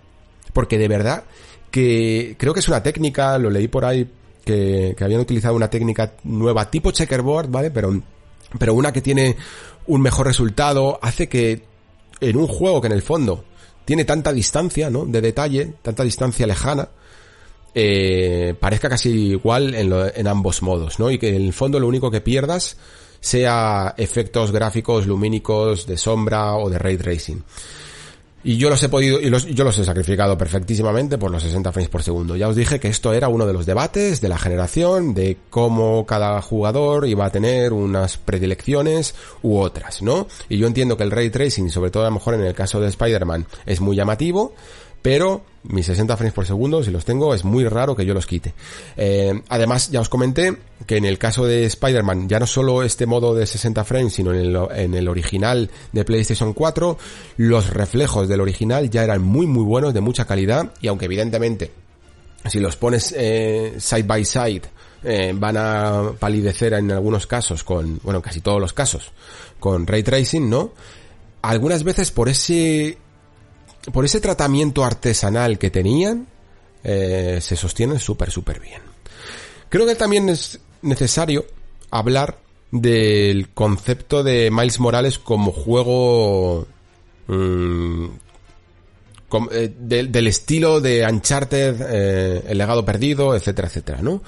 porque 0.53 0.77
de 0.77 0.89
verdad 0.89 1.25
que 1.71 2.37
creo 2.39 2.53
que 2.53 2.61
es 2.61 2.69
una 2.69 2.83
técnica, 2.83 3.39
lo 3.39 3.51
leí 3.51 3.69
por 3.69 3.85
ahí, 3.85 4.09
que, 4.45 4.95
que 4.97 5.05
habían 5.05 5.21
utilizado 5.21 5.55
una 5.55 5.71
técnica 5.71 6.13
nueva 6.25 6.71
tipo 6.71 6.91
checkerboard, 6.91 7.49
¿vale? 7.49 7.71
Pero, 7.71 8.01
pero 8.59 8.75
una 8.75 8.93
que 8.93 9.01
tiene 9.01 9.37
un 9.87 10.01
mejor 10.01 10.27
resultado, 10.27 10.99
hace 11.03 11.29
que 11.29 11.65
en 12.21 12.37
un 12.37 12.47
juego 12.47 12.81
que 12.81 12.87
en 12.87 12.93
el 12.93 13.03
fondo 13.03 13.45
tiene 13.85 14.05
tanta 14.05 14.33
distancia, 14.33 14.91
¿no? 14.91 15.05
De 15.05 15.21
detalle, 15.21 15.75
tanta 15.83 16.05
distancia 16.05 16.47
lejana, 16.47 16.89
eh, 17.75 18.55
parezca 18.59 18.89
casi 18.89 19.11
igual 19.31 19.75
en, 19.75 19.91
lo, 19.91 20.15
en 20.15 20.27
ambos 20.27 20.63
modos, 20.63 20.99
¿no? 20.99 21.11
Y 21.11 21.19
que 21.19 21.29
en 21.35 21.43
el 21.43 21.53
fondo 21.53 21.81
lo 21.81 21.89
único 21.89 22.11
que 22.11 22.21
pierdas 22.21 22.77
sea 23.21 23.95
efectos 23.97 24.53
gráficos 24.53 25.07
lumínicos 25.07 25.87
de 25.87 25.97
sombra 25.97 26.57
o 26.57 26.69
de 26.69 26.79
ray 26.79 26.97
tracing. 26.97 27.43
Y 28.47 28.59
yo 28.59 28.69
los 28.69 28.83
he 28.83 28.91
podido, 28.91 29.19
y 29.19 29.31
los, 29.31 29.47
yo 29.47 29.65
los 29.65 29.79
he 29.79 29.85
sacrificado 29.85 30.37
perfectísimamente 30.37 31.17
por 31.17 31.31
los 31.31 31.43
60 31.43 31.73
frames 31.73 31.89
por 31.89 32.03
segundo. 32.03 32.37
Ya 32.37 32.47
os 32.47 32.55
dije 32.55 32.79
que 32.79 32.89
esto 32.89 33.15
era 33.15 33.29
uno 33.29 33.47
de 33.47 33.55
los 33.55 33.65
debates 33.65 34.21
de 34.21 34.29
la 34.29 34.37
generación, 34.37 35.15
de 35.15 35.39
cómo 35.49 36.05
cada 36.05 36.43
jugador 36.43 37.09
iba 37.09 37.25
a 37.25 37.31
tener 37.31 37.73
unas 37.73 38.19
predilecciones 38.19 39.15
u 39.43 39.57
otras, 39.57 40.03
¿no? 40.03 40.27
Y 40.51 40.59
yo 40.59 40.67
entiendo 40.67 40.99
que 40.99 41.05
el 41.05 41.11
ray 41.11 41.31
tracing, 41.31 41.71
sobre 41.71 41.91
todo 41.91 42.03
a 42.03 42.11
lo 42.11 42.13
mejor 42.13 42.35
en 42.35 42.43
el 42.43 42.53
caso 42.53 42.81
de 42.81 42.89
Spider-Man, 42.89 43.47
es 43.65 43.81
muy 43.81 43.97
llamativo, 43.97 44.55
pero 45.05 45.43
mis 45.65 45.85
60 45.85 46.17
frames 46.17 46.33
por 46.33 46.47
segundo, 46.47 46.83
si 46.83 46.91
los 46.91 47.05
tengo, 47.05 47.35
es 47.35 47.45
muy 47.45 47.69
raro 47.69 47.95
que 47.95 48.07
yo 48.07 48.15
los 48.15 48.25
quite. 48.25 48.55
Eh, 48.97 49.39
además, 49.51 49.91
ya 49.91 50.01
os 50.01 50.09
comenté 50.09 50.57
que 50.87 50.97
en 50.97 51.05
el 51.05 51.19
caso 51.19 51.45
de 51.45 51.67
Spider-Man, 51.67 52.27
ya 52.27 52.41
no 52.41 52.47
solo 52.47 52.83
este 52.83 53.05
modo 53.05 53.35
de 53.35 53.45
60 53.47 53.85
frames, 53.85 54.15
sino 54.15 54.33
en 54.33 54.95
el, 54.95 55.09
original 55.09 55.71
de 55.93 56.05
PlayStation 56.07 56.55
4, 56.55 56.97
los 57.37 57.69
reflejos 57.69 58.29
del 58.29 58.41
original 58.41 58.89
ya 58.89 59.05
eran 59.05 59.21
muy 59.21 59.47
muy 59.47 59.63
buenos, 59.63 59.93
de 59.93 60.01
mucha 60.01 60.25
calidad, 60.25 60.73
y 60.81 60.89
aunque 60.89 61.05
evidentemente, 61.05 61.71
si 62.51 62.59
los 62.59 62.77
pones 62.77 63.15
eh, 63.15 63.75
side 63.77 64.05
by 64.05 64.25
side, 64.25 64.63
eh, 65.03 65.35
van 65.37 65.59
a 65.59 66.13
palidecer 66.19 66.73
en 66.73 66.91
algunos 66.93 67.27
casos 67.27 67.63
con, 67.63 68.01
bueno, 68.03 68.23
casi 68.23 68.41
todos 68.41 68.59
los 68.59 68.73
casos, 68.73 69.13
con 69.61 69.87
ray 69.87 70.03
tracing, 70.03 70.49
¿no? 70.49 70.73
Algunas 71.43 71.85
veces 71.85 72.11
por 72.11 72.31
ese 72.31 72.97
por 73.93 74.05
ese 74.05 74.21
tratamiento 74.21 74.85
artesanal 74.85 75.59
que 75.59 75.71
tenían, 75.71 76.27
eh, 76.83 77.39
se 77.41 77.57
sostienen 77.57 77.99
súper, 77.99 78.31
súper 78.31 78.61
bien. 78.61 78.83
Creo 79.69 79.87
que 79.87 79.95
también 79.95 80.29
es 80.29 80.61
necesario 80.83 81.47
hablar 81.91 82.39
del 82.71 83.49
concepto 83.51 84.23
de 84.23 84.51
Miles 84.51 84.81
Morales 84.81 85.19
como 85.19 85.53
juego 85.53 86.67
mm, 87.29 88.07
eh, 89.51 89.75
del 89.79 90.27
estilo 90.27 90.81
de 90.81 91.07
Uncharted, 91.07 91.77
eh, 91.81 92.43
El 92.49 92.59
legado 92.59 92.85
perdido, 92.85 93.35
etcétera, 93.35 93.69
etcétera, 93.69 94.03
¿no? 94.03 94.23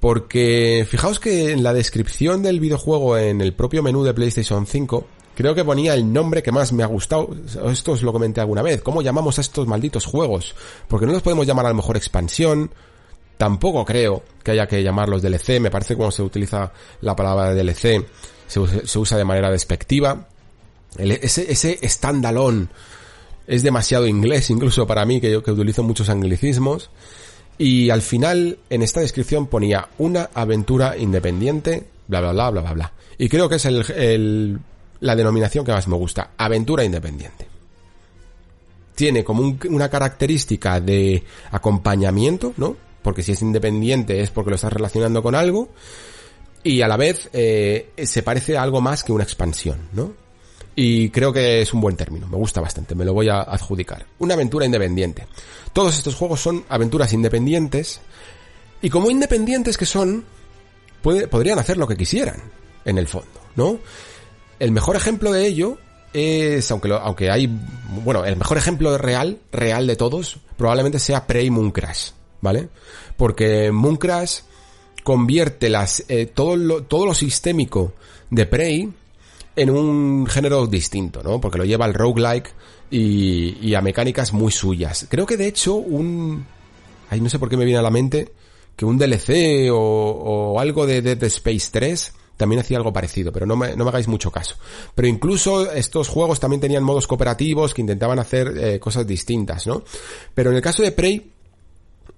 Porque 0.00 0.86
fijaos 0.88 1.18
que 1.18 1.52
en 1.52 1.62
la 1.62 1.72
descripción 1.72 2.42
del 2.42 2.60
videojuego 2.60 3.16
en 3.16 3.40
el 3.40 3.54
propio 3.54 3.82
menú 3.82 4.04
de 4.04 4.12
PlayStation 4.12 4.66
5 4.66 5.06
creo 5.34 5.54
que 5.54 5.64
ponía 5.64 5.94
el 5.94 6.12
nombre 6.12 6.42
que 6.42 6.52
más 6.52 6.72
me 6.72 6.82
ha 6.82 6.86
gustado. 6.86 7.30
Esto 7.70 7.92
os 7.92 8.02
lo 8.02 8.12
comenté 8.12 8.40
alguna 8.40 8.62
vez. 8.62 8.82
¿Cómo 8.82 9.02
llamamos 9.02 9.38
a 9.38 9.40
estos 9.40 9.66
malditos 9.66 10.04
juegos? 10.06 10.54
Porque 10.88 11.06
no 11.06 11.12
los 11.12 11.22
podemos 11.22 11.46
llamar 11.46 11.66
a 11.66 11.70
lo 11.70 11.76
mejor 11.76 11.96
expansión. 11.96 12.70
Tampoco 13.36 13.84
creo 13.84 14.22
que 14.42 14.52
haya 14.52 14.66
que 14.66 14.82
llamarlos 14.82 15.22
DLC. 15.22 15.60
Me 15.60 15.70
parece 15.70 15.96
cuando 15.96 16.12
se 16.12 16.22
utiliza 16.22 16.72
la 17.00 17.16
palabra 17.16 17.54
DLC 17.54 18.04
se, 18.46 18.98
usa 18.98 19.18
de 19.18 19.24
manera 19.24 19.50
despectiva. 19.50 20.26
ese, 20.98 21.50
ese 21.50 21.78
standalone 21.88 22.68
es 23.46 23.62
demasiado 23.62 24.06
inglés 24.06 24.48
incluso 24.50 24.86
para 24.86 25.04
mí, 25.04 25.20
que 25.20 25.30
yo 25.30 25.42
que 25.42 25.52
utilizo 25.52 25.82
muchos 25.82 26.08
anglicismos. 26.08 26.90
Y 27.56 27.90
al 27.90 28.02
final, 28.02 28.58
en 28.68 28.82
esta 28.82 29.00
descripción 29.00 29.46
ponía 29.46 29.88
una 29.98 30.30
aventura 30.34 30.96
independiente, 30.96 31.84
bla, 32.08 32.20
bla, 32.20 32.32
bla, 32.32 32.50
bla, 32.50 32.60
bla, 32.62 32.72
bla. 32.72 32.92
Y 33.16 33.28
creo 33.28 33.48
que 33.48 33.56
es 33.56 33.64
el, 33.64 34.58
la 35.04 35.14
denominación 35.14 35.66
que 35.66 35.72
más 35.72 35.86
me 35.86 35.96
gusta, 35.96 36.30
aventura 36.38 36.82
independiente. 36.82 37.46
Tiene 38.94 39.22
como 39.22 39.58
una 39.68 39.90
característica 39.90 40.80
de 40.80 41.22
acompañamiento, 41.50 42.54
¿no? 42.56 42.74
Porque 43.02 43.22
si 43.22 43.32
es 43.32 43.42
independiente 43.42 44.22
es 44.22 44.30
porque 44.30 44.50
lo 44.50 44.56
estás 44.56 44.72
relacionando 44.72 45.22
con 45.22 45.34
algo. 45.34 45.68
Y 46.62 46.80
a 46.80 46.88
la 46.88 46.96
vez 46.96 47.28
eh, 47.34 47.90
se 48.02 48.22
parece 48.22 48.56
a 48.56 48.62
algo 48.62 48.80
más 48.80 49.04
que 49.04 49.12
una 49.12 49.24
expansión, 49.24 49.90
¿no? 49.92 50.12
Y 50.74 51.10
creo 51.10 51.34
que 51.34 51.60
es 51.60 51.74
un 51.74 51.82
buen 51.82 51.96
término, 51.96 52.26
me 52.26 52.38
gusta 52.38 52.62
bastante, 52.62 52.94
me 52.94 53.04
lo 53.04 53.12
voy 53.12 53.28
a 53.28 53.42
adjudicar. 53.42 54.06
Una 54.20 54.32
aventura 54.32 54.64
independiente. 54.64 55.26
Todos 55.74 55.98
estos 55.98 56.14
juegos 56.14 56.40
son 56.40 56.64
aventuras 56.70 57.12
independientes 57.12 58.00
y 58.80 58.88
como 58.88 59.10
independientes 59.10 59.76
que 59.76 59.84
son, 59.84 60.24
podrían 61.02 61.58
hacer 61.58 61.76
lo 61.76 61.86
que 61.86 61.96
quisieran, 61.96 62.40
en 62.86 62.96
el 62.96 63.06
fondo, 63.06 63.40
¿no? 63.54 63.78
El 64.58 64.72
mejor 64.72 64.96
ejemplo 64.96 65.32
de 65.32 65.46
ello 65.46 65.78
es, 66.12 66.70
aunque, 66.70 66.92
aunque 66.92 67.30
hay, 67.30 67.50
bueno, 68.04 68.24
el 68.24 68.36
mejor 68.36 68.56
ejemplo 68.56 68.96
real, 68.96 69.38
real 69.52 69.86
de 69.86 69.96
todos, 69.96 70.38
probablemente 70.56 70.98
sea 70.98 71.26
Prey 71.26 71.50
Moon 71.50 71.72
Crash, 71.72 72.10
¿vale? 72.40 72.68
Porque 73.16 73.72
Moon 73.72 73.96
Crash 73.96 74.40
convierte 75.02 75.68
las, 75.68 76.04
eh, 76.08 76.26
todo, 76.26 76.56
lo, 76.56 76.84
todo 76.84 77.06
lo 77.06 77.14
sistémico 77.14 77.94
de 78.30 78.46
Prey 78.46 78.92
en 79.56 79.70
un 79.70 80.26
género 80.26 80.66
distinto, 80.66 81.22
¿no? 81.22 81.40
Porque 81.40 81.58
lo 81.58 81.64
lleva 81.64 81.84
al 81.84 81.94
roguelike 81.94 82.52
y, 82.90 83.58
y 83.60 83.74
a 83.74 83.82
mecánicas 83.82 84.32
muy 84.32 84.52
suyas. 84.52 85.06
Creo 85.08 85.26
que 85.26 85.36
de 85.36 85.48
hecho 85.48 85.74
un... 85.74 86.46
Ay, 87.10 87.20
no 87.20 87.28
sé 87.28 87.38
por 87.38 87.48
qué 87.48 87.56
me 87.56 87.64
viene 87.64 87.78
a 87.78 87.82
la 87.82 87.90
mente 87.90 88.32
que 88.76 88.84
un 88.84 88.98
DLC 88.98 89.70
o, 89.70 89.76
o 89.76 90.60
algo 90.60 90.86
de 90.86 91.02
Dead 91.02 91.22
Space 91.24 91.68
3 91.70 92.12
también 92.36 92.60
hacía 92.60 92.76
algo 92.76 92.92
parecido, 92.92 93.32
pero 93.32 93.46
no 93.46 93.56
me, 93.56 93.76
no 93.76 93.84
me 93.84 93.90
hagáis 93.90 94.08
mucho 94.08 94.30
caso. 94.30 94.56
Pero 94.94 95.08
incluso 95.08 95.70
estos 95.70 96.08
juegos 96.08 96.40
también 96.40 96.60
tenían 96.60 96.82
modos 96.82 97.06
cooperativos 97.06 97.74
que 97.74 97.80
intentaban 97.80 98.18
hacer 98.18 98.54
eh, 98.56 98.80
cosas 98.80 99.06
distintas, 99.06 99.66
¿no? 99.66 99.82
Pero 100.34 100.50
en 100.50 100.56
el 100.56 100.62
caso 100.62 100.82
de 100.82 100.92
Prey, 100.92 101.34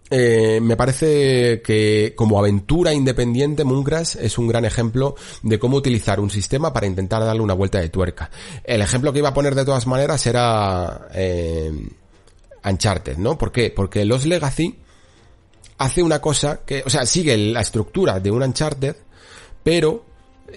eh, 0.08 0.60
me 0.62 0.76
parece 0.76 1.60
que 1.62 2.14
como 2.14 2.38
aventura 2.38 2.92
independiente 2.92 3.64
Mooncrash 3.64 4.16
es 4.20 4.38
un 4.38 4.46
gran 4.46 4.64
ejemplo 4.64 5.16
de 5.42 5.58
cómo 5.58 5.76
utilizar 5.76 6.20
un 6.20 6.30
sistema 6.30 6.72
para 6.72 6.86
intentar 6.86 7.24
darle 7.24 7.42
una 7.42 7.54
vuelta 7.54 7.80
de 7.80 7.88
tuerca. 7.88 8.30
El 8.62 8.82
ejemplo 8.82 9.12
que 9.12 9.18
iba 9.18 9.30
a 9.30 9.34
poner 9.34 9.54
de 9.54 9.64
todas 9.64 9.86
maneras 9.86 10.24
era 10.26 11.08
eh, 11.12 11.72
Uncharted, 12.64 13.16
¿no? 13.16 13.36
¿Por 13.36 13.50
qué? 13.50 13.72
Porque 13.74 14.04
Los 14.04 14.26
Legacy 14.26 14.78
hace 15.78 16.02
una 16.02 16.20
cosa 16.20 16.60
que, 16.64 16.82
o 16.86 16.90
sea, 16.90 17.04
sigue 17.04 17.36
la 17.36 17.60
estructura 17.60 18.20
de 18.20 18.30
un 18.30 18.42
Uncharted, 18.42 18.96
pero 19.66 20.04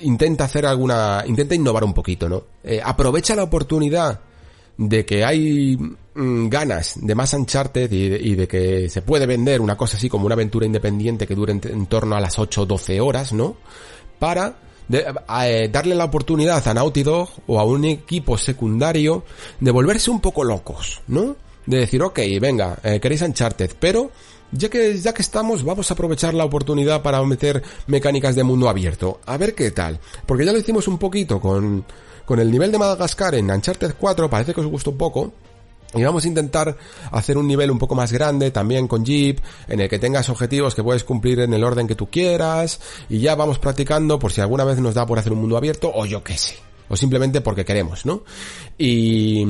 intenta 0.01 0.43
hacer 0.43 0.67
alguna, 0.67 1.23
intenta 1.25 1.55
innovar 1.55 1.83
un 1.83 1.95
poquito, 1.95 2.29
¿no? 2.29 2.43
Eh, 2.63 2.79
aprovecha 2.83 3.35
la 3.35 3.41
oportunidad 3.41 4.19
de 4.77 5.03
que 5.03 5.25
hay 5.25 5.75
mm, 6.13 6.47
ganas 6.47 6.93
de 7.01 7.15
más 7.15 7.33
Uncharted 7.33 7.91
y 7.91 8.35
de, 8.35 8.47
que 8.47 8.87
se 8.87 9.01
puede 9.01 9.25
vender 9.25 9.61
una 9.61 9.75
cosa 9.75 9.97
así 9.97 10.09
como 10.09 10.27
una 10.27 10.35
aventura 10.35 10.67
independiente 10.67 11.25
que 11.25 11.33
dure 11.33 11.53
en, 11.53 11.87
torno 11.87 12.15
a 12.15 12.19
las 12.19 12.37
8 12.37 12.61
o 12.61 12.65
12 12.67 13.01
horas, 13.01 13.33
¿no? 13.33 13.55
Para 14.19 14.59
eh, 14.91 15.69
darle 15.71 15.95
la 15.95 16.05
oportunidad 16.05 16.67
a 16.67 16.73
Naughty 16.75 17.01
Dog 17.01 17.29
o 17.47 17.59
a 17.59 17.63
un 17.63 17.85
equipo 17.85 18.37
secundario 18.37 19.23
de 19.59 19.71
volverse 19.71 20.11
un 20.11 20.21
poco 20.21 20.43
locos, 20.43 21.01
¿no? 21.07 21.35
De 21.65 21.77
decir, 21.77 22.03
ok, 22.03 22.19
venga, 22.39 22.77
eh, 22.83 22.99
queréis 22.99 23.23
Uncharted, 23.23 23.71
pero 23.79 24.11
ya 24.51 24.69
que, 24.69 24.99
ya 24.99 25.13
que 25.13 25.21
estamos, 25.21 25.63
vamos 25.63 25.89
a 25.89 25.93
aprovechar 25.93 26.33
la 26.33 26.45
oportunidad 26.45 27.01
para 27.01 27.23
meter 27.23 27.63
mecánicas 27.87 28.35
de 28.35 28.43
mundo 28.43 28.69
abierto. 28.69 29.19
A 29.25 29.37
ver 29.37 29.55
qué 29.55 29.71
tal. 29.71 29.99
Porque 30.25 30.45
ya 30.45 30.51
lo 30.51 30.59
hicimos 30.59 30.87
un 30.87 30.97
poquito 30.97 31.39
con, 31.39 31.85
con 32.25 32.39
el 32.39 32.51
nivel 32.51 32.71
de 32.71 32.77
Madagascar 32.77 33.35
en 33.35 33.49
Uncharted 33.49 33.95
4 33.99 34.29
parece 34.29 34.53
que 34.53 34.61
os 34.61 34.67
gustó 34.67 34.91
un 34.91 34.97
poco. 34.97 35.33
Y 35.93 36.03
vamos 36.03 36.23
a 36.23 36.27
intentar 36.27 36.77
hacer 37.11 37.37
un 37.37 37.47
nivel 37.47 37.71
un 37.71 37.79
poco 37.79 37.95
más 37.95 38.11
grande 38.11 38.51
también 38.51 38.87
con 38.87 39.03
Jeep, 39.03 39.39
en 39.67 39.79
el 39.79 39.89
que 39.89 39.97
tengas 39.97 40.29
objetivos 40.29 40.75
que 40.75 40.83
puedes 40.83 41.03
cumplir 41.03 41.39
en 41.39 41.51
el 41.53 41.63
orden 41.63 41.87
que 41.87 41.95
tú 41.95 42.07
quieras, 42.11 42.79
y 43.09 43.19
ya 43.19 43.33
vamos 43.33 43.57
practicando 43.57 44.19
por 44.19 44.31
si 44.31 44.39
alguna 44.39 44.65
vez 44.65 44.77
nos 44.77 44.93
da 44.93 45.07
por 45.07 45.17
hacer 45.17 45.33
un 45.33 45.39
mundo 45.39 45.57
abierto, 45.57 45.91
o 45.91 46.05
yo 46.05 46.23
qué 46.23 46.37
sé, 46.37 46.57
o 46.89 46.95
simplemente 46.95 47.41
porque 47.41 47.65
queremos, 47.65 48.05
¿no? 48.05 48.21
Y, 48.77 49.43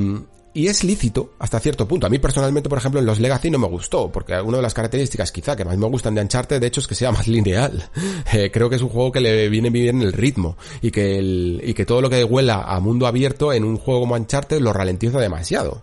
y 0.59 0.67
es 0.67 0.83
lícito 0.83 1.29
hasta 1.39 1.57
cierto 1.61 1.87
punto. 1.87 2.05
A 2.05 2.09
mí 2.09 2.19
personalmente, 2.19 2.67
por 2.67 2.77
ejemplo, 2.77 2.99
en 2.99 3.05
los 3.05 3.21
Legacy 3.21 3.49
no 3.49 3.57
me 3.59 3.67
gustó, 3.67 4.11
porque 4.11 4.41
una 4.41 4.57
de 4.57 4.63
las 4.63 4.73
características 4.73 5.31
quizá 5.31 5.55
que 5.55 5.63
más 5.63 5.77
me 5.77 5.87
gustan 5.87 6.13
de 6.13 6.21
Uncharted, 6.21 6.59
de 6.59 6.67
hecho, 6.67 6.81
es 6.81 6.87
que 6.87 6.95
sea 6.95 7.13
más 7.13 7.27
lineal. 7.29 7.89
Eh, 8.33 8.51
creo 8.51 8.69
que 8.69 8.75
es 8.75 8.81
un 8.81 8.89
juego 8.89 9.09
que 9.09 9.21
le 9.21 9.47
viene 9.47 9.69
bien 9.69 10.01
el 10.01 10.11
ritmo 10.11 10.57
y 10.81 10.91
que, 10.91 11.17
y 11.63 11.73
que 11.73 11.85
todo 11.85 12.01
lo 12.01 12.09
que 12.09 12.25
huela 12.25 12.63
a 12.63 12.77
mundo 12.81 13.07
abierto 13.07 13.53
en 13.53 13.63
un 13.63 13.77
juego 13.77 14.01
como 14.01 14.15
Uncharted 14.15 14.59
lo 14.59 14.73
ralentiza 14.73 15.17
demasiado. 15.17 15.81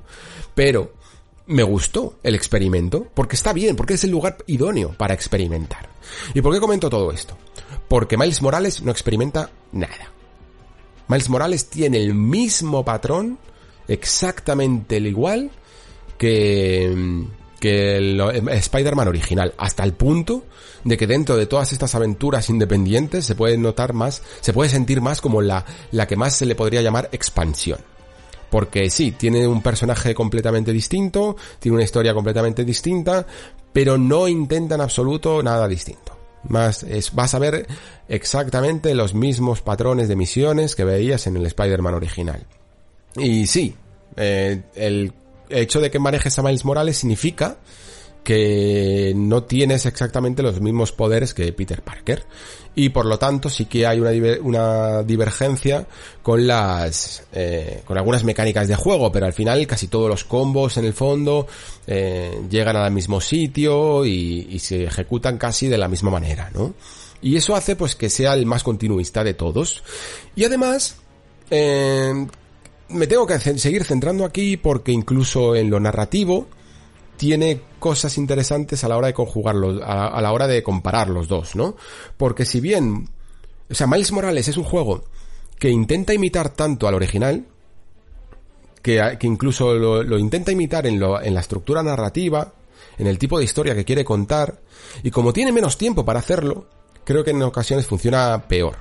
Pero 0.55 0.93
me 1.47 1.63
gustó 1.63 2.19
el 2.23 2.35
experimento, 2.35 3.07
porque 3.15 3.37
está 3.37 3.55
bien, 3.55 3.77
porque 3.77 3.95
es 3.95 4.05
el 4.05 4.11
lugar 4.11 4.37
idóneo 4.47 4.93
para 4.93 5.15
experimentar. 5.15 5.89
¿Y 6.35 6.43
por 6.43 6.53
qué 6.53 6.61
comento 6.61 6.91
todo 6.91 7.13
esto? 7.13 7.35
Porque 7.89 8.19
Miles 8.19 8.43
Morales 8.43 8.83
no 8.83 8.91
experimenta 8.91 9.49
nada. 9.73 10.13
Miles 11.09 11.31
Morales 11.31 11.71
tiene 11.71 11.97
el 11.97 12.13
mismo 12.13 12.85
patrón 12.85 13.39
exactamente 13.89 14.97
el 14.97 15.07
igual 15.07 15.51
que, 16.19 17.25
que 17.61 17.97
el 17.97 18.21
Spider-Man 18.49 19.09
original, 19.09 19.55
hasta 19.57 19.85
el 19.85 19.93
punto 19.93 20.45
de 20.85 20.97
que 20.97 21.07
dentro 21.07 21.37
de 21.37 21.47
todas 21.47 21.73
estas 21.73 21.95
aventuras 21.95 22.49
independientes 22.49 23.25
se 23.25 23.35
puede 23.35 23.59
notar 23.59 23.93
más, 23.93 24.23
se 24.41 24.53
puede 24.53 24.71
sentir 24.71 25.01
más 25.01 25.21
como 25.21 25.43
la, 25.43 25.65
la 25.91 26.07
que 26.07 26.17
más 26.17 26.37
se 26.37 26.47
le 26.47 26.55
podría 26.55 26.83
llamar 26.83 27.09
expansión. 27.13 27.81
Porque 28.51 28.89
sí, 28.91 29.11
tiene 29.11 29.49
un 29.49 29.63
personaje 29.63 30.15
completamente 30.15 30.73
distinto, 30.73 31.37
tiene 31.59 31.75
una 31.75 31.85
historia 31.85 32.15
completamente 32.15 32.65
distinta, 32.65 33.27
pero 33.73 33.99
no 33.99 34.29
intenta 34.29 34.77
en 34.77 34.81
absoluto 34.81 35.43
nada 35.43 35.67
distinto. 35.67 36.17
Más 36.49 36.85
es, 36.85 37.13
vas 37.13 37.35
a 37.35 37.41
ver 37.41 37.67
exactamente 38.09 38.95
los 38.95 39.15
mismos 39.15 39.63
patrones 39.63 40.07
de 40.07 40.15
misiones 40.15 40.77
que 40.77 40.85
veías 40.85 41.27
en 41.27 41.37
el 41.37 41.47
Spider-Man 41.47 41.95
original. 41.95 42.47
Y 43.17 43.47
sí, 43.47 43.75
eh, 44.17 44.63
el 44.75 45.13
hecho 45.49 45.81
de 45.81 45.91
que 45.91 45.99
manejes 45.99 46.39
a 46.39 46.43
Miles 46.43 46.65
Morales 46.65 46.99
significa 46.99 47.59
que 48.27 49.13
no 49.15 49.45
tienes 49.45 49.87
exactamente 49.87 50.43
los 50.43 50.61
mismos 50.61 50.91
poderes 50.91 51.33
que 51.33 51.53
Peter 51.53 51.83
Parker. 51.83 52.25
Y 52.75 52.89
por 52.89 53.07
lo 53.07 53.21
tanto 53.21 53.49
sí 53.49 53.67
que 53.67 53.87
hay 53.87 54.01
una, 54.01 55.05
divergencia 55.05 55.87
con 56.23 56.45
las, 56.45 57.23
eh, 57.33 57.83
con 57.87 57.97
algunas 57.97 58.25
mecánicas 58.25 58.67
de 58.67 58.75
juego, 58.75 59.13
pero 59.13 59.27
al 59.27 59.33
final 59.33 59.65
casi 59.69 59.87
todos 59.87 60.11
los 60.11 60.25
combos 60.25 60.77
en 60.77 60.87
el 60.87 60.93
fondo 60.93 61.47
eh, 61.87 62.43
llegan 62.51 62.77
al 62.77 62.91
mismo 62.91 63.21
sitio 63.21 64.05
y, 64.05 64.49
y, 64.51 64.59
se 64.59 64.83
ejecutan 64.83 65.39
casi 65.39 65.69
de 65.69 65.79
la 65.79 65.87
misma 65.87 66.11
manera, 66.11 66.51
¿no? 66.53 66.75
Y 67.23 67.37
eso 67.37 67.55
hace 67.55 67.77
pues 67.77 67.95
que 67.95 68.11
sea 68.11 68.35
el 68.35 68.45
más 68.45 68.65
continuista 68.65 69.23
de 69.23 69.35
todos. 69.35 69.85
Y 70.35 70.45
además, 70.45 70.97
eh, 71.51 72.27
me 72.89 73.07
tengo 73.07 73.27
que 73.27 73.39
seguir 73.39 73.85
centrando 73.85 74.25
aquí 74.25 74.57
porque 74.57 74.93
incluso 74.93 75.55
en 75.57 75.71
lo 75.71 75.81
narrativo 75.81 76.47
tiene 77.17 77.63
cosas 77.79 78.19
interesantes 78.19 78.85
a 78.85 78.89
la 78.89 78.97
hora 78.97 79.09
de 79.09 79.15
conjugarlos, 79.15 79.81
a, 79.83 80.21
la 80.21 80.33
hora 80.33 80.47
de 80.47 80.63
comparar 80.63 81.09
los 81.09 81.29
dos, 81.29 81.57
¿no? 81.57 81.77
Porque 82.17 82.45
si 82.45 82.61
bien, 82.61 83.09
o 83.71 83.75
sea, 83.75 83.87
Miles 83.87 84.13
Morales 84.13 84.49
es 84.49 84.57
un 84.57 84.65
juego 84.65 85.05
que 85.59 85.71
intenta 85.71 86.13
imitar 86.13 86.51
tanto 86.51 86.87
al 86.87 86.95
original, 86.95 87.47
que, 88.83 89.19
incluso 89.23 89.75
lo, 89.75 90.03
lo, 90.03 90.19
intenta 90.19 90.53
imitar 90.53 90.87
en, 90.87 91.01
lo, 91.01 91.21
en 91.21 91.35
la 91.35 91.41
estructura 91.41 91.83
narrativa, 91.83 92.53
en 92.99 93.07
el 93.07 93.19
tipo 93.19 93.39
de 93.39 93.45
historia 93.45 93.75
que 93.75 93.85
quiere 93.85 94.05
contar, 94.05 94.61
y 95.03 95.11
como 95.11 95.33
tiene 95.33 95.53
menos 95.53 95.77
tiempo 95.79 96.05
para 96.05 96.21
hacerlo, 96.21 96.67
creo 97.05 97.25
que 97.25 97.31
en 97.31 97.43
ocasiones 97.43 97.87
funciona 97.87 98.47
peor. 98.47 98.77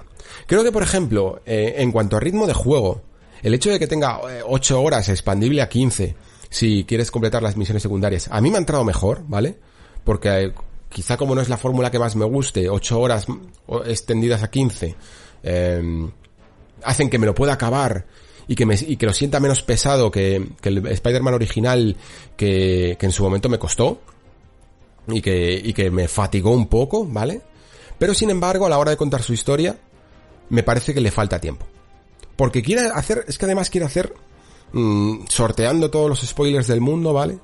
Creo 0.45 0.64
que, 0.64 0.72
por 0.72 0.84
ejemplo, 0.84 1.41
eh, 1.45 1.76
en 1.77 1.91
cuanto 1.91 2.18
a 2.18 2.19
ritmo 2.19 2.45
de 2.45 2.53
juego, 2.53 3.02
el 3.45 3.53
hecho 3.53 3.69
de 3.69 3.77
que 3.77 3.85
tenga 3.85 4.22
8 4.47 4.81
horas 4.81 5.07
expandible 5.07 5.61
a 5.61 5.69
15, 5.69 6.15
si 6.49 6.84
quieres 6.84 7.11
completar 7.11 7.43
las 7.43 7.55
misiones 7.55 7.84
secundarias, 7.84 8.27
a 8.31 8.41
mí 8.41 8.49
me 8.49 8.55
ha 8.55 8.59
entrado 8.59 8.84
mejor, 8.84 9.23
¿vale? 9.27 9.59
Porque 10.03 10.51
quizá 10.89 11.15
como 11.15 11.35
no 11.35 11.41
es 11.41 11.47
la 11.47 11.57
fórmula 11.57 11.91
que 11.91 11.99
más 11.99 12.15
me 12.15 12.26
guste, 12.26 12.72
8 12.72 12.99
horas 12.99 13.27
extendidas 13.85 14.41
a 14.41 14.49
15, 14.49 14.95
eh, 15.43 16.09
hacen 16.81 17.07
que 17.07 17.19
me 17.19 17.27
lo 17.27 17.35
pueda 17.35 17.53
acabar 17.53 18.07
y 18.47 18.55
que, 18.55 18.65
me, 18.65 18.76
lo 18.99 19.13
sienta 19.13 19.39
menos 19.39 19.61
pesado 19.61 20.09
que, 20.09 20.38
el 20.63 20.88
Spider-Man 20.88 21.35
original 21.35 21.97
que, 22.35 22.97
en 22.99 23.11
su 23.11 23.22
momento 23.22 23.47
me 23.47 23.59
costó 23.59 24.01
y 25.07 25.22
que 25.22 25.91
me 25.91 26.07
fatigó 26.07 26.49
un 26.49 26.65
poco, 26.65 27.05
¿vale? 27.05 27.43
Pero 27.99 28.15
sin 28.15 28.31
embargo, 28.31 28.65
a 28.65 28.69
la 28.69 28.80
hora 28.80 28.89
de 28.89 28.97
contar 28.97 29.22
su 29.22 29.34
historia, 29.34 29.77
me 30.49 30.63
parece 30.63 30.95
que 30.95 31.01
le 31.01 31.11
falta 31.11 31.39
tiempo. 31.39 31.67
Porque 32.35 32.61
quiere 32.61 32.89
hacer, 32.93 33.25
es 33.27 33.37
que 33.37 33.45
además 33.45 33.69
quiere 33.69 33.85
hacer, 33.85 34.13
mmm, 34.73 35.25
sorteando 35.29 35.89
todos 35.89 36.09
los 36.09 36.21
spoilers 36.21 36.67
del 36.67 36.81
mundo, 36.81 37.13
¿vale? 37.13 37.39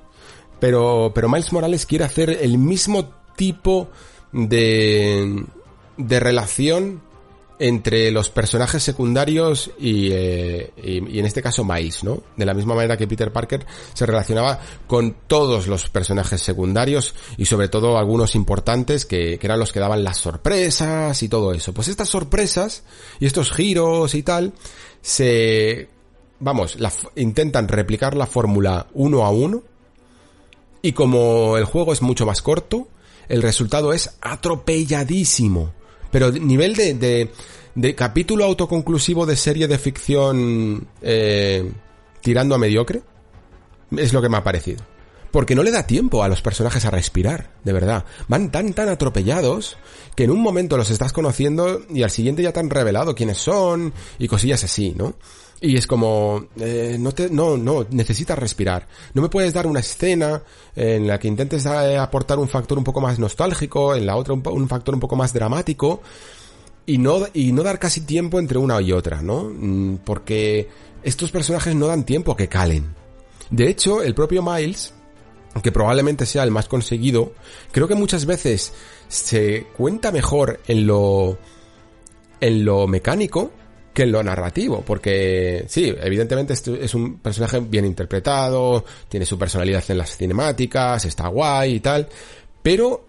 Pero, 0.60 1.12
pero 1.14 1.30
Miles 1.30 1.54
Morales 1.54 1.86
quiere 1.86 2.06
hacer 2.06 2.30
el 2.30 2.58
mismo 2.58 3.10
tipo 3.36 3.90
de, 4.32 5.44
de 5.98 6.20
relación 6.20 7.02
entre 7.64 8.10
los 8.10 8.32
personajes 8.32 8.82
secundarios 8.82 9.70
eh, 9.80 10.72
y, 10.78 11.16
y, 11.16 11.20
en 11.20 11.26
este 11.28 11.44
caso 11.44 11.64
Miles, 11.64 12.04
¿no? 12.04 12.24
De 12.36 12.44
la 12.44 12.56
misma 12.56 12.74
manera 12.74 12.98
que 12.98 13.08
Peter 13.08 13.32
Parker 13.32 13.68
se 13.94 14.08
relacionaba 14.08 14.60
con 14.88 15.16
todos 15.28 15.68
los 15.68 15.88
personajes 15.88 16.42
secundarios 16.42 17.14
y 17.38 17.46
sobre 17.46 17.68
todo 17.68 18.00
algunos 18.00 18.34
importantes 18.34 19.06
que, 19.06 19.38
que 19.38 19.46
eran 19.46 19.60
los 19.60 19.72
que 19.72 19.80
daban 19.80 20.04
las 20.04 20.18
sorpresas 20.18 21.22
y 21.22 21.30
todo 21.30 21.54
eso. 21.54 21.72
Pues 21.72 21.88
estas 21.88 22.10
sorpresas 22.10 22.84
y 23.20 23.28
estos 23.28 23.52
giros 23.52 24.16
y 24.16 24.24
tal 24.24 24.54
se, 25.04 25.88
vamos, 26.40 26.80
la, 26.80 26.92
intentan 27.16 27.68
replicar 27.68 28.18
la 28.18 28.26
fórmula 28.26 28.88
uno 28.96 29.24
a 29.24 29.30
uno 29.30 29.62
y 30.82 30.94
como 30.94 31.58
el 31.58 31.66
juego 31.66 31.94
es 31.94 32.02
mucho 32.02 32.26
más 32.26 32.42
corto, 32.42 32.88
el 33.30 33.44
resultado 33.44 33.94
es 33.94 34.18
atropelladísimo. 34.20 35.74
Pero 36.12 36.32
nivel 36.32 36.76
de, 36.76 37.30
de, 37.76 37.96
capítulo 37.96 38.46
autoconclusivo 38.46 39.26
de 39.26 39.36
serie 39.36 39.68
de 39.68 39.78
ficción 39.78 40.88
eh, 41.02 41.72
tirando 42.22 42.56
a 42.56 42.58
mediocre, 42.58 43.02
es 43.98 44.14
lo 44.14 44.22
que 44.22 44.30
me 44.30 44.38
ha 44.38 44.44
parecido. 44.44 44.84
Porque 45.32 45.56
no 45.56 45.64
le 45.64 45.72
da 45.72 45.88
tiempo 45.88 46.24
a 46.24 46.28
los 46.28 46.42
personajes 46.42 46.84
a 46.86 46.92
respirar, 46.92 47.52
de 47.64 47.72
verdad. 47.72 48.04
Van 48.28 48.52
tan 48.52 48.74
tan 48.74 48.90
atropellados 48.90 49.78
que 50.16 50.26
en 50.26 50.32
un 50.32 50.42
momento 50.42 50.76
los 50.76 50.90
estás 50.90 51.14
conociendo 51.14 51.82
y 51.90 52.04
al 52.04 52.12
siguiente 52.12 52.44
ya 52.44 52.52
te 52.52 52.60
han 52.60 52.70
revelado 52.70 53.16
quiénes 53.16 53.38
son 53.38 53.94
y 54.20 54.28
cosillas 54.28 54.64
así, 54.66 54.94
¿no? 54.96 55.16
Y 55.64 55.78
es 55.78 55.86
como, 55.86 56.48
eh, 56.60 56.98
no 57.00 57.12
te, 57.12 57.30
no, 57.30 57.56
no, 57.56 57.86
necesitas 57.92 58.38
respirar. 58.38 58.88
No 59.14 59.22
me 59.22 59.30
puedes 59.30 59.54
dar 59.54 59.68
una 59.68 59.80
escena 59.80 60.42
en 60.76 61.06
la 61.06 61.20
que 61.20 61.28
intentes 61.28 61.68
eh, 61.68 61.98
aportar 61.98 62.40
un 62.40 62.50
factor 62.50 62.80
un 62.80 62.84
poco 62.84 63.00
más 63.00 63.20
nostálgico, 63.20 63.94
en 63.94 64.08
la 64.08 64.16
otra 64.16 64.34
un, 64.34 64.42
un 64.44 64.68
factor 64.68 64.96
un 64.96 65.00
poco 65.00 65.16
más 65.16 65.34
dramático, 65.34 66.02
y 66.88 66.98
no, 66.98 67.28
y 67.34 67.52
no 67.52 67.62
dar 67.62 67.78
casi 67.78 68.02
tiempo 68.02 68.40
entre 68.40 68.58
una 68.58 68.82
y 68.82 68.92
otra, 68.92 69.22
¿no? 69.22 69.52
Mm, 69.54 69.98
porque 70.04 70.68
estos 71.04 71.30
personajes 71.32 71.76
no 71.76 71.86
dan 71.86 72.06
tiempo 72.06 72.32
a 72.32 72.38
que 72.38 72.48
calen. 72.48 72.96
De 73.52 73.70
hecho, 73.70 74.02
el 74.02 74.16
propio 74.16 74.42
Miles, 74.42 74.94
que 75.62 75.72
probablemente 75.72 76.26
sea 76.26 76.44
el 76.44 76.52
más 76.52 76.68
conseguido, 76.68 77.34
creo 77.72 77.88
que 77.88 77.96
muchas 77.96 78.26
veces 78.26 78.74
se 79.08 79.68
cuenta 79.78 80.12
mejor 80.12 80.60
en 80.68 80.88
lo, 80.88 81.38
en 82.40 82.66
lo 82.66 82.88
mecánico 82.88 83.52
que 83.94 84.04
en 84.04 84.12
lo 84.12 84.24
narrativo, 84.24 84.82
porque 84.86 85.66
sí, 85.68 85.94
evidentemente 86.02 86.54
es 86.54 86.96
un 86.96 87.20
personaje 87.20 87.60
bien 87.60 87.86
interpretado, 87.86 88.86
tiene 89.10 89.26
su 89.26 89.38
personalidad 89.38 89.84
en 89.90 89.98
las 89.98 90.16
cinemáticas, 90.16 91.06
está 91.06 91.28
guay 91.28 91.76
y 91.76 91.80
tal, 91.82 92.08
pero 92.64 93.04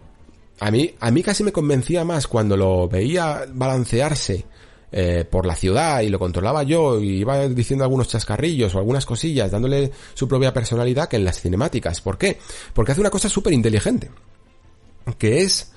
a 0.59 0.70
mí, 0.70 0.94
a 1.00 1.10
mí 1.10 1.22
casi 1.22 1.44
me 1.44 1.52
convencía 1.52 2.04
más 2.04 2.26
cuando 2.26 2.56
lo 2.56 2.88
veía 2.88 3.44
balancearse 3.52 4.44
eh, 4.94 5.24
por 5.28 5.46
la 5.46 5.56
ciudad 5.56 6.02
y 6.02 6.09
lo 6.09 6.18
controlaba 6.18 6.64
yo 6.64 7.00
y 7.00 7.20
iba 7.20 7.48
diciendo 7.48 7.84
algunos 7.84 8.09
chascarrillos 8.09 8.74
o 8.74 8.78
algunas 8.78 9.06
cosillas 9.06 9.50
dándole 9.50 9.90
su 10.12 10.28
propia 10.28 10.52
personalidad 10.52 11.09
que 11.09 11.16
en 11.16 11.24
las 11.24 11.40
cinemáticas. 11.40 12.00
¿Por 12.00 12.18
qué? 12.18 12.38
Porque 12.74 12.92
hace 12.92 13.00
una 13.00 13.10
cosa 13.10 13.28
súper 13.28 13.54
inteligente, 13.54 14.10
que 15.16 15.42
es 15.42 15.72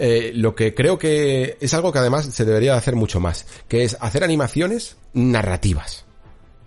eh, 0.00 0.30
lo 0.32 0.54
que 0.54 0.74
creo 0.74 0.96
que 0.96 1.58
es 1.60 1.74
algo 1.74 1.90
que 1.92 1.98
además 1.98 2.26
se 2.26 2.44
debería 2.44 2.76
hacer 2.76 2.94
mucho 2.94 3.18
más, 3.18 3.46
que 3.66 3.82
es 3.82 3.96
hacer 4.00 4.22
animaciones 4.22 4.96
narrativas. 5.12 6.04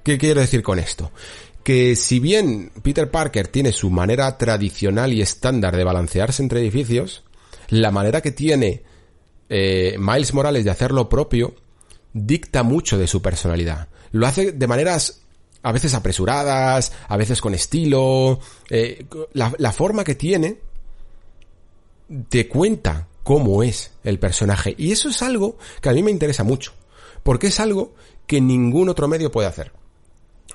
¿Qué 0.03 0.17
quiero 0.17 0.41
decir 0.41 0.61
con 0.61 0.79
esto? 0.79 1.11
Que 1.63 1.95
si 1.95 2.19
bien 2.19 2.71
Peter 2.83 3.09
Parker 3.09 3.47
tiene 3.47 3.71
su 3.71 3.89
manera 3.89 4.37
tradicional 4.37 5.13
y 5.13 5.21
estándar 5.21 5.77
de 5.77 5.85
balancearse 5.85 6.43
entre 6.43 6.59
edificios, 6.59 7.23
la 7.69 7.91
manera 7.91 8.19
que 8.19 8.31
tiene 8.31 8.83
eh, 9.47 9.95
Miles 9.97 10.33
Morales 10.33 10.65
de 10.65 10.71
hacer 10.71 10.91
lo 10.91 11.07
propio 11.07 11.55
dicta 12.11 12.63
mucho 12.63 12.97
de 12.97 13.07
su 13.07 13.21
personalidad. 13.21 13.87
Lo 14.11 14.27
hace 14.27 14.51
de 14.51 14.67
maneras 14.67 15.21
a 15.63 15.71
veces 15.71 15.93
apresuradas, 15.93 16.91
a 17.07 17.15
veces 17.15 17.39
con 17.39 17.53
estilo. 17.53 18.41
Eh, 18.69 19.05
la, 19.33 19.53
la 19.57 19.71
forma 19.71 20.03
que 20.03 20.15
tiene 20.15 20.57
te 22.27 22.49
cuenta 22.49 23.07
cómo 23.23 23.63
es 23.63 23.91
el 24.03 24.19
personaje. 24.19 24.75
Y 24.77 24.91
eso 24.91 25.09
es 25.09 25.21
algo 25.21 25.57
que 25.81 25.89
a 25.89 25.93
mí 25.93 26.03
me 26.03 26.11
interesa 26.11 26.43
mucho, 26.43 26.73
porque 27.23 27.47
es 27.47 27.59
algo 27.59 27.93
que 28.27 28.41
ningún 28.41 28.89
otro 28.89 29.07
medio 29.07 29.31
puede 29.31 29.47
hacer. 29.47 29.71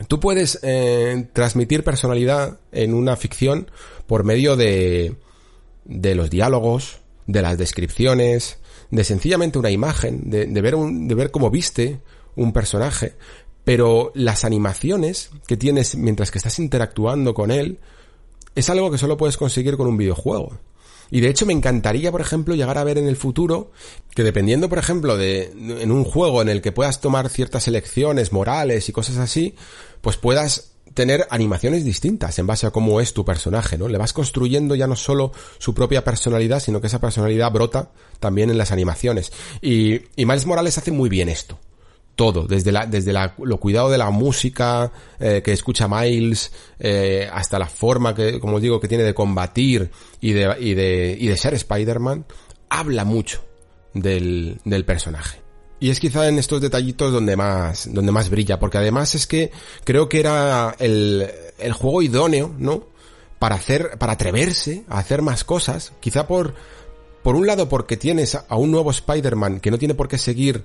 Tú 0.09 0.21
puedes 0.21 0.59
eh, 0.63 1.29
transmitir 1.33 1.83
personalidad 1.83 2.61
en 2.73 2.93
una 2.93 3.17
ficción 3.17 3.71
por 4.07 4.25
medio 4.25 4.57
de, 4.57 5.17
de 5.85 6.15
los 6.15 6.29
diálogos, 6.29 6.99
de 7.27 7.43
las 7.43 7.57
descripciones, 7.57 8.59
de 8.91 9.05
sencillamente 9.05 9.59
una 9.59 9.71
imagen, 9.71 10.31
de, 10.31 10.47
de 10.47 10.61
ver, 10.61 10.75
un, 10.75 11.09
de 11.09 11.15
ver 11.15 11.31
cómo 11.31 11.51
viste 11.51 12.01
un 12.37 12.53
personaje, 12.53 13.15
pero 13.65 14.13
las 14.15 14.45
animaciones 14.45 15.31
que 15.47 15.57
tienes 15.57 15.97
mientras 15.97 16.31
que 16.31 16.39
estás 16.39 16.59
interactuando 16.59 17.35
con 17.35 17.51
él 17.51 17.81
es 18.55 18.71
algo 18.71 18.91
que 18.91 18.99
solo 18.99 19.17
puedes 19.17 19.37
conseguir 19.37 19.77
con 19.77 19.89
un 19.89 19.97
videojuego. 19.97 20.59
Y 21.11 21.21
de 21.21 21.29
hecho 21.29 21.47
me 21.47 21.53
encantaría, 21.53 22.11
por 22.11 22.21
ejemplo, 22.21 22.55
llegar 22.55 22.79
a 22.79 22.85
ver 22.85 22.99
en 22.99 23.07
el 23.07 23.17
futuro 23.17 23.71
que 24.15 24.23
dependiendo, 24.23 24.69
por 24.69 24.79
ejemplo, 24.79 25.17
de 25.17 25.53
en 25.53 25.91
un 25.93 26.05
juego 26.05 26.43
en 26.43 26.49
el 26.49 26.63
que 26.63 26.73
puedas 26.73 27.01
tomar 27.01 27.29
ciertas 27.29 27.69
elecciones 27.69 28.33
morales 28.33 28.89
y 28.89 28.93
cosas 28.93 29.19
así, 29.19 29.55
pues 30.01 30.17
puedas 30.17 30.73
tener 30.95 31.27
animaciones 31.31 31.85
distintas 31.85 32.39
en 32.39 32.47
base 32.47 32.67
a 32.67 32.71
cómo 32.71 33.01
es 33.01 33.13
tu 33.13 33.25
personaje, 33.25 33.77
¿no? 33.77 33.89
Le 33.89 33.99
vas 33.99 34.15
construyendo 34.15 34.75
ya 34.75 34.87
no 34.87 34.97
solo 34.97 35.33
su 35.59 35.75
propia 35.75 36.03
personalidad, 36.03 36.61
sino 36.61 36.81
que 36.81 36.87
esa 36.87 37.01
personalidad 37.01 37.53
brota 37.53 37.91
también 38.19 38.49
en 38.49 38.57
las 38.57 38.73
animaciones. 38.73 39.31
Y, 39.61 40.01
y 40.17 40.25
Miles 40.25 40.47
Morales 40.47 40.79
hace 40.79 40.93
muy 40.93 41.11
bien 41.11 41.29
esto 41.29 41.59
todo, 42.17 42.47
desde 42.47 42.73
la, 42.73 42.87
desde 42.87 43.13
la, 43.13 43.35
lo 43.39 43.61
cuidado 43.61 43.91
de 43.91 43.99
la 43.99 44.11
música 44.11 44.91
eh, 45.21 45.43
que 45.45 45.53
escucha 45.53 45.87
Miles, 45.87 46.51
eh, 46.81 47.29
hasta 47.33 47.59
la 47.59 47.67
forma 47.67 48.15
que, 48.15 48.41
como 48.41 48.57
os 48.57 48.63
digo, 48.63 48.81
que 48.81 48.89
tiene 48.89 49.05
de 49.05 49.15
combatir 49.15 49.91
y 50.21 50.33
de, 50.33 50.57
y 50.59 50.75
de, 50.75 51.17
y 51.21 51.29
de 51.29 51.37
ser 51.37 51.55
Spider-Man, 51.55 52.25
habla 52.71 53.05
mucho 53.05 53.45
del, 53.93 54.59
del 54.65 54.85
personaje. 54.85 55.43
Y 55.79 55.91
es 55.91 56.01
quizá 56.01 56.27
en 56.27 56.39
estos 56.39 56.63
detallitos 56.63 57.13
donde 57.13 57.37
más, 57.37 57.93
donde 57.93 58.11
más 58.11 58.31
brilla, 58.31 58.59
porque 58.59 58.79
además 58.79 59.15
es 59.15 59.27
que 59.27 59.53
creo 59.85 60.09
que 60.09 60.21
era 60.21 60.75
el, 60.79 61.31
el 61.59 61.73
juego 61.75 62.01
idóneo, 62.01 62.55
¿no? 62.59 62.87
Para 63.39 63.57
hacer, 63.57 63.99
para 63.99 64.15
atreverse 64.15 64.85
a 64.89 64.99
hacer 64.99 65.21
más 65.21 65.45
cosas, 65.45 65.93
quizá 66.01 66.27
por, 66.27 66.55
por 67.23 67.37
un 67.37 67.47
lado 67.47 67.69
porque 67.69 67.99
tienes 67.99 68.37
a 68.37 68.57
un 68.57 68.71
nuevo 68.71 68.91
Spider-Man 68.91 69.61
que 69.61 69.71
no 69.71 69.77
tiene 69.77 69.95
por 69.95 70.09
qué 70.09 70.17
seguir 70.17 70.65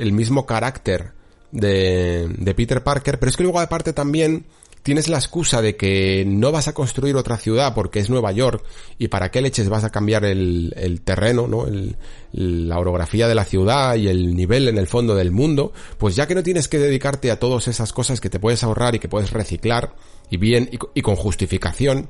el 0.00 0.12
mismo 0.12 0.46
carácter 0.46 1.12
de, 1.52 2.28
de 2.38 2.54
Peter 2.54 2.82
Parker, 2.82 3.18
pero 3.18 3.30
es 3.30 3.36
que 3.36 3.42
luego 3.42 3.60
aparte 3.60 3.92
también 3.92 4.44
tienes 4.82 5.08
la 5.08 5.18
excusa 5.18 5.60
de 5.60 5.76
que 5.76 6.24
no 6.26 6.52
vas 6.52 6.68
a 6.68 6.72
construir 6.72 7.16
otra 7.16 7.36
ciudad 7.36 7.74
porque 7.74 7.98
es 7.98 8.08
Nueva 8.08 8.32
York 8.32 8.64
y 8.98 9.08
para 9.08 9.30
qué 9.30 9.40
leches 9.40 9.68
vas 9.68 9.84
a 9.84 9.90
cambiar 9.90 10.24
el, 10.24 10.72
el 10.76 11.02
terreno, 11.02 11.46
¿no? 11.46 11.66
El, 11.66 11.96
la 12.32 12.78
orografía 12.78 13.28
de 13.28 13.34
la 13.34 13.44
ciudad 13.44 13.96
y 13.96 14.08
el 14.08 14.34
nivel 14.34 14.68
en 14.68 14.78
el 14.78 14.86
fondo 14.86 15.14
del 15.14 15.32
mundo, 15.32 15.72
pues 15.98 16.16
ya 16.16 16.26
que 16.26 16.34
no 16.34 16.42
tienes 16.42 16.68
que 16.68 16.78
dedicarte 16.78 17.30
a 17.30 17.38
todas 17.38 17.68
esas 17.68 17.92
cosas 17.92 18.20
que 18.20 18.30
te 18.30 18.40
puedes 18.40 18.62
ahorrar 18.62 18.94
y 18.94 18.98
que 18.98 19.08
puedes 19.08 19.32
reciclar 19.32 19.94
y 20.30 20.36
bien 20.36 20.68
y, 20.72 20.78
y 20.94 21.02
con 21.02 21.16
justificación, 21.16 22.08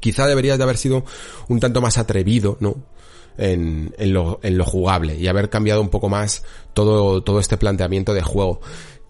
quizá 0.00 0.26
deberías 0.26 0.58
de 0.58 0.64
haber 0.64 0.78
sido 0.78 1.04
un 1.48 1.60
tanto 1.60 1.80
más 1.80 1.98
atrevido, 1.98 2.56
¿no? 2.60 2.76
En, 3.38 3.94
en, 3.98 4.12
lo, 4.12 4.40
en 4.42 4.58
lo 4.58 4.64
jugable 4.64 5.16
y 5.16 5.26
haber 5.28 5.50
cambiado 5.50 5.80
un 5.80 5.88
poco 5.88 6.08
más 6.08 6.44
todo, 6.74 7.22
todo 7.22 7.40
este 7.40 7.56
planteamiento 7.56 8.14
de 8.14 8.22
juego 8.22 8.60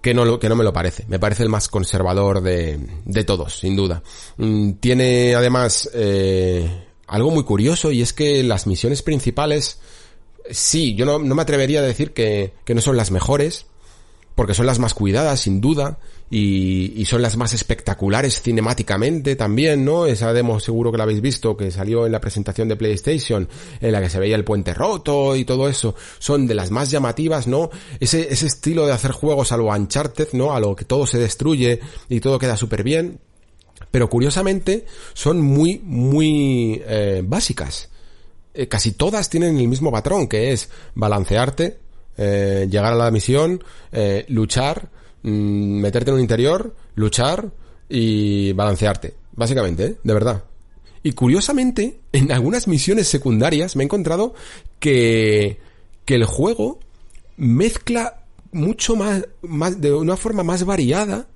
que 0.01 0.15
no, 0.15 0.39
que 0.39 0.49
no 0.49 0.57
me 0.57 0.65
lo 0.65 0.73
parece. 0.73 1.05
Me 1.09 1.19
parece 1.19 1.45
el 1.45 1.49
más 1.49 1.69
conservador 1.69 2.43
de, 2.43 2.79
de 3.05 3.25
todos, 3.25 3.59
sin 3.61 3.77
duda. 3.77 4.03
Mm, 4.37 4.73
tiene 4.73 5.35
además 5.35 5.89
eh, 5.95 6.87
algo 7.07 7.31
muy 7.31 7.45
curioso 7.45 7.93
y 7.93 8.03
es 8.03 8.13
que 8.13 8.43
las 8.43 8.67
misiones 8.67 9.03
principales 9.03 9.79
sí, 10.51 10.95
yo 10.95 11.07
no, 11.07 11.19
no 11.19 11.35
me 11.35 11.43
atrevería 11.43 11.81
a 11.81 11.83
decir 11.83 12.13
que, 12.13 12.53
que 12.65 12.75
no 12.75 12.81
son 12.81 12.97
las 12.97 13.11
mejores, 13.11 13.67
porque 14.35 14.55
son 14.55 14.67
las 14.67 14.79
más 14.79 14.95
cuidadas, 14.95 15.41
sin 15.41 15.61
duda, 15.61 15.99
y, 16.33 16.95
y, 16.97 17.05
son 17.05 17.21
las 17.21 17.37
más 17.37 17.53
espectaculares 17.53 18.41
cinemáticamente 18.41 19.37
también, 19.37 19.85
¿no? 19.85 20.07
Esa 20.07 20.33
demo 20.33 20.59
seguro 20.61 20.91
que 20.91 20.97
la 20.97 21.05
habéis 21.05 21.21
visto, 21.21 21.57
que 21.57 21.71
salió 21.71 22.07
en 22.07 22.13
la 22.13 22.21
presentación 22.21 22.69
de 22.69 22.77
PlayStation, 22.77 23.49
en 23.81 23.93
la 23.93 24.01
que 24.01 24.09
se 24.09 24.19
veía 24.19 24.35
el 24.35 24.45
puente 24.45 24.73
roto 24.73 25.37
y 25.37 25.45
todo 25.45 25.69
eso, 25.69 25.95
son 26.19 26.47
de 26.47 26.55
las 26.55 26.71
más 26.71 26.91
llamativas, 26.91 27.47
¿no? 27.47 27.71
Ese, 28.01 28.33
ese 28.33 28.47
estilo 28.47 28.87
de 28.87 28.93
hacer 28.93 29.13
juegos 29.13 29.53
a 29.53 29.59
lo 29.59 29.67
Uncharted, 29.67 30.29
¿no? 30.33 30.55
A 30.55 30.61
lo 30.61 30.75
que 30.75 30.87
todo 30.87 31.07
se 31.07 31.19
destruye 31.19 31.81
y 32.09 32.21
todo 32.21 32.39
queda 32.39 32.57
súper 32.57 32.83
bien, 32.83 33.21
pero 33.91 34.09
curiosamente 34.09 34.87
son 35.13 35.41
muy, 35.41 35.81
muy 35.85 36.83
eh, 36.87 37.23
básicas. 37.23 37.91
Eh, 38.55 38.69
casi 38.69 38.93
todas 38.93 39.31
tienen 39.31 39.59
el 39.59 39.69
mismo 39.69 39.93
patrón, 39.93 40.29
que 40.29 40.53
es 40.53 40.71
balancearte, 40.95 41.79
eh, 42.19 42.67
llegar 42.71 42.93
a 42.93 42.97
la 42.97 43.11
misión, 43.11 43.63
eh, 43.93 44.27
luchar, 44.29 44.91
mmm, 45.23 45.81
meterte 45.81 46.11
en 46.11 46.17
un 46.17 46.21
interior, 46.21 46.75
luchar 46.95 47.51
y 47.89 48.53
balancearte. 48.53 49.15
Básicamente, 49.33 49.85
¿eh? 49.85 49.97
de 50.03 50.15
verdad. 50.15 50.45
Y 51.03 51.13
curiosamente, 51.13 52.01
en 52.13 52.31
algunas 52.31 52.69
misiones 52.69 53.09
secundarias 53.09 53.77
me 53.77 53.83
he 53.83 53.87
encontrado 53.87 54.35
que, 54.79 55.59
que 56.05 56.15
el 56.15 56.25
juego 56.25 56.79
mezcla 57.37 58.25
mucho 58.53 58.95
más, 58.97 59.27
más, 59.43 59.81
de 59.81 59.93
una 59.93 60.17
forma 60.17 60.43
más 60.45 60.65
variada 60.65 61.27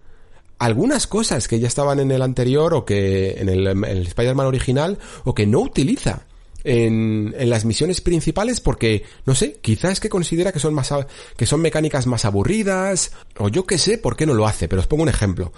algunas 0.58 1.06
cosas 1.06 1.48
que 1.48 1.60
ya 1.60 1.68
estaban 1.68 2.00
en 2.00 2.10
el 2.10 2.22
anterior 2.22 2.74
o 2.74 2.84
que 2.84 3.32
en 3.38 3.48
el, 3.48 3.66
Spider-Man 4.06 4.46
original 4.46 4.98
o 5.24 5.34
que 5.34 5.46
no 5.46 5.60
utiliza 5.60 6.26
en, 6.66 7.32
en, 7.38 7.48
las 7.48 7.64
misiones 7.64 8.00
principales 8.00 8.60
porque, 8.60 9.04
no 9.24 9.36
sé, 9.36 9.58
quizás 9.62 10.00
que 10.00 10.08
considera 10.08 10.50
que 10.50 10.58
son 10.58 10.74
más, 10.74 10.92
que 11.36 11.46
son 11.46 11.60
mecánicas 11.60 12.06
más 12.06 12.24
aburridas, 12.24 13.12
o 13.38 13.48
yo 13.48 13.64
qué 13.64 13.78
sé 13.78 13.98
por 13.98 14.16
qué 14.16 14.26
no 14.26 14.34
lo 14.34 14.46
hace, 14.46 14.66
pero 14.66 14.80
os 14.80 14.88
pongo 14.88 15.04
un 15.04 15.08
ejemplo. 15.08 15.52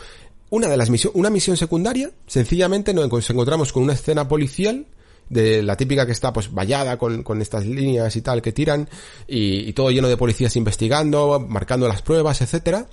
Una 0.51 0.69
de 0.69 0.77
las 0.77 0.91
misiones, 0.91 1.19
una 1.19 1.31
misión 1.31 1.57
secundaria, 1.57 2.11
sencillamente 2.27 2.93
nos 2.93 3.31
encontramos 3.31 3.73
con 3.73 3.83
una 3.83 3.95
escena 3.95 4.29
policial, 4.29 4.87
de 5.31 5.63
la 5.63 5.77
típica 5.77 6.07
que 6.07 6.13
está 6.13 6.33
pues 6.33 6.53
vallada 6.53 6.97
con, 6.97 7.23
con 7.23 7.43
estas 7.43 7.67
líneas 7.67 8.17
y 8.17 8.23
tal 8.23 8.43
que 8.43 8.53
tiran, 8.53 8.89
y, 9.27 9.69
y 9.69 9.73
todo 9.73 9.91
lleno 9.91 10.09
de 10.09 10.17
policías 10.19 10.57
investigando, 10.57 11.41
marcando 11.41 11.89
las 11.89 12.03
pruebas, 12.03 12.43
etcétera 12.43 12.87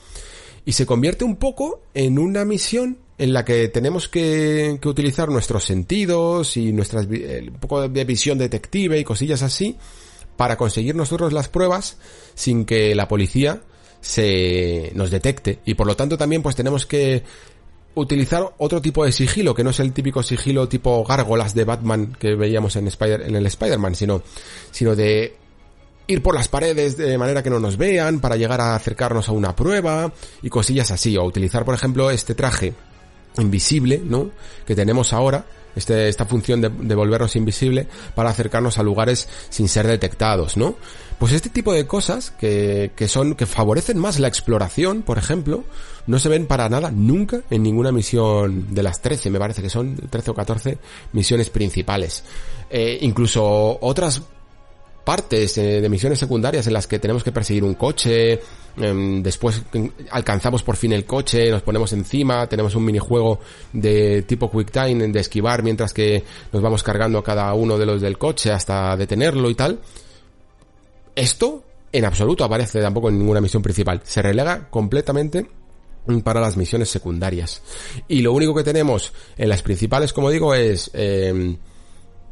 y 0.66 0.72
se 0.72 0.88
convierte 0.88 1.24
un 1.24 1.36
poco 1.36 1.82
en 1.94 2.18
una 2.18 2.44
misión 2.44 2.98
en 3.18 3.34
la 3.34 3.46
que 3.46 3.70
tenemos 3.70 4.10
que, 4.10 4.78
que 4.82 4.90
utilizar 4.90 5.30
nuestros 5.30 5.64
sentidos 5.64 6.58
y 6.58 6.74
nuestras 6.74 7.06
un 7.06 7.58
poco 7.60 7.88
de 7.88 8.04
visión 8.04 8.38
detective 8.38 9.00
y 9.00 9.04
cosillas 9.04 9.42
así 9.42 9.78
para 10.36 10.58
conseguir 10.58 10.96
nosotros 10.96 11.32
las 11.34 11.48
pruebas 11.48 11.98
sin 12.34 12.66
que 12.66 12.94
la 12.94 13.08
policía 13.08 13.62
se 14.02 14.92
nos 14.96 15.10
detecte. 15.12 15.60
Y 15.66 15.74
por 15.74 15.88
lo 15.88 15.96
tanto 15.96 16.18
también 16.18 16.44
pues 16.44 16.56
tenemos 16.56 16.86
que 16.86 17.24
utilizar 17.96 18.54
otro 18.58 18.82
tipo 18.82 19.06
de 19.06 19.12
sigilo 19.12 19.56
que 19.56 19.64
no 19.64 19.70
es 19.70 19.80
el 19.80 19.94
típico 19.94 20.22
sigilo 20.22 20.68
tipo 20.68 21.04
gárgolas 21.06 21.56
de 21.56 21.64
Batman 21.64 22.16
que 22.20 22.36
veíamos 22.36 22.76
en 22.76 22.88
Spider 22.88 23.22
en 23.22 23.36
el 23.38 23.46
Spider-Man 23.46 23.96
sino 23.96 24.22
sino 24.70 24.98
de 24.98 25.38
ir 26.08 26.22
por 26.22 26.36
las 26.36 26.50
paredes 26.50 26.98
de 26.98 27.18
manera 27.18 27.42
que 27.42 27.50
no 27.50 27.60
nos 27.60 27.78
vean 27.78 28.20
para 28.20 28.36
llegar 28.36 28.60
a 28.60 28.76
acercarnos 28.76 29.30
a 29.30 29.32
una 29.32 29.56
prueba 29.56 30.12
y 30.42 30.50
cosillas 30.50 30.92
así 30.92 31.16
o 31.16 31.24
utilizar 31.24 31.64
por 31.64 31.74
ejemplo 31.74 32.12
este 32.12 32.36
traje 32.36 32.74
invisible, 33.38 34.02
¿no? 34.04 34.32
Que 34.66 34.76
tenemos 34.76 35.14
ahora, 35.14 35.46
este, 35.76 36.08
esta 36.08 36.26
función 36.26 36.62
de, 36.62 36.96
volvernos 36.96 37.36
invisible 37.36 37.88
para 38.16 38.30
acercarnos 38.30 38.78
a 38.78 38.84
lugares 38.84 39.28
sin 39.50 39.68
ser 39.68 39.88
detectados, 39.88 40.58
¿no? 40.58 40.76
Pues 41.20 41.32
este 41.32 41.50
tipo 41.50 41.74
de 41.74 41.88
cosas 41.88 42.32
que, 42.32 42.92
que 42.96 43.08
son, 43.08 43.36
que 43.36 43.46
favorecen 43.46 43.98
más 43.98 44.20
la 44.20 44.28
exploración, 44.28 45.02
por 45.02 45.18
ejemplo, 45.18 45.64
no 46.08 46.20
se 46.20 46.30
ven 46.30 46.46
para 46.46 46.70
nada 46.70 46.92
nunca 46.92 47.42
en 47.50 47.64
ninguna 47.64 47.92
misión 47.92 48.74
de 48.74 48.84
las 48.84 49.02
13, 49.02 49.30
me 49.30 49.40
parece 49.40 49.62
que 49.62 49.70
son 49.70 49.96
13 49.96 50.32
o 50.32 50.34
14 50.34 50.78
misiones 51.14 51.50
principales. 51.50 52.24
Eh, 52.70 52.98
incluso 53.02 53.78
otras 53.82 54.22
partes 55.06 55.58
eh, 55.58 55.80
de 55.80 55.88
misiones 55.88 56.20
secundarias 56.20 56.68
en 56.68 56.74
las 56.74 56.88
que 56.88 57.00
tenemos 57.00 57.24
que 57.24 57.32
perseguir 57.32 57.64
un 57.64 57.76
coche, 57.76 58.34
eh, 58.34 59.20
después 59.22 59.62
alcanzamos 60.12 60.64
por 60.64 60.76
fin 60.76 60.92
el 60.92 61.06
coche, 61.06 61.50
nos 61.52 61.62
ponemos 61.62 61.94
encima, 61.94 62.48
tenemos 62.48 62.76
un 62.76 62.84
minijuego 62.84 63.40
de 63.72 64.24
tipo 64.24 64.52
quick 64.52 64.72
time 64.72 65.08
de 65.08 65.20
esquivar 65.20 65.64
mientras 65.64 65.94
que 65.94 66.24
nos 66.52 66.62
vamos 66.62 66.84
cargando 66.84 67.20
a 67.20 67.24
cada 67.24 67.54
uno 67.54 67.78
de 67.78 67.86
los 67.86 68.02
del 68.02 68.18
coche 68.18 68.52
hasta 68.52 68.98
detenerlo 68.98 69.50
y 69.50 69.56
tal. 69.56 69.80
Esto 71.16 71.64
en 71.92 72.04
absoluto 72.04 72.44
aparece 72.44 72.82
tampoco 72.82 73.08
en 73.08 73.20
ninguna 73.20 73.40
misión 73.40 73.64
principal, 73.64 74.02
se 74.04 74.22
relega 74.22 74.70
completamente 74.70 75.48
para 76.24 76.42
las 76.42 76.58
misiones 76.58 76.90
secundarias. 76.90 77.62
Y 78.08 78.22
lo 78.22 78.34
único 78.34 78.54
que 78.54 78.64
tenemos 78.64 79.14
en 79.38 79.50
las 79.50 79.62
principales, 79.62 80.14
como 80.14 80.30
digo, 80.30 80.54
es 80.54 80.92
eh, 80.94 81.58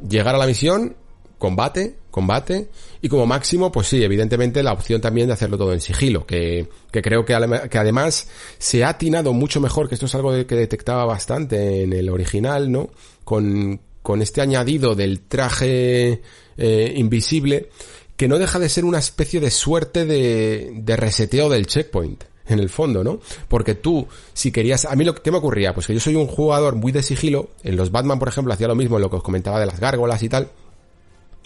llegar 0.08 0.36
a 0.36 0.38
la 0.38 0.45
misión, 0.45 0.95
combate, 1.38 1.98
combate 2.14 2.69
y 3.02 3.10
como 3.10 3.26
máximo, 3.26 3.72
pues 3.72 3.88
sí, 3.88 4.03
evidentemente 4.03 4.61
la 4.61 4.72
opción 4.72 5.02
también 5.02 5.26
de 5.26 5.34
hacerlo 5.34 5.57
todo 5.57 5.73
en 5.73 5.81
sigilo, 5.81 6.27
que, 6.27 6.69
que 6.91 7.02
creo 7.02 7.26
que, 7.26 7.34
que, 7.72 7.77
además 7.80 8.27
se 8.60 8.84
ha 8.84 8.90
atinado 8.90 9.34
mucho 9.34 9.60
mejor, 9.60 9.90
que 9.90 9.95
esto 9.95 10.06
es 10.06 10.14
algo 10.14 10.31
que 10.45 10.56
detectaba 10.56 11.06
bastante 11.06 11.81
en 11.81 11.91
el 11.91 12.10
original, 12.10 12.72
¿no? 12.72 12.91
Con, 13.23 13.81
con 14.03 14.22
este 14.22 14.41
añadido 14.41 14.94
del 14.94 15.22
traje 15.22 16.22
eh, 16.56 16.94
invisible, 16.95 17.69
que 18.15 18.27
no 18.27 18.38
deja 18.38 18.60
de 18.60 18.69
ser 18.69 18.85
una 18.85 18.99
especie 18.99 19.40
de 19.40 19.49
suerte 19.49 20.06
de, 20.06 20.72
de 20.72 20.95
reseteo 20.95 21.49
del 21.49 21.65
checkpoint 21.65 22.26
en 22.45 22.60
el 22.60 22.69
fondo, 22.69 23.03
¿no? 23.03 23.22
Porque 23.48 23.73
tú, 23.73 24.07
si 24.34 24.52
querías, 24.52 24.85
a 24.85 24.95
mí 24.95 25.03
lo 25.03 25.15
que 25.15 25.31
me 25.31 25.40
ocurría, 25.40 25.73
pues 25.73 25.88
que 25.88 25.95
yo 25.95 25.99
soy 25.99 26.14
un 26.14 26.27
jugador 26.27 26.76
muy 26.76 26.91
de 26.91 27.02
sigilo, 27.02 27.49
en 27.64 27.76
los 27.76 27.90
Batman, 27.90 28.19
por 28.19 28.27
ejemplo, 28.27 28.53
hacía 28.53 28.68
lo 28.68 28.76
mismo 28.76 28.98
en 28.98 29.02
lo 29.02 29.10
que 29.10 29.15
os 29.15 29.23
comentaba 29.23 29.60
de 29.60 29.65
las 29.65 29.80
gárgolas 29.80 30.22
y 30.22 30.30
tal, 30.30 30.52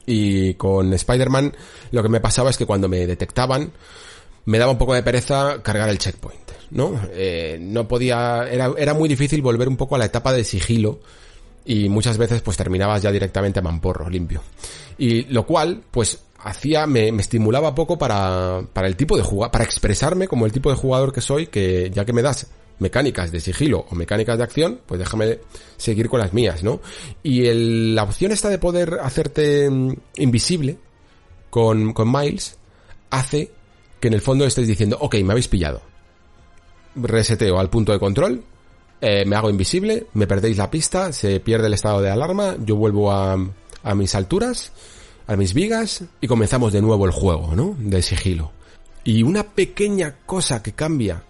y 0.08 0.56
con 0.56 0.92
Spider-Man 0.94 1.54
lo 1.92 2.02
que 2.02 2.10
me 2.10 2.20
pasaba 2.20 2.50
es 2.50 2.58
que 2.58 2.66
cuando 2.66 2.88
me 2.88 3.06
detectaban 3.06 3.72
me 4.46 4.58
daba 4.58 4.72
un 4.72 4.78
poco 4.78 4.94
de 4.94 5.04
pereza 5.04 5.62
cargar 5.62 5.90
el 5.90 5.98
checkpoint, 5.98 6.52
¿no? 6.72 7.00
Eh, 7.12 7.58
no 7.60 7.86
podía, 7.86 8.48
era, 8.50 8.72
era 8.78 8.94
muy 8.94 9.10
difícil 9.10 9.42
volver 9.42 9.68
un 9.68 9.76
poco 9.76 9.96
a 9.96 9.98
la 9.98 10.06
etapa 10.06 10.32
de 10.32 10.46
sigilo 10.46 11.02
y 11.66 11.90
muchas 11.90 12.18
veces 12.18 12.42
pues 12.42 12.56
terminabas 12.56 13.02
ya 13.02 13.12
directamente 13.12 13.60
a 13.60 13.62
mamporro, 13.62 14.10
limpio. 14.10 14.42
Y 14.98 15.24
lo 15.24 15.46
cual, 15.46 15.84
pues 15.92 16.20
hacía, 16.40 16.88
me, 16.88 17.12
me 17.12 17.22
estimulaba 17.22 17.76
poco 17.76 17.98
para, 17.98 18.62
para 18.72 18.88
el 18.88 18.96
tipo 18.96 19.18
de 19.18 19.24
jugador, 19.24 19.52
para 19.52 19.66
expresarme 19.66 20.30
como 20.30 20.46
el 20.46 20.54
tipo 20.54 20.70
de 20.70 20.78
jugador 20.78 21.12
que 21.12 21.20
soy, 21.20 21.48
que 21.48 21.92
ya 21.94 22.06
que 22.06 22.14
me 22.14 22.22
das 22.22 22.48
mecánicas 22.80 23.32
de 23.32 23.40
sigilo 23.40 23.86
o 23.90 23.96
mecánicas 23.96 24.38
de 24.38 24.44
acción, 24.44 24.82
pues 24.86 25.00
déjame 25.00 25.40
seguir 25.78 26.10
con 26.10 26.20
las 26.20 26.34
mías, 26.34 26.64
¿no? 26.64 26.80
Y 27.24 27.46
el, 27.46 27.96
la 27.96 28.04
opción 28.04 28.32
esta 28.32 28.50
de 28.50 28.60
poder 28.60 29.00
hacerte 29.02 29.70
mm, 29.70 29.94
invisible 30.18 30.78
con, 31.50 31.94
con 31.94 32.12
Miles 32.12 32.58
hace 33.10 33.52
que 34.00 34.08
en 34.08 34.14
el 34.14 34.22
fondo 34.22 34.46
estés 34.46 34.68
diciendo, 34.68 34.98
ok, 35.00 35.16
me 35.24 35.32
habéis 35.32 35.48
pillado. 35.48 35.82
Reseteo 36.96 37.60
al 37.60 37.70
punto 37.70 37.92
de 37.92 38.00
control, 38.00 38.44
eh, 39.02 39.26
me 39.26 39.36
hago 39.36 39.50
invisible, 39.50 40.08
me 40.14 40.28
perdéis 40.28 40.58
la 40.58 40.72
pista, 40.72 41.14
se 41.14 41.40
pierde 41.40 41.68
el 41.68 41.74
estado 41.74 42.02
de 42.02 42.10
alarma, 42.10 42.56
yo 42.60 42.76
vuelvo 42.76 43.12
a, 43.12 43.38
a 43.84 43.96
mis 43.96 44.16
alturas, 44.16 44.72
a 45.28 45.36
mis 45.36 45.54
vigas 45.54 46.04
y 46.22 46.28
comenzamos 46.28 46.74
de 46.74 46.82
nuevo 46.82 47.06
el 47.06 47.12
juego, 47.12 47.56
¿no? 47.56 47.76
De 47.80 48.02
sigilo. 48.02 48.52
Y 49.04 49.24
una 49.24 49.44
pequeña 49.44 50.18
cosa 50.26 50.62
que 50.62 50.74
cambia 50.74 51.24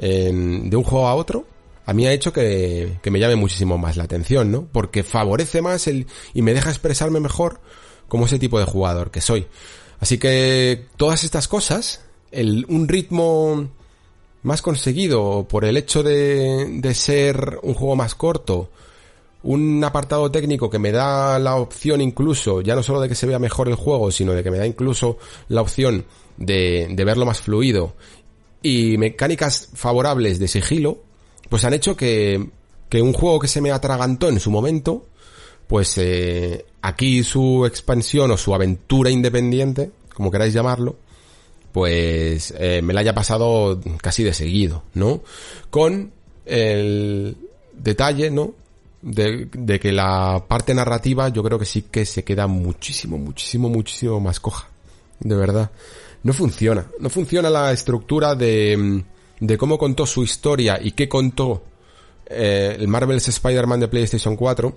en, 0.00 0.70
de 0.70 0.76
un 0.76 0.82
juego 0.82 1.06
a 1.06 1.14
otro, 1.14 1.46
a 1.84 1.92
mí 1.92 2.06
ha 2.06 2.12
hecho 2.12 2.32
que, 2.32 2.98
que, 3.02 3.10
me 3.10 3.20
llame 3.20 3.36
muchísimo 3.36 3.76
más 3.78 3.96
la 3.96 4.04
atención, 4.04 4.50
¿no? 4.50 4.66
Porque 4.72 5.02
favorece 5.02 5.60
más 5.60 5.86
el, 5.86 6.06
y 6.34 6.42
me 6.42 6.54
deja 6.54 6.70
expresarme 6.70 7.20
mejor 7.20 7.60
como 8.08 8.26
ese 8.26 8.38
tipo 8.38 8.58
de 8.58 8.64
jugador 8.64 9.10
que 9.10 9.20
soy. 9.20 9.46
Así 10.00 10.18
que 10.18 10.86
todas 10.96 11.24
estas 11.24 11.48
cosas, 11.48 12.02
el, 12.32 12.64
un 12.68 12.88
ritmo 12.88 13.68
más 14.42 14.62
conseguido 14.62 15.46
por 15.46 15.66
el 15.66 15.76
hecho 15.76 16.02
de, 16.02 16.80
de 16.80 16.94
ser 16.94 17.58
un 17.62 17.74
juego 17.74 17.94
más 17.94 18.14
corto, 18.14 18.70
un 19.42 19.82
apartado 19.84 20.30
técnico 20.30 20.70
que 20.70 20.78
me 20.78 20.92
da 20.92 21.38
la 21.38 21.56
opción 21.56 22.00
incluso, 22.00 22.62
ya 22.62 22.74
no 22.74 22.82
solo 22.82 23.00
de 23.00 23.08
que 23.08 23.14
se 23.14 23.26
vea 23.26 23.38
mejor 23.38 23.68
el 23.68 23.74
juego, 23.74 24.10
sino 24.10 24.32
de 24.32 24.42
que 24.42 24.50
me 24.50 24.58
da 24.58 24.66
incluso 24.66 25.18
la 25.48 25.60
opción 25.60 26.06
de, 26.38 26.88
de 26.90 27.04
verlo 27.04 27.26
más 27.26 27.40
fluido 27.40 27.94
y 28.62 28.98
mecánicas 28.98 29.68
favorables 29.74 30.38
de 30.38 30.48
sigilo, 30.48 31.02
pues 31.48 31.64
han 31.64 31.74
hecho 31.74 31.96
que, 31.96 32.50
que 32.88 33.02
un 33.02 33.12
juego 33.12 33.38
que 33.40 33.48
se 33.48 33.60
me 33.60 33.70
atragantó 33.70 34.28
en 34.28 34.40
su 34.40 34.50
momento, 34.50 35.06
pues 35.66 35.96
eh, 35.98 36.66
aquí 36.82 37.22
su 37.22 37.64
expansión 37.66 38.30
o 38.30 38.36
su 38.36 38.54
aventura 38.54 39.10
independiente, 39.10 39.90
como 40.14 40.30
queráis 40.30 40.52
llamarlo, 40.52 40.96
pues 41.72 42.52
eh, 42.58 42.82
me 42.82 42.92
la 42.92 43.00
haya 43.00 43.14
pasado 43.14 43.80
casi 44.02 44.24
de 44.24 44.34
seguido, 44.34 44.82
¿no? 44.94 45.22
Con 45.70 46.12
el 46.44 47.36
detalle, 47.72 48.30
¿no? 48.30 48.54
De, 49.02 49.48
de, 49.50 49.80
que 49.80 49.92
la 49.92 50.44
parte 50.46 50.74
narrativa 50.74 51.30
yo 51.30 51.42
creo 51.42 51.58
que 51.58 51.64
sí 51.64 51.86
que 51.90 52.04
se 52.04 52.22
queda 52.22 52.46
muchísimo, 52.46 53.16
muchísimo, 53.16 53.70
muchísimo 53.70 54.20
más 54.20 54.40
coja 54.40 54.68
de 55.20 55.36
verdad. 55.36 55.70
No 56.22 56.32
funciona. 56.32 56.86
No 56.98 57.08
funciona 57.10 57.48
la 57.50 57.72
estructura 57.72 58.34
de, 58.34 59.04
de 59.40 59.58
cómo 59.58 59.78
contó 59.78 60.06
su 60.06 60.22
historia 60.22 60.78
y 60.80 60.92
qué 60.92 61.08
contó 61.08 61.64
eh, 62.26 62.76
el 62.78 62.88
Marvel's 62.88 63.28
Spider-Man 63.28 63.80
de 63.80 63.88
PlayStation 63.88 64.36
4 64.36 64.76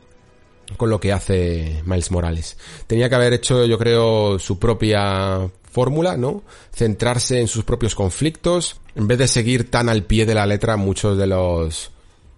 con 0.78 0.90
lo 0.90 1.00
que 1.00 1.12
hace 1.12 1.82
Miles 1.86 2.12
Morales. 2.12 2.58
Tenía 2.88 3.10
que 3.10 3.16
haber 3.16 3.34
hecho, 3.34 3.66
yo 3.66 3.78
creo, 3.78 4.40
su 4.40 4.58
propia 4.58 5.50
fórmula, 5.64 6.18
¿no? 6.18 6.44
Centrarse 6.74 7.40
en 7.40 7.48
sus 7.48 7.64
propios 7.64 7.96
conflictos, 7.96 8.80
en 8.96 9.08
vez 9.08 9.18
de 9.20 9.28
seguir 9.28 9.70
tan 9.70 9.90
al 9.90 10.04
pie 10.04 10.26
de 10.26 10.36
la 10.36 10.46
letra 10.46 10.78
muchos 10.78 11.18
de 11.18 11.28
los 11.28 11.92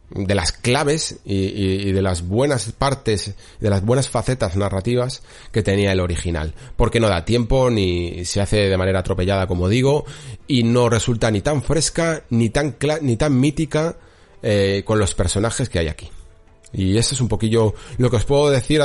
de 0.09 0.35
las 0.35 0.51
claves 0.51 1.19
y, 1.25 1.91
de 1.91 2.01
las 2.01 2.27
buenas 2.27 2.71
partes, 2.71 3.33
de 3.59 3.69
las 3.69 3.83
buenas 3.83 4.09
facetas 4.09 4.55
narrativas 4.55 5.23
que 5.51 5.63
tenía 5.63 5.91
el 5.91 5.99
original. 5.99 6.53
Porque 6.75 6.99
no 6.99 7.09
da 7.09 7.25
tiempo, 7.25 7.69
ni 7.69 8.25
se 8.25 8.41
hace 8.41 8.69
de 8.69 8.77
manera 8.77 8.99
atropellada, 8.99 9.47
como 9.47 9.67
digo, 9.69 10.05
y 10.47 10.63
no 10.63 10.89
resulta 10.89 11.31
ni 11.31 11.41
tan 11.41 11.63
fresca, 11.63 12.23
ni 12.29 12.49
tan, 12.49 12.75
ni 13.01 13.17
tan 13.17 13.39
mítica 13.39 13.97
eh, 14.43 14.83
con 14.85 14.99
los 14.99 15.15
personajes 15.15 15.69
que 15.69 15.79
hay 15.79 15.87
aquí. 15.87 16.09
Y 16.71 16.97
eso 16.97 17.15
es 17.15 17.21
un 17.21 17.27
poquillo 17.27 17.73
lo 17.97 18.09
que 18.09 18.17
os 18.17 18.25
puedo 18.25 18.49
decir, 18.49 18.81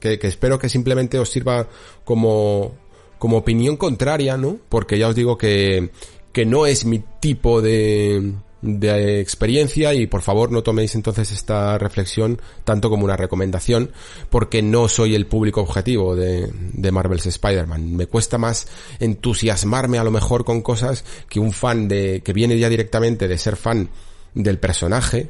que, 0.00 0.18
que 0.18 0.26
espero 0.26 0.58
que 0.58 0.68
simplemente 0.68 1.18
os 1.18 1.30
sirva 1.30 1.68
como, 2.04 2.74
como 3.18 3.38
opinión 3.38 3.76
contraria, 3.76 4.36
¿no? 4.36 4.58
Porque 4.68 4.98
ya 4.98 5.08
os 5.08 5.14
digo 5.14 5.38
que, 5.38 5.90
que 6.32 6.44
no 6.44 6.66
es 6.66 6.84
mi 6.84 6.98
tipo 7.20 7.62
de, 7.62 8.34
de 8.64 9.20
experiencia 9.20 9.92
y 9.92 10.06
por 10.06 10.22
favor 10.22 10.50
no 10.50 10.62
toméis 10.62 10.94
entonces 10.94 11.30
esta 11.32 11.76
reflexión 11.76 12.40
tanto 12.64 12.88
como 12.88 13.04
una 13.04 13.16
recomendación 13.16 13.92
porque 14.30 14.62
no 14.62 14.88
soy 14.88 15.14
el 15.14 15.26
público 15.26 15.60
objetivo 15.60 16.16
de, 16.16 16.50
de 16.50 16.92
Marvel's 16.92 17.26
Spider-Man. 17.26 17.94
Me 17.94 18.06
cuesta 18.06 18.38
más 18.38 18.66
entusiasmarme 19.00 19.98
a 19.98 20.04
lo 20.04 20.10
mejor 20.10 20.44
con 20.46 20.62
cosas 20.62 21.04
que 21.28 21.40
un 21.40 21.52
fan 21.52 21.88
de, 21.88 22.22
que 22.24 22.32
viene 22.32 22.58
ya 22.58 22.70
directamente 22.70 23.28
de 23.28 23.36
ser 23.36 23.56
fan 23.56 23.90
del 24.32 24.58
personaje, 24.58 25.28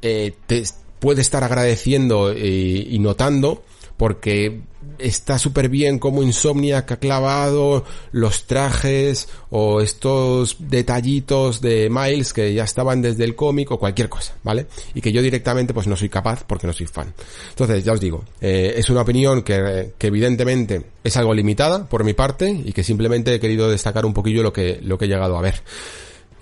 eh, 0.00 0.32
te 0.46 0.64
puede 0.98 1.20
estar 1.20 1.44
agradeciendo 1.44 2.32
y, 2.32 2.88
y 2.90 2.98
notando 2.98 3.62
porque 3.98 4.62
está 4.98 5.38
súper 5.38 5.68
bien 5.68 5.98
como 5.98 6.22
Insomniac 6.22 6.92
ha 6.92 6.96
clavado 6.98 7.84
los 8.12 8.46
trajes 8.46 9.28
o 9.50 9.80
estos 9.80 10.56
detallitos 10.58 11.60
de 11.60 11.88
Miles 11.90 12.32
que 12.32 12.54
ya 12.54 12.64
estaban 12.64 13.02
desde 13.02 13.24
el 13.24 13.34
cómic 13.34 13.70
o 13.70 13.78
cualquier 13.78 14.08
cosa, 14.08 14.34
¿vale? 14.42 14.66
Y 14.94 15.00
que 15.00 15.12
yo 15.12 15.22
directamente 15.22 15.74
pues 15.74 15.86
no 15.86 15.96
soy 15.96 16.08
capaz 16.08 16.44
porque 16.46 16.66
no 16.66 16.72
soy 16.72 16.86
fan. 16.86 17.12
Entonces, 17.50 17.84
ya 17.84 17.92
os 17.92 18.00
digo, 18.00 18.24
eh, 18.40 18.74
es 18.76 18.90
una 18.90 19.02
opinión 19.02 19.42
que, 19.42 19.92
que 19.98 20.06
evidentemente 20.06 20.82
es 21.02 21.16
algo 21.16 21.34
limitada 21.34 21.88
por 21.88 22.04
mi 22.04 22.14
parte 22.14 22.50
y 22.50 22.72
que 22.72 22.82
simplemente 22.82 23.34
he 23.34 23.40
querido 23.40 23.70
destacar 23.70 24.04
un 24.06 24.14
poquillo 24.14 24.42
lo 24.42 24.52
que, 24.52 24.80
lo 24.82 24.98
que 24.98 25.04
he 25.04 25.08
llegado 25.08 25.38
a 25.38 25.42
ver. 25.42 25.62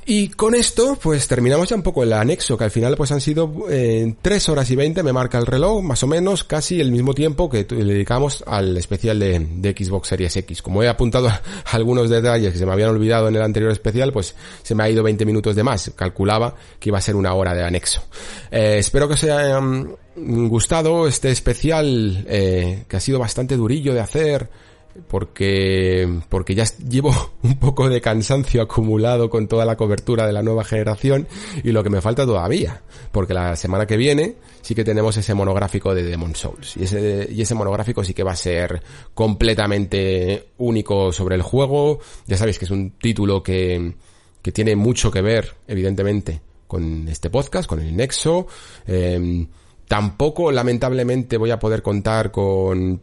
Y 0.06 0.28
con 0.28 0.54
esto, 0.54 0.98
pues 1.00 1.26
terminamos 1.26 1.68
ya 1.68 1.76
un 1.76 1.82
poco 1.82 2.02
el 2.02 2.12
anexo, 2.12 2.58
que 2.58 2.64
al 2.64 2.70
final 2.70 2.94
pues 2.96 3.10
han 3.10 3.22
sido 3.22 3.66
eh, 3.70 4.14
3 4.20 4.48
horas 4.50 4.70
y 4.70 4.76
20, 4.76 5.02
me 5.02 5.14
marca 5.14 5.38
el 5.38 5.46
reloj, 5.46 5.82
más 5.82 6.02
o 6.02 6.06
menos 6.06 6.44
casi 6.44 6.78
el 6.80 6.90
mismo 6.90 7.14
tiempo 7.14 7.48
que 7.48 7.66
le 7.70 7.94
dedicamos 7.94 8.44
al 8.46 8.76
especial 8.76 9.18
de, 9.18 9.74
Xbox 9.74 10.08
Series 10.08 10.36
X. 10.36 10.60
Como 10.60 10.82
he 10.82 10.88
apuntado 10.88 11.30
algunos 11.72 12.10
detalles 12.10 12.52
que 12.52 12.58
se 12.58 12.66
me 12.66 12.72
habían 12.72 12.90
olvidado 12.90 13.28
en 13.28 13.36
el 13.36 13.42
anterior 13.42 13.72
especial, 13.72 14.12
pues 14.12 14.34
se 14.62 14.74
me 14.74 14.82
ha 14.82 14.90
ido 14.90 15.02
20 15.02 15.24
minutos 15.24 15.56
de 15.56 15.62
más. 15.62 15.90
Calculaba 15.96 16.54
que 16.78 16.90
iba 16.90 16.98
a 16.98 17.02
ser 17.02 17.16
una 17.16 17.32
hora 17.32 17.54
de 17.54 17.64
anexo. 17.64 18.02
Eh, 18.50 18.76
espero 18.78 19.08
que 19.08 19.14
os 19.14 19.24
haya 19.24 19.58
mm, 19.58 20.48
gustado 20.48 21.08
este 21.08 21.30
especial, 21.30 22.26
eh, 22.28 22.84
que 22.86 22.96
ha 22.96 23.00
sido 23.00 23.18
bastante 23.18 23.56
durillo 23.56 23.94
de 23.94 24.00
hacer 24.00 24.50
porque, 25.08 26.20
porque 26.28 26.54
ya 26.54 26.64
llevo 26.88 27.14
un 27.42 27.58
poco 27.58 27.88
de 27.88 28.00
cansancio 28.00 28.62
acumulado 28.62 29.30
con 29.30 29.48
toda 29.48 29.64
la 29.64 29.76
cobertura 29.76 30.26
de 30.26 30.32
la 30.32 30.42
nueva 30.42 30.64
generación 30.64 31.26
y 31.62 31.72
lo 31.72 31.82
que 31.82 31.90
me 31.90 32.00
falta 32.00 32.24
todavía, 32.24 32.82
porque 33.12 33.34
la 33.34 33.56
semana 33.56 33.86
que 33.86 33.96
viene 33.96 34.36
sí 34.60 34.74
que 34.74 34.84
tenemos 34.84 35.16
ese 35.16 35.34
monográfico 35.34 35.94
de 35.94 36.04
Demon 36.04 36.34
Souls 36.34 36.76
y 36.76 36.84
ese, 36.84 37.28
y 37.30 37.42
ese 37.42 37.54
monográfico 37.54 38.04
sí 38.04 38.14
que 38.14 38.22
va 38.22 38.32
a 38.32 38.36
ser 38.36 38.82
completamente 39.14 40.48
único 40.58 41.12
sobre 41.12 41.36
el 41.36 41.42
juego, 41.42 42.00
ya 42.26 42.36
sabéis 42.36 42.58
que 42.58 42.64
es 42.64 42.70
un 42.70 42.92
título 42.92 43.42
que, 43.42 43.94
que 44.40 44.52
tiene 44.52 44.76
mucho 44.76 45.10
que 45.10 45.22
ver, 45.22 45.54
evidentemente, 45.66 46.40
con 46.66 47.08
este 47.08 47.30
podcast, 47.30 47.68
con 47.68 47.80
el 47.80 47.94
Nexo, 47.94 48.46
eh, 48.86 49.46
tampoco 49.86 50.50
lamentablemente 50.50 51.36
voy 51.36 51.50
a 51.50 51.58
poder 51.58 51.82
contar 51.82 52.30
con 52.30 53.00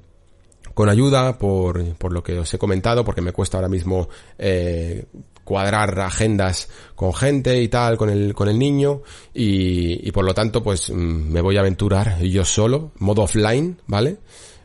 con 0.81 0.89
ayuda 0.89 1.37
por, 1.37 1.93
por 1.93 2.11
lo 2.11 2.23
que 2.23 2.39
os 2.39 2.51
he 2.51 2.57
comentado, 2.57 3.05
porque 3.05 3.21
me 3.21 3.33
cuesta 3.33 3.55
ahora 3.55 3.69
mismo 3.69 4.09
eh, 4.39 5.05
cuadrar 5.43 5.99
agendas 5.99 6.69
con 6.95 7.13
gente 7.13 7.61
y 7.61 7.67
tal, 7.67 7.97
con 7.97 8.09
el, 8.09 8.33
con 8.33 8.49
el 8.49 8.57
niño, 8.57 9.03
y, 9.31 10.11
por 10.11 10.25
lo 10.25 10.33
tanto, 10.33 10.63
pues 10.63 10.89
mm, 10.89 10.93
me 11.31 11.39
voy 11.39 11.57
a 11.57 11.59
aventurar 11.59 12.19
yo 12.23 12.43
solo, 12.43 12.93
modo 12.97 13.21
offline, 13.21 13.79
¿vale? 13.85 14.17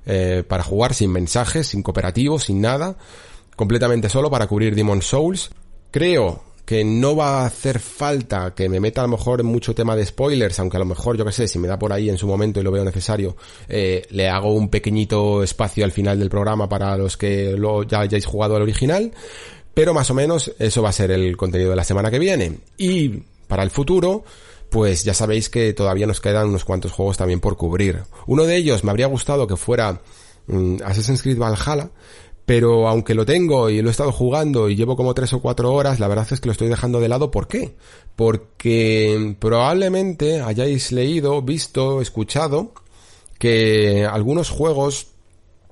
Eh, 0.07 0.43
para 0.49 0.63
jugar 0.63 0.95
sin 0.95 1.13
mensajes, 1.13 1.67
sin 1.67 1.83
cooperativo, 1.83 2.39
sin 2.39 2.63
nada, 2.63 2.97
completamente 3.55 4.09
solo 4.09 4.31
para 4.31 4.47
cubrir 4.47 4.75
Demon 4.75 5.03
Souls. 5.03 5.51
Creo 5.91 6.46
que 6.67 6.85
no 6.85 7.15
va 7.15 7.43
a 7.43 7.47
hacer 7.47 7.79
falta 7.79 8.53
que 8.55 8.69
me 8.69 8.81
meta 8.81 9.01
a 9.01 9.05
lo 9.05 9.17
mejor 9.17 9.41
en 9.41 9.47
mucho 9.47 9.73
tema 9.73 9.95
de 9.95 10.05
spoilers, 10.05 10.59
aunque 10.59 10.77
a 10.77 10.81
lo 10.81 10.85
mejor, 10.85 11.17
yo 11.17 11.25
que 11.25 11.31
sé, 11.31 11.47
si 11.47 11.61
me 11.61 11.69
da 11.69 11.79
por 11.79 11.93
ahí 11.93 12.11
en 12.11 12.19
su 12.19 12.27
momento 12.27 12.59
y 12.59 12.65
lo 12.65 12.73
veo 12.73 12.85
necesario, 12.85 13.37
eh, 13.69 14.05
le 14.11 14.29
hago 14.29 14.53
un 14.53 14.69
pequeñito 14.69 15.45
espacio 15.45 15.85
al 15.85 15.93
final 15.93 16.19
del 16.19 16.29
programa 16.29 16.69
para 16.69 16.99
los 16.99 17.17
que 17.17 17.53
lo, 17.53 17.85
ya 17.85 18.01
hayáis 18.01 18.27
jugado 18.27 18.57
al 18.57 18.63
original, 18.63 19.13
pero 19.75 19.95
más 19.95 20.11
o 20.11 20.15
menos 20.15 20.53
eso 20.59 20.83
va 20.83 20.89
a 20.89 20.93
ser 20.93 21.13
el 21.13 21.37
contenido 21.37 21.71
de 21.71 21.77
la 21.77 21.85
semana 21.85 22.11
que 22.11 22.19
viene. 22.19 22.59
Y 22.77 23.23
para 23.47 23.63
el 23.63 23.71
futuro, 23.71 24.25
pues 24.69 25.05
ya 25.05 25.15
sabéis 25.15 25.49
que 25.49 25.73
todavía 25.73 26.09
nos 26.09 26.21
quedan 26.21 26.49
unos 26.49 26.65
cuantos 26.65 26.91
juegos 26.91 27.17
también 27.17 27.39
por 27.39 27.57
cubrir. 27.57 28.03
Uno 28.27 28.43
de 28.43 28.57
ellos 28.57 28.83
me 28.83 28.91
habría 28.91 29.07
gustado 29.07 29.47
que 29.47 29.57
fuera 29.57 30.01
mm, 30.49 30.79
Assassin's 30.85 31.23
Creed 31.23 31.39
Valhalla, 31.39 31.91
pero 32.47 32.89
aunque 32.89 33.15
lo 33.15 33.27
tengo 33.27 33.69
y 33.69 33.83
lo 33.83 33.89
he 33.89 33.91
estado 33.91 34.13
jugando 34.13 34.71
y 34.71 34.77
llevo 34.77 34.97
como 34.97 35.15
tres 35.15 35.33
o 35.33 35.41
cuatro 35.41 35.73
horas, 35.75 35.99
la 35.99 36.07
verdad 36.07 36.29
es 36.31 36.41
que 36.41 36.47
lo 36.47 36.53
estoy 36.53 36.69
dejando 36.69 37.01
de 37.01 37.09
lado. 37.09 37.33
¿Por 37.33 37.49
qué? 37.49 37.75
Porque 38.15 39.37
probablemente 39.41 40.41
hayáis 40.41 40.93
leído, 40.93 41.43
visto, 41.43 42.01
escuchado 42.01 42.73
que 43.39 44.07
algunos 44.07 44.49
juegos 44.49 45.09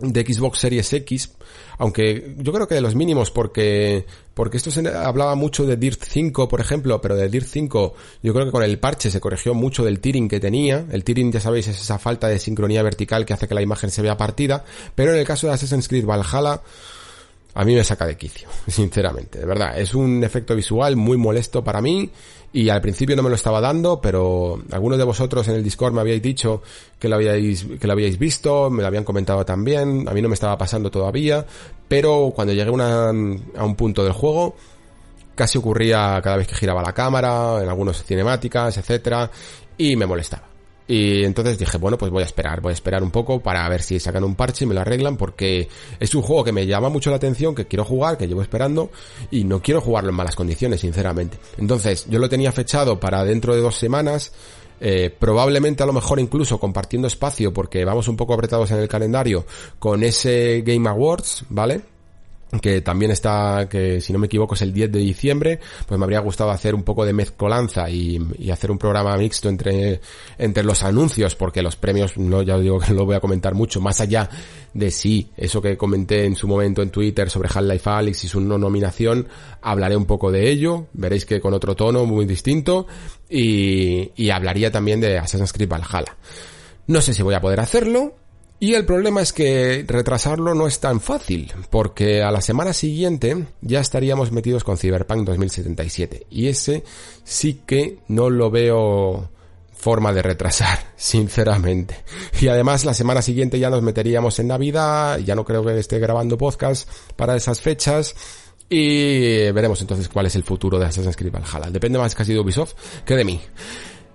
de 0.00 0.22
Xbox 0.22 0.58
Series 0.58 0.92
X 0.92 1.36
aunque 1.78 2.34
yo 2.38 2.52
creo 2.52 2.66
que 2.66 2.74
de 2.74 2.80
los 2.80 2.94
mínimos 2.94 3.30
porque 3.30 4.06
porque 4.34 4.56
esto 4.56 4.70
se 4.70 4.86
hablaba 4.88 5.36
mucho 5.36 5.64
de 5.64 5.76
Dirt 5.76 6.02
5, 6.02 6.48
por 6.48 6.60
ejemplo, 6.60 7.00
pero 7.00 7.14
de 7.14 7.28
Dirt 7.28 7.46
5 7.46 7.94
yo 8.22 8.32
creo 8.34 8.46
que 8.46 8.52
con 8.52 8.62
el 8.64 8.78
parche 8.78 9.10
se 9.10 9.20
corrigió 9.20 9.54
mucho 9.54 9.84
del 9.84 10.00
tearing 10.00 10.28
que 10.28 10.40
tenía. 10.40 10.84
El 10.90 11.04
tearing, 11.04 11.30
ya 11.30 11.40
sabéis, 11.40 11.68
es 11.68 11.80
esa 11.80 11.98
falta 11.98 12.28
de 12.28 12.40
sincronía 12.40 12.82
vertical 12.82 13.24
que 13.24 13.32
hace 13.32 13.46
que 13.46 13.54
la 13.54 13.62
imagen 13.62 13.90
se 13.90 14.02
vea 14.02 14.16
partida, 14.16 14.64
pero 14.94 15.12
en 15.12 15.18
el 15.18 15.24
caso 15.24 15.46
de 15.46 15.52
Assassin's 15.52 15.88
Creed 15.88 16.04
Valhalla 16.04 16.62
a 17.54 17.64
mí 17.64 17.74
me 17.74 17.84
saca 17.84 18.06
de 18.06 18.16
quicio, 18.16 18.48
sinceramente, 18.66 19.38
de 19.38 19.46
verdad. 19.46 19.78
Es 19.78 19.94
un 19.94 20.22
efecto 20.24 20.54
visual 20.54 20.96
muy 20.96 21.16
molesto 21.16 21.62
para 21.62 21.80
mí 21.80 22.10
y 22.52 22.68
al 22.68 22.80
principio 22.80 23.16
no 23.16 23.22
me 23.22 23.28
lo 23.28 23.34
estaba 23.34 23.60
dando, 23.60 24.00
pero 24.00 24.62
algunos 24.70 24.98
de 24.98 25.04
vosotros 25.04 25.46
en 25.48 25.54
el 25.54 25.64
Discord 25.64 25.92
me 25.92 26.00
habíais 26.00 26.22
dicho 26.22 26.62
que 26.98 27.08
lo 27.08 27.16
habíais, 27.16 27.66
que 27.80 27.86
lo 27.86 27.92
habíais 27.92 28.18
visto, 28.18 28.70
me 28.70 28.82
lo 28.82 28.88
habían 28.88 29.04
comentado 29.04 29.44
también, 29.44 30.08
a 30.08 30.12
mí 30.12 30.22
no 30.22 30.28
me 30.28 30.34
estaba 30.34 30.56
pasando 30.56 30.90
todavía, 30.90 31.44
pero 31.88 32.32
cuando 32.34 32.52
llegué 32.52 32.70
a 32.70 33.64
un 33.64 33.76
punto 33.76 34.04
del 34.04 34.12
juego, 34.12 34.54
casi 35.34 35.58
ocurría 35.58 36.20
cada 36.22 36.36
vez 36.36 36.46
que 36.46 36.54
giraba 36.54 36.82
la 36.82 36.92
cámara, 36.92 37.62
en 37.62 37.68
algunas 37.68 38.04
cinemáticas, 38.04 38.76
etcétera, 38.78 39.30
y 39.76 39.96
me 39.96 40.06
molestaba. 40.06 40.53
Y 40.86 41.24
entonces 41.24 41.58
dije, 41.58 41.78
bueno, 41.78 41.96
pues 41.96 42.12
voy 42.12 42.22
a 42.22 42.26
esperar, 42.26 42.60
voy 42.60 42.70
a 42.70 42.74
esperar 42.74 43.02
un 43.02 43.10
poco 43.10 43.40
para 43.40 43.66
ver 43.68 43.82
si 43.82 43.98
sacan 43.98 44.22
un 44.22 44.34
parche 44.34 44.64
y 44.64 44.68
me 44.68 44.74
lo 44.74 44.82
arreglan 44.82 45.16
porque 45.16 45.68
es 45.98 46.14
un 46.14 46.22
juego 46.22 46.44
que 46.44 46.52
me 46.52 46.66
llama 46.66 46.90
mucho 46.90 47.10
la 47.10 47.16
atención, 47.16 47.54
que 47.54 47.66
quiero 47.66 47.84
jugar, 47.84 48.18
que 48.18 48.28
llevo 48.28 48.42
esperando 48.42 48.90
y 49.30 49.44
no 49.44 49.62
quiero 49.62 49.80
jugarlo 49.80 50.10
en 50.10 50.16
malas 50.16 50.36
condiciones, 50.36 50.80
sinceramente. 50.82 51.38
Entonces, 51.56 52.06
yo 52.08 52.18
lo 52.18 52.28
tenía 52.28 52.52
fechado 52.52 53.00
para 53.00 53.24
dentro 53.24 53.54
de 53.54 53.62
dos 53.62 53.76
semanas, 53.76 54.32
eh, 54.80 55.14
probablemente 55.18 55.82
a 55.82 55.86
lo 55.86 55.92
mejor 55.94 56.20
incluso 56.20 56.58
compartiendo 56.58 57.08
espacio 57.08 57.52
porque 57.54 57.84
vamos 57.84 58.08
un 58.08 58.16
poco 58.16 58.34
apretados 58.34 58.70
en 58.70 58.78
el 58.78 58.88
calendario 58.88 59.46
con 59.78 60.02
ese 60.02 60.62
Game 60.66 60.88
Awards, 60.88 61.44
¿vale? 61.48 61.93
Que 62.60 62.80
también 62.80 63.10
está, 63.10 63.68
que 63.68 64.00
si 64.00 64.12
no 64.12 64.18
me 64.18 64.26
equivoco 64.26 64.54
es 64.54 64.62
el 64.62 64.72
10 64.72 64.92
de 64.92 64.98
diciembre, 64.98 65.60
pues 65.86 65.98
me 65.98 66.04
habría 66.04 66.20
gustado 66.20 66.50
hacer 66.50 66.74
un 66.74 66.82
poco 66.82 67.04
de 67.04 67.12
mezcolanza 67.12 67.88
y, 67.90 68.20
hacer 68.50 68.70
un 68.70 68.78
programa 68.78 69.16
mixto 69.16 69.48
entre, 69.48 70.00
entre 70.38 70.62
los 70.62 70.82
anuncios, 70.84 71.34
porque 71.34 71.62
los 71.62 71.76
premios, 71.76 72.16
no, 72.16 72.42
ya 72.42 72.58
digo 72.58 72.78
que 72.78 72.92
lo 72.94 73.04
voy 73.04 73.16
a 73.16 73.20
comentar 73.20 73.54
mucho, 73.54 73.80
más 73.80 74.00
allá 74.00 74.28
de 74.72 74.90
sí, 74.90 75.30
eso 75.36 75.60
que 75.60 75.76
comenté 75.76 76.24
en 76.24 76.36
su 76.36 76.46
momento 76.46 76.82
en 76.82 76.90
Twitter 76.90 77.30
sobre 77.30 77.48
Half-Life 77.48 77.90
Alyx 77.90 78.24
y 78.24 78.28
su 78.28 78.40
no 78.40 78.58
nominación, 78.58 79.28
hablaré 79.62 79.96
un 79.96 80.06
poco 80.06 80.30
de 80.30 80.50
ello, 80.50 80.86
veréis 80.92 81.26
que 81.26 81.40
con 81.40 81.54
otro 81.54 81.74
tono 81.74 82.04
muy 82.06 82.26
distinto, 82.26 82.86
y, 83.28 84.12
y 84.16 84.30
hablaría 84.30 84.70
también 84.70 85.00
de 85.00 85.18
Assassin's 85.18 85.52
Creed 85.52 85.68
Valhalla. 85.68 86.16
No 86.86 87.00
sé 87.00 87.14
si 87.14 87.22
voy 87.22 87.34
a 87.34 87.40
poder 87.40 87.60
hacerlo, 87.60 88.14
Y 88.60 88.74
el 88.74 88.86
problema 88.86 89.20
es 89.20 89.32
que 89.32 89.84
retrasarlo 89.86 90.54
no 90.54 90.66
es 90.66 90.80
tan 90.80 91.00
fácil, 91.00 91.52
porque 91.70 92.22
a 92.22 92.30
la 92.30 92.40
semana 92.40 92.72
siguiente 92.72 93.46
ya 93.60 93.80
estaríamos 93.80 94.32
metidos 94.32 94.64
con 94.64 94.78
Cyberpunk 94.78 95.26
2077. 95.26 96.26
Y 96.30 96.48
ese 96.48 96.84
sí 97.24 97.62
que 97.66 97.98
no 98.08 98.30
lo 98.30 98.50
veo 98.50 99.28
forma 99.84 100.12
de 100.12 100.22
retrasar, 100.22 100.78
sinceramente. 100.96 101.96
Y 102.40 102.48
además 102.48 102.84
la 102.86 102.94
semana 102.94 103.20
siguiente 103.20 103.58
ya 103.58 103.68
nos 103.68 103.82
meteríamos 103.82 104.38
en 104.38 104.48
Navidad, 104.48 105.18
ya 105.18 105.34
no 105.34 105.44
creo 105.44 105.62
que 105.64 105.78
esté 105.78 105.98
grabando 105.98 106.38
podcast 106.38 106.88
para 107.16 107.36
esas 107.36 107.60
fechas. 107.60 108.14
Y 108.70 109.52
veremos 109.52 109.80
entonces 109.82 110.08
cuál 110.08 110.24
es 110.26 110.36
el 110.36 110.42
futuro 110.42 110.78
de 110.78 110.86
Assassin's 110.86 111.16
Creed 111.16 111.32
Valhalla. 111.32 111.70
Depende 111.70 111.98
más 111.98 112.14
casi 112.14 112.32
de 112.32 112.40
Ubisoft 112.40 112.72
que 113.04 113.14
de 113.14 113.24
mí. 113.24 113.40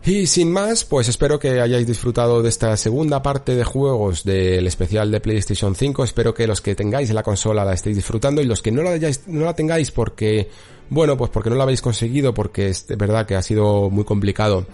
Y 0.06 0.28
sin 0.28 0.52
más, 0.52 0.86
pues 0.86 1.10
espero 1.10 1.40
que 1.40 1.60
hayáis 1.60 1.86
disfrutado 1.86 2.42
de 2.42 2.50
esta 2.50 2.76
segunda 2.78 3.22
parte 3.22 3.56
de 3.56 3.64
juegos 3.64 4.24
del 4.24 4.66
especial 4.66 5.12
de 5.12 5.20
PlayStation 5.20 5.76
5. 5.76 6.04
Espero 6.04 6.34
que 6.34 6.48
los 6.48 6.62
que 6.62 6.74
tengáis 6.74 7.10
en 7.10 7.16
la 7.16 7.24
consola 7.24 7.66
la 7.66 7.74
estéis 7.74 7.98
disfrutando 7.98 8.42
y 8.42 8.46
los 8.46 8.62
que 8.62 8.72
no 8.72 8.82
la, 8.82 8.98
no 9.28 9.46
la 9.46 9.54
tengáis 9.54 9.92
porque, 9.92 10.50
bueno, 10.90 11.18
pues 11.18 11.30
porque 11.32 11.50
no 11.50 11.58
la 11.58 11.64
habéis 11.64 11.82
conseguido, 11.82 12.34
porque 12.34 12.70
es 12.70 12.88
de 12.88 12.96
verdad 12.96 13.26
que 13.26 13.36
ha 13.36 13.42
sido 13.42 13.90
muy 13.90 14.06
complicado 14.06 14.66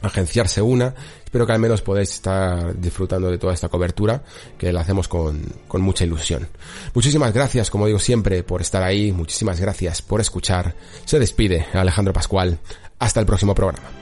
agenciarse 0.00 0.62
una. 0.62 0.94
Espero 1.22 1.46
que 1.46 1.52
al 1.52 1.60
menos 1.60 1.82
podáis 1.82 2.10
estar 2.10 2.78
disfrutando 2.78 3.30
de 3.30 3.38
toda 3.38 3.54
esta 3.54 3.68
cobertura 3.68 4.22
que 4.58 4.72
la 4.72 4.80
hacemos 4.80 5.06
con, 5.06 5.42
con 5.68 5.82
mucha 5.82 6.04
ilusión. 6.04 6.48
Muchísimas 6.94 7.32
gracias, 7.32 7.70
como 7.70 7.86
digo 7.86 7.98
siempre, 7.98 8.42
por 8.42 8.62
estar 8.62 8.82
ahí. 8.82 9.12
Muchísimas 9.12 9.60
gracias 9.60 10.02
por 10.02 10.20
escuchar. 10.20 10.74
Se 11.04 11.18
despide 11.18 11.66
Alejandro 11.74 12.12
Pascual. 12.12 12.58
Hasta 12.98 13.20
el 13.20 13.26
próximo 13.26 13.54
programa. 13.54 14.01